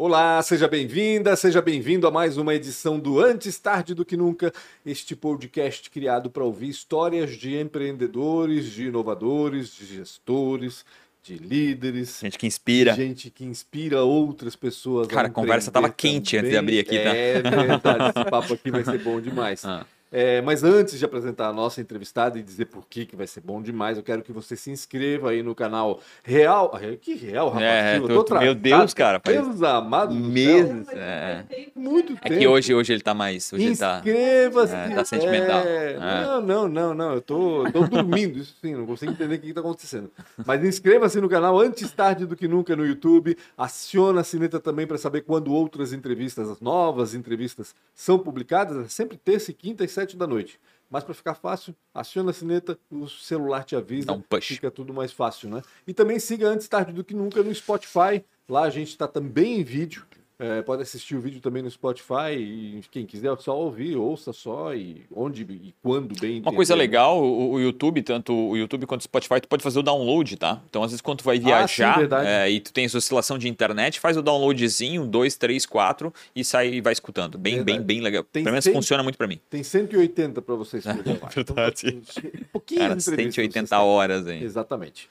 Olá, 0.00 0.40
seja 0.44 0.68
bem-vinda, 0.68 1.34
seja 1.34 1.60
bem-vindo 1.60 2.06
a 2.06 2.10
mais 2.12 2.36
uma 2.36 2.54
edição 2.54 3.00
do 3.00 3.18
Antes 3.18 3.58
Tarde 3.58 3.94
do 3.94 4.04
Que 4.04 4.16
Nunca, 4.16 4.52
este 4.86 5.16
podcast 5.16 5.90
criado 5.90 6.30
para 6.30 6.44
ouvir 6.44 6.68
histórias 6.68 7.32
de 7.32 7.58
empreendedores, 7.58 8.66
de 8.66 8.86
inovadores, 8.86 9.74
de 9.74 9.84
gestores, 9.84 10.84
de 11.20 11.34
líderes. 11.34 12.20
Gente 12.22 12.38
que 12.38 12.46
inspira. 12.46 12.94
Gente 12.94 13.28
que 13.28 13.44
inspira 13.44 14.04
outras 14.04 14.54
pessoas. 14.54 15.08
Cara, 15.08 15.26
a, 15.26 15.30
a 15.32 15.34
conversa 15.34 15.68
estava 15.68 15.90
quente 15.90 16.36
antes 16.36 16.52
de 16.52 16.56
abrir 16.56 16.78
aqui, 16.78 16.96
tá? 16.96 17.16
É 17.16 17.42
verdade, 17.42 18.12
esse 18.16 18.24
papo 18.30 18.54
aqui 18.54 18.70
vai 18.70 18.84
ser 18.84 19.00
bom 19.00 19.20
demais. 19.20 19.64
Ah. 19.64 19.84
É, 20.10 20.40
mas 20.40 20.64
antes 20.64 20.98
de 20.98 21.04
apresentar 21.04 21.48
a 21.48 21.52
nossa 21.52 21.80
entrevistada 21.80 22.38
e 22.38 22.42
dizer 22.42 22.66
por 22.66 22.86
que, 22.88 23.04
que 23.04 23.14
vai 23.14 23.26
ser 23.26 23.40
bom 23.40 23.60
demais, 23.60 23.98
eu 23.98 24.02
quero 24.02 24.22
que 24.22 24.32
você 24.32 24.56
se 24.56 24.70
inscreva 24.70 25.30
aí 25.30 25.42
no 25.42 25.54
canal 25.54 26.00
Real. 26.22 26.70
Ah, 26.74 26.96
que 26.96 27.14
Real, 27.14 27.48
rapaz? 27.48 27.64
É, 27.64 28.00
tô, 28.00 28.24
tô 28.24 28.38
meu 28.38 28.54
Deus, 28.54 28.94
cara. 28.94 29.20
Deus 29.24 29.62
amado. 29.62 30.14
Meses. 30.14 30.88
É. 30.88 31.44
Muito 31.74 32.14
tempo. 32.14 32.20
É 32.22 32.38
que 32.38 32.46
hoje, 32.46 32.74
hoje 32.74 32.92
ele 32.92 33.02
tá 33.02 33.12
mais. 33.12 33.52
Inscreva-se. 33.52 34.72
Tá, 34.72 34.78
é, 34.78 34.94
tá 34.94 35.04
sentimental. 35.04 35.60
É, 35.60 35.92
é. 35.92 35.98
Não, 35.98 36.40
não, 36.40 36.68
não, 36.68 36.94
não. 36.94 37.14
Eu 37.14 37.20
tô, 37.20 37.64
tô 37.70 37.86
dormindo, 37.86 38.38
isso 38.38 38.56
sim, 38.60 38.74
não 38.74 38.86
consigo 38.86 39.12
entender 39.12 39.34
o 39.34 39.38
que, 39.38 39.48
que 39.48 39.54
tá 39.54 39.60
acontecendo. 39.60 40.10
Mas 40.46 40.64
inscreva-se 40.64 41.20
no 41.20 41.28
canal 41.28 41.58
antes 41.58 41.90
tarde 41.92 42.26
do 42.26 42.36
que 42.36 42.48
nunca 42.48 42.74
no 42.74 42.86
YouTube. 42.86 43.36
Aciona 43.56 44.20
a 44.20 44.24
sineta 44.24 44.58
também 44.58 44.86
para 44.86 44.98
saber 44.98 45.22
quando 45.22 45.52
outras 45.52 45.92
entrevistas, 45.92 46.48
as 46.48 46.60
novas 46.60 47.14
entrevistas, 47.14 47.74
são 47.94 48.18
publicadas. 48.18 48.86
É 48.86 48.88
sempre 48.88 49.16
terça 49.16 49.50
e 49.50 49.54
quinta 49.54 49.84
e 49.84 49.88
sete 49.98 50.16
da 50.16 50.26
noite. 50.26 50.60
Mas 50.88 51.04
para 51.04 51.12
ficar 51.12 51.34
fácil, 51.34 51.74
aciona 51.92 52.30
a 52.30 52.32
sineta, 52.32 52.78
o 52.90 53.08
celular 53.08 53.64
te 53.64 53.76
avisa, 53.76 54.12
um 54.12 54.22
push. 54.22 54.46
fica 54.46 54.70
tudo 54.70 54.94
mais 54.94 55.12
fácil, 55.12 55.50
né? 55.50 55.62
E 55.86 55.92
também 55.92 56.18
siga 56.18 56.48
antes 56.48 56.68
tarde 56.68 56.92
do 56.92 57.04
que 57.04 57.14
nunca 57.14 57.42
no 57.42 57.54
Spotify. 57.54 58.24
Lá 58.48 58.62
a 58.62 58.70
gente 58.70 58.88
está 58.88 59.06
também 59.06 59.60
em 59.60 59.64
vídeo. 59.64 60.06
É, 60.40 60.62
pode 60.62 60.82
assistir 60.82 61.16
o 61.16 61.20
vídeo 61.20 61.40
também 61.40 61.64
no 61.64 61.70
Spotify 61.70 62.32
e 62.36 62.80
quem 62.92 63.04
quiser 63.04 63.36
só 63.38 63.58
ouvir, 63.58 63.96
ouça 63.96 64.32
só 64.32 64.72
e 64.72 65.02
onde 65.12 65.42
e 65.42 65.74
quando 65.82 66.14
bem. 66.20 66.40
Uma 66.40 66.52
coisa 66.52 66.76
legal, 66.76 67.20
o, 67.20 67.54
o, 67.54 67.60
YouTube, 67.60 68.02
tanto 68.02 68.32
o 68.32 68.56
YouTube 68.56 68.86
quanto 68.86 69.00
o 69.00 69.04
Spotify, 69.04 69.40
tu 69.40 69.48
pode 69.48 69.64
fazer 69.64 69.80
o 69.80 69.82
download, 69.82 70.36
tá? 70.36 70.62
Então, 70.70 70.84
às 70.84 70.92
vezes, 70.92 71.00
quando 71.00 71.18
tu 71.18 71.24
vai 71.24 71.40
viajar 71.40 71.98
ah, 71.98 72.22
sim, 72.22 72.28
é, 72.28 72.50
e 72.52 72.60
tu 72.60 72.72
tem 72.72 72.84
essa 72.84 72.98
oscilação 72.98 73.36
de 73.36 73.48
internet, 73.48 73.98
faz 73.98 74.16
o 74.16 74.22
downloadzinho, 74.22 75.04
dois, 75.04 75.34
três, 75.36 75.66
quatro 75.66 76.14
e 76.36 76.44
sai 76.44 76.74
e 76.74 76.80
vai 76.80 76.92
escutando. 76.92 77.36
Bem, 77.36 77.56
verdade. 77.56 77.78
bem, 77.78 77.86
bem 77.86 78.00
legal. 78.00 78.22
Tem 78.22 78.44
Pelo 78.44 78.52
menos 78.52 78.64
100, 78.64 78.74
funciona 78.74 79.02
muito 79.02 79.18
para 79.18 79.26
mim. 79.26 79.40
Tem 79.50 79.64
180 79.64 80.40
para 80.40 80.54
vocês. 80.54 80.86
É, 80.86 80.92
verdade. 80.92 81.88
Então, 81.88 82.40
um 82.40 82.44
pouquinho 82.52 82.80
Cara, 82.80 83.00
180 83.00 83.76
horas, 83.80 84.28
hein? 84.28 84.40
Exatamente. 84.40 85.08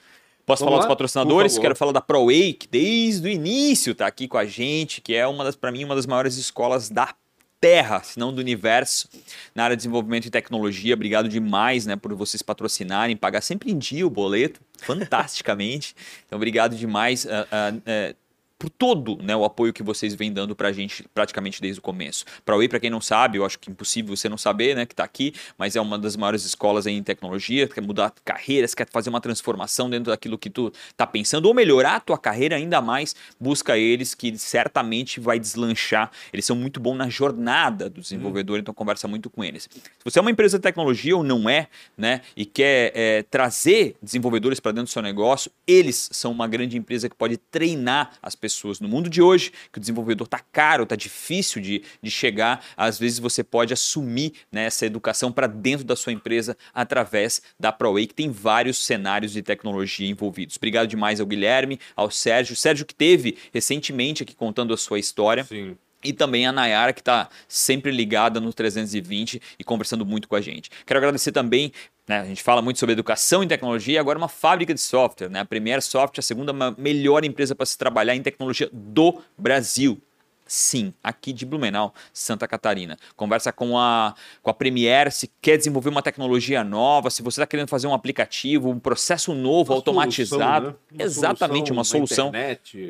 Posso 0.48 0.64
Vamos 0.64 0.76
falar 0.76 0.76
lá? 0.78 0.88
dos 0.88 0.88
patrocinadores? 0.88 1.60
Quero 1.60 1.76
falar 1.76 1.92
da 1.92 2.00
ProWay, 2.00 2.54
que 2.54 2.70
desde 2.70 3.28
o 3.28 3.30
início 3.30 3.92
está 3.92 4.08
aqui 4.08 4.30
com 4.30 4.38
a 4.38 4.46
gente, 4.46 5.02
que 5.02 5.14
é 5.14 5.28
uma 5.28 5.44
das, 5.44 5.58
para 5.58 5.74
mim, 5.74 5.84
uma 5.84 5.94
das 5.94 6.06
maiores 6.06 6.38
escolas 6.38 6.90
da 6.90 7.14
Terra, 7.60 8.02
se 8.02 8.18
não 8.18 8.34
do 8.34 8.40
universo, 8.40 9.10
na 9.54 9.66
área 9.66 9.76
de 9.76 9.82
desenvolvimento 9.82 10.26
e 10.26 10.30
tecnologia. 10.30 10.94
Obrigado 10.94 11.28
demais 11.28 11.86
né, 11.86 11.98
por 11.98 12.14
vocês 12.16 12.42
patrocinarem, 12.42 13.18
pagar 13.18 13.42
sempre 13.42 13.72
em 13.72 13.78
dia 13.78 14.08
o 14.08 14.10
boleto, 14.10 14.62
fantasticamente. 14.80 15.94
Então, 16.26 16.38
obrigado 16.38 16.78
demais. 16.78 17.26
Uh, 17.26 17.30
uh, 17.30 17.78
uh, 17.80 18.16
por 18.58 18.70
todo 18.70 19.22
né, 19.22 19.36
o 19.36 19.46
apoio 19.46 19.72
que 19.72 19.84
vocês 19.84 20.16
vêm 20.16 20.34
dando 20.34 20.56
para 20.56 20.70
a 20.70 20.72
gente 20.72 21.06
praticamente 21.14 21.62
desde 21.62 21.80
o 21.80 21.82
começo. 21.82 22.26
Para 22.44 22.58
o 22.58 22.68
para 22.68 22.80
quem 22.80 22.90
não 22.90 23.00
sabe, 23.00 23.38
eu 23.38 23.46
acho 23.46 23.60
que 23.60 23.70
é 23.70 23.72
impossível 23.72 24.16
você 24.16 24.28
não 24.28 24.38
saber, 24.38 24.76
né, 24.76 24.86
que 24.86 24.94
está 24.94 25.04
aqui, 25.04 25.34
mas 25.58 25.76
é 25.76 25.82
uma 25.82 25.98
das 25.98 26.16
maiores 26.16 26.44
escolas 26.44 26.88
em 26.88 27.02
tecnologia, 27.04 27.68
quer 27.68 27.82
mudar 27.82 28.12
carreiras, 28.26 28.74
quer 28.74 28.88
fazer 28.90 29.10
uma 29.10 29.22
transformação 29.22 29.90
dentro 29.90 30.12
daquilo 30.12 30.38
que 30.38 30.50
tu 30.50 30.72
está 30.90 31.06
pensando, 31.06 31.46
ou 31.46 31.54
melhorar 31.54 31.98
a 31.98 32.00
tua 32.00 32.18
carreira 32.18 32.56
ainda 32.56 32.82
mais, 32.82 33.16
busca 33.40 33.78
eles, 33.78 34.16
que 34.16 34.38
certamente 34.38 35.20
vai 35.20 35.40
deslanchar. 35.40 36.12
Eles 36.34 36.46
são 36.46 36.56
muito 36.56 36.80
bons 36.80 36.96
na 36.96 37.10
jornada 37.10 37.90
do 37.90 38.02
desenvolvedor, 38.02 38.58
hum. 38.58 38.60
então 38.62 38.74
conversa 38.74 39.08
muito 39.08 39.30
com 39.30 39.44
eles. 39.44 39.70
Se 39.72 40.04
você 40.04 40.20
é 40.20 40.22
uma 40.22 40.32
empresa 40.32 40.58
de 40.58 40.64
tecnologia 40.64 41.16
ou 41.16 41.24
não 41.24 41.48
é, 41.48 41.68
né, 41.98 42.22
e 42.36 42.46
quer 42.46 42.92
é, 42.96 43.24
trazer 43.24 43.96
desenvolvedores 44.02 44.60
para 44.60 44.72
dentro 44.72 44.90
do 44.90 44.92
seu 44.92 45.02
negócio, 45.02 45.52
eles 45.68 46.10
são 46.12 46.32
uma 46.32 46.48
grande 46.48 46.76
empresa 46.76 47.08
que 47.08 47.16
pode 47.16 47.38
treinar 47.38 48.12
as 48.22 48.36
pessoas 48.36 48.47
pessoas. 48.48 48.80
No 48.80 48.88
mundo 48.88 49.10
de 49.10 49.22
hoje, 49.22 49.52
que 49.72 49.78
o 49.78 49.82
desenvolvedor 49.82 50.26
está 50.26 50.40
caro, 50.40 50.84
está 50.84 50.96
difícil 50.96 51.62
de, 51.62 51.84
de 52.02 52.10
chegar, 52.10 52.64
às 52.78 52.98
vezes 52.98 53.20
você 53.20 53.44
pode 53.44 53.74
assumir 53.74 54.32
né, 54.50 54.66
essa 54.66 54.86
educação 54.86 55.32
para 55.32 55.48
dentro 55.48 55.86
da 55.86 55.96
sua 55.98 56.14
empresa 56.14 56.58
através 56.74 57.42
da 57.60 57.72
ProWay, 57.74 58.08
que 58.08 58.14
tem 58.14 58.32
vários 58.32 58.86
cenários 58.86 59.34
de 59.34 59.42
tecnologia 59.42 60.10
envolvidos. 60.10 60.56
Obrigado 60.56 60.88
demais 60.88 61.20
ao 61.20 61.26
Guilherme, 61.26 61.78
ao 61.96 62.10
Sérgio. 62.10 62.56
Sérgio 62.56 62.86
que 62.86 62.96
teve 62.96 63.38
recentemente 63.54 64.24
aqui 64.24 64.34
contando 64.34 64.74
a 64.74 64.78
sua 64.78 64.98
história. 64.98 65.44
Sim. 65.44 65.76
E 66.08 66.14
também 66.14 66.48
a 66.48 66.52
Nayara, 66.52 66.94
que 66.94 67.02
está 67.02 67.28
sempre 67.48 67.92
ligada 67.92 68.40
no 68.40 68.54
320 68.54 69.42
e 69.60 69.64
conversando 69.64 70.06
muito 70.06 70.28
com 70.28 70.36
a 70.36 70.42
gente. 70.42 70.70
Quero 70.86 70.98
agradecer 71.00 71.32
também 71.32 71.72
né? 72.08 72.22
A 72.22 72.26
gente 72.26 72.42
fala 72.42 72.62
muito 72.62 72.80
sobre 72.80 72.94
educação 72.94 73.44
em 73.44 73.48
tecnologia, 73.48 74.00
agora 74.00 74.18
uma 74.18 74.30
fábrica 74.30 74.74
de 74.74 74.80
software. 74.80 75.30
Né? 75.30 75.42
A 75.42 75.46
Premier 75.46 75.82
Software, 75.82 76.22
a 76.22 76.24
segunda 76.24 76.54
melhor 76.78 77.26
empresa 77.26 77.54
para 77.54 77.66
se 77.66 77.78
trabalhar 77.78 78.16
em 78.16 78.24
tecnologia 78.24 78.70
do 78.72 79.22
Brasil. 79.38 80.02
Sim, 80.48 80.94
aqui 81.04 81.34
de 81.34 81.46
Blumenau, 81.46 81.94
Santa 82.14 82.48
Catarina. 82.48 82.98
Conversa 83.16 83.52
com 83.52 83.78
a, 83.78 84.14
com 84.42 84.50
a 84.50 84.54
Premier 84.54 85.12
se 85.12 85.30
quer 85.42 85.58
desenvolver 85.58 85.90
uma 85.90 86.02
tecnologia 86.02 86.64
nova, 86.64 87.10
se 87.10 87.22
você 87.22 87.40
está 87.40 87.48
querendo 87.48 87.68
fazer 87.68 87.88
um 87.88 87.94
aplicativo, 87.94 88.70
um 88.70 88.80
processo 88.80 89.34
novo, 89.34 89.74
uma 89.74 89.78
automatizado. 89.78 90.66
Solução, 90.66 90.80
né? 90.92 90.98
uma 90.98 91.04
Exatamente, 91.04 91.72
uma 91.72 91.84
solução. 91.84 92.32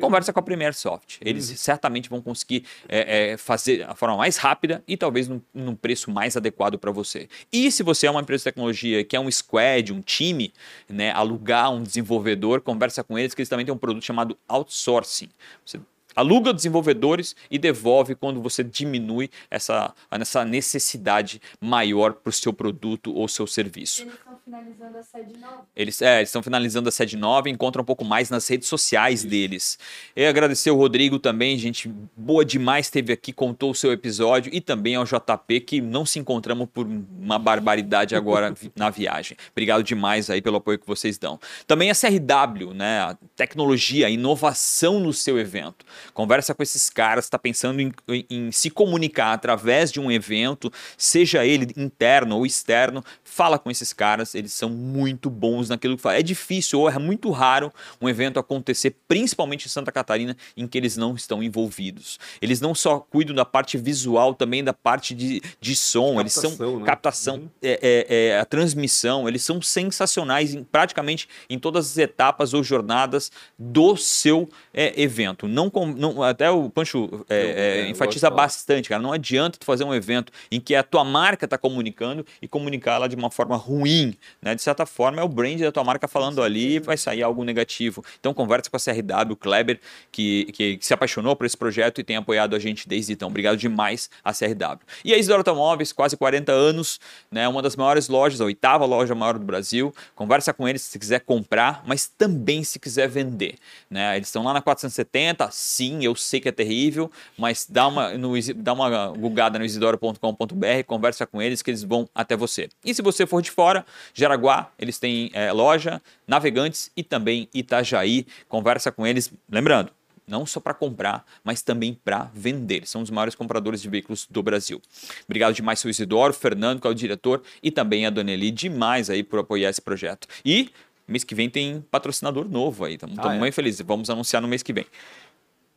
Conversa 0.00 0.32
com 0.32 0.40
a 0.40 0.42
Premier 0.42 0.74
Soft. 0.74 1.16
Eles 1.20 1.50
hum. 1.50 1.56
certamente 1.56 2.08
vão 2.08 2.20
conseguir 2.20 2.64
é, 2.88 3.32
é, 3.32 3.36
fazer 3.36 3.84
a 3.88 3.94
forma 3.94 4.16
mais 4.16 4.36
rápida 4.36 4.82
e 4.86 4.96
talvez 4.96 5.28
num, 5.28 5.40
num 5.52 5.74
preço 5.74 6.10
mais 6.10 6.36
adequado 6.36 6.78
para 6.78 6.90
você. 6.90 7.28
E 7.52 7.70
se 7.70 7.82
você 7.82 8.06
é 8.06 8.10
uma 8.10 8.20
empresa 8.20 8.40
de 8.40 8.44
tecnologia 8.44 9.04
que 9.04 9.16
é 9.16 9.20
um 9.20 9.30
squad, 9.30 9.92
um 9.92 10.00
time, 10.00 10.52
né, 10.88 11.10
alugar 11.12 11.72
um 11.72 11.82
desenvolvedor, 11.82 12.60
conversa 12.60 13.02
com 13.02 13.18
eles 13.18 13.34
que 13.34 13.40
eles 13.40 13.48
também 13.48 13.64
têm 13.64 13.74
um 13.74 13.78
produto 13.78 14.04
chamado 14.04 14.36
outsourcing. 14.48 15.28
Você 15.64 15.80
aluga 16.18 16.52
desenvolvedores 16.52 17.36
e 17.48 17.58
devolve 17.58 18.16
quando 18.16 18.42
você 18.42 18.64
diminui 18.64 19.30
essa, 19.48 19.94
essa 20.10 20.44
necessidade 20.44 21.40
maior 21.60 22.14
para 22.14 22.30
o 22.30 22.32
seu 22.32 22.52
produto 22.52 23.14
ou 23.14 23.28
seu 23.28 23.46
serviço. 23.46 24.04
Eles 24.48 24.74
estão 24.74 24.82
finalizando 24.82 24.98
a 24.98 25.02
sede 25.02 25.38
nova. 25.38 25.66
Eles, 25.76 26.02
é, 26.02 26.22
estão 26.22 26.42
finalizando 26.42 26.88
a 26.88 26.92
sede 26.92 27.16
nova 27.16 27.48
e 27.48 27.52
encontram 27.52 27.82
um 27.82 27.84
pouco 27.84 28.04
mais 28.04 28.30
nas 28.30 28.48
redes 28.48 28.66
sociais 28.66 29.22
deles. 29.22 29.78
Eu 30.16 30.28
agradecer 30.28 30.70
o 30.70 30.76
Rodrigo 30.76 31.18
também, 31.18 31.58
gente 31.58 31.88
boa 32.16 32.44
demais, 32.44 32.86
esteve 32.86 33.12
aqui, 33.12 33.32
contou 33.32 33.70
o 33.70 33.74
seu 33.74 33.92
episódio, 33.92 34.52
e 34.54 34.60
também 34.60 34.94
ao 34.94 35.04
JP, 35.04 35.60
que 35.60 35.80
não 35.80 36.06
se 36.06 36.18
encontramos 36.18 36.68
por 36.72 36.86
uma 36.86 37.38
barbaridade 37.38 38.16
agora 38.16 38.54
na 38.74 38.88
viagem. 38.88 39.36
Obrigado 39.52 39.82
demais 39.82 40.30
aí 40.30 40.40
pelo 40.40 40.56
apoio 40.56 40.78
que 40.78 40.86
vocês 40.86 41.18
dão. 41.18 41.38
Também 41.66 41.90
a 41.90 41.94
CRW, 41.94 42.72
né, 42.72 43.00
a 43.00 43.16
tecnologia, 43.36 44.06
a 44.06 44.10
inovação 44.10 44.98
no 44.98 45.12
seu 45.12 45.38
evento. 45.38 45.84
Conversa 46.14 46.54
com 46.54 46.62
esses 46.62 46.88
caras, 46.88 47.26
está 47.26 47.38
pensando 47.38 47.80
em, 47.80 47.92
em, 48.08 48.26
em, 48.30 48.52
se 48.52 48.70
comunicar 48.70 49.32
através 49.32 49.92
de 49.92 50.00
um 50.00 50.10
evento, 50.10 50.72
seja 50.96 51.44
ele 51.44 51.68
interno 51.76 52.36
ou 52.36 52.46
externo, 52.46 53.04
fala 53.22 53.58
com 53.58 53.70
esses 53.70 53.92
caras, 53.92 54.34
eles 54.38 54.52
são 54.52 54.70
muito 54.70 55.28
bons 55.28 55.68
naquilo 55.68 55.96
que 55.96 56.02
fazem. 56.02 56.20
É 56.20 56.22
difícil 56.22 56.80
ou 56.80 56.88
é 56.88 56.98
muito 56.98 57.30
raro 57.30 57.72
um 58.00 58.08
evento 58.08 58.38
acontecer, 58.38 58.96
principalmente 59.06 59.66
em 59.66 59.68
Santa 59.68 59.92
Catarina, 59.92 60.36
em 60.56 60.66
que 60.66 60.78
eles 60.78 60.96
não 60.96 61.14
estão 61.14 61.42
envolvidos. 61.42 62.18
Eles 62.40 62.60
não 62.60 62.74
só 62.74 62.98
cuidam 62.98 63.34
da 63.34 63.44
parte 63.44 63.76
visual, 63.76 64.34
também 64.34 64.62
da 64.62 64.72
parte 64.72 65.14
de, 65.14 65.42
de 65.60 65.76
som, 65.76 66.16
captação, 66.16 66.20
eles 66.20 66.32
são 66.58 66.78
né? 66.78 66.86
captação, 66.86 67.36
uhum. 67.36 67.48
é, 67.62 68.06
é, 68.08 68.16
é, 68.16 68.40
a 68.40 68.44
transmissão, 68.44 69.28
eles 69.28 69.42
são 69.42 69.60
sensacionais 69.60 70.54
em, 70.54 70.62
praticamente 70.64 71.28
em 71.48 71.58
todas 71.58 71.90
as 71.90 71.98
etapas 71.98 72.54
ou 72.54 72.62
jornadas 72.62 73.30
do 73.58 73.96
seu 73.96 74.48
é, 74.72 75.00
evento. 75.00 75.48
Não, 75.48 75.68
com, 75.68 75.86
não, 75.86 76.22
até 76.22 76.50
o 76.50 76.70
Pancho 76.70 77.24
é, 77.28 77.84
é, 77.86 77.88
enfatiza 77.88 78.30
bastante, 78.30 78.88
cara. 78.88 79.02
Não 79.02 79.12
adianta 79.12 79.58
tu 79.58 79.64
fazer 79.64 79.84
um 79.84 79.94
evento 79.94 80.32
em 80.50 80.60
que 80.60 80.74
a 80.74 80.82
tua 80.82 81.04
marca 81.04 81.44
está 81.44 81.58
comunicando 81.58 82.24
e 82.40 82.48
comunicar 82.48 82.94
ela 82.94 83.08
de 83.08 83.16
uma 83.16 83.30
forma 83.30 83.56
ruim, 83.56 84.14
né? 84.40 84.54
De 84.54 84.62
certa 84.62 84.86
forma, 84.86 85.20
é 85.20 85.24
o 85.24 85.28
brand 85.28 85.60
da 85.60 85.72
tua 85.72 85.84
marca 85.84 86.08
falando 86.08 86.42
ali 86.42 86.76
e 86.76 86.78
vai 86.78 86.96
sair 86.96 87.22
algo 87.22 87.44
negativo. 87.44 88.04
Então, 88.18 88.32
conversa 88.34 88.70
com 88.70 88.76
a 88.76 88.80
CRW, 88.80 89.32
o 89.32 89.36
Kleber, 89.36 89.80
que, 90.10 90.44
que, 90.52 90.76
que, 90.76 90.86
se 90.86 90.94
apaixonou 90.94 91.34
por 91.36 91.46
esse 91.46 91.56
projeto 91.56 92.00
e 92.00 92.04
tem 92.04 92.16
apoiado 92.16 92.54
a 92.54 92.58
gente 92.58 92.88
desde 92.88 93.12
então. 93.12 93.28
Obrigado 93.28 93.56
demais 93.56 94.10
a 94.24 94.32
CRW. 94.32 94.80
E 95.04 95.12
a 95.12 95.18
Isidoro 95.18 95.40
Automóveis, 95.40 95.92
quase 95.92 96.16
40 96.16 96.52
anos, 96.52 97.00
né? 97.30 97.46
Uma 97.48 97.62
das 97.62 97.76
maiores 97.76 98.08
lojas, 98.08 98.40
a 98.40 98.44
oitava 98.44 98.84
loja 98.84 99.14
maior 99.14 99.38
do 99.38 99.44
Brasil. 99.44 99.94
Conversa 100.14 100.52
com 100.52 100.68
eles 100.68 100.82
se 100.82 100.98
quiser 100.98 101.20
comprar, 101.20 101.82
mas 101.86 102.06
também 102.06 102.64
se 102.64 102.78
quiser 102.78 103.08
vender, 103.08 103.56
né? 103.90 104.16
Eles 104.16 104.28
estão 104.28 104.42
lá 104.42 104.52
na 104.52 104.62
470, 104.62 105.48
sim, 105.50 106.04
eu 106.04 106.14
sei 106.14 106.40
que 106.40 106.48
é 106.48 106.52
terrível, 106.52 107.10
mas 107.36 107.66
dá 107.68 107.86
uma, 107.86 108.10
no, 108.16 108.32
dá 108.56 108.72
uma 108.72 109.08
gugada 109.08 109.58
no 109.58 109.64
isidoro.com.br, 109.64 110.84
conversa 110.86 111.26
com 111.26 111.40
eles 111.40 111.62
que 111.62 111.70
eles 111.70 111.82
vão 111.82 112.08
até 112.14 112.36
você. 112.36 112.68
E 112.84 112.94
se 112.94 113.02
você 113.02 113.26
for 113.26 113.42
de 113.42 113.50
fora, 113.50 113.84
Jaraguá, 114.18 114.72
eles 114.76 114.98
têm 114.98 115.30
é, 115.32 115.52
loja, 115.52 116.02
Navegantes 116.26 116.90
e 116.96 117.04
também 117.04 117.48
Itajaí. 117.54 118.26
Conversa 118.48 118.90
com 118.90 119.06
eles. 119.06 119.32
Lembrando, 119.48 119.92
não 120.26 120.44
só 120.44 120.58
para 120.58 120.74
comprar, 120.74 121.24
mas 121.44 121.62
também 121.62 121.96
para 122.04 122.28
vender. 122.34 122.84
São 122.84 123.00
os 123.00 123.10
maiores 123.10 123.36
compradores 123.36 123.80
de 123.80 123.88
veículos 123.88 124.26
do 124.28 124.42
Brasil. 124.42 124.82
Obrigado 125.24 125.54
demais, 125.54 125.78
seu 125.78 125.88
Isidoro, 125.88 126.34
Fernando, 126.34 126.80
que 126.80 126.86
é 126.88 126.90
o 126.90 126.94
diretor, 126.94 127.42
e 127.62 127.70
também 127.70 128.06
a 128.06 128.10
Dona 128.10 128.32
Eli, 128.32 128.50
demais 128.50 129.08
aí 129.08 129.22
por 129.22 129.38
apoiar 129.38 129.70
esse 129.70 129.80
projeto. 129.80 130.26
E 130.44 130.70
mês 131.06 131.22
que 131.22 131.34
vem 131.34 131.48
tem 131.48 131.80
patrocinador 131.88 132.48
novo 132.48 132.84
aí, 132.84 132.94
estamos 132.94 133.16
ah, 133.20 133.34
é? 133.34 133.38
muito 133.38 133.54
felizes. 133.54 133.80
Vamos 133.86 134.10
anunciar 134.10 134.42
no 134.42 134.48
mês 134.48 134.64
que 134.64 134.72
vem 134.72 134.84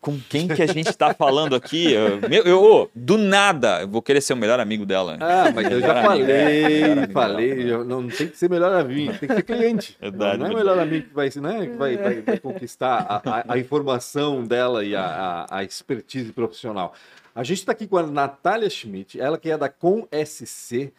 com 0.02 0.20
quem 0.20 0.48
que 0.48 0.64
a 0.64 0.68
gente 0.68 0.90
está 0.90 1.14
falando 1.14 1.56
aqui? 1.56 1.94
Eu, 1.94 2.20
eu, 2.44 2.92
do 2.94 3.20
nada, 3.20 3.82
eu 3.82 3.88
vou 3.88 4.02
querer 4.02 4.20
ser 4.20 4.34
o 4.34 4.38
melhor 4.38 4.60
amigo 4.60 4.84
dela. 4.84 5.18
Ah, 5.22 5.52
mas 5.54 5.72
eu 5.72 5.80
já 5.80 6.02
falei, 6.02 7.08
falei, 7.14 7.78
não 7.86 8.08
tem 8.08 8.28
que 8.28 8.38
ser 8.38 8.50
melhor 8.50 8.74
amigo, 8.74 9.14
tem 9.20 9.30
que 9.30 9.36
ser 9.36 9.44
cliente. 9.44 9.96
Verdade, 10.02 10.40
não 10.40 10.48
é 10.48 10.50
o 10.50 10.56
melhor 10.56 10.80
amigo 10.80 11.08
que 11.08 11.14
vai, 11.14 11.30
né, 11.36 11.68
que 11.68 11.78
vai, 11.78 11.98
vai, 11.98 12.22
vai 12.22 12.40
conquistar 12.40 13.06
a, 13.08 13.18
a, 13.18 13.54
a, 13.54 13.58
informação 13.60 14.44
dela 14.44 14.84
e 14.84 14.96
a, 14.96 15.46
a, 15.50 15.64
expertise 15.64 16.34
profissional. 16.34 16.96
A 17.36 17.44
gente 17.44 17.60
está 17.60 17.72
aqui 17.72 17.86
com 17.86 17.98
a 17.98 18.04
Natália 18.04 18.70
Schmidt, 18.70 19.22
ela 19.22 19.38
que 19.38 19.52
é 19.52 19.58
da 19.58 19.70
Com 19.70 20.08
SC, 20.26 20.92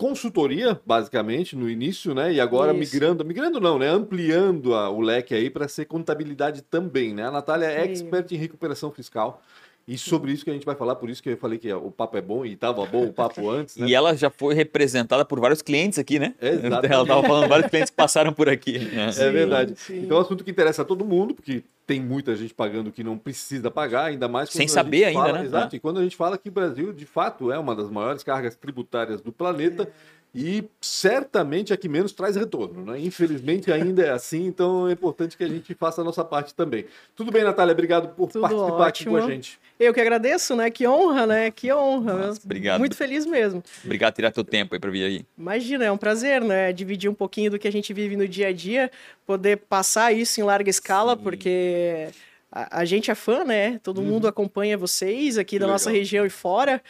consultoria, 0.00 0.80
basicamente, 0.86 1.54
no 1.54 1.68
início, 1.68 2.14
né? 2.14 2.32
E 2.32 2.40
agora 2.40 2.72
Isso. 2.72 2.78
migrando, 2.80 3.22
migrando 3.22 3.60
não, 3.60 3.78
né? 3.78 3.86
Ampliando 3.86 4.74
a, 4.74 4.88
o 4.88 4.98
leque 4.98 5.34
aí 5.34 5.50
para 5.50 5.68
ser 5.68 5.84
contabilidade 5.84 6.62
também, 6.62 7.12
né? 7.12 7.26
A 7.26 7.30
Natália 7.30 7.66
é 7.66 7.84
expert 7.84 8.32
em 8.32 8.38
recuperação 8.38 8.90
fiscal. 8.90 9.42
E 9.90 9.98
sobre 9.98 10.30
isso 10.30 10.44
que 10.44 10.50
a 10.50 10.52
gente 10.52 10.64
vai 10.64 10.76
falar, 10.76 10.94
por 10.94 11.10
isso 11.10 11.20
que 11.20 11.30
eu 11.30 11.36
falei 11.36 11.58
que 11.58 11.72
o 11.72 11.90
papo 11.90 12.16
é 12.16 12.20
bom 12.20 12.46
e 12.46 12.52
estava 12.52 12.86
bom 12.86 13.06
o 13.06 13.12
papo 13.12 13.50
antes. 13.50 13.76
Né? 13.76 13.88
E 13.88 13.94
ela 13.94 14.16
já 14.16 14.30
foi 14.30 14.54
representada 14.54 15.24
por 15.24 15.40
vários 15.40 15.62
clientes 15.62 15.98
aqui, 15.98 16.20
né? 16.20 16.32
Exatamente. 16.40 16.92
Ela 16.92 17.02
estava 17.02 17.22
falando 17.22 17.48
vários 17.48 17.68
clientes 17.68 17.90
que 17.90 17.96
passaram 17.96 18.32
por 18.32 18.48
aqui. 18.48 18.76
É, 18.96 19.10
sim, 19.10 19.22
é 19.22 19.30
verdade. 19.32 19.74
Sim. 19.76 20.02
Então 20.04 20.16
é 20.16 20.20
um 20.20 20.22
assunto 20.22 20.44
que 20.44 20.50
interessa 20.52 20.82
a 20.82 20.84
todo 20.84 21.04
mundo, 21.04 21.34
porque 21.34 21.64
tem 21.88 22.00
muita 22.00 22.36
gente 22.36 22.54
pagando 22.54 22.92
que 22.92 23.02
não 23.02 23.18
precisa 23.18 23.68
pagar, 23.68 24.04
ainda 24.04 24.28
mais 24.28 24.50
sem 24.50 24.68
saber 24.68 25.06
ainda, 25.06 25.20
fala, 25.20 25.38
né? 25.40 25.44
Exato. 25.44 25.74
É. 25.74 25.76
E 25.76 25.80
quando 25.80 25.98
a 25.98 26.04
gente 26.04 26.16
fala 26.16 26.38
que 26.38 26.48
o 26.48 26.52
Brasil, 26.52 26.92
de 26.92 27.04
fato, 27.04 27.50
é 27.50 27.58
uma 27.58 27.74
das 27.74 27.90
maiores 27.90 28.22
cargas 28.22 28.54
tributárias 28.54 29.20
do 29.20 29.32
planeta. 29.32 29.82
É 29.82 29.88
e 30.34 30.64
certamente 30.80 31.72
é 31.72 31.76
que 31.76 31.88
menos 31.88 32.12
traz 32.12 32.36
retorno. 32.36 32.84
Né? 32.84 33.00
Infelizmente 33.00 33.72
ainda 33.72 34.02
é 34.02 34.10
assim, 34.10 34.46
então 34.46 34.88
é 34.88 34.92
importante 34.92 35.36
que 35.36 35.42
a 35.42 35.48
gente 35.48 35.74
faça 35.74 36.00
a 36.00 36.04
nossa 36.04 36.24
parte 36.24 36.54
também. 36.54 36.86
Tudo 37.16 37.32
bem, 37.32 37.42
Natália? 37.42 37.72
Obrigado 37.72 38.14
por 38.14 38.30
Tudo 38.30 38.42
participar 38.42 38.72
ótimo. 38.72 39.16
aqui 39.16 39.26
com 39.26 39.30
a 39.30 39.34
gente. 39.34 39.58
Eu 39.78 39.92
que 39.92 40.00
agradeço, 40.00 40.54
né? 40.54 40.70
Que 40.70 40.86
honra, 40.86 41.26
né? 41.26 41.50
Que 41.50 41.72
honra. 41.72 42.26
Nossa, 42.26 42.40
obrigado. 42.44 42.78
Muito 42.78 42.96
feliz 42.96 43.26
mesmo. 43.26 43.62
Obrigado 43.84 44.12
por 44.12 44.16
tirar 44.16 44.30
teu 44.30 44.44
tempo 44.44 44.74
aí 44.74 44.80
para 44.80 44.90
vir 44.90 45.04
aí. 45.04 45.26
Imagina, 45.36 45.84
é 45.86 45.90
um 45.90 45.96
prazer, 45.96 46.42
né? 46.42 46.72
Dividir 46.72 47.10
um 47.10 47.14
pouquinho 47.14 47.50
do 47.50 47.58
que 47.58 47.66
a 47.66 47.72
gente 47.72 47.92
vive 47.92 48.16
no 48.16 48.28
dia 48.28 48.48
a 48.48 48.52
dia, 48.52 48.90
poder 49.26 49.56
passar 49.56 50.12
isso 50.12 50.40
em 50.40 50.44
larga 50.44 50.70
escala, 50.70 51.16
Sim. 51.16 51.22
porque 51.22 52.08
a, 52.52 52.80
a, 52.80 52.84
gente 52.84 53.10
é 53.10 53.14
fã, 53.14 53.42
né? 53.42 53.80
Todo 53.82 54.00
uhum. 54.00 54.06
mundo 54.06 54.28
acompanha 54.28 54.76
vocês 54.76 55.38
aqui 55.38 55.56
que 55.56 55.58
da 55.58 55.66
legal. 55.66 55.74
nossa 55.74 55.90
região 55.90 56.24
e 56.26 56.30
fora. 56.30 56.82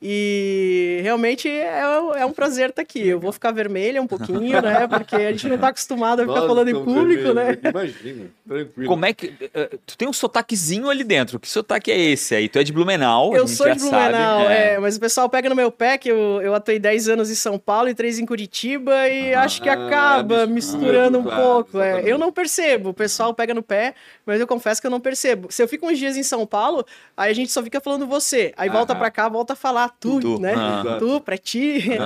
E 0.00 1.00
realmente 1.02 1.48
é, 1.48 1.80
é 2.18 2.26
um 2.26 2.32
prazer 2.32 2.68
estar 2.68 2.82
aqui. 2.82 3.08
Eu 3.08 3.18
vou 3.18 3.32
ficar 3.32 3.50
vermelha 3.50 4.02
um 4.02 4.06
pouquinho, 4.06 4.60
né? 4.60 4.86
Porque 4.86 5.16
a 5.16 5.32
gente 5.32 5.48
não 5.48 5.54
está 5.54 5.68
acostumado 5.68 6.20
a 6.20 6.22
ficar 6.24 6.34
Nossa, 6.34 6.46
falando 6.48 6.68
em 6.68 6.84
público, 6.84 7.32
né? 7.32 7.56
Imagina, 7.64 8.26
tranquilo. 8.46 8.88
Como 8.88 9.06
é 9.06 9.14
que. 9.14 9.28
Uh, 9.28 9.78
tu 9.86 9.96
tem 9.96 10.06
um 10.06 10.12
sotaquezinho 10.12 10.90
ali 10.90 11.02
dentro. 11.02 11.40
Que 11.40 11.48
sotaque 11.48 11.90
é 11.90 11.98
esse 11.98 12.34
aí? 12.34 12.46
Tu 12.46 12.58
é 12.58 12.62
de 12.62 12.74
Blumenau. 12.74 13.34
Eu 13.34 13.48
sou 13.48 13.72
de 13.72 13.78
Blumenau, 13.78 14.42
sabe, 14.42 14.52
é. 14.52 14.74
é. 14.74 14.78
Mas 14.78 14.98
o 14.98 15.00
pessoal 15.00 15.30
pega 15.30 15.48
no 15.48 15.56
meu 15.56 15.72
pé 15.72 15.96
que 15.96 16.10
eu, 16.10 16.42
eu 16.42 16.54
atuei 16.54 16.78
10 16.78 17.08
anos 17.08 17.30
em 17.30 17.34
São 17.34 17.58
Paulo 17.58 17.88
e 17.88 17.94
3 17.94 18.18
em 18.18 18.26
Curitiba 18.26 19.08
e 19.08 19.32
ah, 19.32 19.44
acho 19.44 19.62
que 19.62 19.68
acaba 19.68 20.42
é 20.42 20.46
misturando 20.46 21.20
um 21.20 21.22
claro, 21.22 21.42
pouco. 21.42 21.80
É. 21.80 22.02
Eu 22.04 22.18
não 22.18 22.30
percebo. 22.30 22.90
O 22.90 22.94
pessoal 22.94 23.32
pega 23.32 23.54
no 23.54 23.62
pé, 23.62 23.94
mas 24.26 24.38
eu 24.40 24.46
confesso 24.46 24.78
que 24.78 24.86
eu 24.86 24.90
não 24.90 25.00
percebo. 25.00 25.50
Se 25.50 25.62
eu 25.62 25.68
fico 25.68 25.86
uns 25.86 25.98
dias 25.98 26.18
em 26.18 26.22
São 26.22 26.46
Paulo, 26.46 26.84
aí 27.16 27.30
a 27.30 27.34
gente 27.34 27.50
só 27.50 27.62
fica 27.62 27.80
falando 27.80 28.06
você. 28.06 28.52
Aí 28.58 28.68
volta 28.68 28.94
para 28.94 29.10
cá, 29.10 29.26
volta 29.26 29.54
a 29.54 29.56
falar 29.56 29.85
tu, 29.88 30.20
tu. 30.20 30.40
né? 30.40 30.54
Ah. 30.56 30.96
Tu, 30.98 31.20
pra 31.20 31.36
ti. 31.38 31.82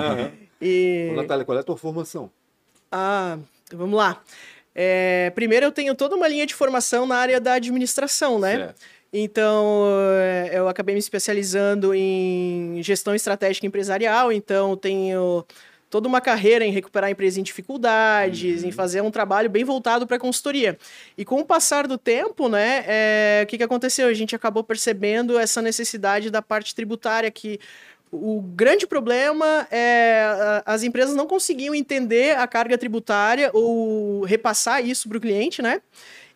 E... 0.62 1.08
Ô, 1.12 1.16
Natália, 1.16 1.42
qual 1.42 1.56
é 1.56 1.62
a 1.62 1.64
tua 1.64 1.78
formação? 1.78 2.30
Ah, 2.92 3.38
vamos 3.72 3.96
lá. 3.96 4.20
É, 4.74 5.32
primeiro, 5.34 5.64
eu 5.64 5.72
tenho 5.72 5.94
toda 5.94 6.14
uma 6.14 6.28
linha 6.28 6.44
de 6.44 6.54
formação 6.54 7.06
na 7.06 7.16
área 7.16 7.40
da 7.40 7.54
administração, 7.54 8.38
né? 8.38 8.56
Certo. 8.56 8.80
Então, 9.12 9.84
é, 10.20 10.50
eu 10.52 10.68
acabei 10.68 10.94
me 10.94 10.98
especializando 10.98 11.94
em 11.94 12.80
gestão 12.82 13.14
estratégica 13.14 13.66
empresarial, 13.66 14.30
então 14.30 14.76
tenho 14.76 15.44
toda 15.90 16.08
uma 16.08 16.20
carreira 16.20 16.64
em 16.64 16.70
recuperar 16.70 17.08
a 17.08 17.10
empresa 17.10 17.40
em 17.40 17.42
dificuldades, 17.42 18.62
uhum. 18.62 18.69
em 18.69 18.72
fazer 18.72 19.02
um 19.02 19.10
trabalho 19.10 19.50
bem 19.50 19.64
voltado 19.64 20.06
para 20.06 20.16
a 20.16 20.20
consultoria. 20.20 20.78
E 21.19 21.25
com 21.25 21.40
o 21.40 21.44
passar 21.44 21.88
do 21.88 21.98
tempo, 21.98 22.48
né, 22.48 22.84
é, 22.87 23.42
o 23.44 23.46
que, 23.48 23.58
que 23.58 23.64
aconteceu? 23.64 24.06
A 24.06 24.14
gente 24.14 24.34
acabou 24.34 24.62
percebendo 24.62 25.37
essa 25.37 25.60
necessidade 25.60 26.31
da 26.31 26.40
parte 26.40 26.75
tributária 26.75 27.28
que 27.31 27.58
o 28.12 28.40
grande 28.40 28.87
problema 28.87 29.66
é 29.70 30.62
as 30.64 30.82
empresas 30.82 31.14
não 31.14 31.26
conseguiam 31.26 31.75
entender 31.75 32.37
a 32.37 32.46
carga 32.46 32.76
tributária 32.76 33.50
ou 33.52 34.22
repassar 34.22 34.84
isso 34.84 35.08
para 35.08 35.19
o 35.19 35.20
cliente, 35.20 35.62
né? 35.62 35.81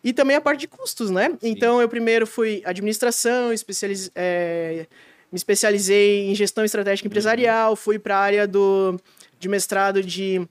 E 0.03 0.13
também 0.13 0.37
a 0.37 0.41
parte 0.41 0.61
de 0.61 0.69
custos, 0.69 1.11
né? 1.11 1.31
Sim. 1.31 1.37
Então, 1.51 1.81
eu 1.81 1.89
primeiro 1.89 2.27
fui 2.27 2.61
administração, 2.65 3.53
especializ... 3.53 4.11
É, 4.15 4.87
me 5.33 5.37
especializei 5.37 6.31
em 6.31 6.35
gestão 6.35 6.65
estratégica 6.65 7.09
empresarial, 7.09 7.71
uhum. 7.71 7.77
fui 7.77 7.99
para 7.99 8.17
a 8.17 8.21
área 8.21 8.47
do, 8.47 8.97
de 9.45 9.49
mestrado 9.51 10.03
de 10.03 10.49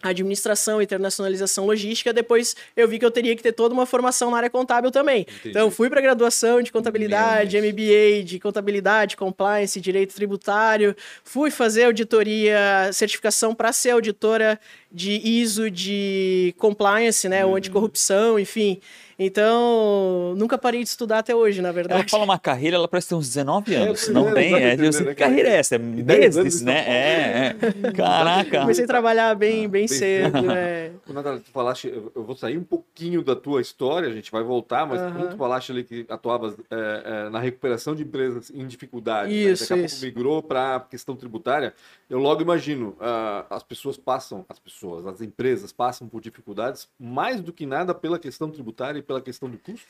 administração, 0.00 0.80
internacionalização 0.80 1.66
logística, 1.66 2.12
depois 2.12 2.54
eu 2.76 2.86
vi 2.86 3.00
que 3.00 3.04
eu 3.04 3.10
teria 3.10 3.34
que 3.34 3.42
ter 3.42 3.50
toda 3.50 3.74
uma 3.74 3.84
formação 3.84 4.30
na 4.30 4.36
área 4.36 4.48
contábil 4.48 4.92
também. 4.92 5.22
Entendi. 5.22 5.48
Então, 5.48 5.72
fui 5.72 5.90
para 5.90 6.00
graduação 6.00 6.62
de 6.62 6.70
contabilidade, 6.70 7.60
MBA 7.60 8.22
de 8.24 8.38
contabilidade, 8.38 9.16
compliance, 9.16 9.80
direito 9.80 10.14
tributário, 10.14 10.94
fui 11.24 11.50
fazer 11.50 11.84
auditoria, 11.86 12.90
certificação 12.92 13.52
para 13.52 13.72
ser 13.72 13.90
auditora 13.90 14.60
de 14.90 15.12
ISO 15.12 15.70
de 15.70 16.54
compliance, 16.58 17.28
né, 17.28 17.44
uhum. 17.44 17.50
ou 17.50 17.56
anticorrupção, 17.56 18.38
enfim. 18.38 18.80
Então, 19.20 20.34
nunca 20.36 20.56
parei 20.56 20.80
de 20.84 20.88
estudar 20.88 21.18
até 21.18 21.34
hoje, 21.34 21.60
na 21.60 21.72
verdade. 21.72 22.02
Ela 22.02 22.08
fala 22.08 22.22
uma 22.22 22.38
carreira, 22.38 22.76
ela 22.76 22.86
parece 22.86 23.08
ter 23.08 23.16
uns 23.16 23.26
19 23.26 23.74
é, 23.74 23.78
anos. 23.78 24.08
É, 24.08 24.12
não 24.12 24.28
é, 24.28 24.32
tem? 24.32 24.54
É, 24.54 24.76
que 24.76 25.14
carreira 25.16 25.48
é 25.48 25.56
essa? 25.56 25.74
É 25.74 25.78
meses, 25.78 26.62
né? 26.62 26.84
É, 26.86 27.56
é. 27.82 27.92
Caraca. 27.92 28.60
Comecei 28.60 28.84
a 28.84 28.86
trabalhar 28.86 29.34
bem, 29.34 29.64
ah, 29.64 29.68
bem, 29.68 29.68
bem 29.68 29.88
cedo. 29.88 30.40
né? 30.42 30.92
Natália, 31.08 31.40
tu 31.40 31.50
falaste, 31.50 31.88
eu 31.88 32.22
vou 32.22 32.36
sair 32.36 32.56
um 32.56 32.62
pouquinho 32.62 33.20
da 33.20 33.34
tua 33.34 33.60
história, 33.60 34.08
a 34.08 34.12
gente 34.12 34.30
vai 34.30 34.44
voltar, 34.44 34.86
mas 34.86 35.00
uh 35.00 35.06
-huh. 35.06 35.30
tu 35.30 35.36
falaste 35.36 35.72
ali 35.72 35.82
que 35.82 36.06
atuavas 36.08 36.54
é, 36.70 37.26
é, 37.26 37.30
na 37.30 37.40
recuperação 37.40 37.96
de 37.96 38.04
empresas 38.04 38.50
em 38.50 38.68
dificuldade. 38.68 39.32
Isso, 39.32 39.64
né? 39.74 39.82
Daqui 39.82 39.86
a 39.86 39.88
pouco 39.88 40.04
migrou 40.04 40.42
para 40.44 40.76
a 40.76 40.80
questão 40.80 41.16
tributária. 41.16 41.74
Eu 42.08 42.20
logo 42.20 42.40
imagino, 42.40 42.90
uh, 43.00 43.44
as 43.50 43.64
pessoas 43.64 43.96
passam, 43.96 44.46
as 44.48 44.60
pessoas, 44.60 44.77
as 45.06 45.20
empresas 45.20 45.72
passam 45.72 46.08
por 46.08 46.20
dificuldades 46.20 46.88
mais 46.98 47.40
do 47.40 47.52
que 47.52 47.66
nada 47.66 47.94
pela 47.94 48.18
questão 48.18 48.50
tributária 48.50 49.02
pela 49.02 49.20
questão 49.20 49.48
do 49.48 49.58
custo? 49.58 49.86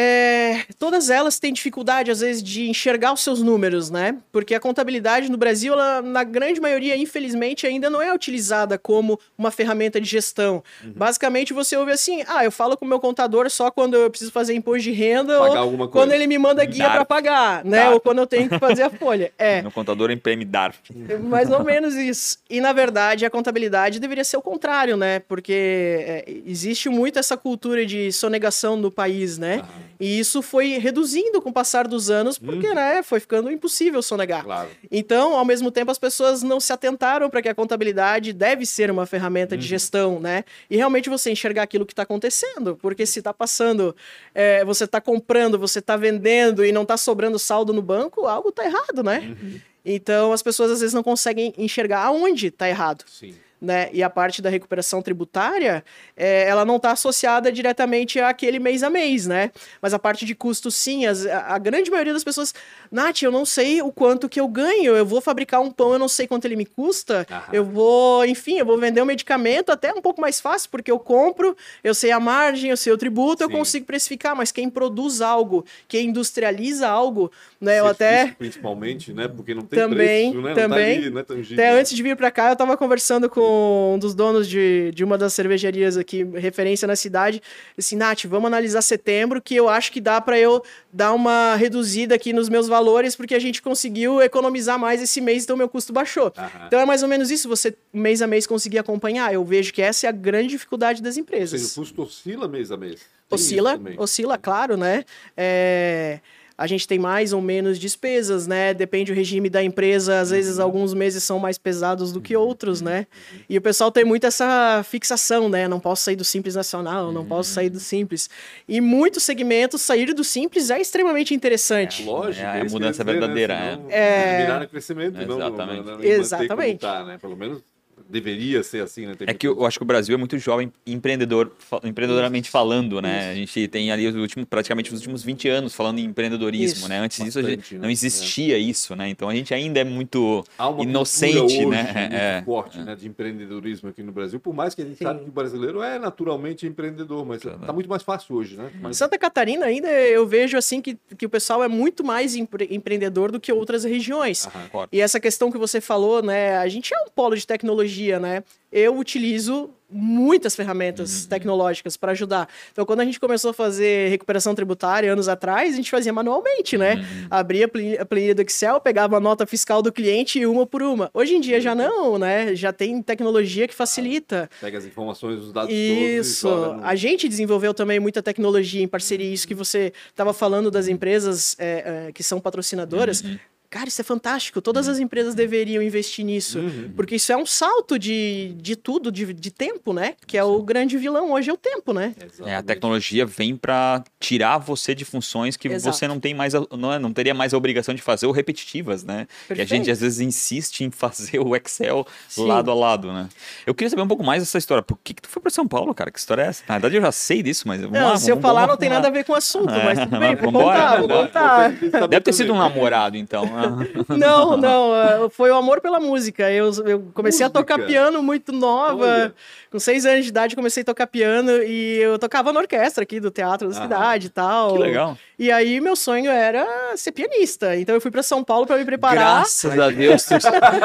É, 0.00 0.60
todas 0.78 1.10
elas 1.10 1.40
têm 1.40 1.52
dificuldade, 1.52 2.08
às 2.08 2.20
vezes, 2.20 2.40
de 2.40 2.70
enxergar 2.70 3.12
os 3.12 3.20
seus 3.20 3.42
números, 3.42 3.90
né? 3.90 4.16
Porque 4.30 4.54
a 4.54 4.60
contabilidade 4.60 5.28
no 5.28 5.36
Brasil, 5.36 5.72
ela, 5.72 6.00
na 6.00 6.22
grande 6.22 6.60
maioria, 6.60 6.96
infelizmente, 6.96 7.66
ainda 7.66 7.90
não 7.90 8.00
é 8.00 8.14
utilizada 8.14 8.78
como 8.78 9.18
uma 9.36 9.50
ferramenta 9.50 10.00
de 10.00 10.08
gestão. 10.08 10.62
Uhum. 10.84 10.92
Basicamente, 10.94 11.52
você 11.52 11.76
ouve 11.76 11.90
assim: 11.90 12.22
ah, 12.28 12.44
eu 12.44 12.52
falo 12.52 12.76
com 12.76 12.84
o 12.84 12.88
meu 12.88 13.00
contador 13.00 13.50
só 13.50 13.72
quando 13.72 13.94
eu 13.94 14.08
preciso 14.08 14.30
fazer 14.30 14.54
imposto 14.54 14.82
de 14.84 14.92
renda 14.92 15.36
Pagar 15.36 15.64
ou 15.64 15.88
quando 15.88 16.12
ele 16.12 16.28
me 16.28 16.38
manda 16.38 16.64
guia 16.64 16.90
para 16.90 17.04
pagar, 17.04 17.64
né? 17.64 17.78
Darf. 17.78 17.94
Ou 17.94 18.00
quando 18.00 18.18
eu 18.18 18.26
tenho 18.28 18.48
que 18.48 18.56
fazer 18.56 18.84
a 18.84 18.90
folha. 18.90 19.32
É. 19.38 19.62
Meu 19.62 19.70
contador 19.70 20.10
imprime 20.10 20.44
DARF. 20.44 20.78
Mais 21.22 21.50
ou 21.50 21.62
menos 21.62 21.94
isso. 21.94 22.38
E, 22.50 22.60
na 22.60 22.72
verdade, 22.72 23.24
a 23.24 23.30
contabilidade 23.30 24.00
deveria 24.00 24.24
ser 24.24 24.36
o 24.36 24.42
contrário, 24.42 24.96
né? 24.96 25.20
Porque 25.20 25.52
é, 25.52 26.24
existe 26.44 26.88
muito 26.88 27.18
essa 27.18 27.36
cultura 27.36 27.86
de 27.86 28.12
sonegação 28.12 28.76
no 28.76 28.90
país, 28.90 29.38
né? 29.38 29.62
E 30.00 30.18
isso 30.18 30.42
foi 30.42 30.78
reduzindo 30.78 31.40
com 31.42 31.50
o 31.50 31.52
passar 31.52 31.88
dos 31.88 32.10
anos, 32.10 32.38
porque, 32.38 32.68
uhum. 32.68 32.74
né, 32.74 33.02
foi 33.02 33.20
ficando 33.20 33.50
impossível 33.50 34.02
sonegar. 34.02 34.44
Claro. 34.44 34.68
Então, 34.90 35.36
ao 35.36 35.44
mesmo 35.44 35.70
tempo, 35.70 35.90
as 35.90 35.98
pessoas 35.98 36.42
não 36.42 36.60
se 36.60 36.72
atentaram 36.72 37.28
para 37.28 37.42
que 37.42 37.48
a 37.48 37.54
contabilidade 37.54 38.32
deve 38.32 38.64
ser 38.64 38.90
uma 38.90 39.06
ferramenta 39.06 39.54
uhum. 39.54 39.60
de 39.60 39.66
gestão, 39.66 40.20
né? 40.20 40.44
E 40.70 40.76
realmente 40.76 41.08
você 41.08 41.30
enxergar 41.30 41.62
aquilo 41.62 41.84
que 41.84 41.92
está 41.92 42.02
acontecendo, 42.02 42.76
porque 42.80 43.04
se 43.06 43.18
está 43.20 43.34
passando, 43.34 43.94
é, 44.34 44.64
você 44.64 44.84
está 44.84 45.00
comprando, 45.00 45.58
você 45.58 45.78
está 45.80 45.96
vendendo 45.96 46.64
e 46.64 46.72
não 46.72 46.82
está 46.82 46.96
sobrando 46.96 47.38
saldo 47.38 47.72
no 47.72 47.82
banco, 47.82 48.26
algo 48.26 48.50
está 48.50 48.64
errado, 48.64 49.02
né? 49.02 49.36
Uhum. 49.40 49.60
Então, 49.84 50.32
as 50.32 50.42
pessoas 50.42 50.70
às 50.70 50.80
vezes 50.80 50.94
não 50.94 51.02
conseguem 51.02 51.54
enxergar 51.56 52.04
aonde 52.04 52.48
está 52.48 52.68
errado. 52.68 53.04
Sim. 53.06 53.34
Né? 53.60 53.88
E 53.92 54.02
a 54.02 54.10
parte 54.10 54.40
da 54.40 54.48
recuperação 54.48 55.02
tributária, 55.02 55.84
é, 56.16 56.48
ela 56.48 56.64
não 56.64 56.76
está 56.76 56.92
associada 56.92 57.50
diretamente 57.50 58.20
àquele 58.20 58.58
mês 58.58 58.82
a 58.82 58.90
mês, 58.90 59.26
né? 59.26 59.50
Mas 59.82 59.92
a 59.92 59.98
parte 59.98 60.24
de 60.24 60.34
custo, 60.34 60.70
sim. 60.70 61.06
As, 61.06 61.26
a, 61.26 61.58
grande 61.58 61.90
maioria 61.90 62.12
das 62.12 62.22
pessoas, 62.22 62.54
Nath, 62.90 63.22
eu 63.22 63.32
não 63.32 63.44
sei 63.44 63.82
o 63.82 63.90
quanto 63.90 64.28
que 64.28 64.40
eu 64.40 64.46
ganho, 64.46 64.96
eu 64.96 65.04
vou 65.04 65.20
fabricar 65.20 65.60
um 65.60 65.70
pão, 65.70 65.92
eu 65.92 65.98
não 65.98 66.08
sei 66.08 66.26
quanto 66.26 66.44
ele 66.44 66.56
me 66.56 66.66
custa, 66.66 67.26
Aham. 67.30 67.42
eu 67.52 67.64
vou, 67.64 68.24
enfim, 68.24 68.58
eu 68.58 68.66
vou 68.66 68.78
vender 68.78 69.02
um 69.02 69.06
medicamento 69.06 69.70
até 69.70 69.92
um 69.92 70.00
pouco 70.00 70.20
mais 70.20 70.40
fácil, 70.40 70.70
porque 70.70 70.90
eu 70.90 70.98
compro, 70.98 71.56
eu 71.82 71.94
sei 71.94 72.12
a 72.12 72.20
margem, 72.20 72.70
eu 72.70 72.76
sei 72.76 72.92
o 72.92 72.98
tributo, 72.98 73.38
sim. 73.38 73.44
eu 73.44 73.50
consigo 73.50 73.86
precificar, 73.86 74.36
mas 74.36 74.52
quem 74.52 74.70
produz 74.70 75.20
algo, 75.20 75.64
quem 75.88 76.08
industrializa 76.08 76.88
algo, 76.88 77.30
né? 77.60 77.80
eu 77.80 77.86
até. 77.86 78.28
Principalmente, 78.38 79.12
né? 79.12 79.26
Porque 79.26 79.54
não 79.54 79.62
tem 79.62 79.78
também, 79.78 80.32
preço, 80.32 80.46
né? 80.46 80.54
Também. 80.54 81.10
Não 81.10 81.24
tá 81.24 81.34
ali, 81.34 81.50
é 81.50 81.54
até 81.54 81.70
antes 81.70 81.94
de 81.94 82.02
vir 82.02 82.16
para 82.16 82.30
cá, 82.30 82.48
eu 82.48 82.52
estava 82.52 82.76
conversando 82.76 83.28
com 83.28 83.94
um 83.94 83.98
dos 83.98 84.14
donos 84.14 84.48
de, 84.48 84.92
de 84.94 85.02
uma 85.02 85.18
das 85.18 85.34
cervejarias 85.34 85.96
aqui, 85.96 86.22
referência 86.24 86.86
na 86.86 86.94
cidade, 86.94 87.42
assim, 87.76 87.96
Nath, 87.96 88.24
vamos 88.24 88.46
analisar 88.46 88.82
setembro, 88.82 89.42
que 89.42 89.54
eu 89.54 89.68
acho 89.68 89.90
que 89.90 90.00
dá 90.00 90.20
para 90.20 90.38
eu 90.38 90.62
dar 90.92 91.12
uma 91.12 91.56
reduzida 91.56 92.14
aqui 92.14 92.32
nos 92.32 92.48
meus 92.48 92.68
valores, 92.68 93.16
porque 93.16 93.34
a 93.34 93.38
gente 93.38 93.60
conseguiu 93.60 94.22
economizar 94.22 94.78
mais 94.78 95.02
esse 95.02 95.20
mês, 95.20 95.44
então 95.44 95.56
meu 95.56 95.68
custo 95.68 95.92
baixou. 95.92 96.32
Aham. 96.36 96.66
Então 96.66 96.80
é 96.80 96.86
mais 96.86 97.02
ou 97.02 97.08
menos 97.08 97.30
isso, 97.30 97.48
você 97.48 97.74
mês 97.92 98.22
a 98.22 98.26
mês 98.26 98.46
conseguir 98.46 98.78
acompanhar. 98.78 99.32
Eu 99.34 99.44
vejo 99.44 99.72
que 99.72 99.82
essa 99.82 100.06
é 100.06 100.08
a 100.08 100.12
grande 100.12 100.48
dificuldade 100.48 101.02
das 101.02 101.16
empresas. 101.16 101.60
Ou 101.60 101.68
seja, 101.68 101.80
o 101.80 101.84
custo 101.84 102.02
oscila 102.02 102.46
mês 102.48 102.70
a 102.70 102.76
mês. 102.76 103.00
Tem 103.28 103.34
oscila, 103.36 103.80
oscila, 103.98 104.38
claro, 104.38 104.76
né? 104.76 105.04
É 105.36 106.20
a 106.58 106.66
gente 106.66 106.88
tem 106.88 106.98
mais 106.98 107.32
ou 107.32 107.40
menos 107.40 107.78
despesas, 107.78 108.48
né? 108.48 108.74
Depende 108.74 109.12
do 109.12 109.16
regime 109.16 109.48
da 109.48 109.62
empresa, 109.62 110.18
às 110.18 110.30
vezes 110.30 110.58
uhum. 110.58 110.64
alguns 110.64 110.92
meses 110.92 111.22
são 111.22 111.38
mais 111.38 111.56
pesados 111.56 112.10
do 112.12 112.20
que 112.20 112.36
uhum. 112.36 112.42
outros, 112.42 112.80
né? 112.80 113.06
Uhum. 113.32 113.38
E 113.48 113.56
o 113.56 113.62
pessoal 113.62 113.92
tem 113.92 114.04
muito 114.04 114.26
essa 114.26 114.82
fixação, 114.82 115.48
né? 115.48 115.68
Não 115.68 115.78
posso 115.78 116.02
sair 116.02 116.16
do 116.16 116.24
Simples 116.24 116.56
Nacional, 116.56 117.12
não 117.12 117.24
posso 117.24 117.50
sair 117.50 117.70
do 117.70 117.78
Simples. 117.78 118.28
E 118.68 118.80
muitos 118.80 119.22
segmentos, 119.22 119.82
sair 119.82 120.12
do 120.12 120.24
Simples 120.24 120.68
é 120.68 120.80
extremamente 120.80 121.32
interessante. 121.32 122.02
É, 122.02 122.06
lógico. 122.06 122.44
É, 122.44 122.58
é 122.58 122.60
a 122.62 122.64
mudança 122.64 123.04
dizer, 123.04 123.18
verdadeira, 123.18 123.54
né? 123.54 123.78
É... 123.90 124.66
crescimento, 124.66 125.16
Exatamente. 125.20 125.76
não, 125.76 125.84
não, 125.84 125.98
não 125.98 126.04
Exatamente. 126.04 126.80
Tá, 126.80 127.04
né? 127.04 127.18
Pelo 127.18 127.36
menos 127.36 127.62
deveria 128.08 128.62
ser 128.62 128.82
assim, 128.82 129.06
né? 129.06 129.14
é 129.20 129.34
que 129.34 129.46
eu, 129.46 129.56
eu, 129.56 129.66
acho 129.66 129.78
que 129.78 129.82
o 129.82 129.86
Brasil 129.86 130.14
é 130.14 130.18
muito 130.18 130.38
jovem 130.38 130.72
empreendedor, 130.86 131.52
empreendedoramente 131.84 132.50
falando, 132.50 133.00
né? 133.02 133.20
Isso. 133.20 133.30
A 133.30 133.34
gente 133.34 133.68
tem 133.68 133.92
ali 133.92 134.06
os 134.06 134.14
últimos, 134.14 134.48
praticamente 134.48 134.92
os 134.92 135.00
últimos 135.00 135.22
20 135.22 135.48
anos 135.48 135.74
falando 135.74 135.98
em 135.98 136.04
empreendedorismo, 136.04 136.78
isso. 136.78 136.88
né? 136.88 137.00
Antes 137.00 137.18
Bastante, 137.18 137.56
disso 137.56 137.74
né? 137.74 137.80
não 137.80 137.90
existia 137.90 138.56
é. 138.56 138.58
isso, 138.58 138.96
né? 138.96 139.08
Então 139.08 139.28
a 139.28 139.34
gente 139.34 139.52
ainda 139.52 139.80
é 139.80 139.84
muito 139.84 140.44
inocente, 140.80 141.38
hoje, 141.38 141.66
né? 141.66 141.82
Muito 141.82 142.14
é, 142.14 142.42
forte, 142.44 142.78
é. 142.78 142.84
né? 142.84 142.96
De 142.96 143.06
empreendedorismo 143.06 143.88
aqui 143.88 144.02
no 144.02 144.12
Brasil, 144.12 144.40
por 144.40 144.54
mais 144.54 144.74
que 144.74 144.82
a 144.82 144.84
gente 144.84 144.98
Sim. 144.98 145.04
sabe 145.04 145.24
que 145.24 145.28
o 145.28 145.32
brasileiro 145.32 145.82
é 145.82 145.98
naturalmente 145.98 146.66
empreendedor, 146.66 147.26
mas 147.26 147.44
está 147.44 147.72
muito 147.72 147.88
mais 147.88 148.02
fácil 148.02 148.36
hoje, 148.36 148.56
né? 148.56 148.70
Mas... 148.80 148.96
Santa 148.96 149.18
Catarina 149.18 149.66
ainda 149.66 149.88
eu 149.88 150.26
vejo 150.26 150.56
assim 150.56 150.80
que, 150.80 150.98
que 151.16 151.26
o 151.26 151.28
pessoal 151.28 151.62
é 151.62 151.68
muito 151.68 152.02
mais 152.02 152.34
empre 152.34 152.68
empreendedor 152.70 153.30
do 153.30 153.38
que 153.40 153.52
outras 153.52 153.84
regiões. 153.84 154.46
Aham, 154.46 154.88
e 154.90 155.00
essa 155.00 155.20
questão 155.20 155.50
que 155.50 155.58
você 155.58 155.80
falou, 155.80 156.22
né? 156.22 156.56
A 156.58 156.68
gente 156.68 156.94
é 156.94 156.98
um 156.98 157.10
polo 157.14 157.36
de 157.36 157.46
tecnologia, 157.46 157.97
né? 158.20 158.42
eu 158.70 158.96
utilizo 158.96 159.70
muitas 159.90 160.54
ferramentas 160.54 161.22
uhum. 161.22 161.28
tecnológicas 161.30 161.96
para 161.96 162.12
ajudar. 162.12 162.46
Então, 162.70 162.84
quando 162.84 163.00
a 163.00 163.04
gente 163.06 163.18
começou 163.18 163.52
a 163.52 163.54
fazer 163.54 164.10
recuperação 164.10 164.54
tributária 164.54 165.10
anos 165.10 165.28
atrás, 165.28 165.72
a 165.72 165.76
gente 165.76 165.90
fazia 165.90 166.12
manualmente, 166.12 166.76
né? 166.76 166.96
Uhum. 166.96 167.26
Abria 167.30 167.70
a 167.98 168.04
planilha 168.04 168.34
do 168.34 168.42
Excel, 168.42 168.78
pegava 168.82 169.16
a 169.16 169.20
nota 169.20 169.46
fiscal 169.46 169.80
do 169.80 169.90
cliente 169.90 170.44
uma 170.44 170.66
por 170.66 170.82
uma. 170.82 171.10
Hoje 171.14 171.34
em 171.34 171.40
dia 171.40 171.58
já 171.58 171.74
não, 171.74 172.18
né? 172.18 172.54
Já 172.54 172.70
tem 172.70 173.00
tecnologia 173.00 173.66
que 173.66 173.74
facilita. 173.74 174.50
Pega 174.60 174.76
as 174.76 174.84
informações, 174.84 175.40
os 175.40 175.52
dados 175.52 175.72
Isso. 175.72 176.46
todos. 176.46 176.66
Isso. 176.66 176.76
No... 176.76 176.84
A 176.84 176.94
gente 176.94 177.26
desenvolveu 177.26 177.72
também 177.72 177.98
muita 177.98 178.22
tecnologia 178.22 178.82
em 178.82 178.88
parceria. 178.88 179.32
Isso 179.32 179.48
que 179.48 179.54
você 179.54 179.90
estava 180.10 180.34
falando 180.34 180.70
das 180.70 180.86
empresas 180.86 181.56
é, 181.58 182.08
é, 182.08 182.12
que 182.12 182.22
são 182.22 182.38
patrocinadoras. 182.38 183.22
Uhum. 183.22 183.38
Cara, 183.70 183.88
isso 183.88 184.00
é 184.00 184.04
fantástico. 184.04 184.62
Todas 184.62 184.86
uhum. 184.86 184.92
as 184.92 184.98
empresas 184.98 185.34
deveriam 185.34 185.82
investir 185.82 186.24
nisso. 186.24 186.58
Uhum. 186.58 186.90
Porque 186.96 187.16
isso 187.16 187.30
é 187.30 187.36
um 187.36 187.44
salto 187.44 187.98
de, 187.98 188.54
de 188.56 188.74
tudo, 188.74 189.12
de, 189.12 189.34
de 189.34 189.50
tempo, 189.50 189.92
né? 189.92 190.14
Que 190.26 190.38
é 190.38 190.42
Sim. 190.42 190.48
o 190.48 190.62
grande 190.62 190.96
vilão 190.96 191.32
hoje, 191.32 191.50
é 191.50 191.52
o 191.52 191.56
tempo, 191.56 191.92
né? 191.92 192.14
É, 192.46 192.56
a 192.56 192.62
tecnologia 192.62 193.26
vem 193.26 193.54
para 193.54 194.02
tirar 194.18 194.56
você 194.56 194.94
de 194.94 195.04
funções 195.04 195.54
que 195.56 195.68
Exato. 195.68 195.94
você 195.94 196.08
não 196.08 196.18
tem 196.18 196.32
mais, 196.32 196.54
não, 196.70 196.92
é, 196.92 196.98
não 196.98 197.12
teria 197.12 197.34
mais 197.34 197.52
a 197.52 197.58
obrigação 197.58 197.94
de 197.94 198.00
fazer 198.00 198.26
ou 198.26 198.32
repetitivas, 198.32 199.04
né? 199.04 199.26
Perfeito. 199.46 199.58
E 199.58 199.62
a 199.62 199.64
gente 199.66 199.90
às 199.90 200.00
vezes 200.00 200.20
insiste 200.20 200.82
em 200.82 200.90
fazer 200.90 201.38
o 201.38 201.54
Excel 201.54 202.06
Sim. 202.26 202.46
lado 202.46 202.70
a 202.70 202.74
lado, 202.74 203.12
né? 203.12 203.28
Eu 203.66 203.74
queria 203.74 203.90
saber 203.90 204.02
um 204.02 204.08
pouco 204.08 204.24
mais 204.24 204.42
dessa 204.42 204.56
história. 204.56 204.82
Por 204.82 204.98
que, 205.04 205.12
que 205.12 205.22
tu 205.22 205.28
foi 205.28 205.42
para 205.42 205.50
São 205.50 205.68
Paulo, 205.68 205.94
cara? 205.94 206.10
Que 206.10 206.18
história 206.18 206.42
é 206.42 206.46
essa? 206.46 206.62
Na 206.66 206.76
verdade, 206.76 206.96
eu 206.96 207.02
já 207.02 207.12
sei 207.12 207.42
disso, 207.42 207.68
mas. 207.68 207.82
Não, 207.82 207.90
lá, 207.90 208.16
se 208.16 208.30
eu 208.30 208.40
falar, 208.40 208.66
não 208.66 208.78
tem 208.78 208.88
nada 208.88 209.08
a 209.08 209.10
ver 209.10 209.24
com 209.24 209.32
o 209.32 209.36
assunto, 209.36 209.70
é. 209.74 209.84
mas 209.84 209.98
tudo 209.98 210.16
bem, 210.18 210.36
vou 210.36 210.52
contar, 210.52 210.98
vou 211.00 211.08
contar. 211.08 211.70
Deve 212.08 212.20
ter 212.20 212.32
sido 212.32 212.54
um 212.54 212.58
namorado, 212.58 213.18
então. 213.18 213.57
não, 214.16 214.56
não. 214.56 214.94
É, 214.94 215.30
foi 215.30 215.50
o 215.50 215.56
amor 215.56 215.80
pela 215.80 215.98
música. 216.00 216.50
Eu, 216.50 216.70
eu 216.86 217.10
comecei 217.14 217.44
música. 217.44 217.46
a 217.46 217.50
tocar 217.50 217.78
piano 217.86 218.22
muito 218.22 218.52
nova. 218.52 219.04
Olha. 219.04 219.34
Com 219.70 219.78
seis 219.78 220.06
anos 220.06 220.24
de 220.24 220.30
idade, 220.30 220.56
comecei 220.56 220.82
a 220.82 220.84
tocar 220.84 221.06
piano 221.06 221.50
e 221.62 221.98
eu 221.98 222.18
tocava 222.18 222.52
na 222.52 222.60
orquestra 222.60 223.02
aqui 223.02 223.20
do 223.20 223.30
Teatro 223.30 223.68
da 223.68 223.78
ah, 223.78 223.82
Cidade 223.82 224.26
e 224.28 224.30
tal. 224.30 224.72
Que 224.72 224.78
legal. 224.78 225.18
E 225.38 225.52
aí, 225.52 225.80
meu 225.80 225.94
sonho 225.94 226.30
era 226.30 226.66
ser 226.96 227.12
pianista. 227.12 227.76
Então, 227.76 227.94
eu 227.94 228.00
fui 228.00 228.10
para 228.10 228.22
São 228.22 228.42
Paulo 228.42 228.66
para 228.66 228.78
me 228.78 228.84
preparar. 228.84 229.36
Graças 229.40 229.78
a 229.78 229.90
Deus, 229.90 230.26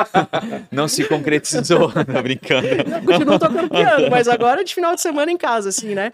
não 0.70 0.88
se 0.88 1.06
concretizou. 1.06 1.92
Tô 1.94 2.22
brincando. 2.22 2.68
continuo 3.06 3.40
tocando 3.40 3.70
piano, 3.70 4.10
mas 4.10 4.28
agora 4.28 4.64
de 4.64 4.76
final 4.76 4.94
de 4.94 5.02
semana 5.02 5.32
em 5.32 5.38
casa, 5.38 5.70
assim, 5.70 5.96
né? 5.96 6.12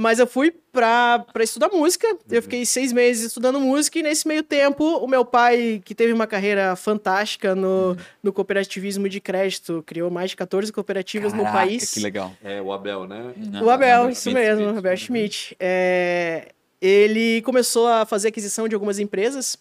Mas 0.00 0.18
eu 0.18 0.26
fui 0.26 0.50
para 0.72 1.26
estudar 1.40 1.68
música. 1.68 2.08
Uhum. 2.08 2.18
Eu 2.30 2.42
fiquei 2.42 2.64
seis 2.64 2.90
meses 2.90 3.26
estudando 3.26 3.60
música 3.60 3.98
e 3.98 4.02
nesse 4.02 4.26
meio 4.26 4.42
tempo 4.42 4.82
o 4.82 5.06
meu 5.06 5.26
pai, 5.26 5.82
que 5.84 5.94
teve 5.94 6.10
uma 6.10 6.26
carreira 6.26 6.74
fantástica 6.74 7.54
no, 7.54 7.90
uhum. 7.90 7.96
no 8.22 8.32
cooperativismo 8.32 9.10
de 9.10 9.20
crédito, 9.20 9.84
criou 9.86 10.10
mais 10.10 10.30
de 10.30 10.36
14 10.36 10.72
cooperativas 10.72 11.32
Caraca, 11.32 11.50
no 11.50 11.54
país. 11.54 11.90
que 11.90 12.00
legal. 12.00 12.32
É, 12.42 12.62
o 12.62 12.72
Abel, 12.72 13.06
né? 13.06 13.34
o 13.62 13.68
Abel, 13.68 14.08
isso 14.08 14.22
Schmidt, 14.22 14.40
mesmo, 14.40 14.62
Schmidt. 14.62 14.78
Abel 14.78 14.96
Schmidt. 14.96 15.56
É, 15.60 16.48
ele 16.80 17.42
começou 17.42 17.86
a 17.86 18.06
fazer 18.06 18.28
aquisição 18.28 18.66
de 18.66 18.74
algumas 18.74 18.98
empresas 18.98 19.58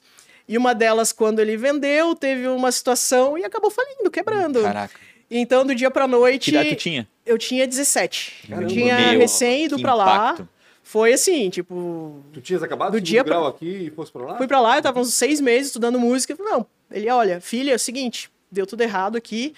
e 0.48 0.58
uma 0.58 0.74
delas, 0.74 1.12
quando 1.12 1.40
ele 1.40 1.58
vendeu, 1.58 2.16
teve 2.16 2.48
uma 2.48 2.72
situação 2.72 3.38
e 3.38 3.44
acabou 3.44 3.70
falindo, 3.70 4.10
quebrando. 4.10 4.62
Caraca. 4.62 4.98
Então, 5.30 5.66
do 5.66 5.76
dia 5.76 5.92
pra 5.92 6.08
noite. 6.08 6.46
Que 6.46 6.52
idade 6.52 6.70
tu 6.70 6.76
tinha? 6.78 7.08
Eu 7.30 7.38
tinha 7.38 7.68
17. 7.68 8.48
Caramba. 8.48 8.64
Eu 8.64 8.68
tinha 8.68 9.12
Meu, 9.12 9.20
recém 9.20 9.66
ido 9.66 9.80
pra 9.80 9.94
lá. 9.94 10.36
Foi 10.82 11.14
assim, 11.14 11.52
tipo. 11.52 12.24
Tu 12.34 12.42
tinhas 12.42 12.64
acabado 12.64 12.94
do 12.94 13.00
dia 13.00 13.22
grau 13.22 13.42
pra... 13.42 13.50
aqui 13.52 13.86
e 13.86 13.90
fosse 13.92 14.12
pra 14.12 14.24
lá? 14.24 14.38
Fui 14.38 14.48
pra 14.48 14.60
lá, 14.60 14.78
eu 14.78 14.82
tava 14.82 15.00
uns 15.00 15.14
seis 15.14 15.40
meses 15.40 15.68
estudando 15.68 16.00
música. 16.00 16.36
Não, 16.40 16.66
ele, 16.90 17.08
olha, 17.12 17.40
filha, 17.40 17.74
é 17.74 17.76
o 17.76 17.80
seguinte, 17.80 18.32
deu 18.52 18.66
tudo 18.66 18.82
errado 18.82 19.16
aqui. 19.16 19.54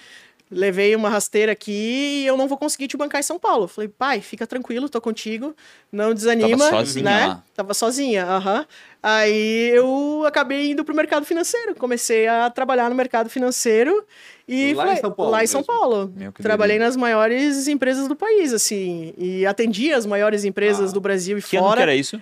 Levei 0.52 0.94
uma 0.96 1.08
rasteira 1.08 1.54
aqui 1.54 2.24
e 2.24 2.28
eu 2.28 2.36
não 2.36 2.46
vou 2.46 2.58
conseguir 2.58 2.90
te 2.90 2.98
bancar 2.98 3.20
em 3.20 3.24
São 3.24 3.40
Paulo. 3.40 3.70
Falei, 3.70 3.88
pai, 3.88 4.20
fica 4.20 4.46
tranquilo, 4.46 4.90
tô 4.90 5.00
contigo, 5.00 5.56
não 5.90 6.14
desanima. 6.14 6.58
Tava 6.58 6.86
sozinha 6.86 7.04
né? 7.06 7.28
Lá. 7.28 7.44
Tava 7.56 7.74
sozinha, 7.74 8.26
aham. 8.26 8.60
Uhum. 8.60 8.66
Aí 9.02 9.72
eu 9.74 10.24
acabei 10.28 10.72
indo 10.72 10.84
pro 10.84 10.94
mercado 10.94 11.26
financeiro. 11.26 11.74
Comecei 11.76 12.28
a 12.28 12.50
trabalhar 12.50 12.90
no 12.90 12.96
mercado 12.96 13.30
financeiro 13.30 14.06
e 14.48 14.74
lá 14.74 14.84
foi, 14.84 14.94
em 14.94 14.98
São 14.98 15.12
Paulo. 15.12 15.32
Lá 15.32 15.44
em 15.44 15.48
São 15.48 15.64
Paulo. 15.64 16.14
Trabalhei 16.42 16.78
nas 16.78 16.98
maiores 16.98 17.70
empresas 17.70 18.10
do 18.10 18.16
país, 18.16 18.52
assim. 18.54 19.14
E 19.18 19.46
atendi 19.46 19.94
as 19.94 20.06
maiores 20.06 20.44
empresas 20.44 20.92
ah. 20.92 20.94
do 20.94 21.00
Brasil 21.00 21.38
e 21.38 21.42
que 21.42 21.58
fora. 21.58 21.66
Ano 21.66 21.76
que 21.78 21.82
era 21.82 21.96
isso? 21.96 22.22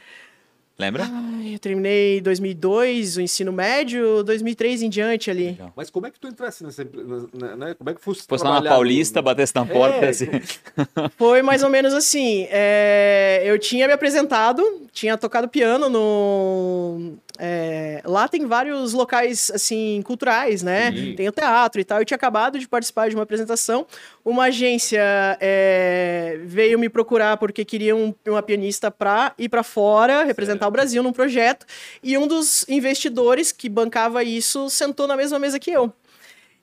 Lembra? 0.79 1.03
Ai, 1.03 1.55
eu 1.55 1.59
terminei 1.59 2.21
2002, 2.21 3.17
o 3.17 3.21
ensino 3.21 3.51
médio, 3.51 4.23
2003 4.23 4.83
em 4.83 4.89
diante 4.89 5.29
ali. 5.29 5.47
Legal. 5.47 5.73
Mas 5.75 5.89
como 5.89 6.07
é 6.07 6.11
que 6.11 6.17
tu 6.17 6.25
entrasse 6.29 6.63
nessa 6.63 6.83
empresa? 6.83 7.27
Né? 7.33 7.75
Como 7.77 7.89
é 7.89 7.93
que 7.93 8.01
fosse 8.01 8.25
Fosse 8.25 8.45
lá 8.45 8.61
na 8.61 8.69
Paulista, 8.69 9.19
no... 9.19 9.23
batesse 9.25 9.53
na 9.53 9.65
porta 9.65 10.05
é. 10.05 10.09
assim. 10.09 10.27
Foi 11.19 11.41
mais 11.41 11.63
ou 11.63 11.69
menos 11.69 11.93
assim. 11.93 12.47
É... 12.49 13.41
Eu 13.43 13.59
tinha 13.59 13.87
me 13.87 13.93
apresentado, 13.93 14.63
tinha 14.93 15.17
tocado 15.17 15.49
piano 15.49 15.89
no 15.89 17.17
é, 17.41 18.01
lá 18.03 18.27
tem 18.27 18.45
vários 18.45 18.91
locais, 18.91 19.49
assim, 19.55 20.01
culturais, 20.03 20.61
né? 20.61 20.91
Sim. 20.91 21.15
Tem 21.15 21.29
o 21.29 21.31
teatro 21.31 21.79
e 21.79 21.85
tal. 21.85 21.99
Eu 21.99 22.05
tinha 22.05 22.17
acabado 22.17 22.59
de 22.59 22.67
participar 22.67 23.09
de 23.09 23.15
uma 23.15 23.23
apresentação. 23.23 23.87
Uma 24.25 24.45
agência 24.45 25.01
é, 25.39 26.37
veio 26.43 26.77
me 26.77 26.89
procurar 26.89 27.37
porque 27.37 27.63
queria 27.63 27.95
um, 27.95 28.13
uma 28.27 28.43
pianista 28.43 28.91
para 28.91 29.33
ir 29.37 29.47
para 29.47 29.63
fora, 29.63 30.25
representar 30.25 30.65
certo. 30.65 30.69
o 30.69 30.71
Brasil 30.71 31.01
num 31.01 31.13
projeto. 31.13 31.65
E 32.03 32.17
um 32.17 32.27
dos 32.27 32.67
investidores 32.67 33.53
que 33.53 33.69
bancava 33.69 34.21
isso 34.21 34.69
sentou 34.69 35.07
na 35.07 35.15
mesma 35.15 35.39
mesa 35.39 35.57
que 35.57 35.71
eu. 35.71 35.93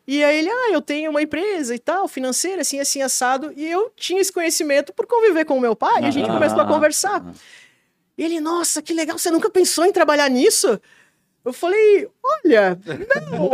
E 0.06 0.22
aí 0.22 0.38
ele, 0.38 0.50
ah, 0.50 0.70
eu 0.72 0.80
tenho 0.80 1.10
uma 1.10 1.20
empresa 1.20 1.74
e 1.74 1.78
tal, 1.78 2.06
financeira, 2.06 2.60
assim, 2.60 2.78
assim, 2.78 3.02
assado. 3.02 3.52
E 3.56 3.66
eu 3.66 3.90
tinha 3.96 4.20
esse 4.20 4.32
conhecimento 4.32 4.92
por 4.92 5.06
conviver 5.06 5.44
com 5.44 5.56
o 5.56 5.60
meu 5.60 5.74
pai. 5.74 6.02
E 6.02 6.06
a 6.06 6.10
gente 6.10 6.28
começou 6.28 6.60
a 6.60 6.66
conversar. 6.66 7.24
E 7.24 7.65
ele, 8.22 8.40
nossa, 8.40 8.80
que 8.82 8.92
legal, 8.94 9.18
você 9.18 9.30
nunca 9.30 9.50
pensou 9.50 9.84
em 9.84 9.92
trabalhar 9.92 10.28
nisso? 10.28 10.80
Eu 11.44 11.52
falei, 11.52 12.08
olha, 12.44 12.76
não. 13.30 13.50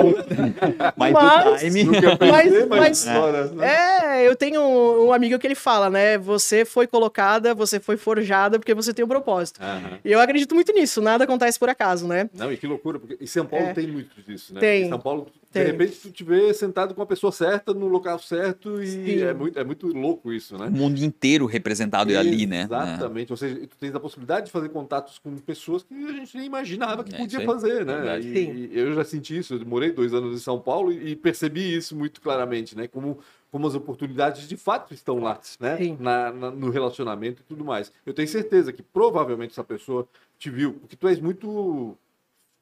Mas, 0.97 1.12
Mas- 1.12 1.61
time. 1.61 1.85
Nunca 1.85 2.16
pensei, 2.16 2.64
Mas- 2.66 3.04
mas, 3.04 3.52
né? 3.52 4.23
É, 4.23 4.26
eu 4.26 4.35
tenho 4.35 4.62
um, 4.62 5.09
um 5.09 5.12
amigo 5.12 5.38
que 5.38 5.47
ele 5.47 5.54
fala, 5.54 5.90
né? 5.90 6.16
Você 6.16 6.64
foi 6.64 6.87
colocada, 6.87 7.54
você 7.54 7.78
foi 7.78 7.99
forjada 7.99 8.59
porque 8.59 8.73
você 8.73 8.95
tem 8.95 9.04
um 9.04 9.09
propósito. 9.09 9.61
Aham. 9.62 9.99
E 10.02 10.11
eu 10.11 10.21
acredito 10.21 10.54
muito 10.54 10.73
nisso, 10.73 11.02
nada 11.02 11.25
acontece 11.25 11.59
por 11.59 11.69
acaso, 11.69 12.09
né? 12.09 12.31
Não, 12.33 12.50
e 12.50 12.57
que 12.57 12.66
loucura, 12.66 12.99
porque 12.99 13.23
em 13.23 13.26
São 13.26 13.45
Paulo 13.45 13.66
É. 13.66 13.75
tem 13.75 13.87
muito 13.88 14.23
disso, 14.23 14.54
né? 14.54 14.61
Tem. 14.61 14.85
Em 14.85 14.88
São 14.88 14.99
Paulo. 14.99 15.26
De 15.53 15.63
repente, 15.65 15.97
tu 16.01 16.11
te 16.11 16.25
vê 16.25 16.53
sentado 16.55 16.95
com 16.95 17.03
a 17.03 17.07
pessoa 17.07 17.31
certa, 17.31 17.75
no 17.75 17.87
local 17.87 18.19
certo, 18.19 18.83
e 18.83 18.87
Sim. 18.87 19.21
é 19.23 19.35
muito, 19.35 19.59
é 19.59 19.65
muito 19.65 19.87
louco 19.89 20.33
isso, 20.33 20.57
né? 20.57 20.67
O 20.67 20.71
mundo 20.73 20.99
inteiro 21.05 21.45
representado 21.47 22.17
ali, 22.17 22.47
né? 22.47 22.63
Exatamente. 22.63 23.31
Ou 23.33 23.37
seja, 23.37 23.57
tu 23.67 23.77
tens 23.79 23.95
a 23.95 24.01
possibilidade 24.01 24.47
de 24.47 24.53
fazer 24.53 24.71
contatos 24.71 25.19
com 25.19 25.37
pessoas 25.37 25.83
que 25.83 25.95
a 25.95 26.13
gente 26.13 26.37
nem 26.37 26.47
imaginava 26.47 27.05
que 27.05 27.15
É, 27.15 27.19
podia 27.19 27.41
fazer, 27.43 27.85
né? 27.85 28.19
E, 28.21 28.23
Sim. 28.23 28.69
e 28.73 28.79
eu 28.79 28.95
já 28.95 29.05
senti 29.05 29.37
isso. 29.37 29.55
Eu 29.55 29.67
morei 29.67 29.93
dois 29.93 30.15
anos 30.15 30.35
em 30.35 30.39
São 30.43 30.59
Paulo 30.61 30.91
e, 30.93 31.11
e 31.11 31.17
percebi 31.17 31.77
isso 31.77 31.95
muito 31.95 32.21
claramente, 32.21 32.77
né? 32.77 32.89
Como, 32.89 33.19
como 33.51 33.67
as 33.67 33.75
oportunidades 33.75 34.49
de 34.49 34.57
fato 34.57 34.95
estão 34.95 35.19
lá, 35.19 35.39
né? 35.61 35.79
Na, 36.01 36.33
na- 36.33 36.51
no 36.51 36.71
relacionamento 36.71 37.43
e 37.43 37.45
tudo 37.45 37.65
mais. 37.65 37.93
Eu 38.07 38.15
tenho 38.15 38.29
certeza 38.29 38.73
que 38.73 38.83
provavelmente 38.83 39.51
essa 39.51 39.65
pessoa 39.65 40.09
te 40.39 40.49
viu, 40.51 40.73
porque 40.75 40.97
tu 40.97 41.07
és 41.09 41.21
muito. 41.21 41.97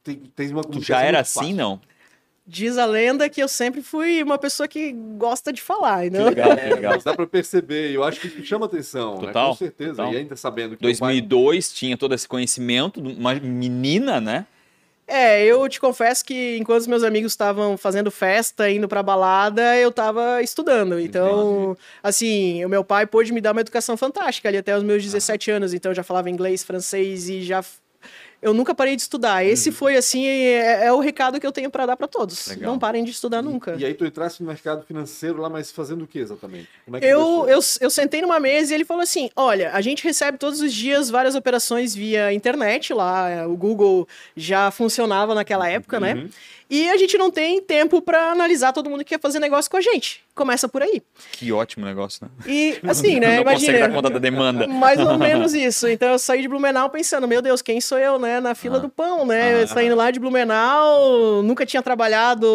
tem- 0.03 0.17
Tens 0.35 0.51
uma 0.51 0.63
Tu 0.65 0.81
já 0.81 1.03
era 1.03 1.21
assim, 1.21 1.41
fácil. 1.41 1.57
não? 1.57 1.81
Diz 2.53 2.77
a 2.79 2.85
lenda 2.85 3.29
que 3.29 3.41
eu 3.41 3.47
sempre 3.47 3.81
fui 3.81 4.21
uma 4.25 4.37
pessoa 4.37 4.67
que 4.67 4.91
gosta 5.17 5.53
de 5.53 5.63
falar, 5.63 6.11
né? 6.11 6.25
legal, 6.25 6.57
que 6.57 6.61
É, 6.61 6.75
legal. 6.75 6.95
mas 6.95 7.05
dá 7.05 7.15
pra 7.15 7.25
perceber, 7.25 7.93
eu 7.93 8.03
acho 8.03 8.19
que 8.21 8.27
isso 8.27 8.45
chama 8.45 8.67
atenção, 8.67 9.21
né? 9.21 9.29
Total, 9.29 9.51
Com 9.51 9.57
certeza. 9.57 9.91
total. 9.95 10.13
E 10.13 10.17
ainda 10.17 10.35
sabendo 10.35 10.71
que 10.77 10.83
teu 10.83 10.89
pai- 10.99 11.21
2002 11.21 11.73
tinha 11.73 11.97
todo 11.97 12.13
esse 12.13 12.27
conhecimento, 12.27 13.01
uma 13.01 13.35
menina, 13.35 14.21
né? 14.21 14.47
É, 15.07 15.45
eu 15.45 15.69
te 15.69 15.79
confesso 15.81 16.25
que 16.25 16.57
enquanto 16.57 16.81
os 16.81 16.87
meus 16.89 17.05
amigos 17.05 17.33
estavam 17.33 17.77
fazendo 17.77 18.11
festa, 18.11 18.69
indo 18.69 18.89
pra 18.89 19.01
balada, 19.03 19.77
eu 19.77 19.93
tava 19.93 20.43
estudando. 20.43 20.99
Então, 21.01 21.77
assim, 22.03 22.65
o 22.65 22.69
meu 22.69 22.83
pai 22.83 23.07
pôde 23.07 23.33
me 23.33 23.41
dar 23.41 23.53
uma 23.53 23.61
educação 23.61 23.97
fantástica 23.97 24.49
ali 24.49 24.59
até 24.59 24.77
os 24.77 24.83
meus 24.83 25.05
17 25.05 25.51
anos. 25.53 25.73
Então, 25.73 25.93
eu 25.93 25.97
já 25.97 26.03
falava 26.03 26.29
inglês, 26.31 26.65
francês 26.65 27.29
e 27.29 27.43
já. 27.43 27.63
Eu 28.43 28.55
nunca 28.55 28.75
parei 28.75 28.97
de 28.97 29.03
estudar. 29.03 29.45
Esse 29.45 29.71
foi, 29.71 29.97
assim, 29.97 30.25
é, 30.25 30.87
é 30.87 30.93
o 30.93 30.99
recado 30.99 31.39
que 31.39 31.47
eu 31.47 31.53
tenho 31.53 31.71
pra 31.71 31.85
dar 31.85 31.97
pra 31.97 32.07
todos. 32.07 32.47
Legal. 32.49 32.71
Não 32.73 32.79
parem 32.79 33.05
de 33.05 33.11
estudar 33.11 33.43
nunca. 33.43 33.77
E 33.79 33.85
aí 33.85 33.93
tu 33.93 34.05
entrasse 34.05 34.43
no 34.43 34.49
mercado 34.49 34.85
financeiro 34.87 35.41
lá, 35.41 35.49
mas 35.49 35.71
fazendo 35.71 36.05
o 36.05 36.07
que 36.07 36.19
exatamente? 36.19 36.69
Como 36.85 36.97
é 36.97 37.01
que 37.01 37.07
Eu, 37.07 37.47
eu, 37.49 37.61
eu 37.81 37.91
sentei 37.91 38.23
numa 38.23 38.41
mesa 38.41 38.73
e 38.73 38.77
ele 38.77 38.85
falou 38.85 39.03
assim: 39.03 39.29
Olha, 39.37 39.73
a 39.73 39.81
gente 39.81 40.03
recebe 40.03 40.39
todos 40.39 40.61
os 40.61 40.73
dias 40.73 41.11
várias 41.11 41.35
operações 41.35 41.95
via 41.95 42.33
internet 42.33 42.95
lá. 42.95 43.47
O 43.47 43.57
Google 43.57 44.09
já 44.37 44.71
funcionava 44.71 45.35
naquela 45.35 45.69
época, 45.69 46.01
né? 46.01 46.15
Uhum. 46.15 46.31
E 46.71 46.89
a 46.89 46.97
gente 46.97 47.19
não 47.19 47.33
tem 47.33 47.61
tempo 47.61 48.01
pra 48.01 48.31
analisar 48.31 48.73
todo 48.73 48.89
mundo 48.89 49.01
que 49.01 49.07
quer 49.07 49.21
fazer 49.21 49.41
negócio 49.41 49.69
com 49.69 49.77
a 49.77 49.81
gente. 49.81 50.23
Começa 50.37 50.69
por 50.69 50.81
aí. 50.83 51.03
Que 51.33 51.51
ótimo 51.51 51.85
negócio, 51.85 52.25
né? 52.25 52.31
E 52.47 52.79
assim, 52.85 53.19
né? 53.19 53.39
não 53.43 53.45
consegue 53.45 53.73
dar 53.73 53.79
Imagina. 53.79 53.95
conta 53.97 54.11
da 54.11 54.19
demanda. 54.21 54.69
Mais 54.69 55.01
ou 55.01 55.19
menos 55.19 55.53
isso. 55.53 55.89
Então 55.89 56.11
eu 56.11 56.19
saí 56.19 56.43
de 56.43 56.47
Blumenau 56.49 56.89
pensando, 56.89 57.27
meu 57.27 57.43
Deus, 57.43 57.61
quem 57.61 57.81
sou 57.81 57.99
eu, 57.99 58.21
né? 58.21 58.30
Na 58.39 58.55
fila 58.55 58.77
Ah. 58.77 58.81
do 58.81 58.89
pão, 58.91 59.25
né? 59.27 59.63
Ah. 59.63 59.67
Saindo 59.67 59.97
lá 59.97 60.11
de 60.11 60.21
Blumenau, 60.21 61.43
nunca 61.43 61.65
tinha 61.65 61.83
trabalhado 61.83 62.47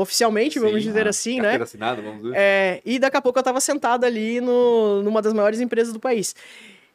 oficialmente, 0.00 0.58
vamos 0.58 0.82
Sim, 0.82 0.88
dizer 0.88 1.06
ah, 1.06 1.10
assim, 1.10 1.40
né? 1.40 1.56
Assinada, 1.56 2.00
vamos 2.00 2.22
dizer. 2.22 2.34
É, 2.36 2.80
e 2.86 2.98
daqui 2.98 3.16
a 3.18 3.20
pouco 3.20 3.38
eu 3.38 3.42
tava 3.42 3.60
sentado 3.60 4.04
ali 4.04 4.40
no, 4.40 5.02
numa 5.02 5.20
das 5.20 5.34
maiores 5.34 5.60
empresas 5.60 5.92
do 5.92 6.00
país. 6.00 6.34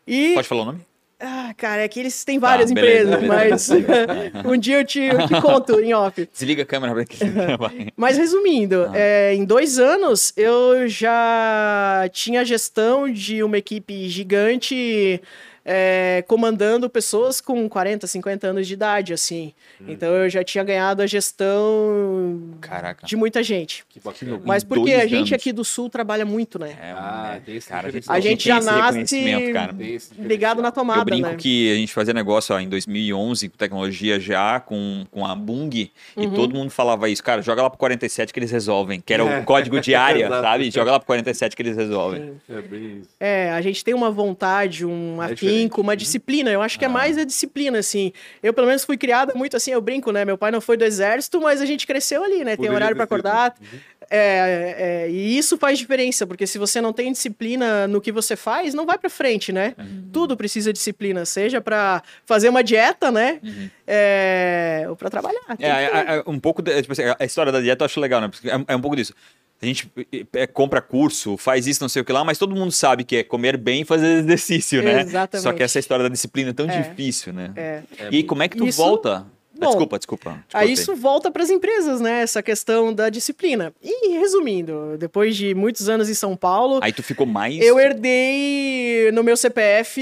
E. 0.08 0.34
Pode 0.34 0.48
falar 0.48 0.62
o 0.64 0.66
nome? 0.66 0.82
Ah, 1.18 1.54
cara, 1.56 1.82
é 1.84 1.88
que 1.88 1.98
eles 1.98 2.26
têm 2.26 2.38
várias 2.38 2.70
beleza, 2.74 3.14
empresas, 3.16 3.26
mas 3.26 3.70
um 4.46 4.58
dia 4.58 4.80
eu 4.80 4.86
te, 4.86 5.00
eu 5.00 5.26
te 5.26 5.40
conto 5.42 5.80
em 5.80 5.94
off. 5.94 6.28
Desliga 6.32 6.64
a 6.64 6.66
câmera 6.66 6.94
pra 6.94 7.06
que. 7.06 7.18
Mas 7.96 8.18
resumindo, 8.18 8.86
Ah. 8.90 8.92
é, 8.94 9.34
em 9.34 9.46
dois 9.46 9.80
anos 9.80 10.34
eu 10.36 10.90
já 10.90 12.08
tinha 12.12 12.44
gestão 12.44 13.10
de 13.10 13.42
uma 13.44 13.58
equipe 13.58 14.10
gigante. 14.10 15.22
É, 15.66 16.24
comandando 16.28 16.88
pessoas 16.90 17.42
com 17.42 17.68
40, 17.68 18.06
50 18.08 18.48
anos 18.48 18.68
de 18.68 18.74
idade, 18.76 19.14
assim. 19.14 19.52
Hum. 19.82 19.86
Então 19.90 20.14
eu 20.14 20.30
já 20.30 20.44
tinha 20.44 20.64
ganhado 20.64 21.02
a 21.02 21.08
gestão 21.08 22.40
Caraca. 22.62 23.06
de 23.06 23.16
muita 23.16 23.42
gente. 23.44 23.84
Que 23.90 24.00
bacana. 24.00 24.40
Mas 24.46 24.64
porque 24.64 24.94
a 24.94 25.08
gente 25.08 25.16
anos. 25.18 25.34
aqui 25.34 25.52
do 25.52 25.66
Sul 25.66 25.90
trabalha 25.90 26.26
muito, 26.26 26.60
né? 26.60 26.78
É, 26.82 26.92
Ah, 26.96 27.34
é, 27.36 27.40
tem 27.40 27.56
esse 27.56 27.68
cara, 27.68 27.88
a 27.88 27.92
gente, 27.92 28.02
diferencial. 28.04 28.18
A 28.18 28.20
gente 28.22 28.48
já 28.48 28.60
nasce 28.62 30.14
ligado 30.20 30.62
na 30.62 30.72
tomada, 30.72 31.02
Eu 31.02 31.06
brinco 31.06 31.30
né? 31.30 31.36
que 31.36 31.72
a 31.72 31.76
gente 31.76 31.94
fazia 31.94 32.14
negócio 32.14 32.56
ó, 32.56 32.60
em 32.60 32.70
2011 32.70 33.50
com 33.50 33.58
tecnologia 33.58 34.20
já, 34.20 34.60
com, 34.60 35.06
com 35.12 35.26
a 35.26 35.36
Bung, 35.36 35.70
e 35.76 35.92
Uhum. 36.18 36.34
todo 36.34 36.54
mundo 36.56 36.70
falava 36.70 37.10
isso. 37.10 37.24
Cara, 37.24 37.42
joga 37.42 37.62
lá 37.64 37.70
pro 37.70 37.78
47 37.80 38.34
que 38.34 38.40
eles 38.40 38.52
resolvem. 38.52 39.00
Que 39.02 39.14
era 39.14 39.24
É. 39.24 39.40
o 39.40 39.44
código 39.44 39.80
de 39.82 39.96
área, 39.96 40.30
sabe? 40.30 40.70
Joga 40.72 40.92
lá 40.92 41.00
pro 41.00 41.08
47 41.08 41.56
que 41.56 41.62
eles 41.62 41.76
resolvem. 41.76 42.34
É 42.50 42.62
bem 42.62 43.00
isso. 43.00 43.10
É, 43.20 43.52
a 43.52 43.62
gente 43.62 43.84
tem 43.84 43.94
uma 43.94 44.10
vontade, 44.12 44.86
um 44.86 45.22
É 45.22 45.26
afinco, 45.34 45.46
diferente. 45.64 45.82
uma 45.82 45.92
Uhum. 45.94 45.98
disciplina. 45.98 46.52
Eu 46.52 46.62
acho 46.62 46.78
que 46.78 46.86
é 46.86 46.88
Ah. 46.88 46.92
mais 46.92 47.18
a 47.18 47.24
disciplina, 47.24 47.80
assim. 47.80 48.12
Eu, 48.44 48.54
pelo 48.54 48.68
menos, 48.68 48.84
fui 48.86 48.98
criada 48.98 49.34
muito 49.36 49.56
assim, 49.58 49.72
eu 49.72 49.82
brinco, 49.82 50.12
né? 50.12 50.24
Meu 50.26 50.38
pai 50.38 50.52
não 50.52 50.62
foi 50.62 50.78
do 50.78 50.84
exército, 50.86 51.40
mas 51.42 51.62
a 51.62 51.66
gente 51.66 51.86
cresceu 51.88 52.24
ali, 52.24 52.44
né? 52.44 52.56
Tem 52.58 52.70
horário 52.70 52.96
sido. 52.96 53.02
acordar. 53.02 53.56
Uhum. 53.62 53.80
É, 54.08 55.06
é, 55.08 55.10
e 55.10 55.36
isso 55.36 55.58
faz 55.58 55.80
diferença, 55.80 56.28
porque 56.28 56.46
se 56.46 56.60
você 56.60 56.80
não 56.80 56.94
tem 56.94 57.12
disciplina 57.12 57.88
no 57.88 58.00
que 58.00 58.12
você 58.12 58.36
faz, 58.36 58.74
não 58.76 58.86
vai 58.86 59.00
pra 59.00 59.10
frente, 59.10 59.52
né? 59.52 59.74
Uhum. 59.80 60.10
Tudo 60.14 60.38
precisa 60.38 60.72
de 60.72 60.78
disciplina, 60.78 61.26
seja 61.26 61.60
pra 61.60 62.04
fazer 62.24 62.50
uma 62.50 62.64
dieta, 62.64 63.10
né? 63.12 63.40
É, 63.88 64.86
ou 64.90 64.96
pra 64.96 65.10
trabalhar. 65.10 65.42
É, 65.50 65.56
que- 65.56 65.64
é, 65.66 66.18
é, 66.18 66.24
um 66.28 66.40
pouco, 66.40 66.62
de- 66.62 66.82
tipo 66.82 66.92
assim, 66.94 67.04
a 67.20 67.26
história 67.26 67.52
da 67.52 67.62
dieta 67.62 67.84
eu 67.84 67.86
acho 67.86 68.00
legal, 68.00 68.22
né? 68.22 68.28
Porque 68.28 68.50
é, 68.50 68.54
é 68.68 68.76
um 68.76 68.82
pouco 68.82 68.96
disso. 68.96 69.14
A 69.62 69.66
gente 69.66 69.90
é, 70.34 70.46
compra 70.46 70.82
curso, 70.82 71.38
faz 71.38 71.66
isso, 71.66 71.82
não 71.82 71.88
sei 71.90 72.02
o 72.02 72.06
que 72.06 72.12
lá, 72.12 72.24
mas 72.24 72.38
todo 72.38 72.54
mundo 72.56 72.72
sabe 72.72 73.04
que 73.04 73.16
é 73.18 73.24
comer 73.24 73.58
bem 73.58 73.82
e 73.82 73.86
fazer 73.86 74.18
exercício, 74.20 74.84
né? 74.84 75.02
Exatamente. 75.02 75.44
Só 75.44 75.54
que 75.54 75.64
essa 75.64 75.80
história 75.80 76.04
da 76.04 76.10
disciplina 76.10 76.50
é 76.50 76.54
tão 76.54 76.70
É. 76.70 76.82
difícil, 76.82 77.32
né? 77.34 77.52
É. 77.56 77.82
E 78.12 78.22
como 78.24 78.44
é 78.44 78.48
que 78.50 78.58
tu 78.58 78.68
Isso- 78.68 78.78
volta? 78.82 79.26
Bom, 79.58 79.68
desculpa, 79.68 79.98
desculpa. 79.98 80.46
Aí 80.54 80.72
isso 80.74 80.96
volta 80.96 81.32
para 81.32 81.42
as 81.42 81.50
empresas, 81.50 82.02
né? 82.02 82.22
Essa 82.22 82.44
questão 82.44 82.94
da 82.94 83.10
disciplina. 83.10 83.74
E 83.82 84.10
resumindo, 84.20 84.98
depois 84.98 85.36
de 85.36 85.56
muitos 85.56 85.88
anos 85.88 86.10
em 86.10 86.14
São 86.14 86.36
Paulo, 86.36 86.80
Aí 86.82 86.92
tu 86.92 87.02
ficou 87.02 87.26
mais. 87.26 87.60
eu 87.62 87.80
herdei 87.80 89.12
no 89.14 89.24
meu 89.24 89.38
CPF 89.38 90.02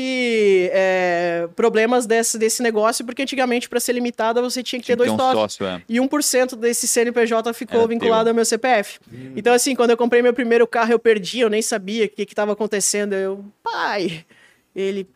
é, 0.71 1.47
problemas 1.55 2.05
desse, 2.05 2.37
desse 2.37 2.61
negócio, 2.63 3.05
porque 3.05 3.21
antigamente, 3.21 3.69
para 3.69 3.79
ser 3.79 3.93
limitada, 3.93 4.41
você 4.41 4.63
tinha 4.63 4.79
que 4.79 4.87
ter 4.87 4.95
tinha 4.95 5.05
que 5.05 5.09
dois 5.09 5.09
ter 5.09 5.15
um 5.15 5.33
sócios. 5.33 5.53
sócio, 5.53 5.65
é. 5.65 5.81
E 5.87 5.99
1% 5.99 6.55
desse 6.55 6.87
CNPJ 6.87 7.53
ficou 7.53 7.79
Era 7.79 7.87
vinculado 7.87 8.23
teu. 8.25 8.31
ao 8.31 8.35
meu 8.35 8.45
CPF. 8.45 8.99
Então, 9.35 9.53
assim, 9.53 9.75
quando 9.75 9.91
eu 9.91 9.97
comprei 9.97 10.21
meu 10.21 10.33
primeiro 10.33 10.65
carro, 10.67 10.91
eu 10.91 10.99
perdi, 10.99 11.39
eu 11.39 11.49
nem 11.49 11.61
sabia 11.61 12.05
o 12.05 12.09
que 12.09 12.23
estava 12.23 12.53
acontecendo. 12.53 13.13
Eu, 13.13 13.43
pai, 13.63 14.25
ele. 14.75 15.07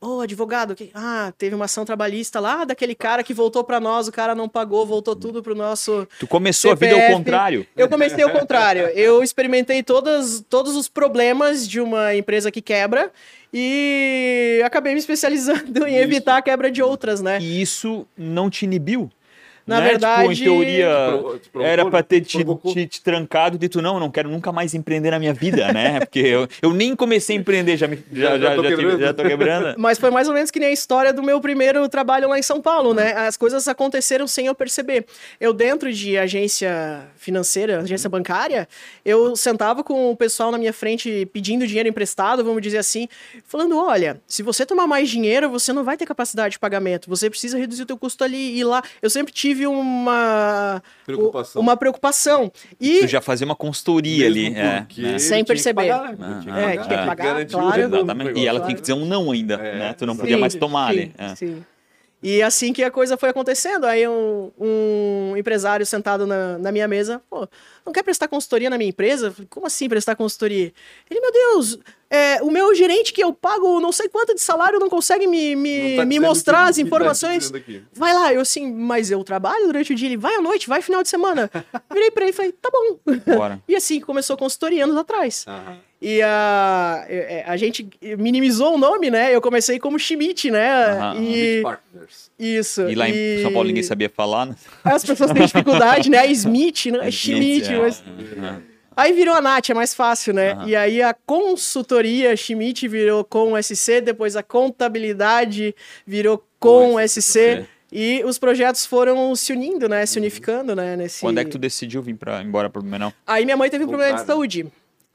Ô, 0.00 0.20
advogado, 0.20 0.76
que... 0.76 0.90
ah, 0.94 1.32
teve 1.36 1.56
uma 1.56 1.64
ação 1.64 1.84
trabalhista 1.84 2.38
lá 2.38 2.64
daquele 2.64 2.94
cara 2.94 3.24
que 3.24 3.34
voltou 3.34 3.64
para 3.64 3.80
nós, 3.80 4.06
o 4.06 4.12
cara 4.12 4.32
não 4.32 4.48
pagou, 4.48 4.86
voltou 4.86 5.16
tudo 5.16 5.42
pro 5.42 5.56
nosso. 5.56 6.06
Tu 6.20 6.26
começou 6.26 6.70
a 6.70 6.74
vida 6.76 6.92
ao 6.92 7.00
CPF. 7.00 7.14
contrário. 7.16 7.66
Eu 7.76 7.88
comecei 7.88 8.22
ao 8.22 8.30
contrário. 8.30 8.82
Eu 8.94 9.24
experimentei 9.24 9.82
todas, 9.82 10.44
todos 10.48 10.76
os 10.76 10.88
problemas 10.88 11.66
de 11.66 11.80
uma 11.80 12.14
empresa 12.14 12.50
que 12.50 12.62
quebra 12.62 13.10
e 13.52 14.62
acabei 14.64 14.92
me 14.92 15.00
especializando 15.00 15.86
em 15.86 15.94
Isso. 15.94 16.04
evitar 16.04 16.36
a 16.36 16.42
quebra 16.42 16.70
de 16.70 16.82
outras, 16.82 17.20
né? 17.20 17.38
E 17.40 17.60
isso 17.60 18.06
não 18.16 18.48
te 18.48 18.64
inibiu? 18.64 19.10
Na 19.68 19.80
né? 19.80 19.88
verdade- 19.90 20.34
Tipo, 20.34 20.40
em 20.40 20.44
teoria, 20.44 20.88
te 21.40 21.48
provocou, 21.50 21.62
era 21.62 21.86
pra 21.90 22.02
ter 22.02 22.20
te, 22.22 22.38
te- 22.44 22.86
te 22.86 23.02
trancado 23.02 23.58
e 23.62 23.68
tu, 23.68 23.80
não, 23.82 23.94
eu 23.94 24.00
não 24.00 24.10
quero 24.10 24.28
nunca 24.28 24.50
mais 24.50 24.74
empreender 24.74 25.10
na 25.10 25.18
minha 25.18 25.34
vida, 25.34 25.72
né? 25.72 26.00
Porque 26.08 26.20
eu, 26.20 26.48
eu 26.62 26.72
nem 26.72 26.96
comecei 26.96 27.36
a 27.36 27.38
empreender, 27.40 27.76
já, 27.76 27.86
me, 27.86 27.96
já, 28.12 28.30
Já- 28.30 28.38
já 28.38 28.54
tô 28.56 28.62
já, 28.64 28.68
quebrando. 28.70 29.00
já 29.00 29.14
tô 29.14 29.22
quebrando. 29.22 29.74
Mas 29.78 29.98
foi 29.98 30.10
mais 30.10 30.26
ou 30.28 30.34
menos 30.34 30.50
que 30.50 30.58
nem 30.58 30.70
a 30.70 30.72
história 30.72 31.12
do 31.12 31.22
meu 31.22 31.40
primeiro 31.40 31.88
trabalho 31.88 32.28
lá 32.28 32.38
em 32.38 32.42
São 32.42 32.60
Paulo, 32.60 32.94
né? 32.94 33.12
As 33.12 33.36
coisas 33.36 33.68
aconteceram 33.68 34.26
sem 34.26 34.46
eu 34.46 34.54
perceber. 34.54 35.04
Eu, 35.40 35.52
dentro 35.52 35.92
de 35.92 36.16
agência 36.16 37.02
financeira, 37.16 37.80
agência 37.80 38.08
bancária, 38.08 38.66
eu 39.04 39.36
sentava 39.36 39.84
com 39.84 40.10
o 40.10 40.16
pessoal 40.16 40.50
na 40.50 40.58
minha 40.58 40.72
frente 40.72 41.26
pedindo 41.32 41.66
dinheiro 41.66 41.88
emprestado, 41.88 42.42
vamos 42.44 42.62
dizer 42.62 42.78
assim, 42.78 43.08
falando: 43.44 43.76
olha, 43.78 44.20
se 44.26 44.42
você 44.42 44.64
tomar 44.64 44.86
mais 44.86 45.08
dinheiro, 45.10 45.50
você 45.50 45.72
não 45.72 45.84
vai 45.84 45.96
ter 45.96 46.06
capacidade 46.06 46.52
de 46.52 46.58
pagamento, 46.58 47.08
você 47.08 47.28
precisa 47.28 47.58
reduzir 47.58 47.82
o 47.82 47.86
teu 47.86 47.98
custo 47.98 48.24
ali 48.24 48.58
e 48.58 48.64
lá. 48.64 48.82
Eu 49.02 49.10
sempre 49.10 49.32
tive 49.32 49.57
uma. 49.66 50.82
Preocupação. 51.04 51.62
Uma 51.62 51.76
preocupação. 51.76 52.52
E. 52.80 53.00
Tu 53.00 53.06
já 53.08 53.20
fazia 53.20 53.44
uma 53.44 53.56
consultoria 53.56 54.30
Mesmo 54.30 54.56
ali. 54.56 54.58
É, 54.58 54.86
né? 55.12 55.18
Sem 55.18 55.44
perceber. 55.44 55.88
pagar, 55.88 56.16
né? 56.16 56.40
Ah, 56.48 56.60
é, 56.60 56.76
que 56.76 56.86
tinha 56.86 56.98
que 57.00 57.06
pagar, 57.06 57.46
claro. 57.46 58.36
E 58.36 58.46
ela 58.46 58.60
tinha 58.60 58.74
que 58.74 58.80
dizer 58.80 58.94
um 58.94 59.04
não 59.04 59.30
ainda, 59.30 59.54
É, 59.54 59.78
né? 59.78 59.92
Tu 59.92 60.06
não 60.06 60.14
sim, 60.14 60.20
podia 60.20 60.38
mais 60.38 60.52
Sim, 60.52 60.58
tomar 60.58 60.92
sim, 60.92 60.98
ali. 60.98 61.14
É. 61.18 61.34
E 62.20 62.42
assim 62.42 62.72
que 62.72 62.82
a 62.82 62.90
coisa 62.90 63.16
foi 63.16 63.28
acontecendo, 63.28 63.84
aí 63.84 64.06
um, 64.08 64.50
um 64.58 65.36
empresário 65.36 65.86
sentado 65.86 66.26
na, 66.26 66.58
na, 66.58 66.72
minha 66.72 66.88
mesa, 66.88 67.22
pô, 67.30 67.48
não 67.86 67.92
quer 67.92 68.02
prestar 68.02 68.26
consultoria 68.26 68.68
na 68.68 68.76
minha 68.76 68.90
empresa? 68.90 69.30
Falei, 69.30 69.46
Como 69.48 69.66
assim 69.66 69.88
prestar 69.88 70.16
consultoria? 70.16 70.72
Ele, 71.08 71.20
meu 71.20 71.30
Deus, 71.32 71.78
é, 72.10 72.42
o 72.42 72.50
meu 72.50 72.74
gerente 72.74 73.12
que 73.12 73.22
eu 73.22 73.32
pago 73.32 73.78
não 73.80 73.92
sei 73.92 74.08
quanto 74.08 74.34
de 74.34 74.40
salário 74.40 74.80
não 74.80 74.88
consegue 74.88 75.28
me, 75.28 75.54
me, 75.54 75.96
tá 75.96 76.04
me 76.04 76.18
mostrar 76.18 76.64
as 76.64 76.76
tá 76.76 76.82
informações. 76.82 77.52
Tá 77.52 77.58
vai 77.92 78.12
lá, 78.12 78.32
eu 78.32 78.40
assim, 78.40 78.72
mas 78.72 79.12
eu 79.12 79.22
trabalho 79.22 79.66
durante 79.66 79.92
o 79.92 79.96
dia, 79.96 80.08
ele 80.08 80.16
vai 80.16 80.34
à 80.34 80.42
noite, 80.42 80.68
vai 80.68 80.82
final 80.82 81.04
de 81.04 81.08
semana. 81.08 81.48
Virei 81.92 82.10
pra 82.10 82.24
ele 82.24 82.32
e 82.32 82.34
falei, 82.34 82.50
tá 82.50 82.68
bom. 82.68 82.98
Bora. 83.36 83.62
e 83.68 83.76
assim 83.76 84.00
começou 84.00 84.34
a 84.34 84.38
consultoria 84.38 84.84
anos 84.84 84.96
atrás. 84.96 85.44
Aham. 85.46 85.87
E 86.00 86.22
a, 86.22 87.06
a, 87.46 87.52
a 87.52 87.56
gente 87.56 87.88
minimizou 88.18 88.74
o 88.74 88.78
nome, 88.78 89.10
né? 89.10 89.34
Eu 89.34 89.40
comecei 89.40 89.78
como 89.78 89.98
Schmidt, 89.98 90.50
né? 90.50 91.12
Uhum. 91.14 91.22
E... 91.22 91.62
Partners. 91.62 92.30
Isso. 92.38 92.88
E 92.88 92.94
lá 92.94 93.08
e... 93.08 93.38
em 93.38 93.42
São 93.42 93.52
Paulo 93.52 93.66
ninguém 93.66 93.82
sabia 93.82 94.08
falar, 94.08 94.46
né? 94.46 94.54
As 94.84 95.04
pessoas 95.04 95.32
têm 95.32 95.44
dificuldade, 95.44 96.08
né? 96.08 96.26
Smith, 96.30 96.86
né? 96.86 97.10
Schmidt, 97.10 97.72
é. 97.72 97.78
mas... 97.78 98.00
Uhum. 98.00 98.62
Aí 98.96 99.12
virou 99.12 99.34
a 99.34 99.40
Nath, 99.40 99.70
é 99.70 99.74
mais 99.74 99.94
fácil, 99.94 100.34
né? 100.34 100.54
Uhum. 100.54 100.68
E 100.68 100.76
aí 100.76 101.02
a 101.02 101.14
consultoria 101.14 102.36
Schmidt 102.36 102.88
virou 102.88 103.22
com 103.22 103.60
SC, 103.60 104.00
depois 104.00 104.34
a 104.34 104.42
contabilidade 104.42 105.74
virou 106.04 106.44
com 106.58 106.96
SC. 107.06 107.64
E 107.90 108.22
os 108.24 108.38
projetos 108.38 108.84
foram 108.84 109.34
se 109.34 109.52
unindo, 109.52 109.88
né? 109.88 110.04
Se 110.04 110.18
unificando, 110.18 110.74
né? 110.76 110.96
Nesse... 110.96 111.20
Quando 111.20 111.38
é 111.38 111.44
que 111.44 111.50
tu 111.50 111.58
decidiu 111.58 112.02
vir 112.02 112.14
para 112.14 112.42
embora 112.42 112.68
para 112.68 112.80
o 112.80 112.82
Blumenau? 112.82 113.12
Aí 113.26 113.44
minha 113.44 113.56
mãe 113.56 113.70
teve 113.70 113.84
um 113.84 113.88
problema 113.88 114.18
de 114.18 114.26
saúde. 114.26 114.66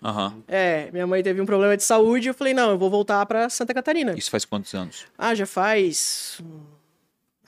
Uhum. 0.04 0.44
É, 0.48 0.89
minha 0.92 1.08
mãe 1.08 1.24
teve 1.24 1.39
um 1.39 1.46
problema 1.46 1.78
de 1.78 1.84
saúde 1.84 2.28
e 2.28 2.30
eu 2.30 2.34
falei, 2.34 2.54
não, 2.54 2.72
eu 2.72 2.78
vou 2.78 2.89
voltar 2.89 3.26
para 3.26 3.50
Santa 3.50 3.74
Catarina. 3.74 4.13
Isso 4.18 4.30
faz 4.30 4.44
quantos 4.44 4.74
anos? 4.74 5.06
Ah, 5.18 5.34
já 5.34 5.46
faz. 5.46 6.42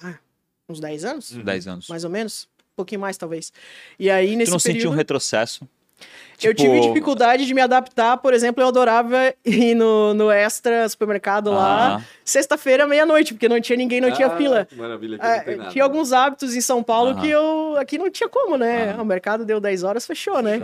Ah, 0.02 0.16
uns 0.70 0.80
10 0.80 1.06
anos? 1.06 1.32
10 1.32 1.68
anos. 1.68 1.88
Mais 1.90 2.04
ou 2.04 2.10
menos. 2.10 2.48
Um 2.60 2.76
pouquinho 2.78 3.02
mais, 3.02 3.18
talvez. 3.18 3.52
E 4.00 4.10
aí, 4.10 4.36
nesse 4.36 4.52
Tu 4.52 4.54
não 4.54 4.60
período... 4.60 4.78
sentiu 4.78 4.92
um 4.92 4.94
retrocesso? 4.94 5.68
Tipo... 6.38 6.48
Eu 6.48 6.54
tive 6.54 6.82
dificuldade 6.82 7.46
de 7.46 7.54
me 7.54 7.62
adaptar, 7.62 8.18
por 8.18 8.34
exemplo, 8.34 8.62
eu 8.62 8.68
adorava 8.68 9.34
ir 9.46 9.76
no, 9.76 10.14
no 10.14 10.32
Extra 10.32 10.88
supermercado 10.90 11.52
lá, 11.52 12.04
sexta-feira, 12.26 12.88
meia-noite, 12.88 13.34
porque 13.36 13.48
não 13.48 13.62
tinha 13.62 13.78
ninguém, 13.78 14.02
não 14.02 14.10
ah, 14.10 14.12
tinha 14.12 14.30
fila. 14.32 14.68
maravilha, 14.76 15.18
aqui 15.18 15.50
é, 15.52 15.58
Tinha 15.70 15.84
alguns 15.84 16.12
hábitos 16.12 16.56
em 16.56 16.62
São 16.62 16.82
Paulo 16.82 17.22
que 17.22 17.30
eu 17.30 17.78
aqui 17.78 18.00
não 18.00 18.10
tinha 18.10 18.28
como, 18.28 18.58
né? 18.58 18.96
O 18.96 19.06
mercado 19.06 19.46
deu 19.46 19.60
10 19.60 19.84
horas, 19.84 20.08
fechou, 20.08 20.42
né? 20.42 20.60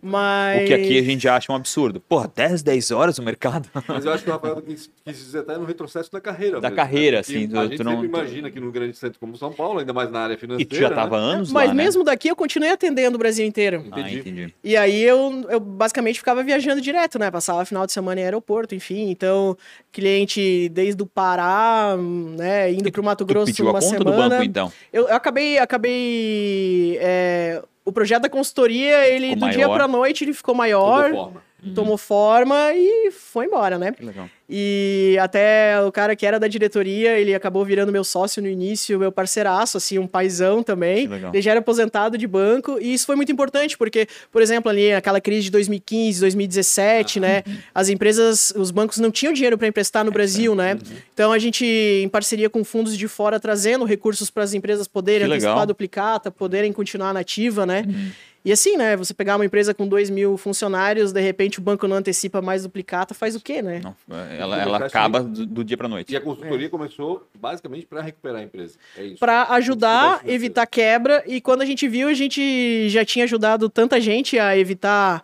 Mas... 0.00 0.62
O 0.62 0.66
que 0.66 0.74
aqui 0.74 0.98
a 0.98 1.02
gente 1.02 1.28
acha 1.28 1.52
um 1.52 1.56
absurdo. 1.56 2.00
Porra, 2.00 2.30
10, 2.32 2.62
10 2.62 2.90
horas 2.92 3.18
o 3.18 3.22
mercado? 3.22 3.68
Mas 3.88 4.04
eu 4.04 4.12
acho 4.12 4.22
que 4.22 4.30
o 4.30 4.32
Rafael 4.32 4.62
quis, 4.62 4.88
quis 5.04 5.16
dizer 5.16 5.40
até 5.40 5.58
no 5.58 5.64
retrocesso 5.64 6.12
da 6.12 6.20
carreira. 6.20 6.60
Da 6.60 6.70
mesmo, 6.70 6.76
carreira, 6.76 7.16
né? 7.18 7.22
sim. 7.24 7.48
Tu, 7.48 7.58
a 7.58 7.66
gente 7.66 7.76
tu 7.78 7.84
não... 7.84 8.04
imagina 8.04 8.50
que 8.50 8.60
num 8.60 8.70
grande 8.70 8.96
centro 8.96 9.18
como 9.18 9.36
São 9.36 9.52
Paulo, 9.52 9.80
ainda 9.80 9.92
mais 9.92 10.10
na 10.10 10.20
área 10.20 10.38
financeira. 10.38 10.62
E 10.62 10.64
tu 10.64 10.76
já 10.76 10.90
tava 10.90 11.18
né? 11.18 11.34
anos 11.34 11.50
Mas 11.50 11.68
lá, 11.68 11.74
mesmo 11.74 12.04
né? 12.04 12.12
daqui 12.12 12.28
eu 12.28 12.36
continuei 12.36 12.70
atendendo 12.70 13.16
o 13.16 13.18
Brasil 13.18 13.44
inteiro. 13.44 13.82
Entendi. 13.86 14.16
Ah, 14.16 14.20
entendi. 14.20 14.54
E 14.62 14.76
aí 14.76 15.02
eu, 15.02 15.44
eu 15.48 15.58
basicamente 15.58 16.18
ficava 16.18 16.42
viajando 16.42 16.80
direto, 16.80 17.18
né? 17.18 17.30
Passava 17.30 17.64
final 17.64 17.84
de 17.84 17.92
semana 17.92 18.20
em 18.20 18.24
aeroporto, 18.24 18.74
enfim. 18.74 19.10
Então, 19.10 19.56
cliente 19.90 20.68
desde 20.84 21.02
o 21.02 21.06
Pará, 21.06 21.96
né? 22.36 22.70
Indo 22.70 22.92
para 22.92 23.00
o 23.00 23.04
Mato 23.04 23.24
Grosso 23.24 23.46
pediu 23.46 23.64
uma 23.64 23.78
a 23.78 23.80
conta 23.80 23.98
semana. 23.98 24.10
do 24.10 24.28
banco, 24.28 24.42
então? 24.42 24.72
Eu, 24.92 25.08
eu 25.08 25.16
acabei, 25.16 25.58
acabei 25.58 26.98
é, 27.00 27.62
o 27.84 27.90
projeto 27.90 28.22
da 28.22 28.28
consultoria, 28.28 29.08
ele 29.08 29.30
ficou 29.30 29.36
do 29.36 29.40
maior. 29.46 29.56
dia 29.56 29.68
para 29.68 29.88
noite 29.88 30.24
ele 30.24 30.34
ficou 30.34 30.54
maior. 30.54 31.32
Tomou 31.72 31.96
forma. 31.96 32.54
Tomou 32.64 32.64
forma 32.64 32.72
e 32.74 33.10
foi 33.10 33.46
embora, 33.46 33.78
né? 33.78 33.94
Legal. 34.00 34.28
E 34.48 35.16
até 35.20 35.80
o 35.80 35.90
cara 35.90 36.14
que 36.14 36.26
era 36.26 36.38
da 36.38 36.46
diretoria, 36.46 37.18
ele 37.18 37.34
acabou 37.34 37.64
virando 37.64 37.90
meu 37.90 38.04
sócio 38.04 38.42
no 38.42 38.48
início, 38.48 38.98
meu 38.98 39.10
parceiraço, 39.10 39.78
assim, 39.78 39.98
um 39.98 40.06
paizão 40.06 40.62
também. 40.62 41.08
Ele 41.32 41.40
já 41.40 41.52
era 41.52 41.60
aposentado 41.60 42.18
de 42.18 42.26
banco, 42.26 42.78
e 42.78 42.92
isso 42.92 43.06
foi 43.06 43.16
muito 43.16 43.32
importante, 43.32 43.78
porque, 43.78 44.06
por 44.30 44.42
exemplo, 44.42 44.70
ali 44.70 44.92
aquela 44.92 45.20
crise 45.20 45.44
de 45.44 45.50
2015, 45.50 46.20
2017, 46.20 47.18
ah, 47.18 47.22
né? 47.22 47.42
Uhum. 47.46 47.56
As 47.74 47.88
empresas, 47.88 48.52
os 48.54 48.70
bancos 48.70 48.98
não 48.98 49.10
tinham 49.10 49.32
dinheiro 49.32 49.56
para 49.56 49.66
emprestar 49.66 50.04
no 50.04 50.10
Brasil, 50.10 50.54
né? 50.54 50.74
Uhum. 50.74 50.96
Então 51.14 51.32
a 51.32 51.38
gente, 51.38 51.64
em 51.64 52.08
parceria 52.08 52.50
com 52.50 52.62
fundos 52.62 52.98
de 52.98 53.08
fora, 53.08 53.40
trazendo 53.40 53.86
recursos 53.86 54.30
para 54.30 54.42
as 54.42 54.52
empresas 54.52 54.86
poderem 54.86 55.26
antecipar 55.26 55.66
duplicata, 55.66 56.30
poderem 56.30 56.72
continuar 56.72 57.14
nativa, 57.14 57.64
né? 57.64 57.84
Uhum. 57.86 58.10
E 58.44 58.52
assim, 58.52 58.76
né? 58.76 58.94
Você 58.96 59.14
pegar 59.14 59.36
uma 59.36 59.44
empresa 59.44 59.72
com 59.72 59.88
2 59.88 60.10
mil 60.10 60.36
funcionários, 60.36 61.12
de 61.12 61.20
repente 61.20 61.58
o 61.58 61.62
banco 61.62 61.88
não 61.88 61.96
antecipa 61.96 62.42
mais 62.42 62.64
duplicata, 62.64 63.14
faz 63.14 63.34
o 63.34 63.40
quê, 63.40 63.62
né? 63.62 63.80
Não, 63.82 63.96
ela, 64.38 64.60
ela 64.60 64.78
acaba 64.84 65.22
do, 65.22 65.46
do, 65.46 65.64
dia 65.64 65.78
para 65.78 65.88
noite. 65.88 66.12
E 66.12 66.16
a 66.16 66.20
consultoria 66.20 66.66
é. 66.66 66.70
começou 66.70 67.26
basicamente 67.40 67.86
para 67.86 68.02
recuperar 68.02 68.42
a 68.42 68.44
empresa. 68.44 68.76
É 68.98 69.04
isso. 69.04 69.18
Para 69.18 69.44
ajudar, 69.54 70.20
evitar 70.26 70.66
quebra. 70.66 71.24
E 71.26 71.40
quando 71.40 71.62
a 71.62 71.64
gente 71.64 71.88
viu, 71.88 72.08
a 72.08 72.14
gente 72.14 72.86
já 72.90 73.02
tinha 73.02 73.24
ajudado 73.24 73.70
tanta 73.70 73.98
gente 73.98 74.38
a 74.38 74.56
evitar 74.58 75.22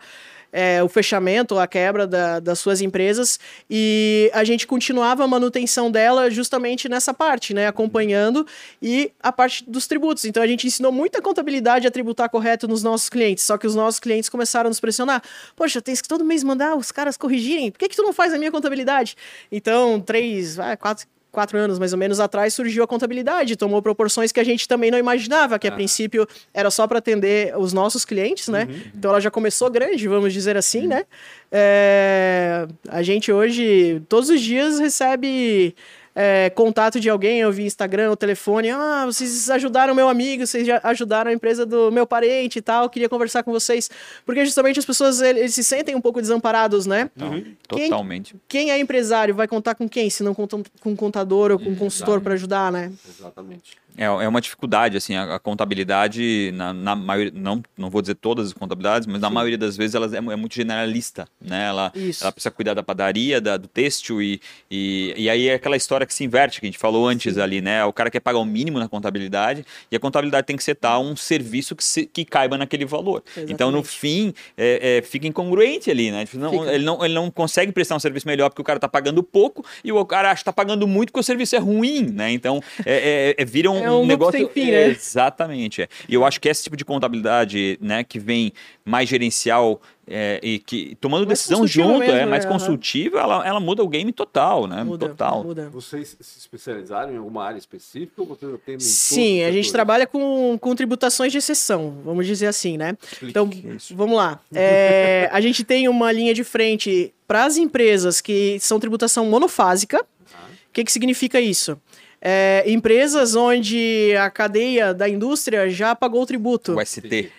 é, 0.51 0.83
o 0.83 0.89
fechamento, 0.89 1.57
a 1.57 1.67
quebra 1.67 2.05
da, 2.05 2.39
das 2.39 2.59
suas 2.59 2.81
empresas, 2.81 3.39
e 3.69 4.29
a 4.33 4.43
gente 4.43 4.67
continuava 4.67 5.23
a 5.23 5.27
manutenção 5.27 5.91
dela 5.91 6.29
justamente 6.29 6.89
nessa 6.89 7.13
parte, 7.13 7.53
né? 7.53 7.67
Acompanhando 7.67 8.45
e 8.81 9.11
a 9.21 9.31
parte 9.31 9.63
dos 9.69 9.87
tributos. 9.87 10.25
Então 10.25 10.41
a 10.41 10.47
gente 10.47 10.67
ensinou 10.67 10.91
muita 10.91 11.21
contabilidade 11.21 11.87
a 11.87 11.91
tributar 11.91 12.29
correto 12.29 12.67
nos 12.67 12.83
nossos 12.83 13.09
clientes, 13.09 13.43
só 13.43 13.57
que 13.57 13.67
os 13.67 13.75
nossos 13.75 13.99
clientes 13.99 14.29
começaram 14.29 14.67
a 14.67 14.69
nos 14.69 14.79
pressionar. 14.79 15.21
Poxa, 15.55 15.81
tem 15.81 15.95
que 15.95 16.07
todo 16.07 16.25
mês 16.25 16.43
mandar 16.43 16.75
os 16.75 16.91
caras 16.91 17.17
corrigirem. 17.17 17.71
Por 17.71 17.79
que, 17.79 17.89
que 17.89 17.95
tu 17.95 18.03
não 18.03 18.13
faz 18.13 18.33
a 18.33 18.37
minha 18.37 18.51
contabilidade? 18.51 19.15
Então, 19.51 19.99
três, 19.99 20.57
quatro 20.79 21.05
quatro 21.31 21.57
anos 21.57 21.79
mais 21.79 21.93
ou 21.93 21.99
menos 21.99 22.19
atrás 22.19 22.53
surgiu 22.53 22.83
a 22.83 22.87
contabilidade, 22.87 23.55
tomou 23.55 23.81
proporções 23.81 24.31
que 24.31 24.39
a 24.39 24.43
gente 24.43 24.67
também 24.67 24.91
não 24.91 24.97
imaginava, 24.97 25.57
que 25.57 25.67
a 25.67 25.71
ah. 25.71 25.73
princípio 25.73 26.27
era 26.53 26.69
só 26.69 26.85
para 26.87 26.99
atender 26.99 27.57
os 27.57 27.71
nossos 27.73 28.03
clientes, 28.03 28.47
né? 28.47 28.67
Uhum. 28.69 28.81
Então 28.95 29.11
ela 29.11 29.21
já 29.21 29.31
começou 29.31 29.69
grande, 29.69 30.07
vamos 30.07 30.33
dizer 30.33 30.57
assim, 30.57 30.81
uhum. 30.81 30.87
né? 30.89 31.05
É, 31.51 32.67
a 32.89 33.01
gente 33.01 33.31
hoje, 33.31 34.01
todos 34.07 34.29
os 34.29 34.41
dias, 34.41 34.79
recebe 34.79 35.75
é, 36.15 36.49
contato 36.49 36.99
de 36.99 37.09
alguém, 37.09 37.39
eu 37.39 37.51
vi 37.51 37.65
Instagram, 37.65 38.11
o 38.11 38.15
telefone, 38.15 38.69
ah, 38.69 39.05
vocês 39.05 39.49
ajudaram 39.49 39.95
meu 39.95 40.09
amigo, 40.09 40.45
vocês 40.45 40.67
ajudaram 40.83 41.31
a 41.31 41.33
empresa 41.33 41.65
do 41.65 41.91
meu 41.91 42.05
parente 42.05 42.59
e 42.59 42.61
tal, 42.61 42.89
queria 42.89 43.07
conversar 43.07 43.43
com 43.43 43.51
vocês. 43.51 43.89
Porque 44.25 44.43
justamente 44.45 44.79
as 44.79 44.85
pessoas, 44.85 45.21
eles 45.21 45.53
se 45.53 45.63
sentem 45.63 45.95
um 45.95 46.01
pouco 46.01 46.21
desamparados, 46.21 46.85
né? 46.85 47.09
Uhum. 47.19 47.55
Quem, 47.67 47.89
Totalmente. 47.89 48.35
Quem 48.47 48.71
é 48.71 48.79
empresário 48.79 49.33
vai 49.33 49.47
contar 49.47 49.75
com 49.75 49.87
quem? 49.87 50.09
Se 50.09 50.23
não 50.23 50.33
com, 50.33 50.47
com 50.47 50.89
um 50.89 50.95
contador 50.95 51.51
ou 51.51 51.59
com 51.59 51.69
um 51.69 51.75
consultor 51.75 52.19
para 52.21 52.33
ajudar, 52.33 52.71
né? 52.71 52.91
Exatamente. 53.07 53.80
É, 54.01 54.05
é 54.05 54.27
uma 54.27 54.41
dificuldade, 54.41 54.97
assim, 54.97 55.13
a, 55.13 55.35
a 55.35 55.39
contabilidade, 55.39 56.51
na, 56.55 56.73
na 56.73 56.95
maioria, 56.95 57.31
não, 57.35 57.61
não 57.77 57.87
vou 57.87 58.01
dizer 58.01 58.15
todas 58.15 58.47
as 58.47 58.53
contabilidades, 58.53 59.05
mas 59.05 59.17
Sim. 59.17 59.21
na 59.21 59.29
maioria 59.29 59.59
das 59.59 59.77
vezes 59.77 59.93
ela 59.93 60.07
é, 60.07 60.17
é, 60.17 60.35
muito 60.35 60.55
generalista, 60.55 61.27
né? 61.39 61.67
Ela, 61.67 61.93
ela 62.19 62.31
precisa 62.31 62.49
cuidar 62.49 62.73
da 62.73 62.81
padaria, 62.81 63.39
da, 63.39 63.57
do 63.57 63.67
têxtil 63.67 64.19
e, 64.19 64.41
e, 64.71 65.13
e 65.15 65.29
aí 65.29 65.49
é 65.49 65.53
aquela 65.53 65.77
história 65.77 66.07
que 66.07 66.15
se 66.15 66.23
inverte, 66.23 66.59
que 66.59 66.65
a 66.65 66.69
gente 66.69 66.79
falou 66.79 67.07
antes 67.07 67.35
Sim. 67.35 67.41
ali, 67.41 67.61
né? 67.61 67.85
O 67.85 67.93
cara 67.93 68.09
quer 68.09 68.21
pagar 68.21 68.39
o 68.39 68.45
mínimo 68.45 68.79
na 68.79 68.89
contabilidade 68.89 69.63
e 69.91 69.95
a 69.95 69.99
contabilidade 69.99 70.47
tem 70.47 70.57
que 70.57 70.63
setar 70.63 70.99
um 70.99 71.15
serviço 71.15 71.75
que, 71.75 71.83
se, 71.83 72.07
que 72.07 72.25
caiba 72.25 72.57
naquele 72.57 72.85
valor. 72.85 73.21
Exatamente. 73.27 73.53
Então, 73.53 73.69
no 73.69 73.83
fim, 73.83 74.33
é, 74.57 74.97
é, 74.97 75.01
fica 75.03 75.27
incongruente 75.27 75.91
ali, 75.91 76.09
né? 76.09 76.25
Tipo, 76.25 76.39
não, 76.39 76.67
ele, 76.67 76.83
não, 76.83 77.05
ele 77.05 77.13
não 77.13 77.29
consegue 77.29 77.71
prestar 77.71 77.97
um 77.97 77.99
serviço 77.99 78.27
melhor 78.27 78.49
porque 78.49 78.63
o 78.63 78.65
cara 78.65 78.77
está 78.77 78.89
pagando 78.89 79.21
pouco 79.21 79.63
e 79.83 79.91
o 79.91 80.03
cara 80.05 80.31
acha 80.31 80.37
que 80.37 80.41
está 80.41 80.53
pagando 80.53 80.87
muito 80.87 81.11
porque 81.11 81.19
o 81.19 81.23
serviço 81.23 81.55
é 81.55 81.59
ruim, 81.59 82.09
né? 82.11 82.31
Então, 82.31 82.63
é, 82.83 83.35
é, 83.37 83.41
é 83.43 83.45
vira 83.45 83.69
um 83.69 83.90
é 83.99 84.03
um, 84.03 84.05
negócio. 84.05 84.39
Sem 84.39 84.49
fim, 84.49 84.71
né? 84.71 84.89
Exatamente. 84.89 85.81
É. 85.81 85.87
E 86.07 86.13
eu 86.13 86.25
acho 86.25 86.39
que 86.39 86.49
esse 86.49 86.63
tipo 86.63 86.75
de 86.75 86.85
contabilidade, 86.85 87.77
né, 87.81 88.03
que 88.03 88.19
vem 88.19 88.53
mais 88.83 89.07
gerencial 89.07 89.81
é, 90.07 90.39
e 90.43 90.59
que 90.59 90.95
tomando 90.99 91.25
mais 91.25 91.39
decisão 91.39 91.65
junto, 91.65 91.99
mesmo, 91.99 92.13
é 92.13 92.25
mais 92.25 92.43
né? 92.43 92.51
consultiva, 92.51 93.19
ela, 93.19 93.47
ela 93.47 93.59
muda 93.59 93.83
o 93.83 93.87
game 93.87 94.11
total, 94.11 94.67
né? 94.67 94.83
Muda, 94.83 95.09
total. 95.09 95.43
Muda. 95.43 95.69
Vocês 95.69 96.17
se 96.19 96.39
especializaram 96.39 97.13
em 97.13 97.17
alguma 97.17 97.45
área 97.45 97.57
específica 97.57 98.21
ou 98.21 98.27
vocês 98.27 98.53
atendem 98.53 98.79
Sim, 98.79 99.43
a 99.43 99.51
gente 99.51 99.71
trabalha 99.71 100.05
com, 100.05 100.57
com 100.59 100.75
tributações 100.75 101.31
de 101.31 101.37
exceção, 101.37 101.97
vamos 102.03 102.25
dizer 102.25 102.47
assim, 102.47 102.77
né? 102.77 102.97
Explique 103.01 103.29
então, 103.29 103.49
isso. 103.75 103.95
vamos 103.95 104.17
lá. 104.17 104.39
É, 104.53 105.29
a 105.31 105.39
gente 105.39 105.63
tem 105.63 105.87
uma 105.87 106.11
linha 106.11 106.33
de 106.33 106.43
frente 106.43 107.13
para 107.27 107.45
as 107.45 107.55
empresas 107.55 108.19
que 108.19 108.59
são 108.59 108.79
tributação 108.79 109.25
monofásica. 109.27 110.01
O 110.01 110.73
que, 110.73 110.83
que 110.83 110.91
significa 110.91 111.39
isso? 111.39 111.77
É, 112.21 112.63
empresas 112.67 113.35
onde 113.35 114.15
a 114.15 114.29
cadeia 114.29 114.93
da 114.93 115.09
indústria 115.09 115.67
já 115.69 115.95
pagou 115.95 116.21
o 116.21 116.25
tributo. 116.25 116.75
O 116.75 116.85
ST. 116.85 117.31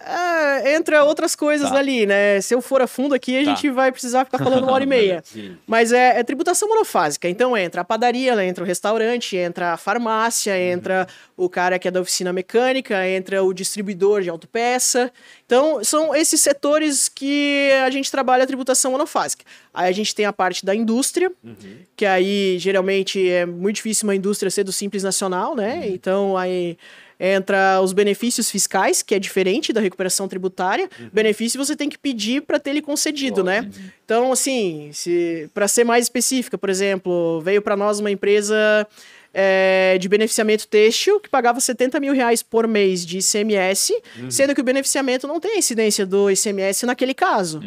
É, 0.00 0.74
entra 0.74 1.04
outras 1.04 1.34
coisas 1.34 1.68
Tá. 1.70 1.76
ali, 1.76 2.06
né? 2.06 2.40
Se 2.40 2.54
eu 2.54 2.60
for 2.62 2.80
a 2.80 2.86
fundo 2.86 3.14
aqui, 3.14 3.36
a 3.38 3.44
Tá. 3.44 3.50
gente 3.54 3.70
vai 3.70 3.90
precisar 3.90 4.24
ficar 4.24 4.38
falando 4.38 4.62
uma 4.62 4.72
hora 4.72 4.84
e 4.84 4.86
meia. 4.88 5.22
Mas 5.66 5.92
é, 5.92 6.18
é 6.18 6.22
tributação 6.24 6.68
monofásica. 6.68 7.28
Então 7.28 7.56
entra 7.56 7.80
a 7.80 7.84
padaria, 7.84 8.44
entra 8.44 8.62
o 8.62 8.66
restaurante, 8.66 9.36
entra 9.36 9.72
a 9.72 9.76
farmácia, 9.76 10.58
entra 10.58 11.06
o 11.36 11.48
cara 11.48 11.78
que 11.78 11.88
é 11.88 11.90
da 11.90 12.00
oficina 12.00 12.32
mecânica, 12.32 13.06
entra 13.08 13.42
o 13.42 13.52
distribuidor 13.52 14.22
de 14.22 14.30
autopeça. 14.30 15.12
Então 15.44 15.82
são 15.84 16.14
esses 16.14 16.40
setores 16.40 17.08
que 17.08 17.70
a 17.84 17.90
gente 17.90 18.10
trabalha 18.10 18.44
a 18.44 18.46
tributação 18.46 18.92
monofásica. 18.92 19.44
Aí 19.74 19.88
a 19.88 19.92
gente 19.92 20.14
tem 20.14 20.24
a 20.26 20.32
parte 20.32 20.64
da 20.64 20.74
indústria, 20.74 21.30
que 21.96 22.06
aí 22.06 22.56
geralmente 22.58 23.28
é 23.28 23.44
muito 23.46 23.76
difícil 23.76 24.06
uma 24.06 24.14
indústria 24.14 24.50
ser 24.50 24.64
do 24.64 24.72
Simples 24.72 25.02
Nacional, 25.02 25.54
né? 25.54 25.82
Então 25.88 26.36
aí 26.36 26.76
entra 27.18 27.80
os 27.82 27.92
benefícios 27.92 28.50
fiscais, 28.50 29.02
que 29.02 29.14
é 29.14 29.18
diferente 29.18 29.72
da 29.72 29.80
recuperação 29.80 30.28
tributária. 30.28 30.88
Benefício 31.12 31.62
você 31.62 31.74
tem 31.74 31.88
que 31.88 31.98
pedir 31.98 32.42
para 32.42 32.58
ter 32.58 32.70
ele 32.70 32.82
concedido, 32.82 33.42
né? 33.42 33.68
Então, 34.04 34.32
assim, 34.32 34.90
se 34.92 35.50
para 35.52 35.66
ser 35.68 35.84
mais 35.84 36.04
específica, 36.04 36.56
por 36.56 36.70
exemplo, 36.70 37.40
veio 37.40 37.60
para 37.60 37.76
nós 37.76 38.00
uma 38.00 38.10
empresa 38.10 38.86
é, 39.32 39.96
de 39.98 40.08
beneficiamento 40.08 40.66
têxtil 40.66 41.20
que 41.20 41.28
pagava 41.28 41.60
70 41.60 42.00
mil 42.00 42.12
reais 42.12 42.42
por 42.42 42.66
mês 42.66 43.04
de 43.04 43.18
ICMS, 43.18 43.94
sendo 44.30 44.54
que 44.54 44.60
o 44.60 44.64
beneficiamento 44.64 45.26
não 45.26 45.38
tem 45.40 45.52
a 45.52 45.58
incidência 45.58 46.04
do 46.06 46.30
ICMS 46.30 46.86
naquele 46.86 47.14
caso. 47.14 47.60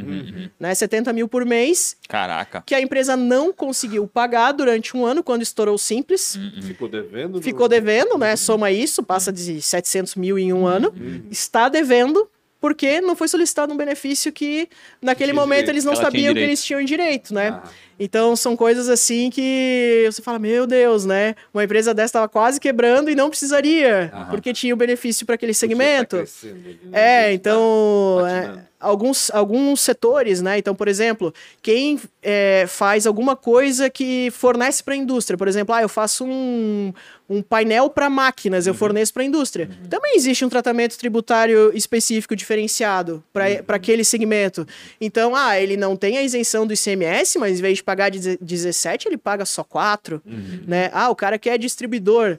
Né? 0.59 0.73
70 0.73 1.13
mil 1.13 1.27
por 1.27 1.45
mês, 1.45 1.95
Caraca. 2.07 2.63
que 2.65 2.75
a 2.75 2.81
empresa 2.81 3.15
não 3.15 3.53
conseguiu 3.53 4.07
pagar 4.07 4.51
durante 4.51 4.95
um 4.95 5.05
ano, 5.05 5.23
quando 5.23 5.41
estourou 5.41 5.75
o 5.75 5.79
Simples. 5.79 6.37
Ficou 6.61 6.87
devendo? 6.87 7.41
Ficou 7.41 7.67
devendo, 7.67 8.17
né? 8.17 8.35
Soma 8.35 8.71
isso, 8.71 9.03
passa 9.03 9.31
de 9.31 9.61
700 9.61 10.15
mil 10.15 10.37
em 10.37 10.51
um 10.53 10.65
ano. 10.65 10.93
Está 11.29 11.69
devendo 11.69 12.29
porque 12.61 13.01
não 13.01 13.15
foi 13.15 13.27
solicitado 13.27 13.73
um 13.73 13.75
benefício 13.75 14.31
que 14.31 14.69
naquele 15.01 15.33
momento 15.33 15.67
eles 15.67 15.83
não 15.83 15.95
sabiam 15.95 16.31
que 16.33 16.39
eles 16.39 16.63
tinham 16.63 16.81
direito, 16.85 17.33
né? 17.33 17.59
Ah. 17.61 17.69
Então 17.99 18.35
são 18.35 18.55
coisas 18.55 18.87
assim 18.87 19.29
que 19.31 20.07
você 20.09 20.21
fala, 20.21 20.37
meu 20.37 20.67
Deus, 20.67 21.03
né? 21.03 21.35
Uma 21.51 21.63
empresa 21.63 21.93
dessa 21.93 22.11
estava 22.11 22.29
quase 22.29 22.59
quebrando 22.59 23.09
e 23.09 23.15
não 23.15 23.29
precisaria, 23.29 24.13
porque 24.29 24.53
tinha 24.53 24.73
o 24.73 24.77
benefício 24.77 25.25
para 25.25 25.35
aquele 25.35 25.53
tá 25.53 25.59
segmento. 25.59 26.17
né? 26.17 26.23
É, 26.91 27.23
Tá 27.23 27.33
então, 27.33 28.27
é. 28.27 28.70
Alguns, 28.81 29.29
alguns 29.31 29.79
setores, 29.81 30.41
né? 30.41 30.57
Então, 30.57 30.73
por 30.75 30.87
exemplo, 30.87 31.33
quem 31.61 31.99
é, 32.21 32.65
faz 32.67 33.05
alguma 33.07 33.35
coisa 33.35 33.89
que 33.89 34.29
fornece 34.31 34.83
para 34.83 34.93
a 34.93 34.97
indústria, 34.97 35.37
por 35.37 35.47
exemplo, 35.47 35.73
ah, 35.73 35.81
eu 35.81 35.89
faço 35.89 36.25
um, 36.25 36.91
um 37.29 37.41
painel 37.41 37.89
para 37.89 38.09
máquinas, 38.09 38.65
Uhum. 38.65 38.71
eu 38.71 38.73
forneço 38.77 39.13
para 39.13 39.23
a 39.23 39.25
indústria. 39.25 39.69
Também 39.89 40.15
existe 40.15 40.43
um 40.43 40.49
tratamento 40.49 40.97
tributário 40.97 41.71
específico 41.75 42.35
diferenciado 42.35 43.23
para 43.31 43.45
Uhum. 43.49 43.63
aquele 43.69 44.03
segmento. 44.03 44.67
Então, 44.99 45.35
ah, 45.35 45.59
ele 45.59 45.77
não 45.77 45.95
tem 45.95 46.17
a 46.17 46.23
isenção 46.23 46.65
do 46.67 46.73
ICMS, 46.73 47.37
mas 47.39 47.59
em 47.59 47.61
vez 47.61 47.77
de 47.77 47.83
pagar 47.83 48.09
deze- 48.11 48.37
17, 48.41 49.07
ele 49.07 49.17
paga 49.17 49.45
só 49.45 49.63
4, 49.63 50.21
Uhum. 50.25 50.63
né? 50.67 50.89
Ah, 50.93 51.09
o 51.09 51.15
cara 51.15 51.37
que 51.37 51.49
é 51.49 51.57
distribuidor, 51.57 52.37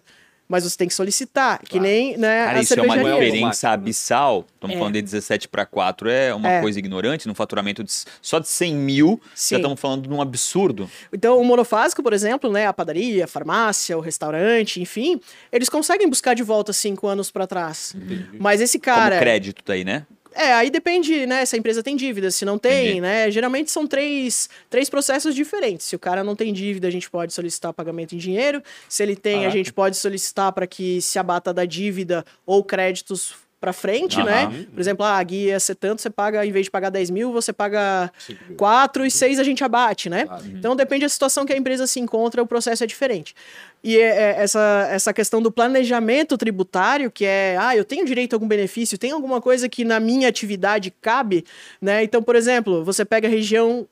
mas 0.53 0.65
você 0.65 0.77
tem 0.77 0.87
que 0.87 0.95
solicitar, 0.95 1.59
que 1.61 1.71
Claro. 1.71 1.83
nem 1.87 2.17
né, 2.19 2.45
Cara, 2.45 2.59
a 2.59 2.63
isso 2.63 2.79
é 2.79 2.83
uma 2.83 2.97
diferença 2.99 3.71
abissal. 3.71 4.47
Estamos 4.55 4.77
É. 4.77 4.79
falando 4.79 4.95
de 4.95 5.03
17 5.03 5.49
para 5.49 5.65
4, 5.67 6.09
é 6.11 6.35
uma 6.35 6.49
É. 6.49 6.61
coisa 6.61 6.79
ignorante. 6.79 7.27
No 7.27 7.35
faturamento 7.35 7.83
de, 7.83 7.91
só 8.21 8.39
de 8.39 8.47
100 8.49 8.75
mil, 8.77 9.21
Sim. 9.35 9.55
já 9.55 9.59
estamos 9.59 9.81
falando 9.81 10.07
de 10.07 10.15
um 10.15 10.21
absurdo. 10.21 10.89
Então, 11.13 11.41
o 11.41 11.45
monofásico, 11.45 12.03
por 12.03 12.13
exemplo, 12.13 12.53
né, 12.53 12.67
a 12.67 12.73
padaria, 12.73 13.25
a 13.25 13.27
farmácia, 13.27 13.97
o 13.97 14.01
restaurante, 14.01 14.81
enfim, 14.81 15.19
eles 15.51 15.69
conseguem 15.71 16.09
buscar 16.09 16.35
de 16.35 16.43
volta 16.43 16.73
cinco 16.73 17.07
anos 17.09 17.31
para 17.31 17.47
trás. 17.47 17.97
Mas 18.39 18.61
esse 18.61 18.79
cara. 18.79 19.17
Como 19.17 19.21
crédito 19.23 19.63
daí, 19.67 19.85
né? 19.85 20.05
É, 20.35 20.53
aí 20.53 20.71
depende, 20.71 21.27
né, 21.27 21.45
se 21.45 21.55
a 21.55 21.59
empresa 21.59 21.83
tem 21.83 21.97
dívida, 21.97 22.31
se 22.31 22.45
não 22.45 22.59
tem, 22.59 22.85
Entendi. 22.85 23.01
né? 23.01 23.31
Geralmente 23.31 23.71
são 23.71 23.87
três, 23.87 24.49
três 24.71 24.89
processos 24.89 25.35
diferentes. 25.35 25.87
Se 25.87 25.97
o 25.97 25.99
cara 25.99 26.25
não 26.25 26.35
tem 26.35 26.53
dívida, 26.53 26.89
a 26.89 26.91
gente 26.91 27.11
pode 27.11 27.33
solicitar 27.33 27.73
pagamento 27.73 28.15
em 28.15 28.19
dinheiro. 28.19 28.63
Se 28.89 29.03
ele 29.03 29.17
tem, 29.17 29.47
a 29.47 29.51
gente 29.51 29.73
pode 29.73 29.97
solicitar 29.97 30.53
para 30.53 30.67
que 30.67 31.01
se 31.01 31.19
abata 31.19 31.53
da 31.53 31.65
dívida 31.65 32.25
ou 32.47 32.65
créditos 32.65 33.35
para 33.63 33.73
frente, 33.73 34.21
Aham. 34.21 34.25
né? 34.51 34.67
Por 34.75 34.81
exemplo, 34.81 35.07
ah, 35.07 35.17
a 35.17 35.23
guia 35.23 35.51
ia 35.53 35.61
ser 35.61 35.77
tanto, 35.77 36.03
você 36.03 36.11
paga, 36.11 36.45
em 36.45 36.51
vez 36.51 36.65
de 36.67 36.71
pagar 36.71 36.91
10 36.91 37.11
mil, 37.11 37.31
você 37.33 37.53
paga 37.53 38.13
Cinco 38.19 38.43
mil. 38.49 38.57
4 38.57 39.07
e 39.07 39.11
6 39.11 39.39
a 39.39 39.45
gente 39.45 39.63
abate, 39.63 40.11
né? 40.11 40.27
Claro. 40.27 40.43
Então 40.49 40.75
depende 40.75 41.03
da 41.05 41.09
situação 41.09 41.47
que 41.47 41.53
a 41.53 41.57
empresa 41.57 41.87
se 41.87 42.01
encontra, 42.01 42.43
o 42.43 42.47
processo 42.47 42.83
é 42.83 42.87
diferente. 42.89 43.37
E 43.85 43.97
é- 43.97 44.01
é 44.33 44.35
essa, 44.43 44.89
essa 44.91 45.13
questão 45.13 45.41
do 45.41 45.51
planejamento 45.53 46.37
tributário, 46.37 47.09
que 47.09 47.25
é, 47.25 47.57
ah, 47.59 47.77
eu 47.77 47.85
tenho 47.85 48.05
direito 48.05 48.33
a 48.33 48.37
algum 48.37 48.49
benefício, 48.49 48.99
tem 48.99 49.13
alguma 49.13 49.41
coisa 49.41 49.69
que 49.69 49.85
na 49.85 50.01
minha 50.01 50.29
atividade 50.29 50.93
cabe, 51.01 51.45
né? 51.81 52.03
Então, 52.03 52.21
por 52.21 52.35
exemplo, 52.35 52.85
você 52.85 53.05
pega 53.05 53.29
a 53.29 53.31
região 53.31 53.87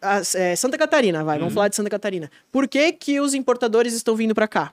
a- 0.00 0.22
é, 0.34 0.56
Santa 0.56 0.78
Catarina, 0.78 1.22
vai, 1.22 1.38
vamos 1.38 1.52
falar 1.52 1.68
de 1.68 1.76
Santa 1.76 1.90
Catarina. 1.90 2.30
Por 2.50 2.66
que, 2.66 2.90
que 2.92 3.20
os 3.20 3.34
importadores 3.34 3.92
estão 3.92 4.16
vindo 4.16 4.34
para 4.34 4.48
cá? 4.48 4.72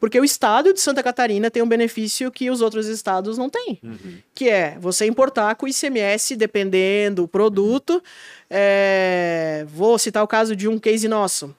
Porque 0.00 0.18
o 0.18 0.24
estado 0.24 0.74
de 0.74 0.80
Santa 0.80 1.02
Catarina 1.02 1.50
tem 1.50 1.62
um 1.62 1.68
benefício 1.68 2.30
que 2.30 2.50
os 2.50 2.60
outros 2.60 2.86
estados 2.86 3.38
não 3.38 3.48
têm 3.48 3.80
que 4.34 4.48
é 4.48 4.76
você 4.80 5.06
importar 5.06 5.54
com 5.54 5.68
ICMS, 5.68 6.36
dependendo 6.36 7.22
do 7.22 7.28
produto. 7.28 8.02
É, 8.48 9.66
Vou 9.68 9.98
citar 9.98 10.22
o 10.22 10.26
caso 10.26 10.56
de 10.56 10.68
um 10.68 10.78
case 10.78 11.06
nosso. 11.08 11.54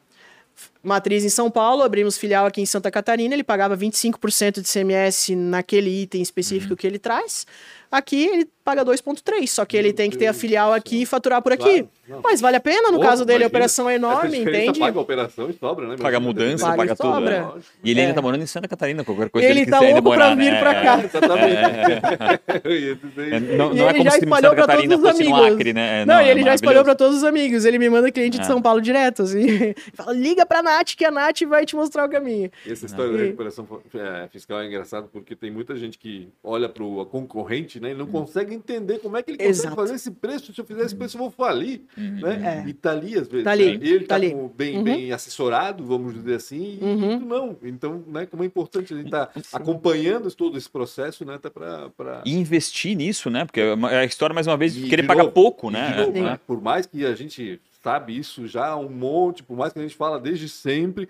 Matriz 0.84 1.24
em 1.24 1.30
São 1.30 1.52
Paulo, 1.52 1.84
abrimos 1.84 2.18
filial 2.18 2.46
aqui 2.46 2.60
em 2.60 2.66
Santa 2.66 2.90
Catarina, 2.90 3.36
ele 3.36 3.44
pagava 3.44 3.78
25% 3.78 4.62
de 4.62 4.68
ICMS 4.68 5.36
naquele 5.36 6.02
item 6.02 6.22
específico 6.22 6.76
que 6.76 6.88
ele 6.88 6.98
traz. 6.98 7.46
Aqui 7.92 8.26
ele 8.26 8.48
paga 8.64 8.86
2,3%, 8.86 9.48
só 9.48 9.66
que 9.66 9.76
ele 9.76 9.88
Meu 9.90 9.96
tem 9.96 10.10
que 10.10 10.18
ter 10.18 10.28
a 10.28 10.34
filial 10.34 10.72
aqui 10.72 11.02
e 11.02 11.06
faturar 11.06 11.42
por 11.42 11.52
aqui. 11.52 11.64
Claro, 11.84 11.90
não. 12.08 12.22
Mas 12.24 12.40
vale 12.40 12.56
a 12.58 12.60
pena, 12.60 12.92
no 12.92 13.00
Pô, 13.00 13.04
caso 13.04 13.26
dele, 13.26 13.44
a 13.44 13.48
operação 13.48 13.90
é 13.90 13.96
enorme, 13.96 14.38
entende? 14.40 14.80
Paga 14.80 14.98
a 15.00 15.02
operação 15.02 15.50
e 15.50 15.54
sobra, 15.54 15.88
né? 15.88 15.96
Paga 16.00 16.20
mudança, 16.20 16.66
Paga 16.66 16.78
paga, 16.78 16.94
e 16.94 16.96
tudo. 16.96 17.14
sobra. 17.14 17.42
né? 17.42 17.52
E 17.84 17.92
ele 17.92 18.00
ainda 18.02 18.12
É. 18.12 18.16
tá 18.16 18.22
morando 18.22 18.44
em 18.44 18.46
Santa 18.46 18.68
Catarina, 18.68 19.04
qualquer 19.04 19.30
coisa 19.30 19.48
Ele 19.50 19.62
ele 19.62 19.70
tá 19.72 19.78
quiser 19.80 19.88
ainda 19.96 20.02
louco 20.02 20.18
pra 20.18 20.26
morar, 20.30 20.36
vir 20.36 20.52
né? 20.52 20.60
pra 20.60 20.74
É. 20.74 20.84
cá. 20.84 21.00
Exatamente. 21.04 23.02
Dizer 23.04 23.34
É, 23.34 23.38
isso. 23.42 23.58
Não, 23.58 23.74
E 23.74 23.76
não 23.76 23.86
é 23.86 23.90
ele 23.90 23.98
como 23.98 24.04
já 24.04 24.12
se 24.12 24.18
espalhou 24.20 24.52
Santa 24.52 24.56
pra 24.56 24.68
Catarina 24.68 24.96
todos 24.96 25.06
os 25.06 25.12
fosse 25.18 25.30
no 25.30 25.36
amigos. 25.36 25.54
Acre, 25.56 25.74
né? 25.74 26.02
É, 26.02 26.06
Não, 26.06 26.20
é 26.20 26.30
ele 26.30 26.44
já 26.44 26.56
espalhou 26.56 26.84
pra 26.84 26.96
todos 26.96 27.18
os 27.18 27.24
amigos. 27.24 27.66
Ele 27.66 27.80
me 27.80 27.90
manda 27.90 28.12
cliente 28.12 28.38
de 28.38 28.44
É. 28.44 28.48
São 28.48 28.62
Paulo 28.62 28.82
direto, 28.82 29.24
assim. 29.24 29.74
Fala, 29.96 30.14
liga 30.14 30.46
pra 30.46 30.62
Nath, 30.62 30.96
que 30.96 31.04
a 31.06 31.12
Nath 31.12 31.42
vai 31.48 31.66
te 31.66 31.76
mostrar 31.76 32.06
o 32.06 32.10
caminho. 32.10 32.52
Essa 32.68 32.86
história 32.86 33.12
da 33.12 33.24
recuperação 33.24 33.68
é, 33.96 34.28
fiscal 34.30 34.62
é 34.62 34.68
engraçado 34.68 35.10
porque 35.12 35.36
tem 35.36 35.50
muita 35.52 35.76
gente 35.76 35.98
que 35.98 36.30
olha 36.44 36.70
para 36.70 36.84
o 36.84 37.06
concorrente 37.06 37.80
né, 37.82 37.92
e 37.92 37.94
não 37.96 38.06
consegue 38.06 38.54
entender 38.54 39.00
como 39.00 39.18
é 39.18 39.24
que 39.24 39.32
ele 39.32 39.38
consegue 39.40 39.58
Exato. 39.60 39.76
fazer 39.76 39.96
esse 39.96 40.12
preço. 40.12 40.54
Se 40.54 40.62
eu 40.62 40.66
fizer 40.66 40.84
esse 40.86 40.96
preço, 40.96 41.18
eu 41.18 41.22
vou 41.22 41.32
falir. 41.32 41.82
Né? 41.98 42.64
É. 42.64 42.70
E 42.70 42.74
tá 42.74 42.92
ali, 42.92 43.18
às 43.18 43.28
vezes. 43.28 43.44
Tá 43.44 43.52
ali, 43.52 43.78
né? 43.78 43.86
Ele 43.86 44.00
tá 44.02 44.08
tá, 44.10 44.16
ali. 44.16 44.36
bem, 44.56 44.78
Uhum. 44.78 44.84
bem 44.84 45.12
assessorado, 45.12 45.84
vamos 45.84 46.14
dizer 46.14 46.36
assim, 46.36 46.78
e 46.80 46.84
Uhum. 46.86 47.20
não. 47.20 47.58
Então, 47.64 48.04
né, 48.08 48.26
como 48.28 48.44
é 48.44 48.46
importante 48.46 48.94
a 48.94 48.98
gente 48.98 49.08
estar 49.08 49.32
acompanhando 49.52 50.32
todo 50.34 50.58
esse 50.58 50.70
processo, 50.70 51.26
né? 51.26 51.36
Até 51.36 51.50
para. 51.50 51.90
E 52.26 52.34
investir 52.36 52.96
nisso, 52.96 53.30
né? 53.30 53.46
Porque 53.46 53.60
é 53.60 53.72
é 53.92 53.98
a 54.00 54.06
história, 54.06 54.34
mais 54.34 54.46
uma 54.48 54.56
vez, 54.58 54.74
de 54.76 54.86
E 54.86 54.90
querer 54.90 55.02
de 55.02 55.08
pagar 55.08 55.24
novo, 55.24 55.34
pouco, 55.34 55.70
né? 55.72 55.96
novo, 55.98 56.18
É. 56.18 56.22
né, 56.22 56.40
Por 56.46 56.62
mais 56.62 56.86
que 56.86 57.04
a 57.06 57.16
gente 57.16 57.60
sabe 57.84 58.16
isso 58.18 58.48
já 58.48 58.76
um 58.76 58.90
monte, 58.90 59.42
por 59.42 59.58
mais 59.58 59.74
que 59.74 59.80
a 59.80 59.82
gente 59.82 59.96
fala 59.96 60.20
desde 60.20 60.48
sempre, 60.48 61.10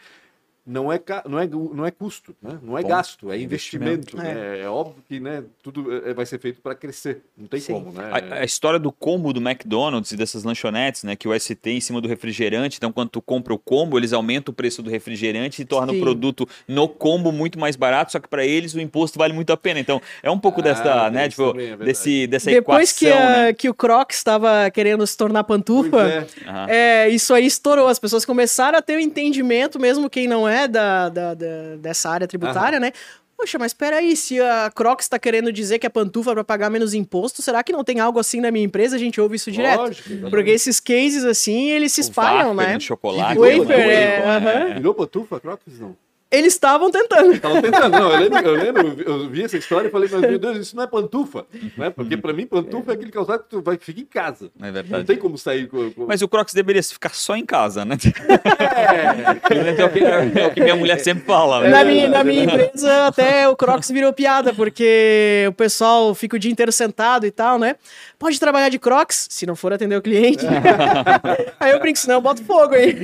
não 0.66 0.92
é, 0.94 1.02
não 1.28 1.40
é, 1.40 1.48
não 1.48 1.86
é 1.86 1.90
custo, 1.92 2.36
né? 2.42 2.60
não 2.62 2.78
é 2.78 2.84
Bom, 2.84 2.88
gasto, 2.90 3.32
é 3.32 3.40
investimento. 3.40 4.16
investimento. 4.16 4.18
né? 4.18 4.62
É. 4.62 4.68
óbvio 4.70 5.04
que 5.08 5.20
né, 5.20 5.44
tudo 5.64 5.92
é- 6.08 6.14
vai 6.14 6.26
ser 6.26 6.40
feito 6.40 6.62
para 6.62 6.76
crescer, 6.76 7.24
não 7.36 7.48
tem 7.48 7.60
Sim. 7.60 7.74
como. 7.74 7.92
Né? 7.92 8.10
A, 8.32 8.36
a 8.42 8.44
história 8.46 8.78
do 8.78 8.92
combo 8.92 9.34
do 9.34 9.42
McDonald's 9.42 10.12
e 10.12 10.16
dessas 10.18 10.44
lanchonetes, 10.44 11.04
né? 11.04 11.16
Que 11.16 11.28
o 11.28 11.34
ST 11.40 11.58
em 11.72 11.82
cima 11.82 12.00
do 12.00 12.08
refrigerante. 12.08 12.78
Então, 12.78 12.92
quando 12.92 13.10
tu 13.10 13.22
compra 13.22 13.52
o 13.54 13.58
combo, 13.58 13.98
eles 13.98 14.14
aumentam 14.14 14.52
o 14.52 14.56
preço 14.56 14.84
do 14.84 14.90
refrigerante 14.90 15.62
e 15.64 15.66
tornam 15.66 15.96
Sim. 15.96 16.00
o 16.00 16.04
produto 16.04 16.48
no 16.68 16.88
combo 16.88 17.32
muito 17.32 17.58
mais 17.60 17.76
barato. 17.76 18.12
Só 18.12 18.20
que 18.20 18.28
para 18.28 18.46
eles 18.46 18.76
o 18.76 18.80
imposto 18.80 19.18
vale 19.18 19.34
muito 19.34 19.52
a 19.52 19.58
pena. 19.58 19.80
Então, 19.80 20.00
é 20.22 20.30
um 20.30 20.38
pouco 20.40 20.60
Ah, 20.62 20.64
dessa, 20.64 21.10
né? 21.10 21.28
Tipo, 21.28 21.52
também, 21.52 21.72
é 21.72 21.78
desse, 21.78 22.28
dessa 22.28 22.52
Depois 22.52 22.92
equação, 22.92 23.18
que, 23.18 23.24
a- 23.24 23.30
né? 23.46 23.54
que 23.54 23.68
o 23.70 23.74
Crocs 23.74 24.18
estava 24.18 24.70
querendo 24.70 25.06
se 25.08 25.18
tornar 25.18 25.44
pantufa, 25.44 26.28
é. 26.70 27.06
É, 27.06 27.10
isso 27.10 27.34
aí 27.34 27.46
estourou. 27.48 27.88
As 27.88 27.98
pessoas 27.98 28.24
começaram 28.26 28.78
a 28.78 28.82
ter 28.82 28.96
o 28.96 29.00
entendimento, 29.00 29.80
mesmo 29.80 30.08
quem 30.10 30.28
não 30.28 30.48
é 30.48 30.51
da, 30.68 31.10
da- 31.10 31.34
da- 31.34 31.76
dessa 31.80 32.10
área 32.10 32.28
tributária, 32.28 32.80
né? 32.80 32.92
Poxa, 33.38 33.58
mas 33.58 33.74
peraí, 33.74 34.16
se 34.16 34.40
a 34.40 34.70
Crocs 34.74 35.06
está 35.06 35.18
querendo 35.18 35.52
dizer 35.52 35.80
que 35.80 35.88
é 35.88 35.90
pantufa 35.90 36.32
para 36.34 36.44
pagar 36.44 36.70
menos 36.70 36.94
imposto, 36.94 37.42
será 37.42 37.64
que 37.64 37.72
não 37.72 37.84
tem 37.84 38.00
algo 38.00 38.20
assim 38.20 38.40
na 38.40 38.52
minha 38.52 38.64
empresa? 38.64 38.96
A 38.96 39.00
gente 39.00 39.20
ouve 39.20 39.36
isso 39.36 39.52
direto. 39.52 39.80
Lógico. 39.80 40.30
Porque 40.30 40.52
esses 40.52 40.80
cases, 40.80 41.24
assim, 41.26 41.72
eles 41.72 41.92
se 41.92 42.02
O 42.02 42.04
espalham, 42.04 42.50
wafer 42.56 42.68
né? 42.68 42.74
no 42.76 42.82
chocolate. 42.82 43.40
Wafer, 43.40 43.80
é 43.80 43.84
é, 43.90 44.70
é. 44.72 44.74
Virou 44.76 44.94
pantufa, 44.94 45.40
Crocs? 45.40 45.80
Não. 45.80 45.96
Eles 46.32 46.54
estavam 46.54 46.90
tentando. 46.90 47.34
Estavam 47.34 47.62
tentando, 47.62 47.92
não. 47.92 48.12
Eu 48.12 48.20
lembro, 48.20 48.40
eu 48.40 48.56
lembro, 48.56 49.02
eu 49.06 49.30
vi 49.30 49.44
essa 49.44 49.58
história 49.58 49.90
e 49.90 49.92
falei, 49.92 50.08
mas 50.10 50.22
meu 50.22 50.40
Deus, 50.40 50.58
isso 50.58 50.76
não 50.78 50.84
é 50.84 50.88
pantufa. 50.88 51.46
Né? 51.78 51.90
Porque 51.90 52.16
pra 52.16 52.32
mim, 52.32 52.46
pantufa 52.46 52.92
é 52.92 52.94
aquele 52.94 53.12
calçado 53.12 53.44
que 53.44 53.50
tu 53.50 53.62
vai, 53.62 53.78
fica 53.78 54.00
em 54.00 54.06
casa. 54.06 54.50
É 54.62 54.72
verdade. 54.72 54.92
Não 55.00 55.04
tem 55.04 55.18
como 55.18 55.38
sair 55.38 55.68
com. 55.68 55.92
com... 55.92 56.06
Mas 56.06 56.22
o 56.22 56.30
Crocs 56.30 56.54
deveria 56.54 56.82
ficar 56.82 57.14
só 57.14 57.36
em 57.36 57.46
casa, 57.46 57.84
né? 57.84 57.98
É. 58.30 59.52
É 59.82 59.86
o 59.86 59.90
que, 59.90 60.00
é 60.00 60.48
o 60.48 60.54
que 60.54 60.62
minha 60.62 60.76
mulher 60.76 61.00
sempre 61.00 61.24
fala. 61.26 61.62
né? 61.62 61.70
Na 61.70 61.84
minha, 61.84 62.08
na 62.08 62.24
minha 62.24 62.44
empresa, 62.44 63.08
até 63.08 63.48
o 63.48 63.56
Crocs 63.56 63.90
virou 63.90 64.14
piada, 64.14 64.54
porque 64.54 65.46
o 65.50 65.54
pessoal 65.54 66.14
fica 66.14 66.36
o 66.36 66.40
dia 66.40 66.52
inteiro 66.52 66.72
sentado 66.72 67.26
e 67.26 67.32
tal, 67.32 67.58
né? 67.60 67.76
Pode 68.18 68.40
trabalhar 68.40 68.70
de 68.70 68.80
Crocs, 68.80 69.28
se 69.30 69.46
não 69.46 69.56
for 69.56 69.74
atender 69.74 69.96
o 69.96 70.02
cliente. 70.02 70.46
aí 71.60 71.72
eu 71.72 71.80
brinco, 71.80 71.98
senão 72.00 72.16
eu 72.16 72.22
boto 72.22 72.44
fogo 72.44 72.74
aí. 72.74 72.96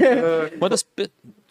Quantas. 0.60 0.86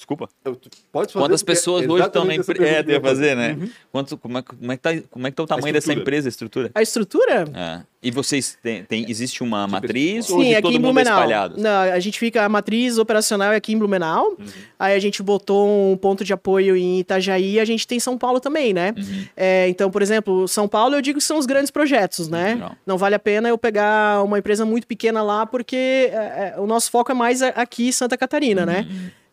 Desculpa. 0.06 0.28
Eu- 0.44 0.56
Pode 0.92 1.12
fazer, 1.12 1.24
Quantas 1.24 1.42
é 1.42 1.44
pessoas 1.44 1.88
hoje 1.88 2.06
estão 2.06 2.24
na 2.24 2.36
empresa? 2.36 2.64
É, 2.64 2.80
deve 2.80 3.00
fazer, 3.00 3.34
né? 3.36 3.58
Quanto, 3.90 4.16
como, 4.16 4.38
é, 4.38 4.42
que- 4.42 4.54
como, 4.54 4.70
é 4.72 4.76
que 4.76 4.82
tá, 4.82 4.90
como 5.10 5.26
é 5.26 5.30
que 5.32 5.36
tá 5.36 5.42
o 5.42 5.46
tamanho 5.46 5.72
dessa 5.72 5.92
empresa, 5.92 6.28
a 6.28 6.30
estrutura? 6.30 6.70
A 6.72 6.80
estrutura? 6.80 7.44
É. 7.52 7.80
E 8.00 8.10
vocês 8.12 8.56
têm, 8.62 8.84
tem, 8.84 9.10
existe 9.10 9.42
uma 9.42 9.66
matriz 9.66 10.30
ou 10.30 10.38
Sim, 10.40 10.50
de 10.50 10.54
aqui 10.54 10.62
todo 10.62 10.74
em 10.74 10.78
mundo 10.78 10.90
é 11.00 11.02
Blumenau. 11.02 11.14
espalhado? 11.14 11.60
Não, 11.60 11.80
a 11.92 11.98
gente 11.98 12.20
fica, 12.20 12.44
a 12.44 12.48
matriz 12.48 12.98
operacional 12.98 13.52
é 13.52 13.56
aqui 13.56 13.72
em 13.72 13.78
Blumenau. 13.78 14.36
Aí 14.78 14.94
a 14.94 14.98
gente 15.00 15.20
botou 15.24 15.92
um 15.92 15.96
ponto 15.96 16.22
de 16.22 16.32
apoio 16.32 16.76
em 16.76 17.00
Itajaí, 17.00 17.58
a 17.58 17.64
gente 17.64 17.84
tem 17.84 17.98
São 17.98 18.16
Paulo 18.16 18.38
também, 18.38 18.72
né? 18.72 18.94
É, 19.36 19.68
então, 19.68 19.90
por 19.90 20.02
exemplo, 20.02 20.46
São 20.46 20.68
Paulo 20.68 20.94
eu 20.94 21.02
digo 21.02 21.18
que 21.18 21.24
são 21.24 21.36
os 21.36 21.46
grandes 21.46 21.72
projetos, 21.72 22.28
né? 22.28 22.54
Legal. 22.54 22.76
Não 22.86 22.96
vale 22.96 23.16
a 23.16 23.18
pena 23.18 23.48
eu 23.48 23.58
pegar 23.58 24.22
uma 24.22 24.38
empresa 24.38 24.64
muito 24.64 24.86
pequena 24.86 25.20
lá, 25.22 25.44
porque 25.44 25.74
é, 26.12 26.54
é, 26.56 26.60
o 26.60 26.66
nosso 26.66 26.92
foco 26.92 27.10
é 27.10 27.14
mais 27.14 27.42
aqui 27.42 27.88
em 27.88 27.92
Santa 27.92 28.16
Catarina, 28.16 28.64
né? 28.64 28.86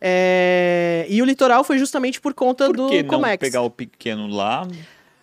É, 0.06 1.06
e 1.08 1.22
o 1.22 1.24
litoral 1.24 1.64
foi 1.64 1.78
justamente 1.78 2.20
por 2.20 2.34
conta 2.34 2.66
Por 2.66 2.76
do 2.76 2.88
que 2.88 3.02
não 3.02 3.08
Comex. 3.08 3.40
pegar 3.40 3.62
o 3.62 3.70
pequeno 3.70 4.26
lá? 4.28 4.68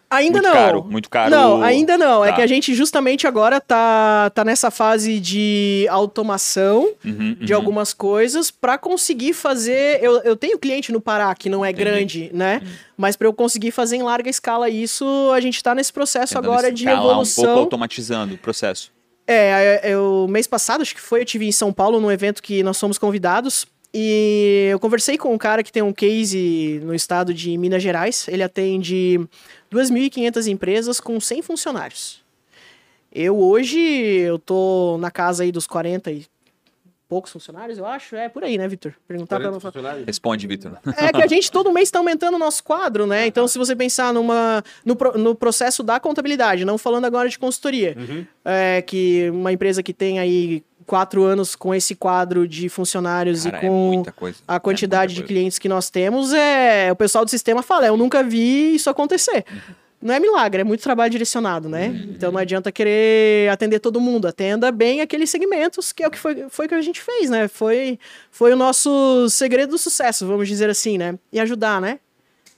Ainda 0.09 0.41
muito 0.41 0.43
não. 0.45 0.53
caro, 0.53 0.83
muito 0.89 1.09
caro. 1.09 1.29
Não, 1.31 1.61
ainda 1.63 1.97
não. 1.97 2.25
É 2.25 2.29
Tá. 2.29 2.35
que 2.37 2.41
a 2.41 2.47
gente 2.47 2.73
justamente 2.75 3.25
agora 3.25 3.61
tá, 3.61 4.29
tá 4.31 4.43
nessa 4.43 4.69
fase 4.69 5.21
de 5.21 5.87
automação 5.89 6.91
Uhum, 7.05 7.35
de 7.39 7.53
uhum. 7.53 7.59
algumas 7.59 7.93
coisas 7.93 8.51
para 8.51 8.77
conseguir 8.77 9.31
fazer. 9.33 10.03
Eu, 10.03 10.17
eu 10.23 10.35
tenho 10.35 10.59
cliente 10.59 10.91
no 10.91 10.99
Pará 10.99 11.33
que 11.33 11.47
não 11.47 11.63
é 11.63 11.69
Entendi. 11.69 11.83
grande, 11.85 12.29
né? 12.33 12.59
Uhum. 12.61 12.69
Mas 12.97 13.15
para 13.15 13.25
eu 13.27 13.33
conseguir 13.33 13.71
fazer 13.71 13.95
em 13.95 14.03
larga 14.03 14.29
escala 14.29 14.67
isso, 14.69 15.05
a 15.33 15.39
gente 15.39 15.63
tá 15.63 15.73
nesse 15.73 15.93
processo 15.93 16.33
Tentando 16.33 16.51
agora 16.51 16.71
de 16.73 16.83
escalar 16.83 16.99
um 17.01 17.05
pouco 17.05 17.11
evolução. 17.21 17.57
automatizando 17.59 18.33
o 18.33 18.37
processo. 18.37 18.91
É, 19.25 19.79
eu, 19.85 20.27
mês 20.29 20.45
passado, 20.45 20.81
acho 20.81 20.93
que 20.93 20.99
foi, 20.99 21.21
eu 21.21 21.25
tive 21.25 21.45
em 21.47 21.53
São 21.53 21.71
Paulo 21.71 22.01
num 22.01 22.11
evento 22.11 22.43
que 22.43 22.61
nós 22.63 22.77
fomos 22.77 22.97
convidados. 22.97 23.65
E 23.93 24.69
eu 24.71 24.79
conversei 24.79 25.17
com 25.17 25.33
um 25.33 25.37
cara 25.37 25.63
que 25.63 25.71
tem 25.71 25.81
um 25.83 25.91
case 25.93 26.79
no 26.83 26.95
estado 26.95 27.33
de 27.33 27.57
Minas 27.57 27.83
Gerais. 27.83 28.25
Ele 28.29 28.41
atende 28.43 29.19
2.500 29.71 30.47
empresas 30.47 30.99
com 30.99 31.19
100 31.19 31.41
funcionários. 31.41 32.21
Eu 33.13 33.37
hoje, 33.37 33.79
eu 33.79 34.39
tô 34.39 34.97
na 34.99 35.11
casa 35.11 35.43
aí 35.43 35.51
dos 35.51 35.67
40 35.67 36.09
e 36.11 36.25
poucos 37.09 37.29
funcionários, 37.33 37.77
eu 37.77 37.85
acho. 37.85 38.15
É 38.15 38.29
por 38.29 38.41
aí, 38.41 38.57
né, 38.57 38.65
Vitor? 38.69 38.93
Perguntar 39.05 39.35
pra 39.35 39.49
40 39.49 39.59
funcionários. 39.59 40.05
Responde, 40.05 40.47
Vitor. 40.47 40.77
é 40.97 41.11
que 41.11 41.21
a 41.21 41.27
gente 41.27 41.51
todo 41.51 41.69
mês 41.73 41.89
está 41.89 41.99
aumentando 41.99 42.35
o 42.35 42.39
nosso 42.39 42.63
quadro, 42.63 43.05
né? 43.05 43.27
Então, 43.27 43.45
se 43.49 43.57
você 43.57 43.75
pensar 43.75 44.13
numa, 44.13 44.63
no, 44.85 44.95
no 45.17 45.35
processo 45.35 45.83
da 45.83 45.99
contabilidade, 45.99 46.63
não 46.63 46.77
falando 46.77 47.03
agora 47.03 47.27
de 47.27 47.37
consultoria, 47.37 47.97
Uhum. 47.99 48.25
é 48.45 48.81
que 48.81 49.29
uma 49.31 49.51
empresa 49.51 49.83
que 49.83 49.91
tem 49.91 50.19
aí 50.19 50.63
quatro 50.91 51.23
anos 51.23 51.55
com 51.55 51.73
esse 51.73 51.95
quadro 51.95 52.45
de 52.45 52.67
funcionários 52.67 53.45
Cara, 53.45 53.55
e 53.55 53.65
é 53.65 53.69
com 53.69 54.03
coisa. 54.13 54.39
a 54.45 54.59
quantidade 54.59 55.13
É 55.13 55.15
de 55.15 55.23
clientes 55.23 55.57
que 55.57 55.69
nós 55.69 55.89
temos, 55.89 56.33
é 56.33 56.91
o 56.91 56.97
pessoal 56.97 57.23
do 57.23 57.31
sistema 57.31 57.63
fala, 57.63 57.87
eu 57.87 57.95
nunca 57.95 58.21
vi 58.21 58.75
isso 58.75 58.89
acontecer. 58.89 59.45
Não 60.01 60.13
é 60.13 60.19
milagre, 60.19 60.59
é 60.59 60.63
muito 60.65 60.83
trabalho 60.83 61.09
direcionado, 61.09 61.69
né? 61.69 61.87
Uhum. 61.87 62.11
Então 62.13 62.29
não 62.29 62.39
adianta 62.39 62.73
querer 62.73 63.49
atender 63.49 63.79
todo 63.79 64.01
mundo, 64.01 64.27
atenda 64.27 64.69
bem 64.69 64.99
aqueles 64.99 65.29
segmentos, 65.29 65.93
que 65.93 66.03
é 66.03 66.07
o 66.09 66.11
que 66.11 66.19
foi, 66.19 66.45
foi 66.49 66.67
que 66.67 66.75
a 66.75 66.81
gente 66.81 66.99
fez, 66.99 67.29
né? 67.29 67.47
Foi, 67.47 67.97
foi 68.29 68.51
o 68.51 68.57
nosso 68.57 69.29
segredo 69.29 69.69
do 69.69 69.77
sucesso, 69.77 70.27
vamos 70.27 70.45
dizer 70.49 70.69
assim, 70.69 70.97
né? 70.97 71.17
E 71.31 71.39
ajudar, 71.39 71.79
né? 71.79 71.99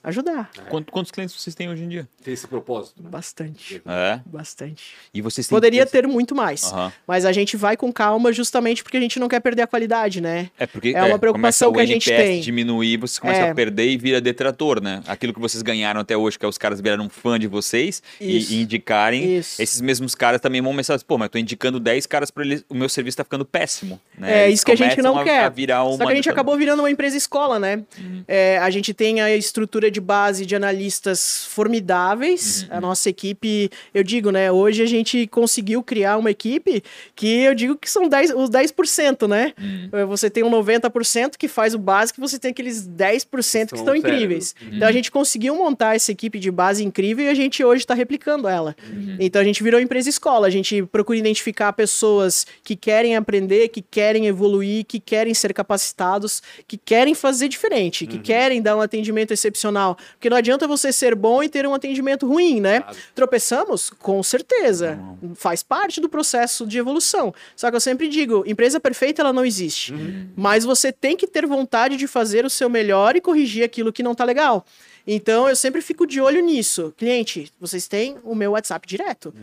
Ajudar. 0.04 0.50
Quanto- 0.68 0.92
Quantos 0.92 1.10
clientes 1.10 1.34
vocês 1.34 1.54
têm 1.56 1.68
hoje 1.70 1.82
em 1.82 1.88
dia? 1.88 2.06
Tem 2.22 2.34
esse 2.34 2.46
propósito, 2.46 3.02
né? 3.02 3.08
Bastante. 3.08 3.80
É. 3.86 4.20
Bastante. 4.26 4.84
E 5.14 5.22
vocês 5.22 5.46
têm 5.48 5.56
Poderia 5.56 5.86
ter 5.86 6.06
muito 6.06 6.34
mais. 6.34 6.64
Aham. 6.72 6.92
Mas 7.06 7.24
a 7.24 7.32
gente 7.32 7.56
vai 7.56 7.74
com 7.76 7.90
calma 7.92 8.30
justamente 8.32 8.82
porque 8.82 8.98
a 8.98 9.00
gente 9.00 9.18
não 9.18 9.28
quer 9.28 9.40
perder 9.40 9.62
a 9.62 9.66
qualidade, 9.66 10.20
né? 10.20 10.50
É 10.58 10.66
porque 10.66 10.90
É 10.94 11.02
uma 11.04 11.18
preocupação 11.18 11.72
começa 11.72 11.86
que 11.86 11.92
a 11.92 11.94
gente 11.94 12.10
o 12.10 12.12
NPS 12.12 12.28
tem. 12.28 12.40
diminuir, 12.42 12.96
você 12.98 13.18
começa 13.18 13.40
É. 13.40 13.50
a 13.50 13.54
perder 13.54 13.88
e 13.88 13.96
vira 13.96 14.20
detrator, 14.20 14.80
né? 14.82 15.02
Aquilo 15.06 15.32
que 15.32 15.40
vocês 15.40 15.62
ganharam 15.62 16.00
até 16.00 16.14
hoje, 16.16 16.38
que 16.38 16.44
é 16.44 16.48
os 16.48 16.58
caras 16.58 16.80
viraram 16.80 17.08
fã 17.08 17.38
de 17.38 17.46
vocês 17.46 18.02
e, 18.20 18.54
e 18.56 18.62
indicarem, 18.62 19.38
Isso. 19.38 19.60
esses 19.62 19.80
mesmos 19.80 20.14
caras 20.14 20.40
também 20.40 20.60
vão 20.60 20.70
começar 20.72 20.92
a 20.92 20.96
dizer, 20.96 21.06
pô, 21.06 21.16
mas 21.16 21.26
eu 21.26 21.30
tô 21.30 21.38
indicando 21.38 21.80
10 21.80 22.06
caras 22.06 22.30
para 22.30 22.44
eles, 22.44 22.64
o 22.68 22.74
meu 22.74 22.88
serviço 22.90 23.16
tá 23.16 23.24
ficando 23.24 23.44
péssimo. 23.44 23.98
Né? 24.18 24.42
É 24.42 24.44
Eles 24.46 24.56
isso 24.56 24.66
que 24.66 24.72
a 24.72 24.76
gente 24.76 25.00
não 25.00 25.18
a- 25.18 25.24
quer. 25.24 25.44
A 25.44 25.48
virar 25.48 25.82
uma 25.84 25.92
Só 25.96 26.04
que 26.04 26.12
a 26.12 26.14
gente 26.14 26.24
detrator. 26.24 26.32
acabou 26.40 26.58
virando 26.58 26.80
uma 26.80 26.90
empresa 26.90 27.16
escola, 27.16 27.58
né? 27.58 27.82
Uhum. 27.98 28.22
É, 28.28 28.58
a 28.58 28.68
gente 28.70 28.92
tem 28.92 29.20
a 29.22 29.34
estrutura 29.34 29.90
de 29.94 30.00
base 30.00 30.44
de 30.44 30.54
analistas 30.56 31.46
formidáveis. 31.48 32.62
Uhum. 32.62 32.76
A 32.76 32.80
nossa 32.80 33.08
equipe, 33.08 33.70
eu 33.94 34.02
digo, 34.02 34.30
né? 34.30 34.50
Hoje 34.50 34.82
a 34.82 34.86
gente 34.86 35.26
conseguiu 35.28 35.82
criar 35.82 36.18
uma 36.18 36.30
equipe 36.30 36.82
que 37.14 37.26
eu 37.44 37.54
digo 37.54 37.76
que 37.76 37.88
são 37.88 38.08
10, 38.08 38.32
os 38.32 38.50
10%, 38.50 39.28
né? 39.28 39.52
Uhum. 39.58 39.88
É, 40.00 40.04
Você 40.04 40.28
tem 40.28 40.42
um 40.42 40.50
90% 40.50 41.36
que 41.38 41.48
faz 41.48 41.74
o 41.74 41.78
básico, 41.78 42.20
você 42.20 42.38
tem 42.38 42.50
aqueles 42.50 42.86
10% 42.86 43.26
que 43.70 43.78
São 43.78 43.78
estão 43.78 43.96
incríveis. 43.96 44.54
Uhum. 44.60 44.76
Então 44.76 44.88
a 44.88 44.92
gente 44.92 45.10
conseguiu 45.10 45.54
montar 45.56 45.94
essa 45.94 46.10
equipe 46.10 46.38
de 46.38 46.50
base 46.50 46.84
incrível 46.84 47.24
e 47.24 47.28
a 47.28 47.34
gente 47.34 47.62
hoje 47.64 47.84
está 47.84 47.94
replicando 47.94 48.48
ela. 48.48 48.74
Uhum. 48.90 49.16
Então 49.20 49.40
a 49.40 49.44
gente 49.44 49.62
virou 49.62 49.80
empresa 49.80 50.08
escola. 50.08 50.46
A 50.48 50.50
gente 50.50 50.82
procura 50.84 51.18
identificar 51.18 51.72
pessoas 51.72 52.46
que 52.64 52.74
querem 52.74 53.16
aprender, 53.16 53.68
que 53.68 53.82
querem 53.82 54.26
evoluir, 54.26 54.84
que 54.84 54.98
querem 54.98 55.32
ser 55.34 55.54
capacitados, 55.54 56.42
que 56.66 56.76
querem 56.76 57.14
fazer 57.14 57.48
diferente, 57.48 58.04
Uhum. 58.04 58.10
que 58.10 58.18
querem 58.18 58.60
dar 58.60 58.76
um 58.76 58.80
atendimento 58.80 59.32
excepcional. 59.32 59.83
Porque 59.92 60.30
não 60.30 60.36
adianta 60.36 60.66
você 60.66 60.92
ser 60.92 61.14
bom 61.14 61.42
e 61.42 61.48
ter 61.48 61.66
um 61.66 61.74
atendimento 61.74 62.26
ruim, 62.26 62.60
né? 62.60 62.80
Claro. 62.80 62.96
Tropeçamos? 63.14 63.90
Com 63.90 64.22
certeza. 64.22 64.98
Faz 65.34 65.62
parte 65.62 66.00
do 66.00 66.08
processo 66.08 66.66
de 66.66 66.78
evolução. 66.78 67.34
Só 67.54 67.70
que 67.70 67.76
eu 67.76 67.80
sempre 67.80 68.08
digo, 68.08 68.44
empresa 68.46 68.80
perfeita 68.80 69.20
ela 69.20 69.32
não 69.32 69.44
existe. 69.44 69.92
Uhum. 69.92 70.28
Mas 70.36 70.64
você 70.64 70.92
tem 70.92 71.16
que 71.16 71.26
ter 71.26 71.46
vontade 71.46 71.96
de 71.96 72.06
fazer 72.06 72.44
o 72.44 72.50
seu 72.50 72.70
melhor 72.70 73.16
e 73.16 73.20
corrigir 73.20 73.64
aquilo 73.64 73.92
que 73.92 74.02
não 74.02 74.14
tá 74.14 74.24
legal. 74.24 74.64
Então 75.06 75.48
eu 75.48 75.56
sempre 75.56 75.82
fico 75.82 76.06
de 76.06 76.20
olho 76.20 76.40
nisso. 76.40 76.94
Cliente, 76.96 77.52
vocês 77.60 77.86
têm 77.86 78.16
o 78.22 78.34
meu 78.34 78.52
WhatsApp 78.52 78.86
direto. 78.86 79.34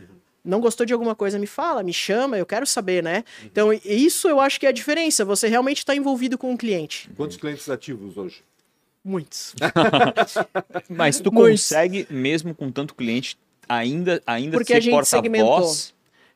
Não 0.43 0.59
gostou 0.59 0.85
de 0.85 0.93
alguma 0.93 1.13
coisa, 1.13 1.37
me 1.37 1.45
fala, 1.45 1.83
me 1.83 1.93
chama, 1.93 2.37
eu 2.37 2.45
quero 2.45 2.65
saber, 2.65 3.03
né? 3.03 3.23
Então, 3.45 3.71
isso 3.85 4.27
eu 4.27 4.39
acho 4.39 4.59
que 4.59 4.65
é 4.65 4.69
a 4.69 4.71
diferença. 4.71 5.23
Você 5.23 5.47
realmente 5.47 5.79
está 5.79 5.95
envolvido 5.95 6.35
com 6.35 6.51
o 6.51 6.57
cliente. 6.57 7.09
Quantos 7.15 7.37
clientes 7.37 7.69
ativos 7.69 8.17
hoje? 8.17 8.43
Muitos. 9.03 9.55
Mas 10.89 11.19
tu 11.19 11.31
Muitos. 11.31 11.61
consegue, 11.63 12.05
mesmo 12.09 12.53
com 12.53 12.71
tanto 12.71 12.93
cliente, 12.95 13.37
ainda, 13.67 14.21
ainda 14.25 14.57
Porque 14.57 14.73
a 14.73 14.75
ser 14.77 14.81
gente 14.83 15.05
segmentou. 15.07 15.47
porta-voz? 15.49 15.93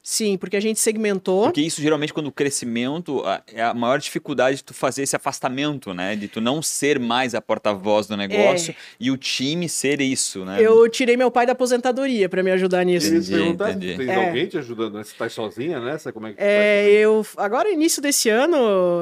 Sim, 0.08 0.38
porque 0.38 0.56
a 0.56 0.60
gente 0.60 0.80
segmentou. 0.80 1.46
Porque 1.46 1.62
isso 1.62 1.82
geralmente 1.82 2.14
quando 2.14 2.28
o 2.28 2.32
crescimento 2.32 3.24
a- 3.26 3.42
é 3.52 3.64
a 3.64 3.74
maior 3.74 3.98
dificuldade 3.98 4.58
de 4.58 4.64
tu 4.64 4.72
fazer 4.72 5.02
esse 5.02 5.16
afastamento, 5.16 5.96
né? 5.96 6.16
De 6.16 6.28
tu 6.28 6.40
não 6.40 6.62
ser 6.62 7.00
mais 7.00 7.34
a 7.34 7.42
porta-voz 7.42 8.06
do 8.06 8.16
negócio 8.16 8.76
e 9.00 9.10
o 9.10 9.18
time 9.18 9.68
ser 9.68 10.00
isso, 10.02 10.46
né? 10.46 10.62
É. 10.62 10.68
Eu 10.68 10.88
tirei 10.90 11.18
meu 11.18 11.32
pai 11.32 11.48
da 11.48 11.54
aposentadoria 11.54 12.30
para 12.30 12.44
me 12.44 12.52
ajudar 12.52 12.84
nisso. 12.86 13.08
Entendi, 13.08 13.26
te 13.26 13.32
perguntar 13.32 13.70
entendi. 13.72 13.92
se 13.94 13.98
tem 13.98 14.10
É. 14.12 14.28
alguém 14.28 14.46
te 14.48 14.58
ajudando, 14.60 14.94
né? 14.94 15.04
Você 15.04 15.16
tá 15.18 15.28
sozinha 15.28 15.80
nessa? 15.80 16.14
Como 16.14 16.28
é 16.28 16.34
que 16.34 16.38
É, 16.40 16.84
faz? 16.84 16.94
eu 17.02 17.26
agora 17.44 17.72
início 17.72 18.00
desse 18.00 18.30
ano, 18.30 18.58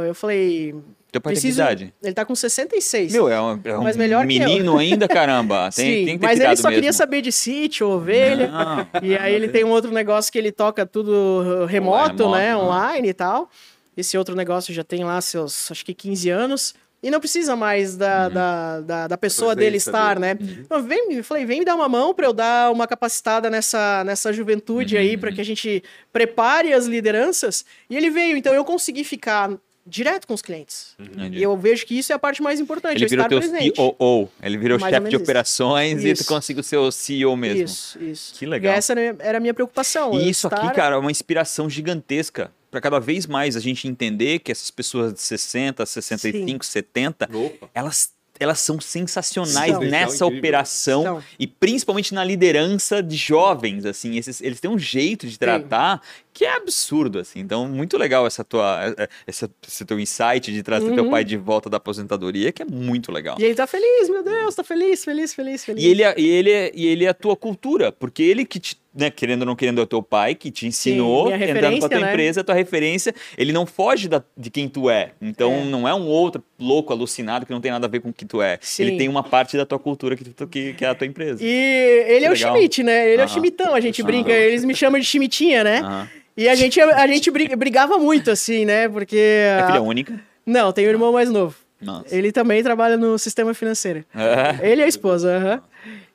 eu 0.08 0.16
falei, 0.16 0.74
Teu 1.14 1.22
pai 1.22 1.34
preciso, 1.34 1.58
tem 1.58 1.66
idade? 1.66 1.94
ele 2.04 2.14
tá 2.14 2.26
com 2.26 2.36
66. 2.36 3.14
Meu, 3.14 3.30
é 3.30 3.40
um, 3.42 3.60
é 3.64 3.78
um 3.78 3.84
Mas 3.84 3.96
melhor 3.96 4.26
menino 4.26 4.78
ainda, 4.78 5.08
caramba. 5.08 5.70
Tem, 5.76 5.86
Sim, 6.00 6.06
tem 6.06 6.16
que 6.16 6.20
ter 6.22 6.26
mas 6.26 6.40
ele 6.40 6.56
só 6.58 6.68
queria 6.68 6.82
mesmo. 6.82 6.98
saber 6.98 7.22
de 7.22 7.32
sítio, 7.32 7.88
ovelha. 7.88 8.48
Não. 8.50 8.88
E 9.02 9.16
aí 9.16 9.34
ele 9.34 9.48
tem 9.48 9.64
um 9.64 9.70
outro 9.70 9.92
negócio 9.92 10.32
que 10.32 10.38
ele 10.38 10.52
toca 10.52 10.86
tudo 10.86 11.66
remoto, 11.70 12.24
Online, 12.26 12.42
né? 12.44 12.50
remoto, 12.50 12.66
Online 12.66 13.08
e 13.10 13.14
tal. 13.14 13.50
Esse 13.96 14.18
outro 14.18 14.36
negócio 14.36 14.74
já 14.74 14.84
tem 14.84 15.04
lá 15.04 15.22
seus, 15.22 15.72
acho 15.72 15.86
que 15.86 15.94
15 15.94 16.30
anos. 16.30 16.74
E 17.06 17.12
não 17.12 17.20
precisa 17.20 17.54
mais 17.56 17.98
da, 17.98 18.28
Uhum. 18.28 18.34
da, 18.34 18.80
da, 18.82 19.08
da 19.10 19.18
pessoa 19.18 19.54
dele 19.54 19.76
estar, 19.76 20.18
dele. 20.18 20.40
né? 20.42 20.58
Então, 20.66 20.82
vem, 20.82 21.14
eu 21.14 21.24
falei, 21.24 21.46
vem 21.46 21.60
me 21.60 21.66
dar 21.66 21.76
uma 21.76 21.90
mão 21.90 22.14
para 22.14 22.26
eu 22.26 22.32
dar 22.34 22.72
uma 22.72 22.88
capacitada 22.88 23.50
nessa, 23.50 24.04
nessa 24.06 24.32
juventude 24.32 24.96
Uhum. 24.96 25.02
aí, 25.02 25.18
para 25.18 25.30
que 25.32 25.42
a 25.42 25.44
gente 25.46 25.84
prepare 26.14 26.72
as 26.74 26.86
lideranças. 26.86 27.66
E 27.90 27.98
ele 27.98 28.10
veio, 28.10 28.38
então 28.38 28.54
eu 28.54 28.64
consegui 28.64 29.04
ficar 29.04 29.52
direto 29.86 30.26
com 30.28 30.34
os 30.34 30.42
clientes. 30.42 30.96
Entendi. 31.00 31.38
E 31.40 31.44
eu 31.44 31.56
vejo 31.58 31.86
que 31.86 31.98
isso 31.98 32.12
é 32.12 32.16
a 32.16 32.20
parte 32.20 32.42
mais 32.42 32.60
importante, 32.60 32.96
Ele 32.98 33.06
eu 33.06 33.10
virou 33.10 33.26
estar 33.26 33.40
teu 33.40 33.50
presente. 33.50 33.76
COO, 33.76 34.30
ele 34.42 34.58
virou 34.58 34.80
chefe 34.80 34.92
de 34.92 35.00
menos 35.00 35.14
isso. 35.14 35.24
operações 35.24 36.04
e 36.06 36.14
tu 36.14 36.26
conseguiu 36.26 36.64
ser 36.64 36.78
o 36.78 36.92
CEO 36.92 37.36
mesmo. 37.36 37.64
Isso, 37.66 38.02
isso. 38.04 38.34
Que 38.36 38.46
legal. 38.46 38.74
E 38.74 38.78
essa 38.78 38.94
era 38.94 39.38
a 39.38 39.42
minha 39.42 39.54
preocupação. 39.54 40.14
E 40.20 40.30
isso 40.30 40.48
aqui, 40.48 40.56
estar- 40.58 40.72
cara, 40.74 40.96
é 40.96 40.98
uma 40.98 41.12
inspiração 41.12 41.70
gigantesca 41.70 42.52
para 42.72 42.82
cada 42.82 43.00
vez 43.00 43.28
mais 43.28 43.56
a 43.56 43.60
gente 43.60 43.88
entender 43.88 44.40
que 44.40 44.52
essas 44.52 44.72
pessoas 44.72 45.14
de 45.14 45.22
60, 45.22 45.86
65, 45.86 46.66
70, 46.66 47.30
Opa. 47.32 47.70
elas 47.74 48.12
elas 48.44 48.60
são 48.60 48.80
sensacionais 48.80 49.72
são. 49.72 49.82
nessa 49.82 50.26
operação 50.26 51.04
são. 51.04 51.24
e 51.40 51.48
principalmente 51.48 52.14
na 52.14 52.24
liderança 52.24 53.02
de 53.02 53.16
jovens, 53.16 53.86
assim, 53.86 54.18
esses, 54.18 54.42
eles 54.42 54.60
têm 54.60 54.70
um 54.70 54.78
jeito 54.78 55.28
de 55.28 55.38
tratar 55.40 56.02
Sim. 56.02 56.24
que 56.34 56.46
é 56.46 56.56
absurdo, 56.56 57.20
assim. 57.20 57.40
Então, 57.40 57.68
muito 57.68 57.98
legal 57.98 58.28
essa 58.28 58.44
tua, 58.44 58.86
é, 58.86 59.04
é, 59.04 59.10
essa, 59.26 59.50
esse 59.68 59.86
teu 59.86 60.00
insight 60.00 60.52
de 60.52 60.62
trazer 60.62 60.90
uhum. 60.90 60.96
teu 60.96 61.10
pai 61.10 61.24
de 61.24 61.38
volta 61.38 61.70
da 61.70 61.78
aposentadoria, 61.78 62.52
que 62.52 62.62
é 62.62 62.66
muito 62.66 63.12
legal. 63.12 63.38
E 63.40 63.44
ele 63.44 63.56
tá 63.56 63.66
feliz, 63.66 64.10
meu 64.10 64.24
Deus, 64.24 64.56
tá 64.56 64.64
feliz, 64.64 65.04
feliz, 65.04 65.34
feliz, 65.34 65.64
feliz. 65.64 65.84
E 65.84 65.88
ele, 65.88 66.04
é, 66.04 66.16
e 66.18 66.28
ele, 66.28 66.52
é, 66.52 66.72
e 66.74 66.88
ele 66.88 67.06
é 67.06 67.10
a 67.10 67.14
tua 67.14 67.36
cultura, 67.36 67.92
porque 67.92 68.22
ele 68.22 68.46
que 68.46 68.60
te 68.60 68.83
né, 68.96 69.10
querendo 69.10 69.42
ou 69.42 69.48
não 69.48 69.56
querendo, 69.56 69.80
é 69.80 69.84
o 69.84 69.88
teu 69.88 70.04
pai 70.04 70.36
que 70.36 70.52
te 70.52 70.68
ensinou, 70.68 71.28
Sim, 71.28 71.34
entrando 71.34 71.80
pra 71.80 71.90
tua 71.90 72.00
né? 72.00 72.12
empresa, 72.12 72.42
a 72.42 72.44
tua 72.44 72.56
referência, 72.56 73.14
ele 73.38 73.52
não 73.52 73.66
foge 73.66 74.08
da, 74.08 74.24
de 74.38 74.50
quem 74.50 74.68
tu 74.68 74.90
é. 74.90 75.12
Então 75.22 75.52
é. 75.52 75.66
não 75.66 75.88
é 75.88 75.94
um 75.94 76.06
outro 76.08 76.44
louco, 76.60 76.94
alucinado, 76.94 77.46
que 77.46 77.52
não 77.52 77.60
tem 77.60 77.72
nada 77.72 77.88
a 77.88 77.90
ver 77.90 78.02
com 78.02 78.10
o 78.10 78.14
que 78.14 78.26
tu 78.26 78.42
é. 78.42 78.58
Sim. 78.62 78.84
Ele 78.84 78.98
tem 78.98 79.10
uma 79.10 79.24
parte 79.24 79.58
da 79.58 79.66
tua 79.66 79.80
cultura 79.80 80.16
que, 80.16 80.24
tu, 80.26 80.48
que, 80.48 80.74
que 80.74 80.86
é 80.86 80.90
a 80.90 80.96
tua 80.96 81.08
empresa. 81.08 81.44
E 81.44 82.06
ele 82.08 82.26
é, 82.26 82.28
é 82.28 82.32
o 82.32 82.36
Schmidt, 82.36 82.84
né? 82.84 83.10
Ele 83.10 83.22
é 83.22 83.26
o 83.26 83.28
Schmidtão, 83.28 83.74
a 83.74 83.80
gente 83.80 84.04
brinca, 84.04 84.32
eles 84.32 84.64
me 84.64 84.76
chamam 84.76 85.00
de 85.00 85.06
Schmidtinha, 85.06 85.64
né? 85.64 86.10
E 86.36 86.48
a 86.48 86.56
gente, 86.56 86.80
a 86.82 87.08
gente 87.08 87.30
brigava 87.32 87.98
muito, 87.98 88.32
assim, 88.32 88.66
né? 88.66 88.90
Porque. 88.90 89.18
É 89.18 89.64
filha 89.68 89.82
única? 89.82 90.20
Não, 90.46 90.72
tem 90.72 90.86
um 90.88 90.90
irmão 90.90 91.14
mais 91.14 91.30
novo. 91.30 91.56
Nossa. 91.80 92.16
Ele 92.16 92.32
também 92.32 92.64
trabalha 92.64 92.98
no 92.98 93.18
sistema 93.20 93.54
financeiro. 93.54 94.04
É. 94.16 94.72
Ele 94.72 94.82
é 94.82 94.86
a 94.86 94.88
esposa, 94.88 95.36
aham. 95.36 95.62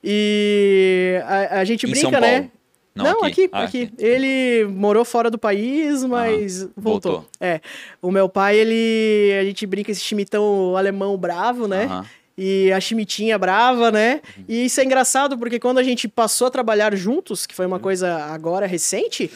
E 0.02 1.20
a, 1.24 1.60
a 1.60 1.64
gente 1.64 1.86
em 1.86 1.90
brinca, 1.90 2.20
né? 2.20 2.50
Não, 2.94 3.04
não 3.04 3.24
aqui, 3.24 3.44
aqui. 3.44 3.50
Ah, 3.52 3.62
aqui. 3.62 3.82
aqui. 3.84 4.04
Ele 4.04 4.64
morou 4.64 5.04
fora 5.04 5.30
do 5.30 5.38
país, 5.38 6.04
mas 6.04 6.64
ah, 6.64 6.68
voltou. 6.76 7.12
voltou. 7.12 7.30
É. 7.40 7.60
O 8.02 8.10
meu 8.10 8.28
pai, 8.28 8.56
ele. 8.56 9.38
A 9.40 9.44
gente 9.44 9.66
brinca 9.66 9.90
esse 9.90 10.00
chimitão 10.00 10.76
alemão 10.76 11.16
bravo, 11.16 11.68
né? 11.68 12.04
E 12.36 12.70
a 12.72 12.80
chimitinha 12.80 13.36
brava, 13.36 13.90
né? 13.90 14.20
Uhum. 14.36 14.44
E 14.48 14.64
isso 14.66 14.80
é 14.80 14.84
engraçado 14.84 15.36
porque 15.36 15.58
quando 15.58 15.78
a 15.78 15.82
gente 15.82 16.06
passou 16.06 16.46
a 16.46 16.50
trabalhar 16.50 16.94
juntos, 16.94 17.46
que 17.46 17.54
foi 17.54 17.66
uma 17.66 17.76
uhum. 17.76 17.82
coisa 17.82 18.16
agora 18.26 18.64
recente, 18.64 19.30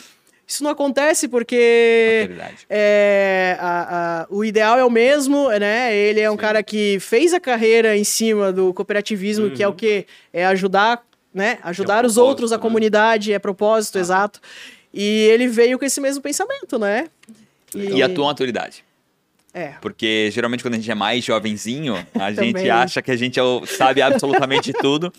isso 0.47 0.63
não 0.63 0.71
acontece 0.71 1.29
porque 1.29 2.31
é, 2.69 3.57
a, 3.59 4.23
a, 4.23 4.27
o 4.29 4.45
ideal 4.45 4.79
é 4.79 4.85
o 4.85 4.91
mesmo, 4.91 5.49
né? 5.51 5.97
Ele 5.97 6.21
é 6.21 6.31
um 6.31 6.35
Sim. 6.35 6.41
cara 6.41 6.63
que 6.63 6.99
fez 7.01 7.33
a 7.33 7.41
carreira 7.41 7.97
em 7.97 8.05
cima 8.05 8.53
do 8.53 8.73
cooperativismo, 8.75 9.47
uhum. 9.47 9.55
que 9.55 9.63
é 9.63 9.67
o 9.67 9.71
uhum. 9.71 9.77
que? 9.77 10.07
É 10.33 10.45
ajudar 10.47 11.03
né? 11.35 11.59
Ajudar 11.63 12.05
é 12.05 12.07
os 12.07 12.17
outros, 12.17 12.53
a 12.53 12.57
né? 12.57 12.63
comunidade, 12.63 13.33
é 13.33 13.39
propósito, 13.39 13.99
ah. 13.99 14.01
exato. 14.01 14.41
E 14.93 15.03
ele 15.31 15.49
veio 15.49 15.79
com 15.79 15.85
esse 15.85 16.01
mesmo 16.01 16.23
pensamento, 16.23 16.79
né? 16.79 17.09
E, 17.75 17.97
e 17.97 18.03
a 18.03 18.09
tua 18.09 18.27
maturidade? 18.27 18.85
É. 19.55 19.75
Porque 19.81 20.31
geralmente 20.33 20.63
quando 20.63 20.75
a 20.75 20.77
gente 20.79 20.91
é 20.91 20.95
mais 20.95 21.25
jovenzinho, 21.25 21.95
a 22.15 22.33
gente 22.33 22.69
acha 22.69 23.03
que 23.03 23.11
a 23.11 23.17
gente 23.17 23.39
é 23.39 23.43
sabe 23.67 24.01
absolutamente 24.01 24.73
tudo. 24.73 25.13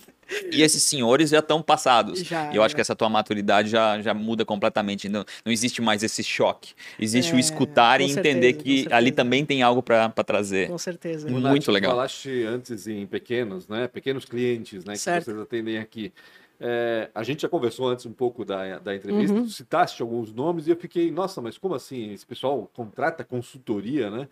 E 0.52 0.62
esses 0.62 0.84
senhores 0.84 1.30
já 1.30 1.40
estão 1.40 1.62
passados. 1.62 2.20
Já, 2.20 2.52
e 2.52 2.56
eu 2.56 2.64
acho 2.64 2.76
que 2.76 2.82
essa 2.82 2.96
tua 2.96 3.10
maturidade 3.10 3.70
já, 3.70 4.02
já 4.02 4.14
muda 4.14 4.46
completamente. 4.46 5.10
Não, 5.10 5.26
não 5.46 5.52
existe 5.52 5.82
mais 5.82 6.04
esse 6.04 6.24
choque. 6.24 6.74
Existe 7.00 7.32
é, 7.32 7.36
o 7.36 7.40
escutar 7.40 8.02
e 8.02 8.10
certeza, 8.10 8.38
entender 8.38 8.54
que 8.54 8.88
ali 8.92 9.12
também 9.12 9.46
tem 9.46 9.62
algo 9.62 9.82
para 9.82 10.10
trazer. 10.10 10.68
Com 10.68 10.78
certeza. 10.78 11.30
Muito 11.30 11.44
Nath, 11.44 11.68
legal. 11.68 11.92
falaste 11.92 12.44
antes 12.44 12.88
em 12.88 13.06
pequenos, 13.06 13.68
né? 13.68 13.88
Pequenos 13.88 14.26
clientes, 14.26 14.86
né? 14.86 14.96
Certo. 14.96 15.26
Que 15.26 15.32
vocês 15.32 15.42
atendem 15.42 15.78
aqui. 15.78 16.14
É, 16.60 17.10
a 17.14 17.24
gente 17.24 17.42
já 17.42 17.50
conversou 17.50 17.90
antes 17.90 18.06
um 18.06 18.14
pouco 18.14 18.46
da, 18.46 18.80
da 18.80 18.96
entrevista, 18.96 19.36
uhum. 19.36 19.50
citaste 19.50 20.02
alguns 20.02 20.32
nomes 20.32 20.66
e 20.66 20.70
eu 20.70 20.78
fiquei, 20.78 21.12
nossa, 21.12 21.42
mas 21.42 21.58
como 21.58 21.76
assim? 21.76 22.14
Esse 22.14 22.26
pessoal 22.26 22.70
contrata 22.74 23.24
consultoria, 23.24 24.10
né? 24.10 24.30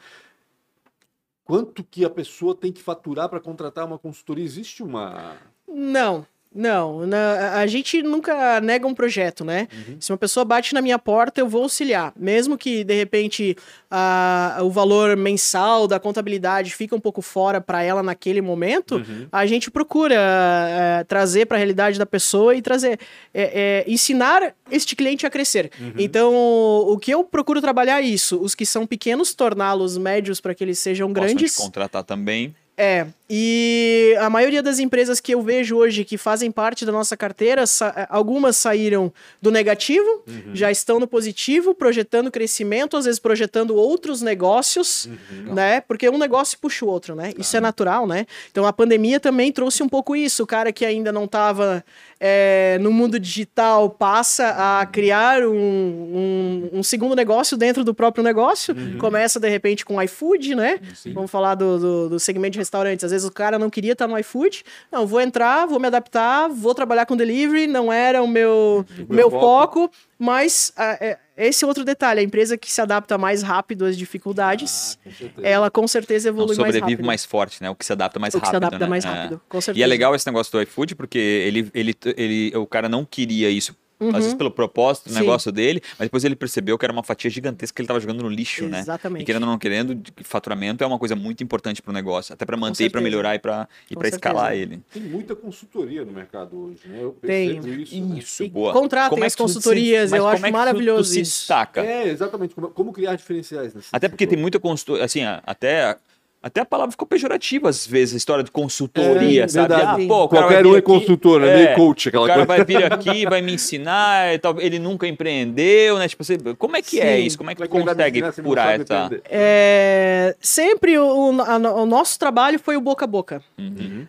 Quanto 1.43 1.83
que 1.83 2.05
a 2.05 2.09
pessoa 2.09 2.55
tem 2.55 2.71
que 2.71 2.81
faturar 2.81 3.27
para 3.27 3.41
contratar 3.41 3.85
uma 3.85 3.99
consultoria? 3.99 4.45
Existe 4.45 4.81
uma. 4.81 5.35
Não, 5.73 6.25
não, 6.53 7.07
na, 7.07 7.59
a 7.59 7.65
gente 7.67 8.03
nunca 8.03 8.59
nega 8.59 8.85
um 8.85 8.93
projeto, 8.93 9.45
né? 9.45 9.69
Uhum. 9.71 9.95
Se 10.01 10.11
uma 10.11 10.17
pessoa 10.17 10.43
bate 10.43 10.73
na 10.73 10.81
minha 10.81 10.99
porta, 10.99 11.39
eu 11.39 11.47
vou 11.47 11.63
auxiliar. 11.63 12.11
Mesmo 12.13 12.57
que, 12.57 12.83
de 12.83 12.93
repente, 12.93 13.55
a, 13.89 14.57
o 14.61 14.69
valor 14.69 15.15
mensal 15.15 15.87
da 15.87 15.97
contabilidade 15.97 16.75
fica 16.75 16.93
um 16.93 16.99
pouco 16.99 17.21
fora 17.21 17.61
para 17.61 17.81
ela 17.83 18.03
naquele 18.03 18.41
momento, 18.41 18.95
uhum. 18.95 19.27
a 19.31 19.45
gente 19.45 19.71
procura 19.71 20.15
é, 20.15 21.03
trazer 21.05 21.45
para 21.45 21.55
a 21.55 21.59
realidade 21.59 21.97
da 21.97 22.05
pessoa 22.05 22.53
e 22.53 22.61
trazer, 22.61 22.99
é, 23.33 23.85
é, 23.87 23.91
ensinar 23.91 24.53
este 24.69 24.93
cliente 24.93 25.25
a 25.25 25.29
crescer. 25.29 25.71
Uhum. 25.79 25.93
Então, 25.97 26.33
o 26.35 26.97
que 26.97 27.11
eu 27.11 27.23
procuro 27.23 27.61
trabalhar 27.61 28.01
é 28.01 28.05
isso. 28.05 28.37
Os 28.41 28.53
que 28.53 28.65
são 28.65 28.85
pequenos, 28.85 29.33
torná-los 29.33 29.97
médios 29.97 30.41
para 30.41 30.53
que 30.53 30.65
eles 30.65 30.79
sejam 30.79 31.13
Posso 31.13 31.25
grandes. 31.27 31.55
contratar 31.55 32.03
também. 32.03 32.53
É, 32.77 33.05
e 33.29 34.15
a 34.19 34.29
maioria 34.29 34.63
das 34.63 34.79
empresas 34.79 35.19
que 35.19 35.33
eu 35.33 35.41
vejo 35.41 35.77
hoje 35.77 36.03
que 36.03 36.17
fazem 36.17 36.49
parte 36.49 36.85
da 36.85 36.91
nossa 36.91 37.15
carteira, 37.15 37.67
sa 37.67 38.07
algumas 38.09 38.57
saíram 38.57 39.13
do 39.41 39.51
negativo, 39.51 40.23
uhum. 40.27 40.55
já 40.55 40.71
estão 40.71 40.99
no 40.99 41.07
positivo, 41.07 41.75
projetando 41.75 42.31
crescimento, 42.31 42.97
às 42.97 43.05
vezes 43.05 43.19
projetando 43.19 43.75
outros 43.75 44.21
negócios, 44.21 45.05
uhum. 45.05 45.53
né? 45.53 45.81
Porque 45.81 46.09
um 46.09 46.17
negócio 46.17 46.57
puxa 46.59 46.83
o 46.85 46.89
outro, 46.89 47.13
né? 47.13 47.25
Claro. 47.25 47.41
Isso 47.41 47.55
é 47.55 47.59
natural, 47.59 48.07
né? 48.07 48.25
Então 48.51 48.65
a 48.65 48.73
pandemia 48.73 49.19
também 49.19 49.51
trouxe 49.51 49.83
um 49.83 49.89
pouco 49.89 50.15
isso. 50.15 50.43
O 50.43 50.47
cara 50.47 50.71
que 50.71 50.85
ainda 50.85 51.11
não 51.11 51.25
estava 51.25 51.83
é, 52.23 52.77
no 52.79 52.91
mundo 52.91 53.19
digital 53.19 53.89
passa 53.89 54.79
a 54.79 54.85
criar 54.85 55.43
um, 55.43 55.55
um, 55.55 56.69
um, 56.73 56.83
segundo 56.83 57.15
negócio 57.15 57.57
dentro 57.57 57.83
do 57.83 57.95
próprio 57.95 58.23
negócio. 58.23 58.75
Uhum. 58.75 58.99
Começa, 58.99 59.39
de 59.39 59.49
repente, 59.49 59.83
com 59.83 59.99
iFood, 59.99 60.53
né? 60.53 60.79
Sim. 60.93 61.13
Vamos 61.13 61.31
falar 61.31 61.55
do, 61.55 61.79
do, 61.79 62.09
do, 62.09 62.19
segmento 62.19 62.53
de 62.53 62.59
restaurantes. 62.59 63.03
Às 63.03 63.11
vezes 63.11 63.27
o 63.27 63.31
cara 63.31 63.57
não 63.57 63.71
queria 63.71 63.93
estar 63.93 64.07
no 64.07 64.15
iFood. 64.19 64.63
Não, 64.91 65.07
vou 65.07 65.19
entrar, 65.19 65.65
vou 65.65 65.79
me 65.79 65.87
adaptar, 65.87 66.47
vou 66.47 66.75
trabalhar 66.75 67.07
com 67.07 67.17
delivery. 67.17 67.65
Não 67.65 67.91
era 67.91 68.21
o 68.21 68.27
meu, 68.27 68.85
o 69.09 69.13
meu 69.13 69.31
foco. 69.31 69.81
foco 69.87 69.91
mas 70.21 70.71
é, 70.77 71.17
esse 71.47 71.63
é 71.63 71.67
outro 71.67 71.83
detalhe, 71.83 72.19
a 72.19 72.23
empresa 72.23 72.57
que 72.57 72.71
se 72.71 72.81
adapta 72.81 73.17
mais 73.17 73.41
rápido 73.41 73.85
às 73.85 73.97
dificuldades, 73.97 74.97
ah, 75.05 75.09
com 75.35 75.41
ela 75.43 75.71
com 75.71 75.87
certeza 75.87 76.29
evolui 76.29 76.55
Não, 76.55 76.63
mais 76.63 76.75
rápido. 76.75 76.81
Sobrevive 76.81 77.03
mais 77.03 77.25
forte, 77.25 77.61
né? 77.61 77.69
O 77.69 77.75
que 77.75 77.85
se 77.85 77.91
adapta 77.93 78.19
mais 78.19 78.33
o 78.33 78.37
rápido. 78.37 78.47
O 78.47 78.51
que 78.51 78.59
se 78.59 78.65
adapta 78.65 78.85
né? 78.85 78.89
mais 78.89 79.03
rápido, 79.03 79.35
é. 79.35 79.49
com 79.49 79.61
certeza. 79.61 79.79
E 79.79 79.83
é 79.83 79.87
legal 79.87 80.15
esse 80.15 80.25
negócio 80.25 80.51
do 80.51 80.61
iFood, 80.61 80.95
porque 80.95 81.17
ele, 81.17 81.69
ele, 81.73 81.95
ele, 82.15 82.57
o 82.57 82.65
cara 82.65 82.87
não 82.87 83.05
queria 83.05 83.49
isso 83.49 83.75
Uhum. 84.01 84.09
Às 84.09 84.23
vezes 84.23 84.33
pelo 84.33 84.49
propósito 84.49 85.09
do 85.09 85.15
negócio 85.15 85.51
dele, 85.51 85.81
mas 85.99 86.07
depois 86.07 86.23
ele 86.23 86.35
percebeu 86.35 86.75
que 86.75 86.83
era 86.83 86.91
uma 86.91 87.03
fatia 87.03 87.29
gigantesca 87.29 87.75
que 87.75 87.81
ele 87.81 87.85
estava 87.85 87.99
jogando 87.99 88.23
no 88.23 88.29
lixo, 88.29 88.63
Exatamente. 88.63 88.71
né? 88.71 88.81
Exatamente. 88.81 89.21
E 89.21 89.25
querendo 89.25 89.43
ou 89.43 89.49
não 89.49 89.59
querendo, 89.59 90.01
faturamento 90.23 90.83
é 90.83 90.87
uma 90.87 90.97
coisa 90.97 91.15
muito 91.15 91.43
importante 91.43 91.81
para 91.81 91.91
o 91.91 91.93
negócio, 91.93 92.33
até 92.33 92.43
para 92.43 92.57
manter, 92.57 92.89
para 92.89 92.99
melhorar 92.99 93.35
e 93.35 93.39
para 93.39 93.69
e 93.89 93.95
para 93.95 94.07
escalar 94.07 94.55
ele. 94.55 94.81
Tem 94.91 95.03
muita 95.03 95.35
consultoria 95.35 96.03
no 96.03 96.11
mercado 96.11 96.57
hoje, 96.57 96.79
né? 96.87 96.97
Eu 97.01 97.11
percebo 97.11 97.61
Tem. 97.61 97.81
isso. 97.81 98.01
Né? 98.01 98.19
Isso, 98.19 98.49
boa. 98.49 98.73
Contratem 98.73 99.09
como 99.11 99.23
é 99.23 99.27
as 99.27 99.35
consultorias, 99.35 100.09
se, 100.09 100.17
eu 100.17 100.27
acho 100.27 100.45
é 100.45 100.51
maravilhoso 100.51 101.01
isso. 101.01 101.13
Se 101.13 101.21
destaca? 101.21 101.81
É, 101.81 102.07
exatamente. 102.07 102.55
Como, 102.55 102.69
como 102.69 102.91
criar 102.91 103.15
diferenciais 103.15 103.73
nesse 103.73 103.89
Até 103.91 104.09
porque 104.09 104.25
tem 104.25 104.37
muita 104.37 104.59
consultoria, 104.59 105.05
assim, 105.05 105.21
até 105.45 105.95
até 106.43 106.59
a 106.61 106.65
palavra 106.65 106.91
ficou 106.91 107.07
pejorativa 107.07 107.69
às 107.69 107.85
vezes, 107.85 108.15
a 108.15 108.17
história 108.17 108.43
de 108.43 108.49
consultoria, 108.49 109.43
é, 109.43 109.47
sabe? 109.47 109.73
Ah, 109.75 109.95
pô, 110.07 110.27
Qualquer 110.27 110.65
um 110.65 110.75
é 110.75 110.81
consultor, 110.81 111.41
né? 111.41 111.49
É, 111.49 111.65
Meio 111.65 111.75
coach, 111.75 112.09
aquela 112.09 112.27
coisa. 112.27 112.43
O 112.43 112.47
cara 112.47 112.65
coisa. 112.65 112.65
vai 112.65 112.81
vir 112.81 112.91
aqui, 112.91 113.25
vai 113.29 113.41
me 113.43 113.53
ensinar, 113.53 114.39
ele 114.57 114.79
nunca 114.79 115.07
empreendeu, 115.07 115.99
né? 115.99 116.07
Tipo, 116.07 116.23
você, 116.23 116.37
como 116.57 116.75
é 116.75 116.81
que 116.81 116.99
é 116.99 117.03
Sim. 117.03 117.07
é 117.07 117.19
isso? 117.19 117.37
Como 117.37 117.51
é 117.51 117.55
que 117.55 117.61
tu 117.61 117.69
consegue 117.69 118.23
curar 118.41 118.81
essa... 118.81 119.09
É, 119.25 120.35
sempre 120.39 120.97
o, 120.97 121.41
a, 121.41 121.57
o, 121.57 121.85
nosso 121.85 122.17
trabalho 122.17 122.59
foi 122.59 122.75
o 122.75 122.81
boca 122.81 123.05
a 123.05 123.07
boca. 123.07 123.43
Uhum. 123.59 124.07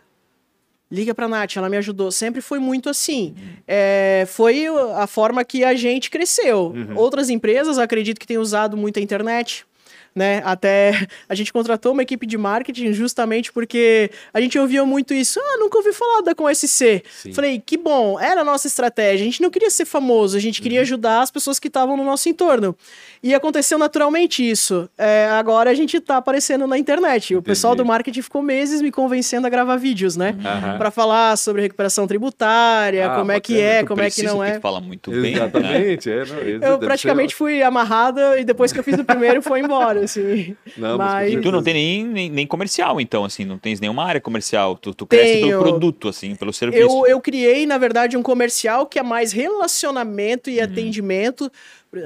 Liga 0.90 1.14
pra 1.14 1.28
Nath, 1.28 1.56
ela 1.56 1.68
me 1.68 1.76
ajudou. 1.76 2.10
Sempre 2.10 2.40
foi 2.40 2.58
muito 2.58 2.88
assim. 2.88 3.34
Uhum. 3.36 3.56
É, 3.68 4.24
foi 4.26 4.66
a 4.96 5.06
forma 5.06 5.44
que 5.44 5.64
a 5.64 5.74
gente 5.74 6.10
cresceu. 6.10 6.72
Uhum. 6.74 6.96
Outras 6.96 7.28
empresas, 7.28 7.78
acredito 7.78 8.18
que 8.18 8.26
têm 8.26 8.38
usado 8.38 8.74
muito 8.74 8.98
a 8.98 9.02
internet 9.02 9.66
né? 10.14 10.42
Até 10.44 11.06
a 11.28 11.34
gente 11.34 11.52
contratou 11.52 11.92
uma 11.92 12.02
equipe 12.02 12.26
de 12.26 12.36
marketing 12.36 12.92
justamente 12.92 13.52
porque 13.52 14.10
a 14.32 14.40
gente 14.40 14.58
ouvia 14.58 14.84
muito 14.84 15.14
isso. 15.14 15.40
Ah, 15.40 15.56
nunca 15.58 15.78
ouvi 15.78 15.92
falar 15.92 16.22
da 16.22 16.34
com 16.34 16.52
SC. 16.52 17.02
Sim. 17.10 17.32
Falei, 17.32 17.62
que 17.64 17.76
bom, 17.76 18.20
era 18.20 18.42
a 18.42 18.44
nossa 18.44 18.66
estratégia. 18.66 19.22
A 19.22 19.24
gente 19.24 19.40
não 19.40 19.50
queria 19.50 19.70
ser 19.70 19.84
famoso, 19.84 20.36
a 20.36 20.40
gente 20.40 20.60
queria 20.60 20.78
uhum. 20.80 20.82
ajudar 20.82 21.22
as 21.22 21.30
pessoas 21.30 21.58
que 21.58 21.68
estavam 21.68 21.96
no 21.96 22.04
nosso 22.04 22.28
entorno. 22.28 22.76
E 23.22 23.34
aconteceu 23.34 23.78
naturalmente 23.78 24.48
isso. 24.48 24.88
É, 24.98 25.28
agora 25.30 25.70
a 25.70 25.74
gente 25.74 26.00
tá 26.00 26.16
aparecendo 26.16 26.66
na 26.66 26.76
internet. 26.76 27.26
Entendi. 27.26 27.36
O 27.36 27.42
pessoal 27.42 27.74
do 27.74 27.84
marketing 27.84 28.22
ficou 28.22 28.42
meses 28.42 28.82
me 28.82 28.90
convencendo 28.90 29.46
a 29.46 29.50
gravar 29.50 29.76
vídeos, 29.76 30.16
né? 30.16 30.34
Uhum. 30.36 30.78
Para 30.78 30.90
falar 30.90 31.36
sobre 31.38 31.62
recuperação 31.62 32.06
tributária, 32.06 33.06
ah, 33.06 33.16
como 33.16 33.32
é 33.32 33.40
que 33.40 33.60
é, 33.60 33.84
como 33.84 34.02
é 34.02 34.10
que 34.10 34.22
não 34.22 34.42
é. 34.42 34.52
Que 34.52 34.60
fala 34.60 34.80
muito 34.80 35.10
bem. 35.10 35.34
Exatamente. 35.34 36.08
Né? 36.08 36.22
É, 36.22 36.58
não, 36.58 36.68
eu 36.68 36.78
praticamente 36.78 37.32
ser... 37.32 37.38
fui 37.38 37.62
amarrada 37.62 38.38
e 38.38 38.44
depois 38.44 38.72
que 38.72 38.78
eu 38.78 38.84
fiz 38.84 38.98
o 38.98 39.04
primeiro 39.04 39.40
foi 39.40 39.60
embora 39.60 40.01
assim. 40.04 40.56
Não, 40.76 40.98
Mas- 40.98 41.32
E 41.32 41.40
tu 41.40 41.50
não 41.52 41.62
tem 41.62 41.74
nem, 41.74 42.04
nem, 42.06 42.30
nem 42.30 42.46
comercial, 42.46 43.00
então, 43.00 43.24
assim, 43.24 43.44
não 43.44 43.58
tens 43.58 43.80
nenhuma 43.80 44.04
área 44.04 44.20
comercial. 44.20 44.76
Tu, 44.76 44.94
tu 44.94 45.06
cresce 45.06 45.32
Tenho. 45.34 45.48
pelo 45.58 45.58
produto, 45.70 46.08
assim, 46.08 46.34
pelo 46.34 46.52
serviço. 46.52 46.82
Eu, 46.82 47.06
eu 47.06 47.20
criei, 47.20 47.66
na 47.66 47.78
verdade, 47.78 48.16
um 48.16 48.22
comercial 48.22 48.86
que 48.86 48.98
é 48.98 49.02
mais 49.02 49.32
relacionamento 49.32 50.48
Uhum. 50.50 50.56
e 50.56 50.60
atendimento. 50.60 51.50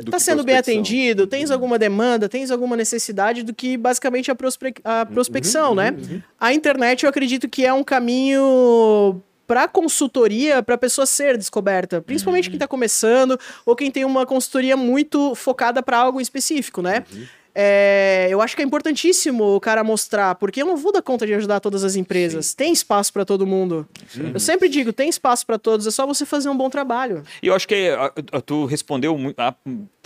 Do 0.03 0.11
Tá 0.11 0.17
que 0.17 0.23
sendo 0.25 0.43
bem 0.43 0.57
atendido? 0.57 1.29
Tens 1.29 1.51
alguma 1.53 1.79
demanda? 1.79 2.29
Tens 2.29 2.51
alguma 2.51 2.77
necessidade 2.77 3.45
do 3.45 3.55
que 3.55 3.77
basicamente 3.77 4.31
a, 4.31 4.35
prospe- 4.35 4.75
a 4.85 5.01
Uhum, 5.07 5.15
prospecção, 5.15 5.75
né? 5.77 5.95
A 6.41 6.53
internet 6.53 7.05
eu 7.05 7.09
acredito 7.11 7.49
que 7.49 7.65
é 7.65 7.73
um 7.73 7.85
caminho 7.85 9.23
para 9.47 9.69
consultoria, 9.69 10.61
para 10.61 10.75
a 10.75 10.79
pessoa 10.79 11.07
ser 11.07 11.39
descoberta, 11.39 12.03
principalmente 12.03 12.49
quem 12.51 12.57
está 12.57 12.67
começando 12.67 13.39
ou 13.65 13.77
quem 13.77 13.93
tem 13.93 14.05
uma 14.05 14.27
consultoria 14.27 14.77
muito 14.77 15.37
focada 15.37 15.81
para 15.85 15.99
algo 15.99 16.21
específico, 16.21 16.83
né? 16.83 17.05
É, 17.59 18.29
eu 18.31 18.43
acho 18.43 18.55
que 18.55 18.61
é 18.61 18.65
importantíssimo 18.67 19.57
o 19.57 19.61
cara 19.61 19.83
mostrar, 19.83 20.35
porque 20.35 20.61
eu 20.61 20.67
não 20.67 20.77
vou 20.77 20.93
dar 20.93 21.01
conta 21.01 21.27
de 21.27 21.33
ajudar 21.33 21.59
todas 21.59 21.83
as 21.85 21.97
empresas. 21.97 22.53
Tem 22.53 22.71
espaço 22.71 23.11
para 23.13 23.25
todo 23.25 23.47
mundo. 23.47 23.89
Eu 24.35 24.39
sempre 24.39 24.69
digo, 24.69 24.93
tem 24.93 25.09
espaço 25.09 25.47
para 25.47 25.59
todos, 25.59 25.87
é 25.87 25.91
só 25.91 26.07
você 26.07 26.27
fazer 26.27 26.51
um 26.51 26.57
bom 26.57 26.69
trabalho. 26.69 27.23
E 27.43 27.47
eu 27.47 27.55
acho 27.55 27.67
que 27.67 27.89
ah, 27.89 28.13
ah, 28.33 28.41
tu 28.43 28.67
respondeu 28.67 29.17
mu- 29.17 29.33
há 29.39 29.55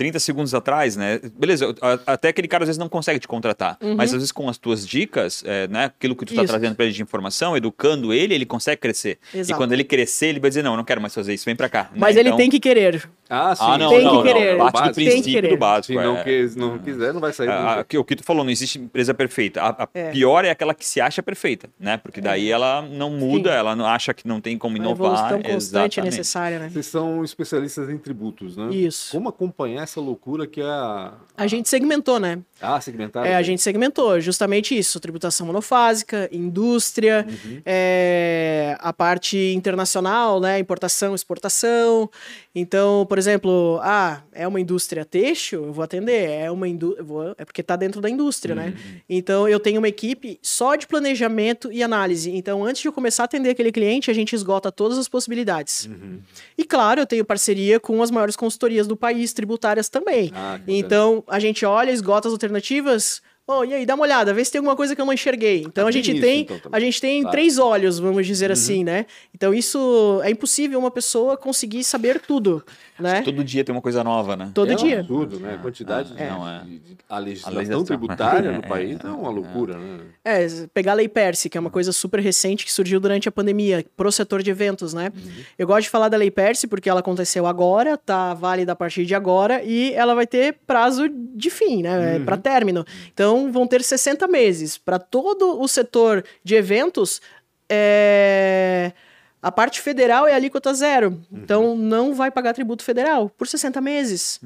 30 0.01 0.18
segundos 0.18 0.55
atrás, 0.55 0.96
né? 0.96 1.20
Beleza, 1.38 1.74
até 2.07 2.28
aquele 2.28 2.48
cara 2.48 2.64
às 2.64 2.68
vezes 2.68 2.78
não 2.78 2.88
consegue 2.88 3.18
te 3.20 3.28
contratar, 3.28 3.76
mas 3.98 4.09
às 4.14 4.14
vezes 4.14 4.32
com 4.32 4.48
as 4.48 4.57
tuas 4.57 4.88
dicas, 4.88 5.44
é, 5.46 5.68
né? 5.68 5.84
Aquilo 5.84 6.16
que 6.16 6.24
tu 6.24 6.32
tá 6.32 6.40
Uhum. 6.40 6.44
Isso. 6.46 6.53
trazendo 6.55 6.74
pra 6.74 6.86
ele 6.86 6.94
de 6.94 7.03
informação, 7.03 7.55
educando 7.55 8.11
ele, 8.11 8.32
ele 8.34 8.46
consegue 8.46 8.80
crescer. 8.80 9.18
Exato. 9.34 9.53
E 9.53 9.55
quando 9.55 9.72
ele 9.72 9.84
crescer, 9.84 10.28
ele 10.28 10.40
vai 10.40 10.48
dizer, 10.48 10.62
não, 10.62 10.70
eu 10.72 10.76
não 10.78 10.84
quero 10.84 11.03
mais 11.03 11.14
fazer 11.14 11.34
isso, 11.34 11.44
vem 11.44 11.55
pra 11.55 11.68
cá. 11.68 11.82
né? 11.82 11.88
Mas 11.96 12.16
ele 12.16 12.30
Então- 12.30 12.38
tem 12.38 12.48
que 12.48 12.59
querer. 12.59 13.11
Ah, 13.28 13.55
sim. 13.55 13.62
Ah, 13.64 13.78
não, 13.78 13.90
Tem 13.90 14.03
não, 14.03 14.11
que 14.11 14.16
não. 14.16 14.22
querer. 14.34 14.53
Do 14.53 14.59
Básico. 14.59 14.82
Tem 14.82 14.88
que 15.07 15.12
princípio 15.12 15.51
do 15.51 15.57
básico. 15.57 15.86
Se 16.01 16.05
não, 16.05 16.16
é. 16.16 16.24
quis- 16.24 16.57
não 16.57 16.78
quiser, 16.78 17.12
não 17.14 17.20
vai 17.20 17.32
sair. 17.32 17.48
A- 17.48 17.80
a- 17.80 17.98
o 18.01 18.05
que 18.05 18.16
tu 18.16 18.24
falou, 18.24 18.42
não 18.42 18.51
existe 18.51 18.78
empresa 18.80 19.14
perfeita. 19.14 19.62
A, 19.62 19.84
a 19.84 19.88
É. 19.94 20.11
pior 20.11 20.44
é 20.44 20.51
aquela 20.51 20.74
que 20.74 20.84
se 20.84 21.01
acha 21.01 21.22
perfeita, 21.22 21.68
né? 21.78 21.96
Porque 21.96 22.20
daí 22.20 22.51
ela 22.51 22.82
não 22.82 23.11
muda, 23.11 23.51
Sim. 23.53 23.57
ela 23.57 23.76
não 23.76 23.86
acha 23.86 24.12
que 24.12 24.26
não 24.26 24.40
tem 24.40 24.59
como 24.59 24.74
A 24.76 24.78
inovar. 24.80 25.12
evolução 25.12 25.42
constante 25.42 25.53
é 25.53 25.55
Exatamente. 26.03 26.05
necessária, 26.18 26.59
né? 26.59 26.70
Vocês 26.70 26.86
são 26.86 27.22
especialistas 27.22 27.88
em 27.88 27.98
tributos, 27.98 28.57
né? 28.57 28.68
Isso. 28.72 29.12
Como 29.12 29.28
acompanhar 29.28 29.86
essa 29.91 30.01
loucura 30.01 30.47
que 30.47 30.62
a. 30.62 31.12
A 31.36 31.47
gente 31.47 31.68
segmentou, 31.68 32.20
né? 32.20 32.38
Ah, 32.61 32.80
segmentar? 32.80 33.26
É, 33.26 33.34
a 33.34 33.43
gente 33.43 33.61
segmentou 33.61 34.20
justamente 34.20 34.76
isso: 34.78 35.01
tributação 35.01 35.47
monofásica, 35.47 36.28
indústria, 36.32 37.26
Uhum. 37.28 37.61
é, 37.66 38.76
a 38.80 38.93
parte 38.93 39.36
internacional, 39.55 40.41
né? 40.41 40.59
Importação, 40.59 41.14
exportação. 41.14 42.09
Então, 42.53 43.07
por 43.09 43.16
exemplo, 43.16 43.78
ah, 43.80 44.22
é 44.32 44.46
uma 44.46 44.61
indústria 44.61 45.05
têxtil, 45.05 45.66
eu 45.66 45.72
vou 45.72 45.84
atender. 45.84 46.28
É 46.30 46.51
uma 46.51 46.66
indú 46.66 46.96
vou- 47.01 47.32
é 47.38 47.44
porque 47.44 47.61
está 47.61 47.76
dentro 47.76 48.01
da 48.01 48.11
indústria, 48.11 48.55
né? 48.57 48.74
Uhum. 48.76 49.01
Então, 49.09 49.48
eu 49.48 49.61
tenho 49.61 49.78
uma 49.80 49.86
equipe 49.88 50.36
só 50.42 50.74
de 50.74 50.86
planejamento 50.86 51.70
e 51.70 51.80
análise. 51.80 52.30
Então, 52.34 52.64
antes 52.64 52.82
de 52.82 52.88
eu 52.88 52.92
começar 52.92 53.22
a 53.22 53.26
atender 53.26 53.51
aquele 53.51 53.70
cliente, 53.70 54.11
a 54.11 54.14
gente 54.14 54.34
esgota 54.34 54.72
todas 54.72 54.98
as 54.98 55.09
possibilidades. 55.09 55.86
Uhum. 55.86 56.18
E 56.59 56.64
claro, 56.64 57.01
eu 57.01 57.07
tenho 57.07 57.24
parceria 57.24 57.78
com 57.78 58.03
as 58.03 58.11
maiores 58.11 58.34
consultorias 58.34 58.86
do 58.88 58.96
país, 58.96 59.32
tributárias 59.32 59.88
também. 59.88 60.32
Ah, 60.34 60.59
Então, 60.66 61.22
a 61.28 61.38
gente 61.38 61.64
olha, 61.64 61.92
esgota 61.92 62.26
as 62.26 62.32
alternativas. 62.32 63.22
Oh, 63.53 63.64
e 63.64 63.74
aí, 63.74 63.84
dá 63.86 63.94
uma 63.94 64.05
olhada, 64.05 64.32
vê 64.32 64.44
se 64.44 64.53
tem 64.53 64.59
alguma 64.61 64.76
coisa 64.76 64.94
que 64.94 65.01
eu 65.01 65.05
não 65.07 65.12
enxerguei. 65.12 65.62
Então, 65.66 65.86
Ah, 65.86 65.90
a 65.90 65.92
tem 65.92 66.03
gente 66.03 66.16
isso, 66.16 66.24
tem, 66.26 66.40
então, 66.42 66.61
a 66.70 66.78
gente 66.80 67.01
tem 67.01 67.20
Claro. 67.22 67.32
três 67.36 67.59
olhos, 67.59 67.98
vamos 67.98 68.26
dizer 68.26 68.51
assim, 68.53 68.84
né? 68.84 69.07
Então, 69.34 69.53
isso 69.53 70.20
é 70.22 70.30
impossível 70.30 70.78
uma 70.78 70.90
pessoa 70.90 71.36
conseguir 71.36 71.82
saber 71.84 72.20
tudo, 72.20 72.64
né? 72.98 73.22
Todo 73.22 73.42
dia 73.42 73.64
tem 73.64 73.74
uma 73.74 73.80
coisa 73.82 74.05
nova, 74.05 74.36
né? 74.36 74.51
Todo 74.55 74.70
é 74.70 74.74
um 74.74 74.76
dia. 74.76 75.01
absurdo, 75.01 75.40
né? 75.40 75.55
A 75.55 75.59
quantidade 75.59 76.14
de, 76.14 76.22
não, 76.24 76.48
é. 76.48 76.61
de- 76.64 76.78
de- 76.78 76.96
a 77.09 77.18
legislação, 77.18 77.57
A 77.57 77.59
legislação. 77.59 77.84
tributária 77.84 78.53
no 78.53 78.59
É, 78.64 78.68
país 78.68 78.98
é, 79.03 79.07
é, 79.07 79.11
uma 79.11 79.30
loucura, 79.30 79.76
né? 79.78 79.98
É, 80.24 80.46
pegar 80.72 80.92
a 80.92 80.94
Lei 80.94 81.09
Perse, 81.09 81.48
que 81.48 81.57
é 81.59 81.61
uma 81.61 81.70
coisa 81.70 81.92
super 81.92 82.20
recente 82.20 82.64
que 82.64 82.72
surgiu 82.72 83.01
durante 83.01 83.28
a 83.28 83.32
pandemia, 83.32 83.84
pro 83.96 84.12
setor 84.12 84.42
de 84.42 84.51
eventos, 84.51 84.94
né? 84.94 85.11
Eu 85.59 85.66
gosto 85.66 85.82
de 85.82 85.90
falar 85.90 86.09
da 86.09 86.16
Lei 86.16 86.30
Perse 86.30 86.66
porque 86.66 86.88
ela 86.88 87.01
aconteceu 87.01 87.46
agora, 87.46 87.96
tá 87.96 88.34
válida 88.34 88.72
a 88.72 88.76
partir 88.76 89.05
de 89.07 89.14
agora 89.14 89.62
e 89.64 89.92
ela 89.94 90.14
vai 90.14 90.26
ter 90.26 90.57
prazo 90.66 91.09
de 91.09 91.51
fim, 91.51 91.82
né? 91.82 92.18
Para 92.20 92.36
término. 92.36 92.84
Então 93.12 93.39
vão 93.53 93.66
ter 93.66 93.82
60 93.84 94.26
meses. 94.26 94.76
Para 94.76 94.99
todo 94.99 95.61
o 95.61 95.68
setor 95.68 96.24
de 96.43 96.57
eventos, 96.57 97.20
é, 97.68 98.93
a 99.41 99.53
parte 99.53 99.80
federal 99.80 100.26
é 100.26 100.34
alíquota 100.34 100.74
zero. 100.74 101.20
Então 101.32 101.76
não 101.76 102.14
vai 102.14 102.30
pagar 102.30 102.53
tributo 102.53 102.82
federal 102.82 103.30
por 103.30 103.47
60 103.47 103.80
meses. 103.80 104.41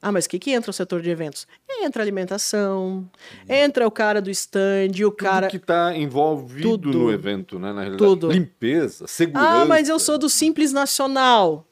Ah, 0.00 0.12
mas 0.12 0.26
o 0.26 0.28
que, 0.28 0.38
que 0.38 0.52
entra 0.52 0.70
o 0.70 0.74
setor 0.74 1.02
de 1.02 1.10
eventos? 1.10 1.46
Entra 1.82 2.02
alimentação, 2.02 3.08
entra 3.48 3.86
o 3.86 3.90
cara 3.90 4.22
do 4.22 4.30
stand, 4.30 5.04
o 5.04 5.10
cara. 5.10 5.48
Tudo 5.48 5.50
que 5.50 5.56
está 5.56 5.96
envolvido 5.96 6.78
Tudo. 6.78 6.98
no 6.98 7.12
evento, 7.12 7.58
né? 7.58 7.72
Na 7.72 7.80
realidade, 7.80 7.98
Tudo. 7.98 8.30
limpeza, 8.30 9.08
segurança. 9.08 9.62
Ah, 9.62 9.64
mas 9.64 9.88
eu 9.88 9.98
sou 9.98 10.16
do 10.16 10.28
Simples 10.28 10.72
Nacional. 10.72 11.67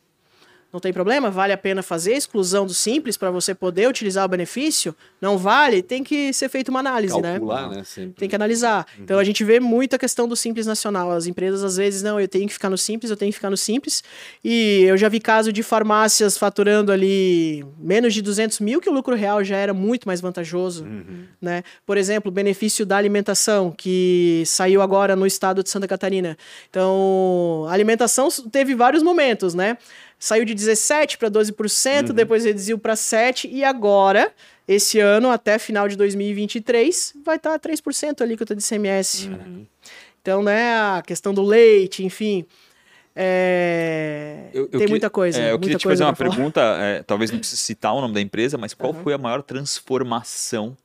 Não 0.76 0.80
tem 0.80 0.92
problema? 0.92 1.30
Vale 1.30 1.54
a 1.54 1.56
pena 1.56 1.82
fazer 1.82 2.12
a 2.12 2.16
exclusão 2.18 2.66
do 2.66 2.74
Simples 2.74 3.16
para 3.16 3.30
você 3.30 3.54
poder 3.54 3.88
utilizar 3.88 4.26
o 4.26 4.28
benefício? 4.28 4.94
Não 5.18 5.38
vale? 5.38 5.80
Tem 5.80 6.04
que 6.04 6.34
ser 6.34 6.50
feita 6.50 6.70
uma 6.70 6.80
análise, 6.80 7.18
né? 7.18 7.38
calcular, 7.38 7.70
né? 7.70 7.82
Sempre. 7.82 8.12
Tem 8.12 8.28
que 8.28 8.36
analisar. 8.36 8.86
Então 9.00 9.18
a 9.18 9.24
gente 9.24 9.42
vê 9.42 9.58
muito 9.58 9.96
a 9.96 9.98
questão 9.98 10.28
do 10.28 10.36
Simples 10.36 10.66
Nacional. 10.66 11.12
As 11.12 11.26
empresas, 11.26 11.64
às 11.64 11.78
vezes, 11.78 12.02
não, 12.02 12.20
eu 12.20 12.28
tenho 12.28 12.46
que 12.46 12.52
ficar 12.52 12.68
no 12.68 12.76
Simples, 12.76 13.10
eu 13.10 13.16
tenho 13.16 13.32
que 13.32 13.36
ficar 13.36 13.48
no 13.48 13.56
Simples. 13.56 14.04
E 14.44 14.82
eu 14.82 14.98
já 14.98 15.08
vi 15.08 15.18
caso 15.18 15.50
de 15.50 15.62
farmácias 15.62 16.36
faturando 16.36 16.92
ali 16.92 17.64
menos 17.78 18.12
de 18.12 18.20
200 18.20 18.60
mil, 18.60 18.78
que 18.78 18.90
o 18.90 18.92
lucro 18.92 19.16
real 19.16 19.42
já 19.42 19.56
era 19.56 19.72
muito 19.72 20.06
mais 20.06 20.20
vantajoso. 20.20 20.86
Né? 21.40 21.62
Por 21.86 21.96
exemplo, 21.96 22.30
o 22.30 22.34
benefício 22.34 22.84
da 22.84 22.98
alimentação, 22.98 23.72
que 23.74 24.42
saiu 24.44 24.82
agora 24.82 25.16
no 25.16 25.26
estado 25.26 25.62
de 25.62 25.70
Santa 25.70 25.88
Catarina. 25.88 26.36
Então, 26.68 27.64
a 27.66 27.72
alimentação 27.72 28.28
teve 28.52 28.74
vários 28.74 29.02
momentos, 29.02 29.54
né? 29.54 29.78
Saiu 30.18 30.44
de 30.44 30.54
17% 30.54 31.16
para 31.18 31.30
12%, 31.30 32.12
depois 32.12 32.44
reduziu 32.44 32.78
para 32.78 32.94
7%, 32.94 33.48
e 33.50 33.62
agora, 33.62 34.32
esse 34.66 34.98
ano, 34.98 35.30
até 35.30 35.58
final 35.58 35.86
de 35.88 35.96
2023, 35.96 37.14
vai 37.24 37.36
estar 37.36 37.58
3% 37.58 38.20
a 38.20 38.24
alíquota 38.24 38.54
de 38.56 38.62
CMS. 38.62 39.28
Então, 40.22 40.42
né, 40.42 40.74
a 40.78 41.02
questão 41.06 41.32
do 41.34 41.42
leite, 41.42 42.02
enfim. 42.04 42.44
é, 43.18 44.50
Eu- 44.52 44.64
eu 44.64 44.68
tem 44.68 44.80
que- 44.80 44.88
muita 44.88 45.08
coisa. 45.08 45.38
É, 45.38 45.44
eu 45.46 45.50
muita 45.52 45.60
queria 45.62 45.78
te 45.78 45.82
coisa 45.84 46.04
fazer 46.04 46.10
uma 46.10 46.14
falar. 46.16 46.30
pergunta, 46.30 46.60
é, 46.78 47.02
talvez 47.02 47.30
não 47.30 47.38
precise 47.38 47.62
citar 47.62 47.94
o 47.94 48.00
nome 48.02 48.12
da 48.12 48.20
empresa, 48.20 48.58
mas 48.58 48.74
qual 48.74 48.92
foi 48.92 49.14
a 49.14 49.18
maior 49.18 49.42
transformação? 49.42 50.76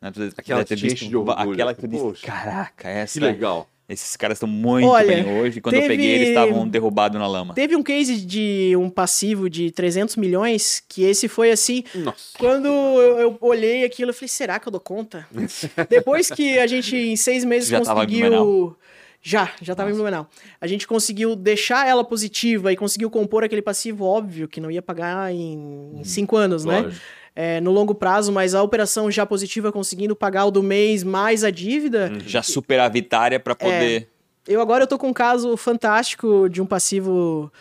né? 0.00 0.08
Aquela 0.08 0.30
Aquela 0.36 0.64
que 0.64 0.68
tu 0.68 0.74
assim, 0.74 1.88
disse, 1.88 2.02
poxa, 2.02 2.26
caraca, 2.26 2.88
essa, 2.88 3.12
Que 3.14 3.20
legal. 3.20 3.68
Esses 3.88 4.16
caras 4.16 4.36
estão 4.36 4.48
muito 4.48 4.88
Olha, 4.88 5.06
bem 5.06 5.38
hoje. 5.40 5.60
Quando 5.60 5.76
eu 5.76 5.82
teve- 5.82 5.94
peguei, 5.96 6.10
eles 6.14 6.28
estavam 6.28 6.66
derrubados 6.66 7.18
na 7.18 7.26
lama. 7.26 7.54
Teve 7.54 7.76
um 7.76 7.82
case 7.82 8.16
de 8.24 8.74
um 8.76 8.90
passivo 8.90 9.48
de 9.48 9.70
300 9.70 10.16
milhões, 10.16 10.82
que 10.88 11.02
esse 11.04 11.28
foi 11.28 11.50
assim, 11.50 11.84
Nossa. 11.94 12.36
Quando 12.38 12.66
eu, 12.66 13.18
eu 13.18 13.38
olhei 13.40 13.84
aquilo, 13.84 14.10
eu 14.10 14.14
falei, 14.14 14.28
será 14.28 14.58
que 14.58 14.66
eu 14.66 14.72
dou 14.72 14.80
conta? 14.80 15.26
Depois 15.88 16.28
que 16.30 16.58
a 16.58 16.66
gente, 16.66 16.96
em 16.96 17.16
seis 17.16 17.44
meses, 17.44 17.68
Já 17.68 17.78
conseguiu. 17.78 18.76
Já, 19.22 19.50
já 19.60 19.74
tava 19.74 19.90
em 19.90 19.94
Blumenau. 19.94 20.28
A 20.60 20.68
gente 20.68 20.86
conseguiu 20.86 21.34
deixar 21.34 21.88
ela 21.88 22.04
positiva 22.04 22.72
e 22.72 22.76
conseguiu 22.76 23.10
compor 23.10 23.42
aquele 23.42 23.60
passivo 23.62 24.04
óbvio, 24.04 24.46
que 24.46 24.60
não 24.60 24.70
ia 24.70 24.80
pagar 24.80 25.32
em, 25.34 25.98
em 25.98 26.04
cinco 26.04 26.36
anos, 26.36 26.64
né? 26.64 26.92
É, 27.38 27.60
no 27.60 27.70
longo 27.70 27.94
prazo, 27.94 28.32
mas 28.32 28.54
a 28.54 28.62
operação 28.62 29.10
já 29.10 29.26
positiva 29.26 29.70
conseguindo 29.70 30.16
pagar 30.16 30.46
o 30.46 30.50
do 30.50 30.62
mês 30.62 31.04
mais 31.04 31.44
a 31.44 31.50
dívida. 31.50 32.10
Já 32.26 32.42
superavitária 32.42 33.38
para 33.38 33.54
poder. 33.54 34.08
Eu 34.48 34.60
agora 34.60 34.84
eu 34.84 34.86
tô 34.86 34.96
com 34.96 35.08
um 35.08 35.12
caso 35.12 35.54
fantástico 35.54 36.48
de 36.48 36.62
um 36.62 36.66
passivo 36.66 37.52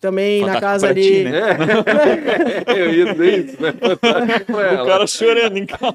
também 0.00 0.40
na 0.40 0.54
Fantástico 0.54 0.66
casa 0.66 0.86
pra 0.86 0.90
ali. 0.90 1.02
ti, 1.02 1.24
né? 1.24 1.56
eu 2.76 2.94
ia 2.94 3.12
dizer 3.12 3.44
isso, 3.46 3.62
né? 3.62 3.72
Pra 4.46 4.66
ela. 4.72 5.06
chorando 5.06 5.56
em 5.58 5.66
casa. 5.66 5.94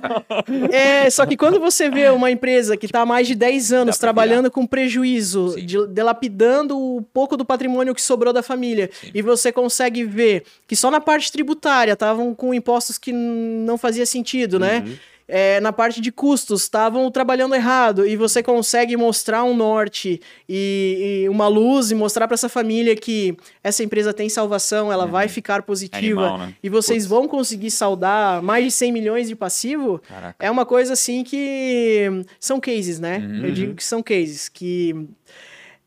É, 0.71 1.09
só 1.09 1.25
que 1.25 1.35
quando 1.35 1.59
você 1.59 1.89
vê 1.89 2.09
uma 2.09 2.29
empresa 2.29 2.77
que 2.77 2.85
está 2.85 3.01
há 3.01 3.05
mais 3.05 3.27
de 3.27 3.33
10 3.35 3.73
anos 3.73 3.97
trabalhando 3.97 4.51
com 4.51 4.65
prejuízo, 4.65 5.49
Sim. 5.49 5.65
de- 5.65 5.87
delapidando 5.87 6.77
o 6.77 7.01
pouco 7.13 7.35
do 7.35 7.43
patrimônio 7.43 7.95
que 7.95 8.01
sobrou 8.01 8.31
da 8.31 8.43
família, 8.43 8.89
e 9.13 9.21
você 9.21 9.51
consegue 9.51 10.03
ver 10.03 10.43
que 10.67 10.75
só 10.75 10.91
na 10.91 11.01
parte 11.01 11.31
tributária 11.31 11.93
estavam 11.93 12.33
com 12.35 12.53
impostos 12.53 12.97
que 12.97 13.11
não 13.11 13.77
fazia 13.77 14.05
sentido, 14.05 14.59
né? 14.59 14.83
Uhum. 14.85 14.95
É, 15.27 15.59
na 15.59 15.73
parte 15.73 15.99
de 16.01 16.11
custos, 16.11 16.61
estavam 16.63 17.09
trabalhando 17.09 17.55
errado, 17.55 18.05
e 18.05 18.15
você 18.15 18.43
consegue 18.43 18.95
mostrar 18.95 19.43
um 19.43 19.55
norte 19.55 20.21
e, 20.47 21.23
e 21.23 21.29
uma 21.29 21.47
luz 21.47 21.89
e 21.89 21.95
mostrar 21.95 22.27
para 22.27 22.35
essa 22.35 22.47
família 22.47 22.95
que 22.95 23.35
essa 23.63 23.83
empresa 23.83 24.13
tem 24.13 24.29
salvação, 24.29 24.91
ela 24.91 25.05
vai 25.07 25.27
ficar 25.27 25.63
positiva, 25.63 26.21
Uhum. 26.21 26.27
Animal, 26.27 26.37
né? 26.47 26.53
e 26.61 26.69
vocês 26.69 27.03
Putz. 27.03 27.09
vão 27.09 27.27
conseguir 27.27 27.71
saldar 27.71 28.43
mais 28.43 28.65
de 28.65 28.71
100 28.71 28.91
milhões 28.91 29.27
de 29.27 29.35
passivo, 29.35 29.99
Caraca. 30.07 30.35
é 30.39 30.51
uma 30.51 30.65
coisa 30.65 30.93
assim 30.93 31.23
que 31.23 32.23
são 32.39 32.59
cases, 32.59 32.99
né? 32.99 33.17
Uhum. 33.17 33.45
Eu 33.45 33.51
digo 33.51 33.73
que 33.75 33.83
são 33.83 34.03
cases 34.03 34.47
que 34.47 34.93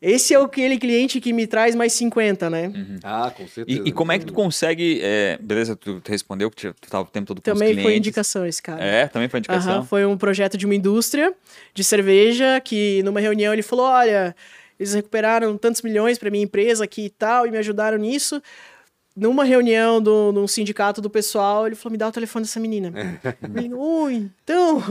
esse 0.01 0.33
é 0.33 0.41
aquele 0.41 0.79
cliente 0.79 1.21
que 1.21 1.33
me 1.33 1.47
traz 1.47 1.75
mais 1.75 1.93
50, 1.93 2.49
né? 2.49 2.69
Uhum. 2.69 2.99
Ah, 3.03 3.33
com 3.37 3.47
certeza. 3.49 3.83
E, 3.85 3.89
e, 3.89 3.93
como 3.93 4.13
é 4.13 4.19
que 4.19 4.27
tu 4.27 4.33
consegue. 4.33 5.01
É, 5.03 5.39
beleza, 5.41 5.75
tu, 5.75 6.01
tu, 6.01 6.09
respondeu 6.09 6.51
que 6.51 6.73
tu 6.73 6.85
estava 6.85 7.03
o 7.03 7.11
tempo 7.11 7.27
todo 7.27 7.39
com 7.39 7.43
Também 7.43 7.77
os 7.77 7.83
foi 7.83 7.97
indicação 7.97 8.47
esse 8.47 8.63
cara. 8.63 8.83
É, 8.83 9.09
também 9.09 9.29
foi 9.29 9.39
indicação. 9.41 9.79
Uhum, 9.79 9.85
foi 9.85 10.07
um 10.07 10.17
projeto 10.17 10.57
de 10.57 10.67
uma 10.67 10.75
indústria 10.75 11.35
de 11.75 11.83
cerveja 11.83 12.61
que 12.61 13.03
numa 13.03 13.19
reunião 13.19 13.53
ele 13.53 13.63
falou: 13.63 13.87
olha, 13.87 14.37
eles 14.79 14.95
recuperaram 14.95 15.59
tantos 15.59 15.83
milhões 15.83 16.17
para 16.17 16.31
minha 16.31 16.45
empresa 16.45 16.85
aqui 16.85 17.07
e 17.07 17.11
tal, 17.11 17.47
e 17.47 17.51
me 17.51 17.59
ajudaram 17.59 17.99
nisso 17.99 18.41
numa 19.19 19.45
reunião 19.45 20.01
do, 20.01 20.31
num 20.33 20.47
sindicato 20.47 21.01
do 21.01 21.11
pessoal, 21.11 21.67
ele 21.67 21.75
falou: 21.75 21.93
me 21.93 21.99
dá 21.99 22.07
o 22.07 22.13
telefone 22.13 22.45
dessa 22.45 22.61
menina. 22.61 22.93
eu 23.43 23.49
falei, 23.49 23.75
ui, 23.75 24.31
então, 24.45 24.83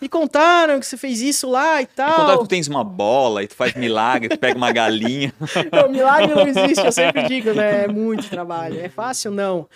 me 0.00 0.08
contaram 0.08 0.80
que 0.80 0.86
você 0.86 0.96
fez 0.96 1.20
isso 1.20 1.50
lá 1.50 1.82
e 1.82 1.86
tal. 1.86 2.08
Me 2.08 2.16
contaram 2.16 2.38
que 2.38 2.44
tu 2.44 2.48
tens 2.48 2.66
uma 2.66 2.82
bola 2.82 3.42
e 3.42 3.46
tu 3.46 3.54
faz 3.54 3.74
milagre, 3.74 4.30
tu 4.30 4.38
pega 4.38 4.56
uma 4.56 4.72
galinha. 4.72 5.32
não, 5.70 5.90
milagre 5.90 6.34
não 6.34 6.46
existe, 6.46 6.84
eu 6.84 6.92
sempre 6.92 7.24
digo, 7.24 7.52
né? 7.52 7.84
É 7.84 7.88
muito 7.88 8.28
trabalho. 8.28 8.80
É 8.80 8.88
fácil? 8.88 9.30
Não. 9.30 9.68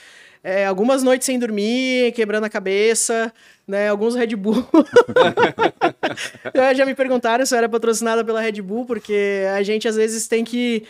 É, 0.43 0.65
algumas 0.67 1.03
noites 1.03 1.27
sem 1.27 1.39
dormir, 1.39 2.13
quebrando 2.13 2.45
a 2.45 2.49
cabeça, 2.49 3.33
né? 3.67 3.89
Alguns 3.89 4.15
Red 4.15 4.35
Bull. 4.37 4.67
já 6.75 6.87
me 6.87 6.95
perguntaram 6.95 7.45
se 7.45 7.55
eu 7.55 7.59
era 7.59 7.69
patrocinada 7.69 8.25
pela 8.25 8.41
Red 8.41 8.63
Bull, 8.63 8.87
porque 8.87 9.43
a 9.55 9.63
gente 9.63 9.87
às 9.87 9.97
vezes 9.97 10.27
tem 10.27 10.45
que 10.45 10.85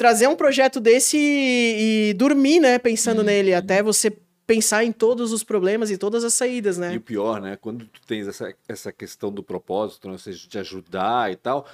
trazer 0.00 0.28
um 0.28 0.34
projeto 0.34 0.80
desse 0.80 1.18
e, 1.18 2.08
e 2.08 2.14
dormir, 2.14 2.58
né, 2.58 2.78
pensando 2.78 3.18
uhum. 3.18 3.24
nele, 3.26 3.52
até 3.52 3.82
você 3.82 4.10
pensar 4.46 4.82
em 4.82 4.92
todos 4.92 5.30
os 5.30 5.44
problemas 5.44 5.90
e 5.90 5.98
todas 5.98 6.24
as 6.24 6.32
saídas, 6.32 6.78
né? 6.78 6.94
E 6.94 6.96
o 6.96 7.02
pior, 7.02 7.38
né, 7.38 7.58
quando 7.60 7.84
tu 7.84 8.00
tens 8.06 8.26
essa, 8.26 8.54
essa 8.66 8.90
questão 8.90 9.30
do 9.30 9.42
propósito, 9.42 10.08
né, 10.08 10.12
ou 10.14 10.18
seja, 10.18 10.48
de 10.48 10.58
ajudar 10.58 11.30
e 11.30 11.36
tal, 11.36 11.66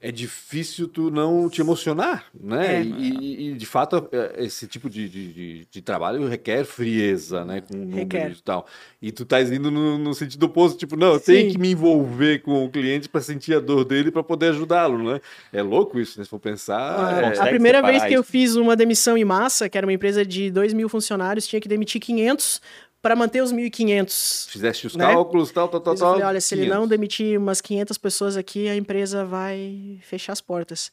é 0.00 0.12
difícil 0.12 0.88
tu 0.88 1.10
não 1.10 1.48
te 1.48 1.60
emocionar, 1.60 2.26
né? 2.38 2.76
É. 2.76 2.82
E, 2.82 3.50
e, 3.50 3.54
de 3.54 3.64
fato, 3.64 4.08
é, 4.12 4.44
esse 4.44 4.66
tipo 4.66 4.90
de, 4.90 5.08
de, 5.08 5.66
de, 5.70 5.82
trabalho 5.82 6.28
requer 6.28 6.64
frieza, 6.64 7.44
né? 7.46 7.62
Com 7.62 7.78
números 7.78 8.38
e 8.38 8.42
tal. 8.42 8.66
E 9.00 9.10
tu 9.10 9.22
estás 9.22 9.50
indo 9.50 9.70
no, 9.70 9.96
no, 9.96 10.14
sentido 10.14 10.44
oposto, 10.44 10.78
tipo, 10.78 10.96
não, 10.96 11.14
eu 11.14 11.18
Sim. 11.18 11.24
tenho 11.32 11.52
que 11.52 11.58
me 11.58 11.70
envolver 11.70 12.42
com 12.42 12.64
o 12.64 12.70
cliente 12.70 13.08
para 13.08 13.22
sentir 13.22 13.54
a 13.54 13.60
dor 13.60 13.84
dele 13.84 14.10
para 14.10 14.22
poder 14.22 14.50
ajudá-lo, 14.50 15.12
né? 15.12 15.20
É 15.50 15.62
louco 15.62 15.98
isso, 15.98 16.18
né? 16.18 16.24
Se 16.24 16.30
for 16.30 16.40
pensar. 16.40 16.78
Ah, 16.78 17.32
é... 17.34 17.38
A 17.38 17.46
primeira 17.46 17.80
vez 17.80 18.04
que 18.04 18.14
eu 18.14 18.22
fiz 18.22 18.54
uma 18.54 18.76
demissão 18.76 19.16
em 19.16 19.24
massa, 19.24 19.68
que 19.68 19.78
era 19.78 19.86
uma 19.86 19.92
empresa 19.94 20.26
de 20.26 20.50
2 20.50 20.74
mil 20.74 20.90
funcionários, 20.90 21.46
tinha 21.46 21.60
que 21.60 21.68
demitir 21.68 22.02
500 22.02 22.60
para 23.06 23.14
manter 23.14 23.40
os 23.40 23.52
1.500. 23.52 24.48
Fizeste 24.48 24.88
os 24.88 24.96
né? 24.96 25.04
cálculos, 25.04 25.52
tal, 25.52 25.68
tal, 25.68 25.80
tal, 25.80 25.94
tal. 25.94 26.10
Falei, 26.14 26.26
olha, 26.26 26.40
se 26.40 26.56
500. 26.56 26.66
ele 26.66 26.74
não 26.74 26.88
demitir 26.88 27.38
umas 27.38 27.60
500 27.60 27.96
pessoas 27.98 28.36
aqui, 28.36 28.68
a 28.68 28.74
empresa 28.74 29.24
vai 29.24 29.96
fechar 30.02 30.32
as 30.32 30.40
portas. 30.40 30.90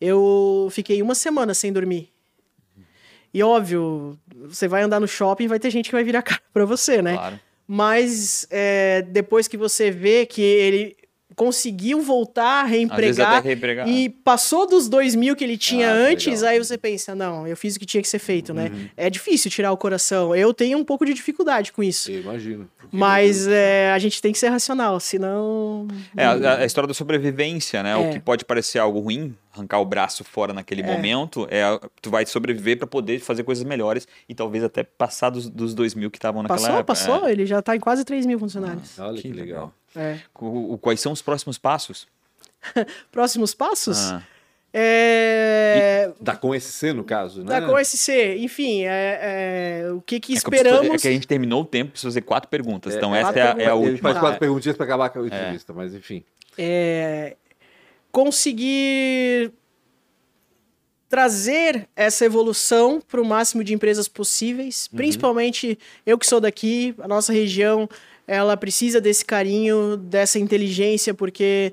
Eu 0.00 0.66
fiquei 0.72 1.00
uma 1.00 1.14
semana 1.14 1.54
sem 1.54 1.72
dormir. 1.72 2.12
E 3.32 3.40
óbvio, 3.40 4.18
você 4.34 4.66
vai 4.66 4.82
andar 4.82 4.98
no 4.98 5.06
shopping, 5.06 5.46
vai 5.46 5.60
ter 5.60 5.70
gente 5.70 5.90
que 5.90 5.94
vai 5.94 6.02
virar 6.02 6.22
cara 6.22 6.42
para 6.52 6.64
você, 6.64 7.00
né? 7.00 7.14
Claro. 7.14 7.40
Mas 7.68 8.48
é, 8.50 9.02
depois 9.02 9.46
que 9.46 9.56
você 9.56 9.92
vê 9.92 10.26
que 10.26 10.42
ele 10.42 10.96
conseguiu 11.34 12.00
voltar 12.00 12.62
a 12.62 12.64
reempregar, 12.64 13.42
reempregar, 13.42 13.88
e 13.88 14.08
passou 14.08 14.66
dos 14.66 14.88
dois 14.88 15.14
mil 15.14 15.34
que 15.34 15.44
ele 15.44 15.56
tinha 15.56 15.90
ah, 15.90 15.94
antes, 15.94 16.40
legal. 16.40 16.52
aí 16.52 16.58
você 16.58 16.78
pensa, 16.78 17.14
não, 17.14 17.46
eu 17.46 17.56
fiz 17.56 17.76
o 17.76 17.78
que 17.78 17.86
tinha 17.86 18.02
que 18.02 18.08
ser 18.08 18.18
feito, 18.18 18.52
né? 18.54 18.70
Uhum. 18.72 18.88
É 18.96 19.10
difícil 19.10 19.50
tirar 19.50 19.72
o 19.72 19.76
coração. 19.76 20.34
Eu 20.34 20.52
tenho 20.54 20.78
um 20.78 20.84
pouco 20.84 21.04
de 21.04 21.14
dificuldade 21.14 21.72
com 21.72 21.82
isso. 21.82 22.10
Eu 22.10 22.20
imagino. 22.20 22.68
Mas 22.92 23.46
é, 23.48 23.90
a 23.92 23.98
gente 23.98 24.22
tem 24.22 24.32
que 24.32 24.38
ser 24.38 24.48
racional, 24.48 25.00
senão... 25.00 25.88
É, 26.16 26.24
a, 26.24 26.58
a 26.58 26.64
história 26.64 26.86
da 26.86 26.94
sobrevivência, 26.94 27.82
né? 27.82 27.92
É. 27.92 27.96
O 27.96 28.12
que 28.12 28.20
pode 28.20 28.44
parecer 28.44 28.78
algo 28.78 29.00
ruim, 29.00 29.34
arrancar 29.52 29.80
o 29.80 29.84
braço 29.84 30.22
fora 30.22 30.52
naquele 30.52 30.82
é. 30.82 30.86
momento, 30.86 31.46
é 31.50 31.62
tu 32.00 32.10
vai 32.10 32.24
sobreviver 32.26 32.78
para 32.78 32.86
poder 32.86 33.18
fazer 33.20 33.42
coisas 33.42 33.64
melhores 33.64 34.06
e 34.28 34.34
talvez 34.34 34.62
até 34.62 34.84
passar 34.84 35.30
dos, 35.30 35.48
dos 35.48 35.74
dois 35.74 35.94
mil 35.94 36.10
que 36.10 36.18
estavam 36.18 36.42
naquela 36.42 36.58
passou, 36.58 36.74
época. 36.74 36.84
Passou, 36.84 37.14
passou. 37.14 37.28
É. 37.28 37.32
Ele 37.32 37.46
já 37.46 37.58
está 37.58 37.74
em 37.74 37.80
quase 37.80 38.04
3 38.04 38.26
mil 38.26 38.38
funcionários. 38.38 38.98
Ah, 38.98 39.08
olha 39.08 39.16
que, 39.16 39.22
que 39.22 39.28
legal. 39.28 39.46
legal. 39.46 39.74
É. 39.96 40.18
Quais 40.80 41.00
são 41.00 41.12
os 41.12 41.22
próximos 41.22 41.58
passos? 41.58 42.06
próximos 43.10 43.54
passos? 43.54 43.98
Ah. 44.10 44.22
É... 44.76 46.10
Da 46.20 46.34
Com 46.34 46.58
SC, 46.58 46.92
no 46.92 47.04
caso, 47.04 47.44
né? 47.44 47.60
Da 47.60 47.66
Com 47.66 47.82
SC, 47.82 48.38
enfim, 48.38 48.82
é, 48.84 49.84
é, 49.84 49.92
o 49.92 50.00
que 50.00 50.18
que 50.18 50.32
esperamos... 50.32 50.90
É 50.90 50.98
que 50.98 51.06
a 51.06 51.12
gente 51.12 51.28
terminou 51.28 51.62
o 51.62 51.64
tempo, 51.64 51.92
precisa 51.92 52.10
fazer 52.10 52.22
quatro 52.22 52.50
perguntas, 52.50 52.92
é, 52.92 52.96
então 52.96 53.14
essa 53.14 53.38
é 53.38 53.42
a, 53.42 53.56
é 53.56 53.66
a, 53.68 53.74
última. 53.74 53.86
A 53.86 53.90
gente 53.92 54.02
faz 54.02 54.18
quatro 54.18 54.40
perguntinhas 54.40 54.76
para 54.76 54.84
acabar 54.84 55.10
com 55.10 55.20
a 55.20 55.26
entrevista, 55.26 55.72
mas 55.72 55.94
enfim. 55.94 56.24
É, 56.58 57.36
conseguir 58.10 59.52
trazer 61.08 61.88
essa 61.94 62.24
evolução 62.24 63.00
para 63.00 63.20
o 63.20 63.24
máximo 63.24 63.62
de 63.62 63.72
empresas 63.72 64.08
possíveis, 64.08 64.88
uhum. 64.90 64.96
principalmente 64.96 65.78
eu 66.04 66.18
que 66.18 66.26
sou 66.26 66.40
daqui, 66.40 66.96
a 66.98 67.06
nossa 67.06 67.32
região 67.32 67.88
ela 68.26 68.56
precisa 68.56 69.00
desse 69.00 69.24
carinho, 69.24 69.96
dessa 69.96 70.38
inteligência, 70.38 71.12
porque 71.14 71.72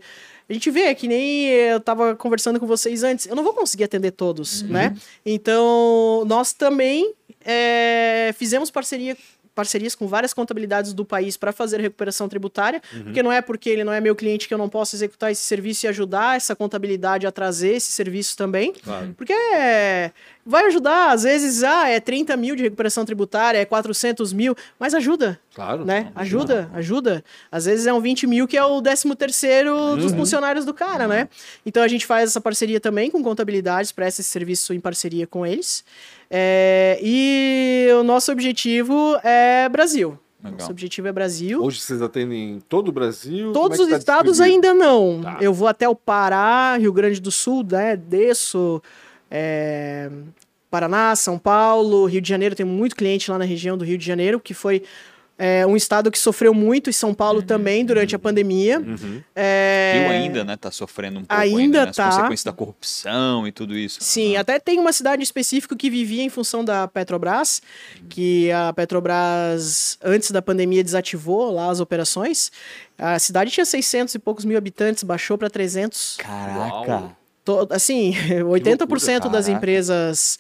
a 0.50 0.54
gente 0.54 0.70
vê 0.70 0.94
que 0.94 1.08
nem 1.08 1.46
eu 1.48 1.78
estava 1.78 2.16
conversando 2.16 2.60
com 2.60 2.68
vocês 2.68 3.04
antes, 3.04 3.26
eu 3.26 3.36
não 3.36 3.44
vou 3.44 3.54
conseguir 3.54 3.86
atender 3.86 4.12
todos, 4.12 4.62
uhum. 4.64 4.70
né? 4.70 4.96
Então, 5.26 6.26
nós 6.28 6.52
também 6.52 7.14
é, 7.46 8.34
fizemos 8.38 8.70
parceria 8.70 9.16
parcerias 9.54 9.96
com 9.96 10.08
várias 10.08 10.34
contabilidades 10.34 10.94
do 10.94 11.04
país 11.04 11.38
para 11.38 11.52
fazer 11.52 11.80
recuperação 11.80 12.28
tributária, 12.30 12.82
uhum. 12.94 13.04
porque 13.04 13.22
não 13.22 13.32
é 13.32 13.42
porque 13.42 13.70
ele 13.70 13.84
não 13.84 13.92
é 13.92 14.00
meu 14.00 14.16
cliente 14.16 14.48
que 14.48 14.54
eu 14.54 14.58
não 14.58 14.70
posso 14.70 14.96
executar 14.96 15.32
esse 15.32 15.44
serviço 15.44 15.86
e 15.86 15.90
ajudar 15.90 16.38
essa 16.38 16.56
contabilidade 16.56 17.28
a 17.28 17.32
trazer 17.32 17.76
esse 17.76 17.92
serviço 17.92 18.38
também. 18.38 18.74
Claro. 18.74 19.14
Porque 19.18 19.34
é, 19.34 20.12
vai 20.46 20.66
ajudar, 20.66 21.12
às 21.12 21.24
vezes, 21.24 21.64
ah, 21.64 21.88
é 21.90 22.00
30 22.00 22.36
mil 22.38 22.56
de 22.56 22.64
recuperação 22.64 23.06
tributária, 23.06 23.60
é 23.60 23.66
400 23.66 24.34
mil, 24.34 24.56
mas 24.80 24.94
ajuda. 24.94 25.40
Claro. 25.54 25.84
Né? 25.84 26.12
Ajuda, 26.16 26.70
ajuda. 26.74 27.24
Às 27.52 27.66
vezes 27.66 27.86
é 27.86 27.94
um 27.94 28.00
20 28.00 28.26
mil 28.28 28.48
que 28.48 28.58
é 28.58 28.64
o 28.64 28.82
13 28.82 29.16
terceiro 29.16 29.76
uhum. 29.76 29.98
dos 29.98 30.14
funcionários 30.14 30.64
do 30.64 30.74
cara, 30.74 31.08
né? 31.08 31.28
Então 31.66 31.84
a 31.84 31.88
gente 31.88 32.06
faz 32.06 32.30
essa 32.30 32.40
parceria 32.40 32.80
também 32.80 33.12
com 33.12 33.22
contabilidades, 33.22 33.92
presta 33.92 34.22
esse 34.22 34.30
serviço 34.30 34.74
em 34.74 34.80
parceria 34.80 35.28
com 35.28 35.46
eles. 35.46 35.84
É, 36.34 36.98
e 37.04 37.90
o 38.00 38.04
nosso 38.04 38.32
objetivo 38.32 39.20
é 39.22 39.68
Brasil. 39.68 40.18
Legal. 40.42 40.60
Nosso 40.60 40.72
objetivo 40.72 41.08
é 41.08 41.12
Brasil. 41.12 41.62
Hoje 41.62 41.82
vocês 41.82 42.02
atendem 42.02 42.60
todo 42.70 42.88
o 42.88 42.92
Brasil? 42.92 43.52
Todos 43.52 43.78
é 43.80 43.84
os 43.84 43.90
tá 43.90 43.98
estados 43.98 44.40
ainda 44.40 44.74
não. 44.74 45.22
Tá. 45.22 45.38
Eu 45.42 45.54
vou 45.54 45.68
até 45.68 45.88
o 45.90 45.96
Pará, 45.96 46.78
Rio 46.80 46.94
Grande 46.94 47.20
do 47.20 47.30
Sul, 47.30 47.64
né? 47.70 47.98
Desço. 47.98 48.82
É, 49.30 50.10
Paraná, 50.70 51.16
São 51.18 51.38
Paulo, 51.38 52.06
Rio 52.06 52.22
de 52.22 52.30
Janeiro, 52.30 52.56
tem 52.56 52.66
muito 52.66 52.96
cliente 52.96 53.30
lá 53.30 53.38
na 53.38 53.46
região 53.46 53.78
do 53.78 53.84
Rio 53.84 53.98
de 53.98 54.06
Janeiro, 54.06 54.40
que 54.40 54.54
foi 54.54 54.84
é 55.44 55.66
um 55.66 55.76
estado 55.76 56.12
que 56.12 56.20
sofreu 56.20 56.54
muito, 56.54 56.88
e 56.88 56.94
São 56.94 57.16
Paulo 57.16 57.40
uhum, 57.40 57.46
também, 57.48 57.84
durante 57.84 58.14
uhum, 58.14 58.18
a 58.18 58.20
pandemia. 58.20 58.80
Uhum. 58.80 59.24
É... 59.36 59.94
Rio 59.96 60.12
ainda, 60.12 60.44
né, 60.44 60.56
tá 60.56 60.70
sofrendo 60.70 61.18
um 61.18 61.26
pouco 61.26 61.42
ainda, 61.42 61.60
ainda 61.60 61.86
né? 61.88 61.92
tá. 61.92 62.10
As 62.10 62.16
consequências 62.16 62.44
da 62.44 62.54
corrupção 62.54 63.48
e 63.48 63.52
tudo 63.52 63.76
isso. 63.76 63.98
Sim, 64.02 64.38
até 64.38 64.60
tem 64.60 64.78
uma 64.78 64.94
cidade 64.94 65.24
específica 65.24 65.76
que 65.76 65.90
vivia 65.90 66.22
em 66.22 66.30
função 66.30 66.64
da 66.64 66.88
Petrobras, 66.88 67.60
que 68.08 68.52
a 68.52 68.72
Petrobras, 68.72 69.98
antes 70.04 70.30
da 70.30 70.44
pandemia, 70.44 70.84
desativou 70.84 71.52
lá 71.52 71.72
as 71.72 71.80
operações. 71.80 72.52
A 72.96 73.18
cidade 73.18 73.50
tinha 73.50 73.66
600 73.66 74.14
e 74.14 74.20
poucos 74.20 74.46
mil 74.46 74.60
habitantes, 74.60 75.04
baixou 75.04 75.40
para 75.40 75.50
300. 75.50 76.18
Caraca! 76.18 77.18
assim, 77.72 78.14
80% 78.46 78.78
loucura, 78.84 79.30
das 79.30 79.48
empresas 79.48 80.38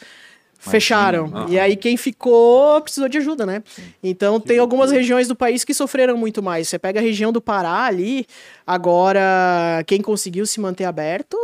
fecharam. 0.61 1.47
E 1.49 1.59
aí 1.59 1.75
quem 1.75 1.97
ficou 1.97 2.79
precisou 2.81 3.09
de 3.09 3.17
ajuda, 3.17 3.45
né? 3.45 3.63
Então 4.03 4.39
que 4.39 4.47
tem 4.47 4.59
algumas 4.59 4.91
regiões 4.91 5.27
do 5.27 5.35
país 5.35 5.63
que 5.63 5.73
sofreram 5.73 6.15
muito 6.15 6.41
mais. 6.41 6.69
Você 6.69 6.77
pega 6.77 6.99
a 6.99 7.03
região 7.03 7.31
do 7.31 7.41
Pará 7.41 7.85
ali, 7.85 8.25
agora 8.65 9.83
quem 9.87 10.01
conseguiu 10.01 10.45
se 10.45 10.59
manter 10.59 10.85
aberto 10.85 11.37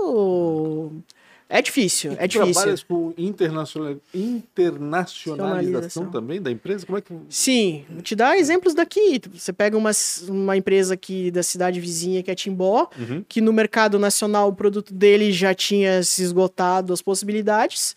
é 1.49 1.61
difícil, 1.61 2.11
e 2.11 2.15
é 2.19 2.27
difícil. 2.27 2.53
Trabalhas 2.53 2.83
com 2.83 3.13
internacional... 3.17 3.95
internacionalização 4.13 6.11
também 6.11 6.41
da 6.41 6.51
empresa? 6.51 6.85
Como 6.85 6.97
é 6.97 7.01
que... 7.01 7.13
Sim, 7.29 7.85
vou 7.89 8.01
te 8.01 8.17
dar 8.17 8.37
exemplos 8.37 8.73
daqui. 8.73 9.21
Você 9.33 9.53
pega 9.53 9.77
uma, 9.77 9.91
uma 10.27 10.57
empresa 10.57 10.93
aqui 10.93 11.31
da 11.31 11.41
cidade 11.41 11.79
vizinha, 11.79 12.21
que 12.21 12.29
é 12.29 12.35
Timbó, 12.35 12.89
uhum. 12.99 13.23
que 13.29 13.39
no 13.39 13.53
mercado 13.53 13.97
nacional 13.97 14.49
o 14.49 14.53
produto 14.53 14.93
dele 14.93 15.31
já 15.31 15.53
tinha 15.53 16.03
se 16.03 16.21
esgotado 16.21 16.91
as 16.91 17.01
possibilidades 17.01 17.95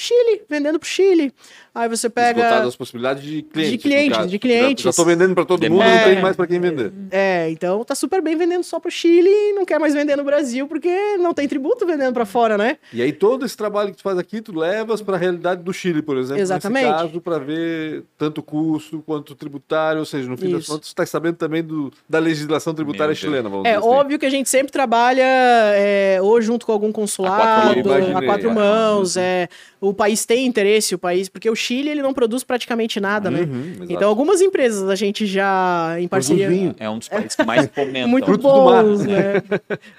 Chile, 0.00 0.42
vendendo 0.48 0.78
pro 0.78 0.88
Chile. 0.88 1.32
Aí 1.74 1.88
você 1.88 2.08
pega. 2.08 2.40
Esgotado 2.40 2.68
as 2.68 2.76
possibilidades 2.76 3.22
de 3.22 3.42
clientes. 3.42 3.70
De 3.72 3.78
clientes, 3.78 4.30
de 4.30 4.38
clientes. 4.38 4.84
Já, 4.84 4.90
já 4.90 4.96
tô 4.96 5.04
vendendo 5.04 5.34
para 5.34 5.44
todo 5.44 5.68
mundo, 5.68 5.82
É. 5.82 5.96
não 5.96 6.04
tem 6.04 6.22
mais 6.22 6.36
para 6.36 6.46
quem 6.46 6.60
vender. 6.60 6.92
É, 7.10 7.50
então 7.50 7.84
tá 7.84 7.94
super 7.96 8.22
bem 8.22 8.36
vendendo 8.36 8.62
só 8.62 8.78
pro 8.78 8.90
Chile 8.90 9.28
e 9.28 9.52
não 9.54 9.64
quer 9.64 9.78
mais 9.80 9.94
vender 9.94 10.14
no 10.16 10.22
Brasil 10.24 10.68
porque 10.68 10.88
não 11.18 11.34
tem 11.34 11.48
tributo 11.48 11.84
vendendo 11.84 12.12
pra 12.14 12.24
fora, 12.24 12.56
né? 12.56 12.78
E 12.92 13.02
aí 13.02 13.12
todo 13.12 13.44
esse 13.44 13.56
trabalho 13.56 13.90
que 13.90 13.96
tu 13.96 14.02
faz 14.02 14.16
aqui, 14.18 14.40
tu 14.40 14.56
levas 14.56 15.02
para 15.02 15.16
a 15.16 15.18
realidade 15.18 15.62
do 15.62 15.72
Chile, 15.72 16.00
por 16.00 16.16
exemplo, 16.16 16.40
Exatamente. 16.42 16.84
nesse 16.86 16.96
caso, 16.96 17.20
para 17.20 17.38
ver 17.38 18.04
tanto 18.16 18.40
custo 18.40 19.02
quanto 19.04 19.34
tributário, 19.34 19.98
ou 20.00 20.06
seja, 20.06 20.28
no 20.28 20.36
fim 20.36 20.50
das 20.50 20.62
Isso. 20.62 20.70
contas, 20.72 20.86
tu 20.86 20.90
está 20.90 21.04
sabendo 21.06 21.36
também 21.36 21.62
do, 21.62 21.92
da 22.08 22.18
legislação 22.20 22.72
tributária 22.72 23.14
chilena, 23.16 23.48
vamos 23.48 23.64
É 23.66 23.74
dizer 23.74 23.78
assim. 23.84 23.88
óbvio 23.96 24.18
que 24.18 24.26
a 24.26 24.30
gente 24.30 24.48
sempre 24.48 24.70
trabalha 24.70 25.24
é, 25.24 26.18
ou 26.22 26.40
junto 26.40 26.64
com 26.66 26.72
algum 26.72 26.92
consulado, 26.92 27.36
quatro 27.36 27.80
a 27.80 27.82
quatro, 27.82 28.20
imaginei, 28.20 28.50
é. 28.50 28.54
mãos. 28.54 29.16
É, 29.16 29.48
o 29.80 29.87
país 29.94 30.24
tem 30.24 30.46
interesse, 30.46 30.94
o 30.94 30.98
país, 30.98 31.28
porque 31.28 31.48
o 31.48 31.54
Chile 31.54 31.90
ele 31.90 32.02
não 32.02 32.12
produz 32.14 32.42
praticamente 32.44 32.98
nada, 33.00 33.30
né? 33.30 33.40
Uhum, 33.42 33.70
exato. 33.76 33.92
Então 33.92 34.08
algumas 34.08 34.40
empresas 34.40 34.88
a 34.88 34.94
gente 34.94 35.26
já 35.26 35.96
em 35.98 36.08
parceria 36.08 36.48
vinho. 36.48 36.74
É 36.78 36.88
um 36.88 36.98
dos 36.98 37.08
países 37.08 37.34
que 37.34 37.44
mais 37.44 37.66
fomentam. 37.74 38.08
muito 38.08 38.36
bons, 38.38 39.04
né? 39.04 39.42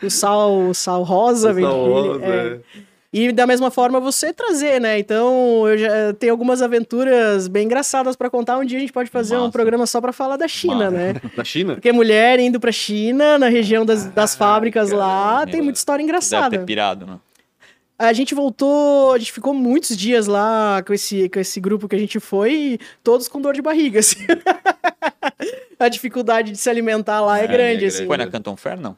O 0.04 0.10
sal, 0.10 0.60
o 0.70 0.74
sal 0.74 1.04
rosa 1.04 1.54
vem 1.54 1.64
do 1.66 1.70
Sal 1.72 1.86
Chile. 1.86 2.08
rosa, 2.10 2.26
é. 2.26 2.60
é. 2.76 2.90
E 3.12 3.32
da 3.32 3.48
mesma 3.48 3.72
forma 3.72 4.00
você 4.00 4.32
trazer, 4.32 4.80
né? 4.80 5.00
Então, 5.00 5.68
eu 5.68 5.76
já 5.80 6.14
tenho 6.20 6.32
algumas 6.32 6.62
aventuras 6.62 7.48
bem 7.48 7.66
engraçadas 7.66 8.16
pra 8.16 8.30
contar. 8.30 8.60
Um 8.60 8.64
dia 8.64 8.78
a 8.78 8.82
gente 8.82 8.94
pode 8.94 9.10
fazer 9.10 9.36
um 9.36 9.40
Massa. 9.40 9.52
programa 9.52 9.88
só 9.88 10.00
pra 10.00 10.14
falar 10.14 10.38
da 10.38 10.48
China, 10.48 10.76
Massa. 10.76 10.92
né? 10.92 11.14
Da 11.36 11.44
China? 11.44 11.74
Porque 11.74 11.92
mulher 11.92 12.40
indo 12.40 12.60
pra 12.60 12.72
China, 12.72 13.40
na 13.40 13.48
região 13.50 13.84
das, 13.84 14.06
das 14.06 14.36
fábricas 14.36 14.92
lá, 14.92 15.38
caramba. 15.38 15.52
tem 15.52 15.60
muita 15.60 15.80
história 15.80 15.98
Deve 16.04 16.08
engraçada. 16.08 16.50
ter 16.56 16.64
pirado, 16.64 17.08
né? 17.08 17.14
A 18.02 18.14
gente 18.14 18.34
voltou, 18.34 19.12
a 19.14 19.18
gente 19.18 19.34
ficou 19.34 19.54
muitos 19.54 19.96
dias 19.98 20.26
lá 20.26 20.82
com 20.88 20.94
esse, 20.94 21.28
com 21.28 21.38
esse 21.38 21.60
grupo 21.60 21.86
que 21.86 21.96
a 21.98 22.00
gente 22.00 22.18
foi, 22.18 22.80
todos 23.04 23.28
com 23.28 23.42
dor 23.42 23.54
de 23.54 23.62
barriga, 23.62 24.00
assim. 24.02 24.26
a 25.78 25.90
dificuldade 25.90 26.52
de 26.52 26.58
se 26.58 26.70
alimentar 26.70 27.20
lá 27.22 27.40
é, 27.40 27.44
É, 27.44 27.48
grande, 27.48 27.86
é 27.86 27.88
assim. 27.90 28.06
Foi 28.06 28.16
na 28.18 28.28
Canton 28.28 28.56
Fair, 28.56 28.80
não? 28.80 28.96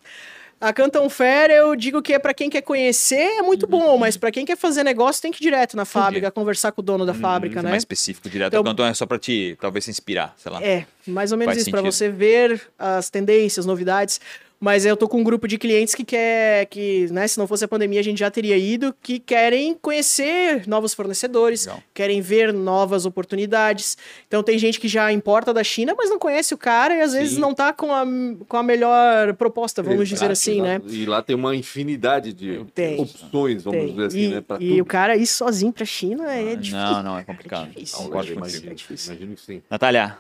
A 0.60 0.72
Canton 0.72 1.10
Fair, 1.10 1.50
eu 1.50 1.76
digo 1.76 2.00
que 2.04 2.14
é 2.14 2.20
pra 2.20 2.36
quem 2.36 2.48
quer 2.48 2.62
conhecer, 2.62 3.16
é 3.40 3.42
muito 3.42 3.66
bom, 3.66 3.98
mas 3.98 4.16
pra 4.16 4.30
quem 4.30 4.46
quer 4.46 4.56
fazer 4.56 4.84
negócio, 4.84 5.20
tem 5.20 5.32
que 5.32 5.42
ir 5.42 5.46
direto 5.46 5.76
na 5.76 5.86
fábrica, 5.86 6.30
conversar 6.30 6.72
com 6.72 6.82
o 6.82 6.84
dono 6.84 7.04
da 7.04 7.16
fábrica, 7.16 7.56
Ser 7.60 7.64
né? 7.64 7.70
mais 7.72 7.82
específico, 7.82 8.30
direto 8.30 8.50
Então- 8.54 8.60
ao 8.60 8.64
Canton 8.66 8.86
é 8.86 8.94
só 8.94 9.08
pra 9.08 9.18
te, 9.18 9.58
talvez, 9.60 9.86
se 9.86 9.90
inspirar, 9.90 10.36
sei 10.38 10.52
lá. 10.52 10.62
É, 10.62 10.86
mais 11.08 11.32
ou 11.32 11.38
menos 11.40 11.54
Faz 11.56 11.62
isso, 11.64 11.72
pra 11.72 11.80
sentido. 11.80 11.92
você 11.92 12.10
ver 12.10 12.62
as 12.78 13.10
tendências, 13.10 13.66
novidades. 13.66 14.22
Mas 14.64 14.86
eu 14.86 14.96
tô 14.96 15.10
com 15.10 15.20
um 15.20 15.24
grupo 15.24 15.48
de 15.48 15.58
clientes 15.58 15.96
que 15.96 16.04
quer, 16.06 16.68
que, 16.68 17.08
né, 17.12 17.28
se 17.28 17.36
não 17.40 17.48
fosse 17.48 17.66
a 17.66 17.68
pandemia, 17.68 18.00
a 18.00 18.04
gente 18.04 18.20
já 18.20 18.30
teria 18.30 18.56
ido, 18.56 18.96
que 19.02 19.18
querem 19.18 19.74
conhecer 19.82 20.68
novos 20.68 20.94
fornecedores, 20.94 21.66
Legal. 21.66 21.82
querem 21.96 22.22
ver 22.22 22.54
novas 22.54 23.08
oportunidades. 23.08 23.98
Então 24.28 24.44
tem 24.44 24.60
gente 24.60 24.80
que 24.80 24.88
já 24.88 25.12
importa 25.12 25.52
da 25.52 25.64
China, 25.64 25.96
mas 25.98 26.12
não 26.12 26.20
conhece 26.20 26.54
o 26.54 26.58
cara 26.60 26.96
e 26.96 27.02
às 27.02 27.14
vezes 27.14 27.34
Sim. 27.34 27.40
não 27.40 27.56
tá 27.56 27.74
com 27.74 27.92
a, 27.92 28.06
com 28.48 28.56
a 28.56 28.62
melhor 28.62 29.34
proposta, 29.34 29.82
vamos 29.82 30.08
dizer 30.08 30.26
Exato, 30.26 30.32
assim, 30.34 30.62
né? 30.62 30.80
E 30.88 31.08
lá 31.08 31.24
tem 31.24 31.36
uma 31.36 31.56
infinidade 31.56 32.32
de 32.32 32.64
Tem. 32.76 33.00
opções, 33.02 33.64
vamos 33.64 33.80
Tem. 33.80 33.90
dizer 33.90 34.06
assim, 34.06 34.20
e, 34.20 34.28
né? 34.28 34.42
Pra 34.42 34.58
e 34.62 34.70
tudo. 34.70 34.82
o 34.84 34.86
cara 34.86 35.16
ir 35.18 35.26
sozinho 35.26 35.74
pra 35.74 35.86
China 35.86 36.32
é 36.32 36.56
difícil. 36.56 36.78
Não, 36.78 37.02
não, 37.02 37.18
é 37.18 37.24
complicado. 37.24 37.64
É 37.66 37.70
difícil. 37.70 38.04
Eu 38.06 38.10
contigo. 38.12 38.38
imagino, 38.38 38.72
É 38.72 38.74
difícil. 38.76 39.14
imagino 39.16 39.36
que 39.36 39.42
sim. 39.42 39.62
Natália, 39.68 40.18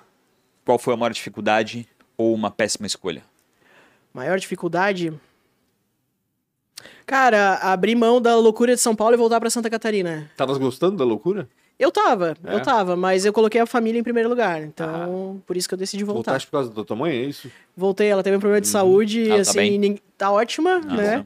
qual 0.65 0.79
foi 0.79 0.95
a 0.95 0.97
maior 0.97 1.13
dificuldade 1.13 1.87
ou 2.17 2.33
uma 2.33 2.49
péssima 2.49 2.87
escolha? 2.87 3.21
Maior 4.13 4.37
dificuldade. 4.39 5.13
Cara, 7.05 7.55
abrir 7.55 7.95
mão 7.95 8.21
da 8.21 8.35
loucura 8.35 8.75
de 8.75 8.81
São 8.81 8.95
Paulo 8.95 9.13
e 9.13 9.17
voltar 9.17 9.39
pra 9.39 9.49
Santa 9.49 9.69
Catarina. 9.69 10.29
Tavas 10.37 10.57
gostando 10.57 10.97
da 10.97 11.03
loucura? 11.03 11.47
Eu 11.77 11.91
tava, 11.91 12.35
É? 12.43 12.53
eu 12.55 12.61
tava, 12.61 12.95
mas 12.95 13.25
eu 13.25 13.33
coloquei 13.33 13.59
a 13.59 13.65
família 13.65 13.99
em 13.99 14.03
primeiro 14.03 14.29
lugar. 14.29 14.61
Então, 14.61 15.41
por 15.47 15.57
isso 15.57 15.67
que 15.67 15.73
eu 15.73 15.77
decidi 15.77 16.03
voltar. 16.03 16.31
Voltaste 16.31 16.47
por 16.47 16.51
causa 16.57 16.69
da 16.71 16.83
tua 16.83 16.95
mãe, 16.95 17.11
é 17.11 17.23
isso? 17.23 17.51
Voltei, 17.75 18.07
ela 18.07 18.21
teve 18.21 18.37
um 18.37 18.39
problema 18.39 18.61
de 18.61 18.67
saúde, 18.67 19.23
Ah, 19.31 19.35
tá 19.35 19.41
assim, 19.41 19.57
bem? 19.57 19.77
nin- 19.79 19.99
tá 20.17 20.31
ótima, 20.31 20.79
né? 20.79 21.25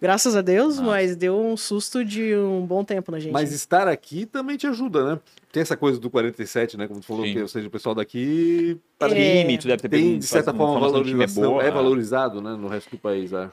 Graças 0.00 0.36
a 0.36 0.42
Deus, 0.42 0.78
Ah. 0.78 0.82
mas 0.82 1.16
deu 1.16 1.38
um 1.38 1.56
susto 1.56 2.04
de 2.04 2.34
um 2.36 2.64
bom 2.66 2.84
tempo 2.84 3.10
na 3.12 3.18
gente. 3.18 3.32
Mas 3.32 3.52
estar 3.52 3.88
aqui 3.88 4.26
também 4.26 4.56
te 4.56 4.66
ajuda, 4.66 5.14
né? 5.14 5.20
Tem 5.52 5.60
essa 5.62 5.76
coisa 5.76 5.98
do 6.00 6.10
47, 6.10 6.76
né? 6.76 6.86
Como 6.88 7.00
tu 7.00 7.06
falou, 7.06 7.24
Sim. 7.24 7.32
que, 7.32 7.42
ou 7.42 7.48
seja, 7.48 7.68
o 7.68 7.70
pessoal 7.70 7.94
daqui 7.94 8.78
É. 9.00 9.08
Time, 9.42 9.58
tu 9.58 9.66
deve 9.68 9.82
ter 9.82 9.88
tem, 9.88 10.18
de 10.18 10.26
certa 10.26 10.52
forma, 10.52 10.74
de 10.74 10.80
time 10.80 10.92
valorização. 11.14 11.50
boa, 11.52 11.62
é 11.62 11.70
valorizado, 11.70 12.40
né? 12.40 12.56
No 12.56 12.68
resto 12.68 12.90
do 12.90 12.98
país, 12.98 13.32
acho. 13.32 13.52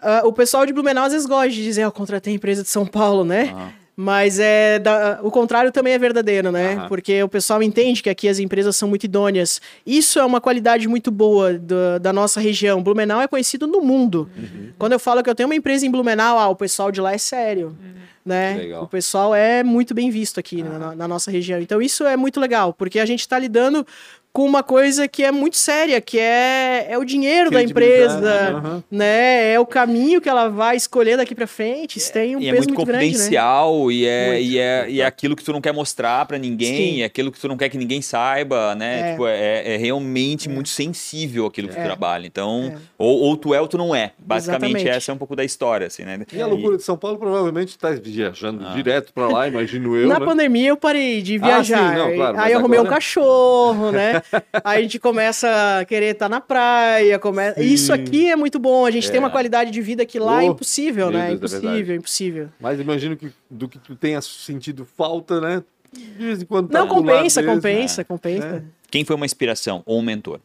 Ah, 0.00 0.22
o 0.24 0.32
pessoal 0.32 0.64
de 0.64 0.72
Blumenau 0.72 1.04
às 1.04 1.12
vezes 1.12 1.26
gosta 1.26 1.50
de 1.50 1.62
dizer, 1.62 1.84
ó, 1.84 1.90
contratei 1.90 2.32
a 2.32 2.36
empresa 2.36 2.62
de 2.62 2.68
São 2.70 2.86
Paulo, 2.86 3.24
né? 3.24 3.52
Ah. 3.54 3.70
Mas 4.02 4.38
é 4.40 4.78
da- 4.78 5.20
o 5.22 5.30
contrário 5.30 5.70
também 5.70 5.92
é 5.92 5.98
verdadeiro, 5.98 6.50
né? 6.50 6.72
Aham. 6.74 6.88
Porque 6.88 7.22
o 7.22 7.28
pessoal 7.28 7.62
entende 7.62 8.02
que 8.02 8.08
aqui 8.08 8.28
as 8.28 8.38
empresas 8.38 8.74
são 8.74 8.88
muito 8.88 9.04
idôneas. 9.04 9.60
Isso 9.86 10.18
é 10.18 10.24
uma 10.24 10.40
qualidade 10.40 10.88
muito 10.88 11.10
boa 11.10 11.52
da- 11.58 11.98
da 11.98 12.10
nossa 12.10 12.40
região. 12.40 12.82
Blumenau 12.82 13.20
é 13.20 13.28
conhecido 13.28 13.66
no 13.66 13.82
mundo. 13.82 14.26
Uhum. 14.34 14.70
Quando 14.78 14.92
eu 14.92 14.98
falo 14.98 15.22
que 15.22 15.28
eu 15.28 15.34
tenho 15.34 15.48
uma 15.50 15.54
empresa 15.54 15.84
em 15.84 15.90
Blumenau, 15.90 16.38
ah, 16.38 16.48
o 16.48 16.56
pessoal 16.56 16.90
de 16.90 16.98
lá 16.98 17.12
é 17.12 17.18
sério. 17.18 17.76
Né? 18.24 18.54
Legal. 18.58 18.84
O 18.84 18.86
pessoal 18.86 19.34
é 19.34 19.62
muito 19.62 19.94
bem 19.94 20.10
visto 20.10 20.38
aqui 20.38 20.62
na, 20.62 20.94
na 20.94 21.08
nossa 21.08 21.30
região. 21.30 21.58
Então 21.60 21.80
isso 21.82 22.04
é 22.06 22.16
muito 22.16 22.38
legal, 22.40 22.72
porque 22.72 22.98
a 23.00 23.06
gente 23.06 23.20
está 23.20 23.38
lidando 23.38 23.86
com 24.32 24.44
uma 24.44 24.62
coisa 24.62 25.08
que 25.08 25.24
é 25.24 25.32
muito 25.32 25.56
séria, 25.56 26.00
que 26.00 26.16
é, 26.18 26.86
é 26.90 26.96
o 26.96 27.04
dinheiro 27.04 27.50
da 27.50 27.60
empresa, 27.60 28.52
aham. 28.56 28.84
né? 28.90 29.52
É 29.54 29.58
o 29.58 29.66
caminho 29.66 30.20
que 30.20 30.28
ela 30.28 30.48
vai 30.48 30.76
escolher 30.76 31.16
daqui 31.16 31.34
para 31.34 31.48
frente. 31.48 31.98
Isso 31.98 32.12
tem 32.12 32.36
um 32.36 32.40
E 32.40 32.48
é 32.48 32.52
peso 32.52 32.68
muito 32.68 32.74
muito, 32.76 32.86
grande, 32.86 33.06
né? 33.06 33.10
confidencial 33.12 33.90
e, 33.90 34.06
é, 34.06 34.26
Muito. 34.28 34.42
e, 34.44 34.58
é, 34.58 34.86
e 34.88 35.00
é 35.00 35.04
aquilo 35.04 35.34
que 35.34 35.42
tu 35.42 35.52
não 35.52 35.60
quer 35.60 35.72
mostrar 35.72 36.24
pra 36.26 36.38
ninguém, 36.38 36.94
Sim. 36.94 37.02
é 37.02 37.06
aquilo 37.06 37.32
que 37.32 37.40
tu 37.40 37.48
não 37.48 37.56
quer 37.56 37.68
que 37.68 37.76
ninguém 37.76 38.00
saiba, 38.00 38.74
né? 38.76 39.00
É. 39.00 39.10
Tipo, 39.12 39.26
é, 39.26 39.74
é 39.74 39.76
realmente 39.76 40.48
muito 40.48 40.68
sensível 40.68 41.46
aquilo 41.46 41.66
que 41.68 41.74
tu 41.74 41.80
É. 41.80 41.84
trabalha. 41.84 42.24
Então, 42.26 42.72
É. 42.72 42.78
ou, 42.96 43.18
ou 43.22 43.36
tu 43.36 43.52
é 43.52 43.60
ou 43.60 43.66
tu 43.66 43.76
não 43.76 43.92
é. 43.92 44.12
Basicamente, 44.16 44.70
Exatamente. 44.76 44.96
essa 44.96 45.10
é 45.10 45.14
um 45.14 45.18
pouco 45.18 45.34
da 45.34 45.44
história, 45.44 45.88
assim, 45.88 46.04
né? 46.04 46.20
E 46.32 46.40
a 46.40 46.46
loucura 46.46 46.76
de 46.76 46.84
São 46.84 46.96
Paulo 46.96 47.18
provavelmente 47.18 47.70
está 47.70 47.90
viajando 47.90 48.64
Ah. 48.64 48.74
direto 48.76 49.12
pra 49.12 49.26
lá, 49.26 49.48
imagino 49.48 49.96
eu, 49.98 50.06
Na 50.06 50.20
né? 50.20 50.24
pandemia 50.24 50.68
eu 50.68 50.76
parei 50.76 51.20
de 51.20 51.36
Ah, 51.42 51.46
viajar. 51.46 51.90
sim, 51.92 51.98
não, 51.98 52.14
claro, 52.14 52.38
aí 52.40 52.52
eu 52.52 52.58
arrumei 52.60 52.78
um 52.78 52.82
agora- 52.82 52.94
cachorro, 52.94 53.90
né? 53.90 54.19
aí 54.64 54.78
a 54.78 54.82
gente 54.82 54.98
começa 54.98 55.78
a 55.80 55.84
querer 55.84 56.12
estar 56.12 56.28
na 56.28 56.40
praia. 56.40 57.18
Come... 57.18 57.52
Sim. 57.54 57.60
Isso 57.62 57.92
aqui 57.92 58.30
é 58.30 58.36
muito 58.36 58.58
bom. 58.58 58.86
A 58.86 58.90
gente 58.90 59.08
É. 59.08 59.10
tem 59.10 59.18
uma 59.20 59.30
qualidade 59.30 59.70
de 59.70 59.80
vida 59.80 60.04
que 60.06 60.18
lá 60.18 60.42
é 60.42 60.48
Oh, 60.48 60.52
impossível, 60.52 61.10
meu 61.10 61.18
né? 61.18 61.26
Deus, 61.28 61.30
é 61.30 61.36
impossível, 61.36 61.70
verdade. 61.70 61.98
impossível. 61.98 62.48
Mas 62.60 62.80
imagino 62.80 63.16
que 63.16 63.30
do 63.50 63.68
que 63.68 63.78
tu 63.78 63.94
tenha 63.96 64.20
sentido 64.20 64.84
falta, 64.96 65.40
né? 65.40 65.62
De 65.92 66.24
vez 66.24 66.40
em 66.42 66.44
quando 66.46 66.68
tá 66.68 66.78
Não, 66.80 66.86
do 66.86 66.94
lado 66.94 67.04
compensa, 67.06 67.42
mesmo. 67.42 67.54
compensa, 67.56 68.00
É. 68.00 68.04
compensa. 68.04 68.46
É. 68.46 68.62
Quem 68.90 69.04
foi 69.04 69.16
uma 69.16 69.26
inspiração 69.26 69.82
ou 69.84 69.98
um 69.98 70.02
mentor? 70.02 70.40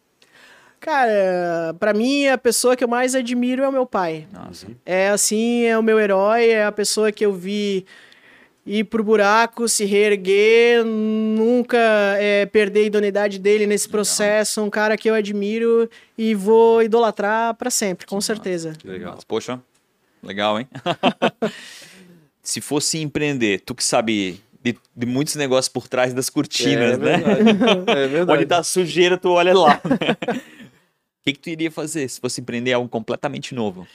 Cara, 0.79 1.75
pra 1.79 1.93
mim, 1.93 2.27
a 2.27 2.37
pessoa 2.37 2.75
que 2.75 2.83
eu 2.83 2.87
mais 2.87 3.15
admiro 3.15 3.63
é 3.63 3.67
o 3.67 3.71
meu 3.71 3.85
pai. 3.85 4.27
Nossa. 4.31 4.67
É 4.85 5.09
assim, 5.09 5.63
é 5.63 5.77
o 5.77 5.81
meu 5.81 5.99
herói, 5.99 6.49
é 6.49 6.65
a 6.65 6.71
pessoa 6.71 7.11
que 7.11 7.25
eu 7.25 7.33
vi 7.33 7.85
ir 8.65 8.85
pro 8.85 9.03
buraco, 9.03 9.69
se 9.69 9.85
reerguer, 9.85 10.83
nunca 10.83 11.77
é, 12.17 12.45
perder 12.47 12.81
a 12.81 12.83
idoneidade 12.83 13.37
dele 13.37 13.67
nesse 13.67 13.87
processo. 13.87 14.61
Um 14.63 14.69
cara 14.69 14.97
que 14.97 15.09
eu 15.09 15.13
admiro 15.13 15.89
e 16.17 16.33
vou 16.33 16.81
idolatrar 16.81 17.53
pra 17.55 17.69
sempre, 17.69 18.05
com 18.07 18.19
certeza. 18.19 18.73
Legal. 18.83 19.19
Poxa, 19.27 19.61
legal, 20.23 20.59
hein? 20.59 20.67
Se 22.41 22.61
fosse 22.61 22.99
empreender, 22.99 23.61
tu 23.61 23.73
que 23.73 23.83
sabe 23.83 24.39
de, 24.63 24.77
de 24.95 25.05
muitos 25.05 25.35
negócios 25.35 25.71
por 25.71 25.87
trás 25.87 26.13
das 26.13 26.29
cortinas, 26.29 26.93
é 26.93 26.97
né? 26.97 27.17
verdade. 27.17 27.41
É 27.89 28.07
verdade. 28.07 28.39
Onde 28.39 28.45
tá 28.47 28.63
sujeira, 28.63 29.17
tu 29.17 29.29
olha 29.29 29.53
lá. 29.53 29.81
O 31.17 31.25
que, 31.25 31.33
que 31.33 31.39
tu 31.39 31.49
iria 31.49 31.71
fazer 31.71 32.07
se 32.07 32.21
fosse 32.21 32.39
empreender 32.39 32.71
algo 32.73 32.87
completamente 32.87 33.55
novo? 33.55 33.87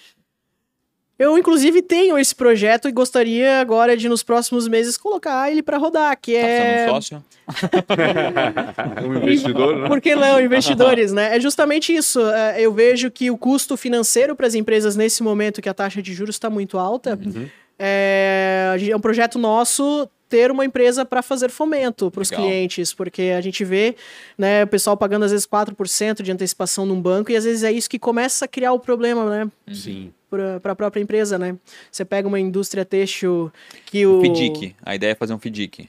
Eu, 1.20 1.36
inclusive, 1.36 1.82
tenho 1.82 2.16
esse 2.16 2.34
projeto 2.34 2.88
e 2.88 2.92
gostaria 2.92 3.60
agora 3.60 3.94
de, 3.94 4.08
nos 4.08 4.22
próximos 4.22 4.66
meses, 4.66 4.96
colocar 4.96 5.50
ele 5.50 5.62
pra 5.62 5.76
rodar, 5.76 6.18
que 6.18 6.32
Tá 6.32 6.38
é... 6.38 6.56
precisando 6.56 6.84
de 6.86 6.90
sócio? 6.90 7.24
um 9.06 9.14
investidor, 9.16 9.76
né? 9.76 9.86
Por 9.88 10.00
que 10.00 10.14
não, 10.14 10.40
investidores, 10.40 11.12
né? 11.12 11.36
É 11.36 11.38
justamente 11.38 11.94
isso. 11.94 12.20
É, 12.22 12.62
Eu 12.62 12.72
vejo 12.72 13.10
que 13.10 13.30
o 13.30 13.36
custo 13.36 13.76
financeiro 13.76 14.34
para 14.34 14.46
as 14.46 14.54
empresas 14.54 14.96
nesse 14.96 15.22
momento 15.22 15.60
que 15.60 15.68
a 15.68 15.74
taxa 15.74 16.00
de 16.00 16.14
juros 16.14 16.36
está 16.36 16.48
muito 16.48 16.78
alta, 16.78 17.18
Uhum. 17.22 17.46
é, 17.78 18.76
é 18.90 18.96
um 18.96 19.00
projeto 19.00 19.38
nosso 19.38 20.08
ter 20.26 20.50
uma 20.50 20.64
empresa 20.64 21.04
para 21.04 21.20
fazer 21.22 21.50
fomento 21.50 22.10
para 22.10 22.22
os 22.22 22.30
clientes, 22.30 22.94
porque 22.94 23.34
a 23.36 23.40
gente 23.42 23.62
vê 23.64 23.96
né, 24.38 24.62
o 24.62 24.66
pessoal 24.68 24.96
pagando 24.96 25.24
às 25.24 25.32
vezes 25.32 25.44
4% 25.46 26.22
de 26.22 26.30
antecipação 26.32 26.86
num 26.86 27.02
banco 27.02 27.30
e 27.32 27.36
às 27.36 27.44
vezes 27.44 27.62
é 27.64 27.72
isso 27.72 27.90
que 27.90 27.98
começa 27.98 28.44
a 28.44 28.48
criar 28.48 28.72
o 28.72 28.78
problema, 28.78 29.28
né? 29.28 29.50
Sim. 29.74 30.12
Para 30.30 30.72
a 30.72 30.76
própria 30.76 31.02
empresa, 31.02 31.38
né? 31.38 31.56
Você 31.90 32.04
pega 32.04 32.28
uma 32.28 32.38
indústria 32.38 32.84
têxtil 32.84 33.52
que 33.86 34.06
o. 34.06 34.20
FDIC. 34.20 34.76
A 34.82 34.94
ideia 34.94 35.12
é 35.12 35.14
fazer 35.14 35.34
um 35.34 35.38
FDIC. 35.38 35.88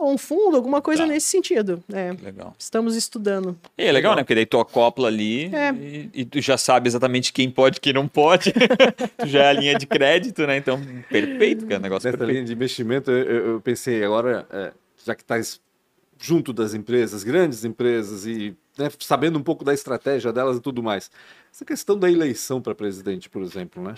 um 0.00 0.16
fundo, 0.16 0.56
alguma 0.56 0.80
coisa 0.80 1.02
tá. 1.02 1.08
nesse 1.08 1.26
sentido. 1.26 1.82
É, 1.92 2.14
legal. 2.22 2.54
Estamos 2.58 2.94
estudando. 2.94 3.58
é 3.76 3.84
legal, 3.84 3.94
legal, 3.94 4.16
né? 4.16 4.22
Porque 4.22 4.34
daí 4.34 4.46
tu 4.46 4.60
acopla 4.60 5.08
ali 5.08 5.46
é. 5.54 5.72
e, 5.74 6.10
e, 6.14 6.24
tu 6.24 6.40
já 6.40 6.56
sabe 6.56 6.88
exatamente 6.88 7.32
quem 7.32 7.50
pode 7.50 7.78
e 7.78 7.80
quem 7.80 7.92
não 7.92 8.06
pode. 8.06 8.52
tu 9.18 9.26
já 9.26 9.44
é 9.44 9.48
a 9.48 9.52
linha 9.52 9.78
de 9.78 9.86
crédito, 9.86 10.46
né? 10.46 10.56
Então, 10.56 10.80
perfeito, 11.10 11.66
cara. 11.66 11.80
Negócio 11.80 12.06
Nessa 12.06 12.18
perfeito. 12.18 12.36
linha 12.36 12.44
de 12.44 12.52
investimento, 12.52 13.10
eu, 13.10 13.46
eu 13.54 13.60
pensei 13.60 14.04
agora, 14.04 14.46
é, 14.52 14.72
já 15.04 15.14
que 15.14 15.22
estás 15.22 15.60
junto 16.18 16.52
das 16.52 16.74
empresas, 16.74 17.24
grandes 17.24 17.64
empresas 17.64 18.26
e 18.26 18.56
né, 18.78 18.90
sabendo 19.00 19.38
um 19.38 19.42
pouco 19.42 19.64
da 19.64 19.74
estratégia 19.74 20.32
delas 20.32 20.56
e 20.56 20.60
tudo 20.60 20.82
mais. 20.82 21.10
Essa 21.52 21.64
questão 21.64 21.98
da 21.98 22.10
eleição 22.10 22.60
para 22.60 22.74
presidente, 22.74 23.28
por 23.28 23.42
exemplo, 23.42 23.82
né? 23.82 23.94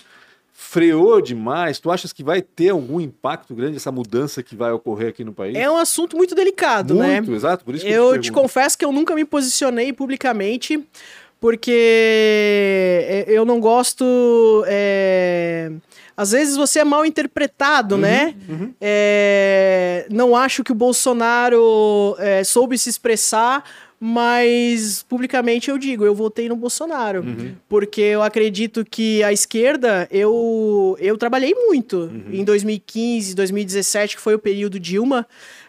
freou 0.59 1.21
demais? 1.21 1.79
Tu 1.79 1.91
achas 1.91 2.15
que 2.15 2.25
vai 2.25 2.41
ter 2.41 2.71
algum 2.71 2.99
impacto 2.99 3.55
grande 3.55 3.77
essa 3.77 3.93
mudança 3.93 4.43
que 4.43 4.57
vai 4.57 4.73
ocorrer 4.73 5.11
aqui 5.11 5.23
no 5.23 5.33
país? 5.33 5.55
É 5.55 5.71
um 5.71 5.77
assunto 5.77 6.17
muito 6.17 6.35
delicado, 6.35 6.95
muito, 6.95 7.07
né? 7.07 7.21
Muito, 7.21 7.35
exato. 7.35 7.63
Por 7.63 7.75
isso 7.75 7.85
que 7.85 7.93
eu, 7.93 8.15
eu 8.15 8.21
te, 8.21 8.25
te 8.25 8.33
confesso 8.33 8.77
que 8.77 8.85
eu 8.85 8.91
nunca 8.91 9.15
me 9.15 9.27
posicionei 9.27 9.93
publicamente 9.93 10.83
porque 11.39 13.05
é, 13.07 13.25
eu 13.29 13.45
não 13.45 13.61
gosto. 13.61 14.65
É... 14.67 15.71
Às 16.17 16.31
vezes 16.31 16.57
você 16.57 16.79
é 16.79 16.85
mal 16.85 17.05
interpretado, 17.05 17.97
uhum, 17.97 18.01
né? 18.01 18.35
Uhum. 18.49 18.75
É... 18.81 20.07
Não 20.11 20.35
acho 20.35 20.65
que 20.65 20.73
o 20.73 20.75
Bolsonaro 20.75 22.17
é, 22.19 22.43
soube 22.43 22.79
se 22.79 22.89
expressar 22.89 23.63
mas 24.09 25.03
publicamente 25.03 25.69
eu 25.69 25.77
digo, 25.77 26.05
eu 26.05 26.15
votei 26.15 26.49
no 26.49 26.55
Bolsonaro, 26.55 27.23
uhum. 27.23 27.57
porque 27.69 28.01
eu 28.01 28.23
acredito 28.23 28.85
que 28.89 29.21
a 29.25 29.33
esquerda, 29.33 30.07
eu, 30.13 30.97
eu 31.01 31.19
trabalhei 31.19 31.53
muito 31.53 32.03
uhum. 32.03 32.27
em 32.31 32.45
2015, 32.45 33.35
2017, 33.35 34.15
que 34.15 34.23
foi 34.23 34.37
o 34.37 34.39
período 34.39 34.79
Dilma, 34.79 35.27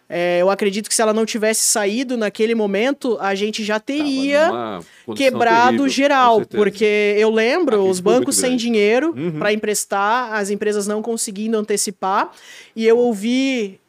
é, 0.08 0.38
eu 0.40 0.52
acredito 0.52 0.88
que 0.88 0.94
se 0.94 1.02
ela 1.02 1.14
não 1.14 1.26
tivesse 1.26 1.64
saído 1.64 2.16
naquele 2.16 2.54
momento, 2.54 3.18
a 3.20 3.34
gente 3.34 3.64
já 3.64 3.80
teria 3.80 4.82
quebrado 5.16 5.70
terrível, 5.70 5.90
geral, 5.90 6.46
porque 6.46 7.16
eu 7.18 7.32
lembro 7.32 7.90
os 7.90 8.00
bancos 8.00 8.36
sem 8.36 8.56
dinheiro 8.56 9.16
uhum. 9.18 9.40
para 9.40 9.52
emprestar, 9.52 10.32
as 10.34 10.52
empresas 10.52 10.86
não 10.86 11.02
conseguindo 11.02 11.58
antecipar, 11.58 12.30
e 12.76 12.86
eu 12.86 13.00
ouvi 13.00 13.80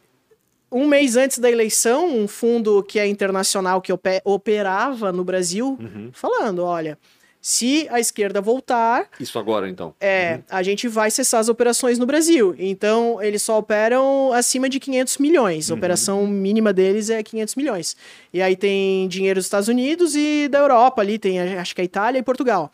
um 0.71 0.87
mês 0.87 1.17
antes 1.17 1.39
da 1.39 1.51
eleição, 1.51 2.09
um 2.09 2.29
fundo 2.29 2.83
que 2.83 2.99
é 2.99 3.07
internacional 3.07 3.81
que 3.81 3.93
operava 4.25 5.13
no 5.13 5.25
Brasil, 5.25 5.79
uhum. 5.81 6.11
falando: 6.13 6.63
olha, 6.63 6.99
se 7.41 7.89
a 7.91 8.01
esquerda 8.01 8.41
voltar. 8.41 9.09
Isso 9.19 9.39
agora, 9.39 9.69
então. 9.69 9.95
É, 10.01 10.35
uhum. 10.35 10.43
a 10.51 10.63
gente 10.63 10.89
vai 10.89 11.11
cessar 11.11 11.41
as 11.41 11.49
operações 11.49 11.99
no 11.99 12.05
Brasil. 12.05 12.55
Então, 12.59 13.23
eles 13.23 13.43
só 13.43 13.59
operam 13.59 14.33
acima 14.33 14.69
de 14.69 14.79
500 14.79 15.19
milhões. 15.19 15.71
A 15.71 15.73
uhum. 15.73 15.79
operação 15.79 16.27
mínima 16.27 16.73
deles 16.73 17.11
é 17.11 17.23
500 17.23 17.55
milhões. 17.55 17.97
E 18.33 18.43
aí 18.43 18.57
tem 18.57 19.09
dinheiro 19.09 19.39
dos 19.39 19.47
Estados 19.47 19.69
Unidos 19.69 20.15
e 20.15 20.49
da 20.49 20.59
Europa 20.59 21.01
ali, 21.01 21.19
tem 21.19 21.41
acho 21.41 21.75
que 21.75 21.81
a 21.81 21.85
Itália 21.85 22.19
e 22.19 22.23
Portugal. 22.23 22.71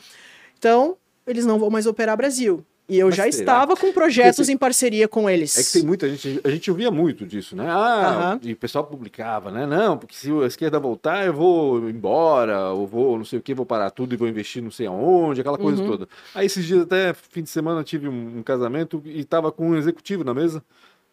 Então, 0.58 0.96
eles 1.26 1.46
não 1.46 1.58
vão 1.58 1.70
mais 1.70 1.86
operar 1.86 2.16
Brasil. 2.16 2.64
E 2.86 2.98
eu 2.98 3.06
Mas 3.06 3.16
já 3.16 3.22
será? 3.24 3.38
estava 3.38 3.76
com 3.76 3.92
projetos 3.92 4.48
em 4.50 4.58
parceria 4.58 5.08
com 5.08 5.28
eles. 5.28 5.56
É 5.56 5.62
que 5.62 5.72
tem 5.72 5.82
muita 5.82 6.08
gente, 6.08 6.40
a 6.44 6.50
gente 6.50 6.70
ouvia 6.70 6.90
muito 6.90 7.24
disso, 7.24 7.56
né? 7.56 7.64
Ah, 7.66 8.32
uhum. 8.42 8.48
e 8.48 8.52
o 8.52 8.56
pessoal 8.56 8.84
publicava, 8.84 9.50
né? 9.50 9.66
Não, 9.66 9.96
porque 9.96 10.14
se 10.14 10.30
a 10.30 10.46
esquerda 10.46 10.78
voltar, 10.78 11.24
eu 11.24 11.32
vou 11.32 11.88
embora, 11.88 12.70
ou 12.70 12.86
vou 12.86 13.16
não 13.16 13.24
sei 13.24 13.38
o 13.38 13.42
que, 13.42 13.54
vou 13.54 13.64
parar 13.64 13.90
tudo 13.90 14.12
e 14.12 14.18
vou 14.18 14.28
investir 14.28 14.62
não 14.62 14.70
sei 14.70 14.86
aonde, 14.86 15.40
aquela 15.40 15.56
coisa 15.56 15.82
uhum. 15.82 15.88
toda. 15.88 16.08
Aí 16.34 16.44
esses 16.44 16.64
dias, 16.66 16.82
até 16.82 17.14
fim 17.14 17.42
de 17.42 17.48
semana, 17.48 17.82
tive 17.82 18.06
um, 18.06 18.38
um 18.38 18.42
casamento 18.42 19.02
e 19.06 19.20
estava 19.20 19.50
com 19.50 19.70
um 19.70 19.76
executivo 19.76 20.22
na 20.22 20.34
mesa 20.34 20.62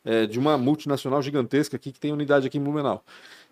é, 0.03 0.25
de 0.25 0.39
uma 0.39 0.57
multinacional 0.57 1.21
gigantesca 1.21 1.75
aqui 1.77 1.91
que 1.91 1.99
tem 1.99 2.11
unidade 2.11 2.47
aqui 2.47 2.57
em 2.57 2.61
Blumenau. 2.61 3.03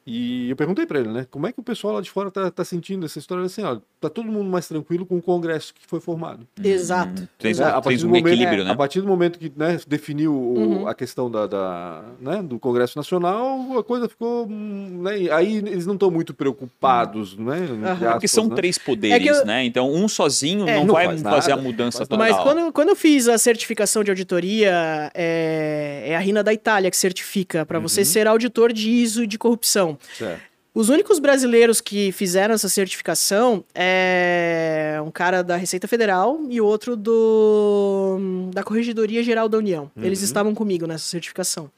E 0.06 0.50
eu 0.50 0.56
perguntei 0.56 0.86
para 0.86 1.00
ele, 1.00 1.10
né? 1.10 1.28
Como 1.30 1.48
é 1.48 1.52
que 1.52 1.60
o 1.60 1.64
pessoal 1.64 1.96
lá 1.96 2.02
de 2.02 2.10
fora 2.10 2.32
tá, 2.32 2.50
tá 2.50 2.64
sentindo 2.64 3.06
essa 3.06 3.20
história 3.20 3.44
assim, 3.44 3.64
ó, 3.64 3.78
tá 4.00 4.10
todo 4.10 4.32
mundo 4.32 4.50
mais 4.50 4.68
tranquilo 4.68 5.06
com 5.06 5.18
o 5.18 5.22
congresso 5.22 5.74
que 5.74 5.86
foi 5.86 6.00
formado. 6.00 6.48
Exato. 6.64 7.24
Hum, 7.24 7.28
tens, 7.38 7.60
a 7.60 7.82
partir 7.82 8.06
um 8.06 8.10
momento, 8.10 8.28
equilíbrio, 8.28 8.64
né? 8.64 8.72
A 8.72 8.76
partir 8.76 9.02
do 9.02 9.08
momento 9.08 9.40
que 9.40 9.52
né, 9.56 9.80
definiu 9.88 10.34
uhum. 10.34 10.88
a 10.88 10.94
questão 10.94 11.30
da, 11.30 11.48
da 11.48 12.04
né, 12.20 12.42
do 12.42 12.60
Congresso 12.60 12.98
Nacional, 12.98 13.78
a 13.78 13.84
coisa 13.84 14.08
ficou. 14.08 14.48
Né, 14.48 15.30
aí 15.32 15.58
eles 15.58 15.86
não 15.86 15.96
estão 15.96 16.10
muito 16.10 16.34
preocupados, 16.34 17.34
uhum. 17.34 17.46
né? 17.46 17.92
Aspas, 17.92 18.12
Porque 18.12 18.28
são 18.28 18.48
né? 18.48 18.56
três 18.56 18.78
poderes, 18.78 19.28
é 19.28 19.42
eu... 19.42 19.46
né? 19.46 19.66
Então 19.66 19.92
um 19.92 20.08
sozinho 20.08 20.68
é, 20.68 20.78
não, 20.78 20.86
não, 20.86 20.94
vai 20.94 21.06
faz 21.06 21.22
fazer 21.22 21.52
a 21.52 21.58
mudança 21.58 22.06
total. 22.06 22.18
Mas 22.18 22.38
quando, 22.38 22.72
quando 22.72 22.90
eu 22.90 22.96
fiz 22.96 23.28
a 23.28 23.38
certificação 23.38 24.04
de 24.04 24.12
auditoria, 24.12 25.12
é, 25.14 26.04
é 26.08 26.16
a 26.16 26.20
RINA 26.20 26.44
da 26.44 26.54
Itália 26.54 26.90
que 26.90 26.98
certifica 26.98 27.66
para 27.66 27.78
uhum. 27.78 27.88
você 27.88 28.06
ser 28.06 28.28
auditor 28.28 28.72
de 28.72 28.90
ISO 28.90 29.24
e 29.24 29.28
de 29.28 29.38
corrupção. 29.38 29.89
Certo. 30.18 30.50
Os 30.74 30.88
únicos 30.90 31.18
brasileiros 31.20 31.82
que 31.82 32.12
fizeram 32.12 32.54
essa 32.54 32.70
certificação 32.70 33.64
é 33.74 35.00
um 35.04 35.10
cara 35.10 35.44
da 35.44 35.56
Receita 35.56 35.88
Federal 35.88 36.40
e 36.48 36.62
outro 36.62 36.96
do 36.96 38.50
da 38.54 38.64
Corregedoria 38.64 39.24
Geral 39.24 39.50
da 39.50 39.58
União. 39.58 39.92
Uhum. 39.96 40.04
Eles 40.04 40.22
estavam 40.22 40.54
comigo 40.54 40.86
nessa 40.86 41.06
certificação. 41.06 41.72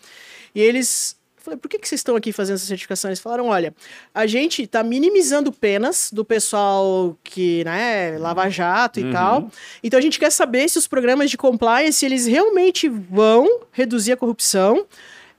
E 0.54 0.60
eles 0.60 1.16
falei, 1.42 1.58
por 1.58 1.68
que, 1.68 1.80
que 1.80 1.88
vocês 1.88 2.00
estão 2.00 2.16
aqui 2.16 2.32
fazendo 2.32 2.56
essa 2.56 2.66
certificação? 2.66 3.10
Eles 3.10 3.20
falaram, 3.20 3.48
olha, 3.48 3.74
a 4.14 4.28
gente 4.28 4.64
está 4.64 4.84
minimizando 4.84 5.52
penas 5.52 6.10
do 6.12 6.24
pessoal 6.24 7.18
que, 7.24 7.64
né, 7.64 8.18
lava 8.20 8.48
jato 8.50 9.00
e 9.00 9.04
uhum. 9.06 9.12
tal. 9.12 9.52
Então 9.84 9.98
a 9.98 10.02
gente 10.02 10.20
quer 10.20 10.32
saber 10.32 10.70
se 10.70 10.78
os 10.78 10.88
programas 10.88 11.32
de 11.32 11.38
compliance, 11.38 12.06
eles 12.06 12.28
realmente 12.28 12.88
vão 12.88 13.62
reduzir 13.72 14.12
a 14.12 14.18
corrupção 14.18 14.86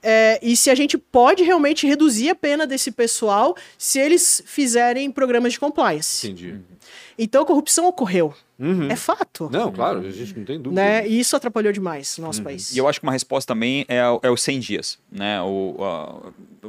é, 0.03 0.37
e 0.41 0.57
se 0.57 0.69
a 0.69 0.75
gente 0.75 0.97
pode 0.97 1.43
realmente 1.43 1.87
reduzir 1.87 2.29
a 2.29 2.35
pena 2.35 2.67
desse 2.67 2.91
pessoal 2.91 3.55
se 3.77 3.97
eles 3.99 4.43
fizerem 4.45 5.09
programas 5.09 5.53
de 5.53 5.59
compliance. 5.59 6.27
Entendi. 6.27 6.59
Então, 7.17 7.45
corrupção 7.45 7.87
ocorreu. 7.87 8.33
Uhum. 8.59 8.87
É 8.87 8.95
fato. 8.95 9.49
Não, 9.51 9.71
claro, 9.71 9.99
a 9.99 10.11
gente 10.11 10.37
não 10.37 10.45
tem 10.45 10.61
dúvida. 10.61 10.81
Né? 10.81 11.07
E 11.07 11.19
isso 11.19 11.35
atrapalhou 11.35 11.73
demais 11.73 12.17
no 12.17 12.25
nosso 12.25 12.39
uhum. 12.39 12.45
país. 12.45 12.73
E 12.73 12.77
eu 12.77 12.87
acho 12.87 12.99
que 12.99 13.05
uma 13.05 13.11
resposta 13.11 13.53
também 13.53 13.85
é, 13.87 13.99
é 14.21 14.29
os 14.29 14.41
100 14.41 14.59
dias. 14.59 14.99
Né? 15.11 15.41
O, 15.41 15.75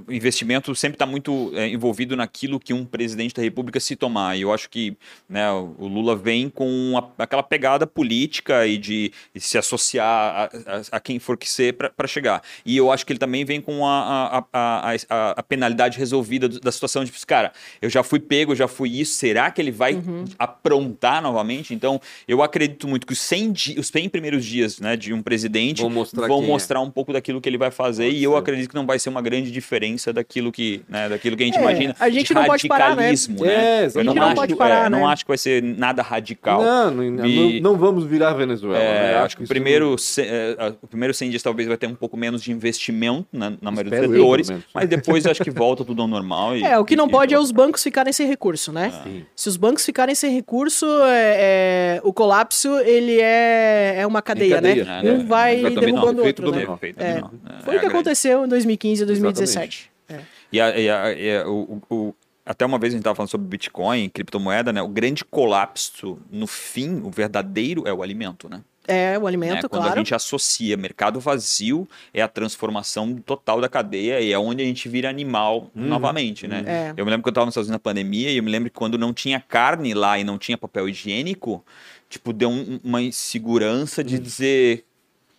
o 0.07 0.13
investimento 0.13 0.75
sempre 0.75 0.97
está 0.97 1.07
muito 1.07 1.53
é, 1.55 1.69
envolvido 1.69 2.17
naquilo 2.17 2.59
que 2.59 2.73
um 2.73 2.85
presidente 2.85 3.35
da 3.35 3.43
República 3.43 3.79
se 3.79 3.95
tomar. 3.95 4.37
E 4.37 4.43
eu 4.43 4.53
acho 4.53 4.69
que 4.71 4.97
né, 5.29 5.51
o 5.53 5.87
Lula 5.87 6.17
vem 6.17 6.49
com 6.49 6.95
a, 6.99 7.23
aquela 7.23 7.43
pegada 7.43 7.87
política 7.87 8.67
e 8.67 8.79
de, 8.79 9.13
de 9.33 9.41
se 9.41 9.59
associar 9.59 10.07
a, 10.09 10.45
a, 10.45 10.83
a, 10.93 11.01
quem 11.01 11.19
for 11.19 11.37
que 11.37 11.49
ser 11.49 11.75
para 11.75 12.09
chegar. 12.09 12.43
E 12.65 12.77
eu 12.77 12.91
acho 12.91 13.05
que 13.07 13.13
ele 13.13 13.21
também 13.21 13.45
vem 13.45 13.61
com 13.61 13.87
a, 13.87 14.45
a, 14.53 14.95
a, 15.37 15.43
penalidade 15.43 15.99
resolvida 15.99 16.49
da 16.49 16.73
situação 16.73 17.05
de, 17.05 17.13
cara, 17.27 17.53
eu 17.81 17.91
já 17.91 18.03
fui 18.03 18.19
pego, 18.19 18.55
já 18.57 18.67
fui 18.67 19.01
isso, 19.01 19.15
será 19.15 19.51
que 19.51 19.61
ele 19.61 19.71
vai 19.71 19.95
uhum. 19.95 20.25
Aprontar 20.39 21.23
novamente? 21.23 21.75
Então, 21.75 22.01
eu 22.27 22.43
acredito 22.43 22.87
muito 22.89 23.07
que 23.07 23.13
os 23.13 23.19
100, 23.21 23.55
os 23.79 23.89
100 23.89 24.09
primeiros 24.09 24.45
dias 24.45 24.81
né, 24.81 24.97
de 24.97 25.13
um 25.13 25.23
presidente 25.23 25.81
vão 25.81 25.91
mostrar, 25.91 26.27
vão 26.27 26.43
mostrar 26.43 26.79
é. 26.81 26.83
um 26.83 26.91
pouco 26.91 27.13
daquilo 27.13 27.41
que 27.41 27.49
ele 27.49 27.59
vai 27.59 27.71
fazer. 27.71 28.05
Pode 28.05 28.17
e 28.17 28.21
ser. 28.21 28.27
eu 28.27 28.37
acredito 28.37 28.69
que 28.69 28.75
não 28.75 28.87
vai 28.87 28.99
ser 28.99 29.09
uma 29.09 29.23
grande 29.23 29.51
diferença 29.51 30.13
daquilo 30.13 30.51
que, 30.53 30.83
né, 30.89 31.09
daquilo 31.09 31.37
que 31.37 31.43
a 31.43 31.47
gente 31.47 31.59
é, 31.59 31.61
imagina. 31.61 31.97
A 31.99 32.11
gente 32.11 32.35
não 32.35 32.45
pode 32.45 32.69
parar, 32.69 32.97
né? 32.97 33.11
né? 33.11 33.15
É, 33.45 33.85
a 33.85 33.89
gente 33.89 34.05
não, 34.05 34.15
não 34.15 34.23
acho, 34.25 34.35
pode 34.35 34.57
parar, 34.57 34.87
é, 34.87 34.91
né? 34.91 34.99
Não 34.99 35.09
acho 35.09 35.25
que 35.25 35.29
vai 35.29 35.39
ser 35.39 35.63
nada 35.63 36.03
radical. 36.03 36.63
Não, 36.63 36.91
não, 36.91 37.27
e, 37.27 37.61
não, 37.61 37.77
vamos 37.77 38.05
virar 38.05 38.33
Venezuela. 38.35 38.79
É, 38.79 39.13
né? 39.13 39.19
Acho 39.19 39.37
que 39.37 39.45
o 39.45 39.49
primeiro, 39.49 39.97
é, 40.19 40.75
o 40.83 40.87
primeiro 40.87 41.15
100 41.15 41.31
dias 41.31 41.43
talvez 41.43 41.69
vai 41.69 41.77
ter 41.77 41.87
um 41.87 41.95
pouco 41.95 42.17
menos 42.17 42.43
de 42.43 42.53
investimento 42.53 43.27
na, 43.33 43.51
na 43.61 43.71
maioria 43.71 44.01
dos 44.01 44.11
setores, 44.11 44.53
mas 44.73 44.89
depois 44.89 45.27
acho 45.27 45.43
que 45.43 45.51
volta 45.51 45.85
tudo 45.85 46.03
ao 46.03 46.09
normal. 46.09 46.57
E, 46.57 46.63
é, 46.65 46.79
o 46.79 46.85
que 46.85 46.97
não 46.97 47.07
e, 47.07 47.11
pode 47.11 47.35
é 47.35 47.39
os 47.39 47.51
bancos 47.51 47.83
ficarem 47.83 48.13
sem 48.13 48.27
recurso, 48.27 48.73
né? 48.73 48.93
Se 49.35 49.49
os 49.49 49.57
bancos 49.57 49.85
ficarem 49.85 50.15
sem 50.15 50.24
recurso, 50.29 50.87
é, 51.07 52.01
o 52.03 52.13
colapso 52.13 52.79
ele 52.81 53.21
é, 53.21 53.97
é 53.99 54.07
uma 54.07 54.23
cadeia, 54.23 54.61
né? 54.61 54.77
cadeia 54.77 55.03
né? 55.03 55.13
Um 55.13 55.27
vai 55.27 55.63
derrubando 55.63 56.23
o 56.23 56.27
outro, 56.27 56.51
né? 56.51 56.67
É. 56.97 57.23
Foi 57.65 57.77
o 57.77 57.81
que 57.81 57.87
aconteceu 57.87 58.45
em 58.45 58.49
2015 58.49 59.03
e 59.03 59.07
2017. 59.07 59.91
É. 60.09 60.21
E, 60.53 60.61
a, 60.61 60.79
e, 60.79 60.91
a, 60.91 61.13
e 61.13 61.37
a, 61.37 61.49
o, 61.49 61.83
o, 61.91 62.15
até 62.45 62.65
uma 62.67 62.79
vez 62.79 62.93
a 62.93 62.95
gente 62.95 63.01
estava 63.01 63.15
falando 63.15 63.31
sobre 63.31 63.47
Bitcoin, 63.47 64.09
criptomoeda, 64.09 64.73
né? 64.73 64.83
O 64.83 64.89
grande 64.89 65.25
colapso, 65.25 66.19
no 66.31 66.47
fim, 66.47 67.01
o 67.03 67.11
verdadeiro 67.11 67.87
é 67.87 67.93
o 67.93 68.03
alimento, 68.03 68.49
né? 68.49 68.61
É, 68.87 69.19
o 69.19 69.27
alimento, 69.27 69.55
né? 69.55 69.61
Quando 69.63 69.83
claro. 69.83 69.95
a 69.95 69.97
gente 69.99 70.15
associa 70.15 70.77
mercado 70.77 71.19
vazio, 71.19 71.89
é 72.13 72.21
a 72.21 72.29
transformação 72.29 73.15
total 73.17 73.61
da 73.61 73.69
cadeia 73.69 74.21
e 74.21 74.33
é 74.33 74.39
onde 74.39 74.63
a 74.63 74.67
gente 74.67 74.89
vira 74.89 75.09
animal 75.09 75.71
uhum. 75.75 75.87
novamente, 75.87 76.47
né? 76.47 76.65
É. 76.67 76.95
Eu 76.97 77.05
me 77.05 77.11
lembro 77.11 77.23
que 77.23 77.29
eu 77.29 77.31
estava 77.31 77.47
nos 77.47 77.53
Estados 77.53 77.69
Unidos 77.69 77.75
na 77.75 77.79
pandemia 77.79 78.31
e 78.31 78.37
eu 78.37 78.43
me 78.43 78.51
lembro 78.51 78.71
que 78.71 78.77
quando 78.77 78.99
não 78.99 79.13
tinha 79.13 79.41
carne 79.41 79.95
lá 79.95 80.19
e 80.19 80.25
não 80.25 80.39
tinha 80.39 80.59
papel 80.59 80.89
higiênico, 80.89 81.65
tipo, 82.09 82.33
deu 82.33 82.51
um, 82.51 82.79
uma 82.85 83.01
insegurança 83.01 84.05
de 84.05 84.17
uhum. 84.17 84.23
dizer 84.23 84.85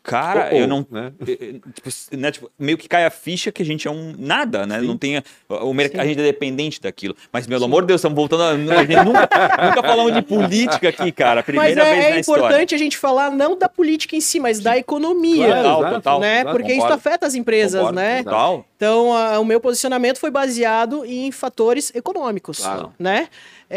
Cara, 0.05 0.49
Ou- 0.53 0.59
eu 0.59 0.67
não. 0.67 0.85
né? 0.89 1.11
Tipo, 1.73 1.89
né, 2.17 2.31
tipo, 2.31 2.51
meio 2.59 2.77
que 2.77 2.87
cai 2.87 3.05
a 3.05 3.09
ficha 3.09 3.51
que 3.51 3.61
a 3.61 3.65
gente 3.65 3.87
é 3.87 3.91
um 3.91 4.13
nada, 4.17 4.65
né? 4.65 4.79
Sim. 4.79 4.85
Não 4.87 4.97
tem. 4.97 5.17
a- 5.17 5.23
O 5.63 5.73
merc- 5.73 5.93
Sim. 5.93 5.99
a 5.99 6.05
gente 6.05 6.19
é 6.19 6.23
dependente 6.23 6.79
daquilo. 6.79 7.15
Mas, 7.31 7.47
pelo 7.47 7.65
amor 7.65 7.81
de 7.81 7.87
Deus, 7.87 7.99
estamos 7.99 8.15
voltando. 8.15 8.43
A, 8.43 8.51
a 8.79 8.85
gente 8.85 9.03
nunca, 9.03 9.29
nunca 9.67 9.81
falamos 9.83 10.13
de 10.13 10.21
política 10.21 10.89
aqui, 10.89 11.11
cara. 11.11 11.35
Mas 11.37 11.45
Primeira 11.45 11.83
é, 11.83 11.93
vez 11.95 12.05
é 12.05 12.09
na 12.11 12.19
história. 12.19 12.41
importante 12.41 12.75
a 12.75 12.77
gente 12.77 12.97
falar 12.97 13.31
não 13.31 13.57
da 13.57 13.67
política 13.67 14.15
em 14.15 14.21
si, 14.21 14.39
mas 14.39 14.59
da 14.59 14.77
economia. 14.77 15.47
Claro, 15.47 15.63
Total, 15.75 15.93
total. 15.95 16.19
né? 16.19 16.35
exato, 16.41 16.51
Porque 16.51 16.71
isso 16.71 16.81
concordo. 16.81 16.93
afeta 16.95 17.25
as 17.27 17.35
empresas, 17.35 17.79
Concordo, 17.79 17.95
né? 17.99 18.23
Total. 18.23 18.65
Então, 18.77 19.13
a- 19.13 19.39
o 19.39 19.45
meu 19.45 19.59
posicionamento 19.59 20.19
foi 20.19 20.29
baseado 20.29 21.03
em 21.05 21.31
fatores 21.31 21.91
econômicos, 21.95 22.59
Claro. 22.59 22.93
né? 22.99 23.27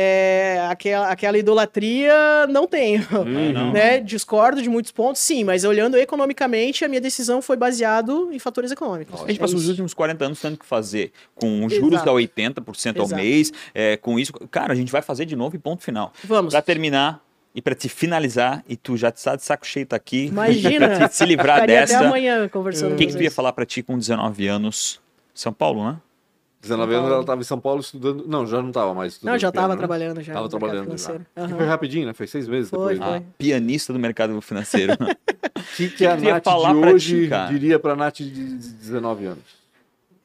É, 0.00 0.64
aquela, 0.70 1.08
aquela 1.08 1.36
idolatria 1.38 2.46
não 2.48 2.66
tenho, 2.68 3.04
não. 3.52 3.72
né? 3.72 3.98
Discordo 3.98 4.62
de 4.62 4.68
muitos 4.68 4.92
pontos, 4.92 5.20
sim, 5.20 5.42
mas 5.42 5.64
olhando 5.64 5.96
economicamente, 5.96 6.84
a 6.84 6.88
minha 6.88 7.00
decisão 7.00 7.42
foi 7.42 7.56
baseado 7.56 8.30
em 8.32 8.38
fatores 8.38 8.70
econômicos. 8.70 9.14
A 9.22 9.26
gente 9.26 9.38
É 9.38 9.40
passou 9.40 9.56
os 9.56 9.62
isso. 9.62 9.70
últimos 9.72 9.94
40 9.94 10.24
anos 10.24 10.40
tendo 10.40 10.56
que 10.56 10.64
fazer 10.64 11.10
com 11.34 11.64
os 11.66 11.72
juros 11.74 11.94
Exato. 11.94 12.06
da 12.06 12.12
80% 12.12 12.98
ao 13.00 13.06
Exato. 13.06 13.20
mês, 13.20 13.52
é, 13.74 13.96
com 13.96 14.18
isso. 14.18 14.32
Cara, 14.50 14.72
a 14.72 14.76
gente 14.76 14.92
vai 14.92 15.02
fazer 15.02 15.24
de 15.24 15.34
novo 15.34 15.56
e 15.56 15.58
ponto 15.58 15.82
final. 15.82 16.12
Vamos. 16.24 16.52
Pra 16.54 16.62
terminar 16.62 17.20
e 17.54 17.60
pra 17.60 17.74
te 17.74 17.88
finalizar, 17.88 18.62
e 18.68 18.76
tu 18.76 18.96
já 18.96 19.08
está 19.08 19.34
de 19.34 19.42
saco 19.42 19.66
cheio 19.66 19.84
tá 19.86 19.96
aqui. 19.96 20.26
Imagina. 20.30 20.88
pra 20.96 21.08
te 21.08 21.16
se 21.16 21.24
livrar 21.24 21.66
dessa. 21.66 21.96
até 21.96 22.06
amanhã 22.06 22.48
conversando 22.48 22.92
O 22.92 22.96
que, 22.96 23.06
que 23.06 23.16
tu 23.16 23.22
ia 23.22 23.30
falar 23.32 23.52
pra 23.52 23.66
ti 23.66 23.82
com 23.82 23.98
19 23.98 24.46
anos? 24.46 25.00
São 25.34 25.52
Paulo, 25.52 25.84
né? 25.84 25.96
19 26.60 26.94
anos 26.94 27.10
ela 27.10 27.20
estava 27.20 27.40
em 27.40 27.44
São 27.44 27.60
Paulo 27.60 27.80
estudando. 27.80 28.24
Não, 28.26 28.46
já 28.46 28.60
não 28.60 28.68
estava 28.68 28.92
mais 28.94 29.12
estudando. 29.12 29.32
Não, 29.32 29.38
já 29.38 29.48
estava 29.48 29.74
né? 29.74 29.78
trabalhando 29.78 30.20
já. 30.22 30.32
Tava 30.34 30.48
no 30.48 30.50
mercado 30.58 30.70
trabalhando 30.86 30.98
já. 30.98 31.42
Aham. 31.42 31.56
Foi 31.56 31.66
rapidinho, 31.66 32.06
né? 32.06 32.12
Foi 32.12 32.26
seis 32.26 32.48
meses 32.48 32.68
Foi, 32.70 32.94
depois. 32.94 32.98
foi. 32.98 33.20
né? 33.20 33.26
Pianista 33.38 33.92
do 33.92 33.98
mercado 33.98 34.40
financeiro. 34.40 34.94
O 35.58 35.76
que, 35.76 35.88
que 35.90 36.06
a 36.06 36.16
que 36.16 36.24
Nath 36.24 36.44
falar 36.44 36.72
de 36.74 36.80
pra 36.80 36.88
ti, 36.90 36.94
hoje 36.94 37.28
cara? 37.28 37.52
diria 37.52 37.78
pra 37.78 37.94
Nath 37.96 38.16
de 38.16 38.30
19 38.30 39.26
anos? 39.26 39.44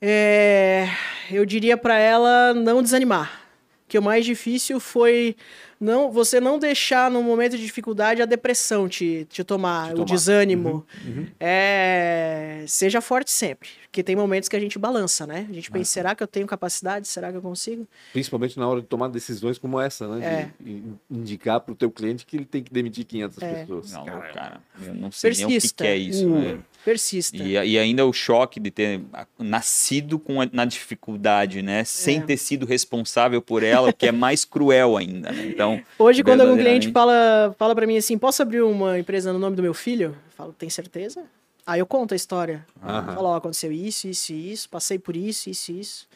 É, 0.01 0.87
eu 1.31 1.45
diria 1.45 1.75
pra 1.77 1.97
ela 1.97 2.53
não 2.53 2.81
desanimar. 2.81 3.41
Que 3.87 3.97
o 3.97 4.01
mais 4.01 4.25
difícil 4.25 4.79
foi 4.79 5.35
não 5.79 6.11
você 6.11 6.39
não 6.39 6.57
deixar 6.57 7.11
no 7.11 7.21
momento 7.21 7.57
de 7.57 7.63
dificuldade 7.65 8.21
a 8.21 8.25
depressão 8.25 8.87
te, 8.87 9.25
te 9.29 9.43
tomar, 9.43 9.87
Te 9.87 9.91
o 9.91 9.95
tomar. 9.97 10.05
desânimo. 10.05 10.85
Uhum, 11.05 11.27
É, 11.39 12.63
seja 12.67 13.01
forte 13.01 13.29
sempre. 13.31 13.69
Porque 13.93 14.01
tem 14.01 14.15
momentos 14.15 14.49
que 14.49 14.55
a 14.55 14.59
gente 14.59 14.79
balança, 14.79 15.27
né? 15.27 15.45
A 15.47 15.53
gente 15.53 15.69
Ah, 15.69 15.73
pensa, 15.73 15.91
será 15.91 16.15
que 16.15 16.23
eu 16.23 16.25
tenho 16.27 16.47
capacidade? 16.47 17.07
Será 17.07 17.29
que 17.29 17.37
eu 17.37 17.43
consigo? 17.43 17.87
Principalmente 18.11 18.57
na 18.57 18.67
hora 18.67 18.81
de 18.81 18.87
tomar 18.87 19.07
decisões 19.07 19.59
como 19.59 19.79
essa, 19.79 20.07
né? 20.07 20.25
É. 20.25 20.63
De 20.63 20.71
in- 20.71 20.99
indicar 21.11 21.59
pro 21.59 21.75
teu 21.75 21.91
cliente 21.91 22.25
que 22.25 22.35
ele 22.35 22.45
tem 22.45 22.63
que 22.63 22.73
demitir 22.73 23.05
500 23.05 23.39
É. 23.43 23.53
pessoas. 23.53 23.91
Não, 23.91 24.03
Cara, 24.05 24.33
cara, 24.33 24.61
eu 24.83 24.95
não 24.95 25.11
sei 25.11 25.29
nem 25.33 25.45
o 25.45 25.47
que, 25.47 25.53
Persista. 25.53 25.83
que 25.83 25.87
é 25.87 25.95
isso. 25.95 26.25
Uh. 26.27 26.39
né? 26.39 26.59
Persista. 26.83 27.37
E, 27.37 27.51
e 27.51 27.77
ainda 27.77 28.03
o 28.03 28.11
choque 28.11 28.59
de 28.59 28.71
ter 28.71 28.99
ah, 29.13 29.27
nascido 29.37 30.17
com 30.17 30.41
a- 30.41 30.49
na 30.51 30.65
dificuldade, 30.65 31.61
né? 31.61 31.83
Sem 31.83 32.17
É. 32.17 32.21
ter 32.21 32.37
sido 32.37 32.65
responsável 32.65 33.43
por 33.43 33.61
ela, 33.61 33.91
o 33.91 33.93
que 33.93 34.07
é 34.07 34.11
mais 34.11 34.43
cruel 34.43 34.97
ainda, 34.97 35.31
né? 35.31 35.45
Então, 35.45 35.79
Hoje, 35.99 36.23
quando 36.23 36.41
algum 36.41 36.57
cliente 36.57 36.91
fala, 36.91 37.55
fala 37.59 37.75
para 37.75 37.85
mim 37.85 37.97
assim, 37.97 38.17
posso 38.17 38.41
abrir 38.41 38.63
uma 38.63 38.97
empresa 38.97 39.31
no 39.31 39.37
nome 39.37 39.55
do 39.55 39.61
meu 39.61 39.75
filho? 39.75 40.07
Eu 40.25 40.31
falo, 40.35 40.51
tem 40.51 40.67
certeza? 40.67 41.23
Aí 41.65 41.79
eu 41.79 41.85
conto 41.85 42.13
a 42.13 42.15
história. 42.15 42.65
Aham. 42.83 43.15
Falo, 43.15 43.27
ó, 43.29 43.35
aconteceu 43.37 43.71
isso, 43.71 44.07
isso 44.07 44.33
e 44.33 44.51
isso, 44.51 44.69
passei 44.69 44.99
por 44.99 45.15
isso, 45.15 45.49
isso 45.49 45.71
e 45.71 45.79
isso. 45.79 46.07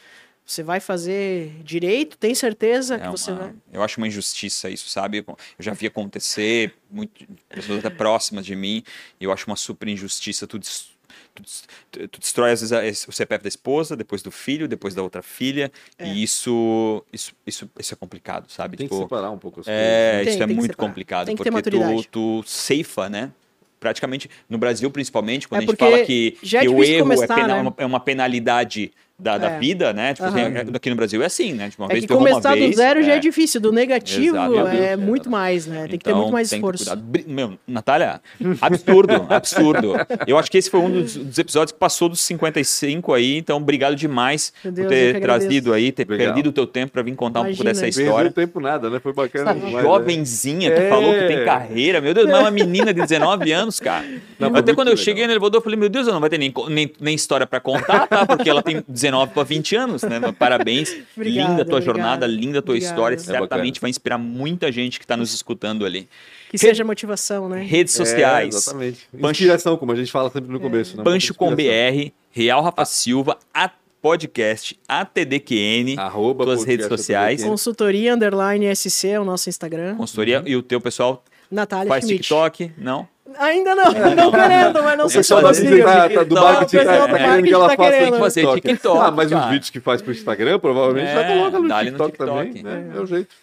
Você 0.45 0.63
vai 0.63 0.79
fazer 0.79 1.51
direito? 1.63 2.17
Tem 2.17 2.33
certeza 2.33 2.95
é 2.95 2.99
que 2.99 3.07
você 3.09 3.31
uma- 3.31 3.39
vai? 3.41 3.53
eu 3.73 3.83
acho 3.83 3.99
uma 3.99 4.07
injustiça 4.07 4.69
isso, 4.69 4.87
sabe? 4.89 5.17
Eu 5.27 5.35
já 5.59 5.73
vi 5.73 5.87
acontecer, 5.87 6.73
muito, 6.89 7.25
pessoas 7.49 7.79
até 7.79 7.89
próximas 7.89 8.45
de 8.45 8.55
mim, 8.55 8.81
e 9.19 9.25
eu 9.25 9.31
acho 9.31 9.45
uma 9.47 9.57
super 9.57 9.87
injustiça. 9.89 10.47
Tu, 10.47 10.57
des- 10.59 10.87
tu 11.35 12.07
tu 12.07 12.19
destrói, 12.19 12.51
às 12.51 12.61
vezes, 12.69 13.05
o 13.07 13.11
CPF 13.11 13.43
da 13.43 13.47
esposa, 13.49 13.95
depois 13.95 14.21
do 14.21 14.31
filho, 14.31 14.67
depois 14.69 14.95
da 14.95 15.03
outra 15.03 15.21
filha, 15.21 15.69
É. 15.97 16.07
e 16.07 16.23
isso, 16.23 17.03
isso, 17.11 17.33
isso, 17.45 17.69
isso 17.77 17.93
é 17.93 17.97
complicado, 17.97 18.49
sabe? 18.49 18.77
Tem 18.77 18.87
que 18.87 18.93
Tipo, 18.93 19.03
separar 19.03 19.31
um 19.31 19.37
pouco 19.37 19.59
as 19.59 19.67
É, 19.67 19.71
coisas. 19.71 20.25
Tem, 20.25 20.33
isso 20.33 20.35
é 20.35 20.39
tem 20.39 20.47
que 20.47 20.53
muito 20.55 20.71
separar. 20.71 20.89
complicado, 20.89 21.27
que 21.27 21.35
porque 21.35 21.51
tu, 21.69 22.03
tu 22.09 22.43
ceifa, 22.47 23.09
né? 23.09 23.31
Praticamente, 23.79 24.29
no 24.49 24.57
Brasil 24.57 24.89
principalmente, 24.89 25.47
quando 25.47 25.61
É 25.61 25.63
a 25.65 25.67
gente 25.67 25.77
fala 25.77 25.99
que, 26.03 26.37
é 26.53 26.59
que 26.61 26.67
o 26.69 26.83
erro 26.83 26.95
é, 26.95 26.99
começar, 27.15 27.35
pena- 27.35 27.63
né? 27.63 27.73
é 27.77 27.85
uma 27.85 27.99
penalidade 27.99 28.91
da, 29.19 29.35
da 29.37 29.49
É. 29.51 29.59
vida, 29.59 29.91
né? 29.93 30.13
Tipo, 30.13 30.27
assim, 30.27 30.41
Aham. 30.41 30.65
aqui 30.75 30.89
no 30.91 30.95
Brasil 30.95 31.23
é 31.23 31.25
assim, 31.25 31.53
né? 31.53 31.69
Tipo, 31.71 31.83
uma 31.83 31.89
É 31.89 31.93
vez 31.93 32.05
que 32.05 32.13
começar 32.13 32.53
do 32.53 32.59
vez, 32.59 32.75
zero 32.75 33.01
já 33.01 33.13
é 33.13 33.15
é. 33.15 33.19
difícil, 33.19 33.59
do 33.59 33.71
negativo 33.71 34.35
Exatamente, 34.37 34.83
é 34.83 34.95
muito 34.95 35.27
mais, 35.29 35.65
né? 35.65 35.87
Tem 35.87 35.97
que 35.97 36.05
ter 36.05 36.11
Então, 36.11 36.19
muito 36.21 36.33
mais 36.33 36.49
tem 36.49 36.61
que 36.61 36.67
esforço. 36.75 37.03
Meu, 37.25 37.57
Natália, 37.67 38.21
absurdo, 38.61 39.25
absurdo. 39.33 39.93
Eu 40.27 40.37
acho 40.37 40.51
que 40.51 40.57
esse 40.59 40.69
foi 40.69 40.79
um 40.81 40.91
dos, 40.91 41.15
dos 41.15 41.37
episódios 41.39 41.71
que 41.71 41.79
passou 41.79 42.09
dos 42.09 42.19
55 42.19 43.11
aí, 43.13 43.37
então 43.37 43.57
obrigado 43.57 43.95
demais 43.95 44.53
por 44.61 44.71
Deus, 44.71 44.85
eu 44.85 44.89
ter 44.89 45.19
trazido 45.19 45.73
aí, 45.73 45.91
ter 45.91 46.07
Legal. 46.07 46.27
perdido 46.27 46.49
o 46.49 46.53
teu 46.53 46.67
tempo 46.67 46.91
para 46.93 47.01
vir 47.01 47.15
contar 47.15 47.39
um 47.41 47.45
pouco 47.45 47.61
Imagina. 47.63 47.71
dessa 47.71 47.81
Perdeu 47.97 48.05
história. 48.05 48.31
tempo 48.31 48.59
nada, 48.59 48.89
né? 48.89 48.99
Foi 48.99 49.13
bacana. 49.13 49.49
Essa 49.51 49.59
demais, 49.59 49.75
né? 49.75 49.81
jovenzinha, 49.81 50.71
tu 50.75 50.81
É. 50.81 50.89
falou 50.89 51.13
que 51.13 51.25
tem 51.27 51.43
carreira, 51.43 51.99
meu 52.01 52.13
Deus, 52.13 52.27
mas 52.27 52.35
é 52.35 52.39
uma 52.39 52.51
menina 52.51 52.93
de 52.93 53.01
19 53.01 53.51
anos, 53.51 53.79
cara. 53.79 54.05
Não, 54.37 54.49
Até 54.55 54.75
quando 54.75 54.89
eu 54.89 54.93
legal. 54.93 55.03
cheguei 55.03 55.25
no 55.25 55.33
elevador, 55.33 55.57
eu 55.59 55.63
falei, 55.63 55.79
meu 55.79 55.89
Deus, 55.89 56.05
eu 56.05 56.13
não 56.13 56.19
vai 56.21 56.29
ter 56.29 56.37
nem, 56.37 56.51
co- 56.51 56.69
nem, 56.69 56.91
nem 56.99 57.15
história 57.15 57.47
pra 57.47 57.59
contar, 57.59 58.05
tá? 58.07 58.23
Porque 58.27 58.47
ela 58.47 58.61
tem 58.61 58.83
19 58.87 59.06
para 59.33 59.43
20 59.43 59.75
anos, 59.75 60.03
né? 60.03 60.19
Parabéns. 60.37 60.95
Obrigada, 61.15 61.49
linda 61.49 61.61
a 61.61 61.65
tua 61.65 61.75
obrigada. 61.75 61.81
jornada, 61.85 62.27
linda 62.27 62.59
a 62.59 62.61
tua 62.61 62.73
Obrigada. 62.75 62.93
história. 62.95 63.15
É 63.15 63.19
Certamente 63.19 63.49
bacana. 63.75 63.81
vai 63.81 63.89
inspirar 63.89 64.17
muita 64.17 64.71
gente 64.71 64.99
que 64.99 65.05
está 65.05 65.15
nos 65.17 65.33
escutando 65.33 65.85
ali. 65.85 66.07
Que 66.49 66.57
seja 66.57 66.83
motivação, 66.83 67.49
né? 67.49 67.61
Redes 67.63 67.93
É, 67.93 67.97
sociais. 68.05 68.55
exatamente. 68.55 69.07
Pancho- 69.19 69.43
Inspiração, 69.43 69.77
como 69.77 69.91
a 69.91 69.95
gente 69.95 70.11
fala 70.11 70.29
sempre 70.29 70.51
no 70.51 70.59
começo. 70.59 70.95
Né? 70.97 71.03
Pancho 71.03 71.33
com. 71.33 71.53
BR, 71.55 72.11
Real 72.31 72.61
Rafa 72.61 72.85
Silva, 72.85 73.37
a 73.53 73.69
podcast, 74.01 74.79
ATDQN, 74.87 75.97
Arroba 75.97 76.43
tuas 76.45 76.59
podcast 76.59 76.69
redes 76.71 76.85
sociais, 76.87 77.33
ATDQN. 77.41 77.49
Consultoria 77.49 78.13
Underline 78.13 78.75
SC 78.75 79.07
é 79.09 79.19
o 79.19 79.25
nosso 79.25 79.49
Instagram. 79.49 79.95
consultoria 79.95 80.43
e 80.45 80.55
o 80.55 80.61
teu 80.61 80.79
pessoal 80.79 81.23
Natália 81.51 81.87
faz 81.89 82.03
Schmidt. 82.05 82.21
TikTok, 82.23 82.71
não? 82.77 83.07
Ainda 83.39 83.75
não, 83.75 83.91
não 84.15 84.31
querendo, 84.31 84.83
mas 84.83 84.97
não 84.97 85.09
sei 85.09 85.23
se 85.23 85.33
consigo. 85.33 85.83
tá, 85.83 86.09
tá, 86.09 86.23
do 86.23 86.35
marketing 86.35 86.77
tá, 86.77 87.05
do 87.05 87.11
tá 87.11 87.17
querendo 87.17 87.43
que 87.43 87.53
ela 87.53 87.69
tá 87.69 87.75
faça 87.75 87.91
querendo. 87.91 88.19
Fazer 88.19 88.53
TikTok. 88.55 88.99
Ah, 88.99 89.11
mas 89.11 89.29
cara. 89.29 89.43
os 89.43 89.51
vídeos 89.51 89.69
que 89.69 89.79
faz 89.79 90.01
pro 90.01 90.11
Instagram, 90.11 90.59
provavelmente 90.59 91.07
É, 91.07 91.13
já 91.13 91.27
coloca 91.27 91.59
no 91.59 91.85
TikTok, 91.85 92.17
também. 92.17 92.63
Né? 92.63 92.91
É 92.95 92.99
o 92.99 93.05
jeito. 93.05 93.35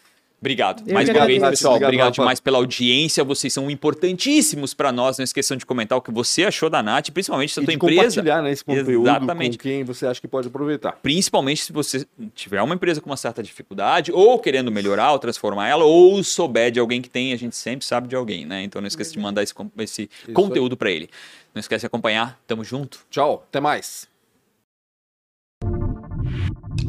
Obrigado. 0.45 0.83
Eu 0.87 0.93
Mais 0.93 1.09
uma 1.09 1.25
vez, 1.27 1.43
pessoal, 1.43 1.77
Obrigado, 1.77 2.13
demais 2.13 2.39
pela 2.39 2.59
audiência. 2.59 3.25
Vocês 3.25 3.51
são 3.51 3.71
importantíssimos 3.71 4.75
para 4.75 4.93
nós. 4.93 5.17
Não 5.17 5.25
esqueçam 5.25 5.57
de 5.57 5.65
comentar 5.65 5.97
o 5.97 6.03
que 6.03 6.11
você 6.13 6.45
achou 6.45 6.69
da 6.69 6.83
Nath, 6.83 7.09
principalmente 7.09 7.57
da 7.57 7.63
E 7.63 7.65
tua 7.65 7.71
de 7.71 7.77
empresa. 7.77 8.03
compartilhar 8.03 8.43
né, 8.43 8.53
esse 8.53 8.63
conteúdo 8.63 9.09
Exatamente. 9.09 9.57
com 9.57 9.63
quem 9.63 9.83
você 9.85 10.07
acha 10.07 10.21
que 10.21 10.29
pode 10.29 10.49
aproveitar. 10.49 10.93
Principalmente 11.03 11.63
se 11.63 11.73
você 11.73 12.07
tiver 12.35 12.61
uma 12.61 12.75
empresa 12.75 13.01
com 13.01 13.09
uma 13.09 13.17
certa 13.17 13.43
dificuldade, 13.43 14.13
ou 14.13 14.39
querendo 14.39 14.71
melhorar 14.71 15.13
ou 15.13 15.19
transformar 15.19 15.67
ela, 15.67 15.85
ou 15.85 16.23
souber 16.23 16.71
de 16.71 16.79
alguém 16.79 17.01
que 17.01 17.09
tem, 17.09 17.33
a 17.33 17.37
gente 17.37 17.57
sempre 17.57 17.87
sabe 17.87 18.07
de 18.07 18.15
alguém, 18.15 18.45
né? 18.45 18.63
Então 18.65 18.83
não 18.83 18.89
esqueça 18.89 19.13
de 19.13 19.19
mandar 19.19 19.43
esse, 19.43 19.55
esse 19.79 20.11
conteúdo 20.35 20.77
para 20.77 20.91
ele. 20.91 21.09
Não 21.55 21.61
esquece 21.61 21.85
de 21.85 21.87
acompanhar. 21.87 22.39
Tamo 22.47 22.63
junto. 22.63 22.99
Tchau, 23.11 23.47
até 23.49 23.61
mais. 23.61 24.13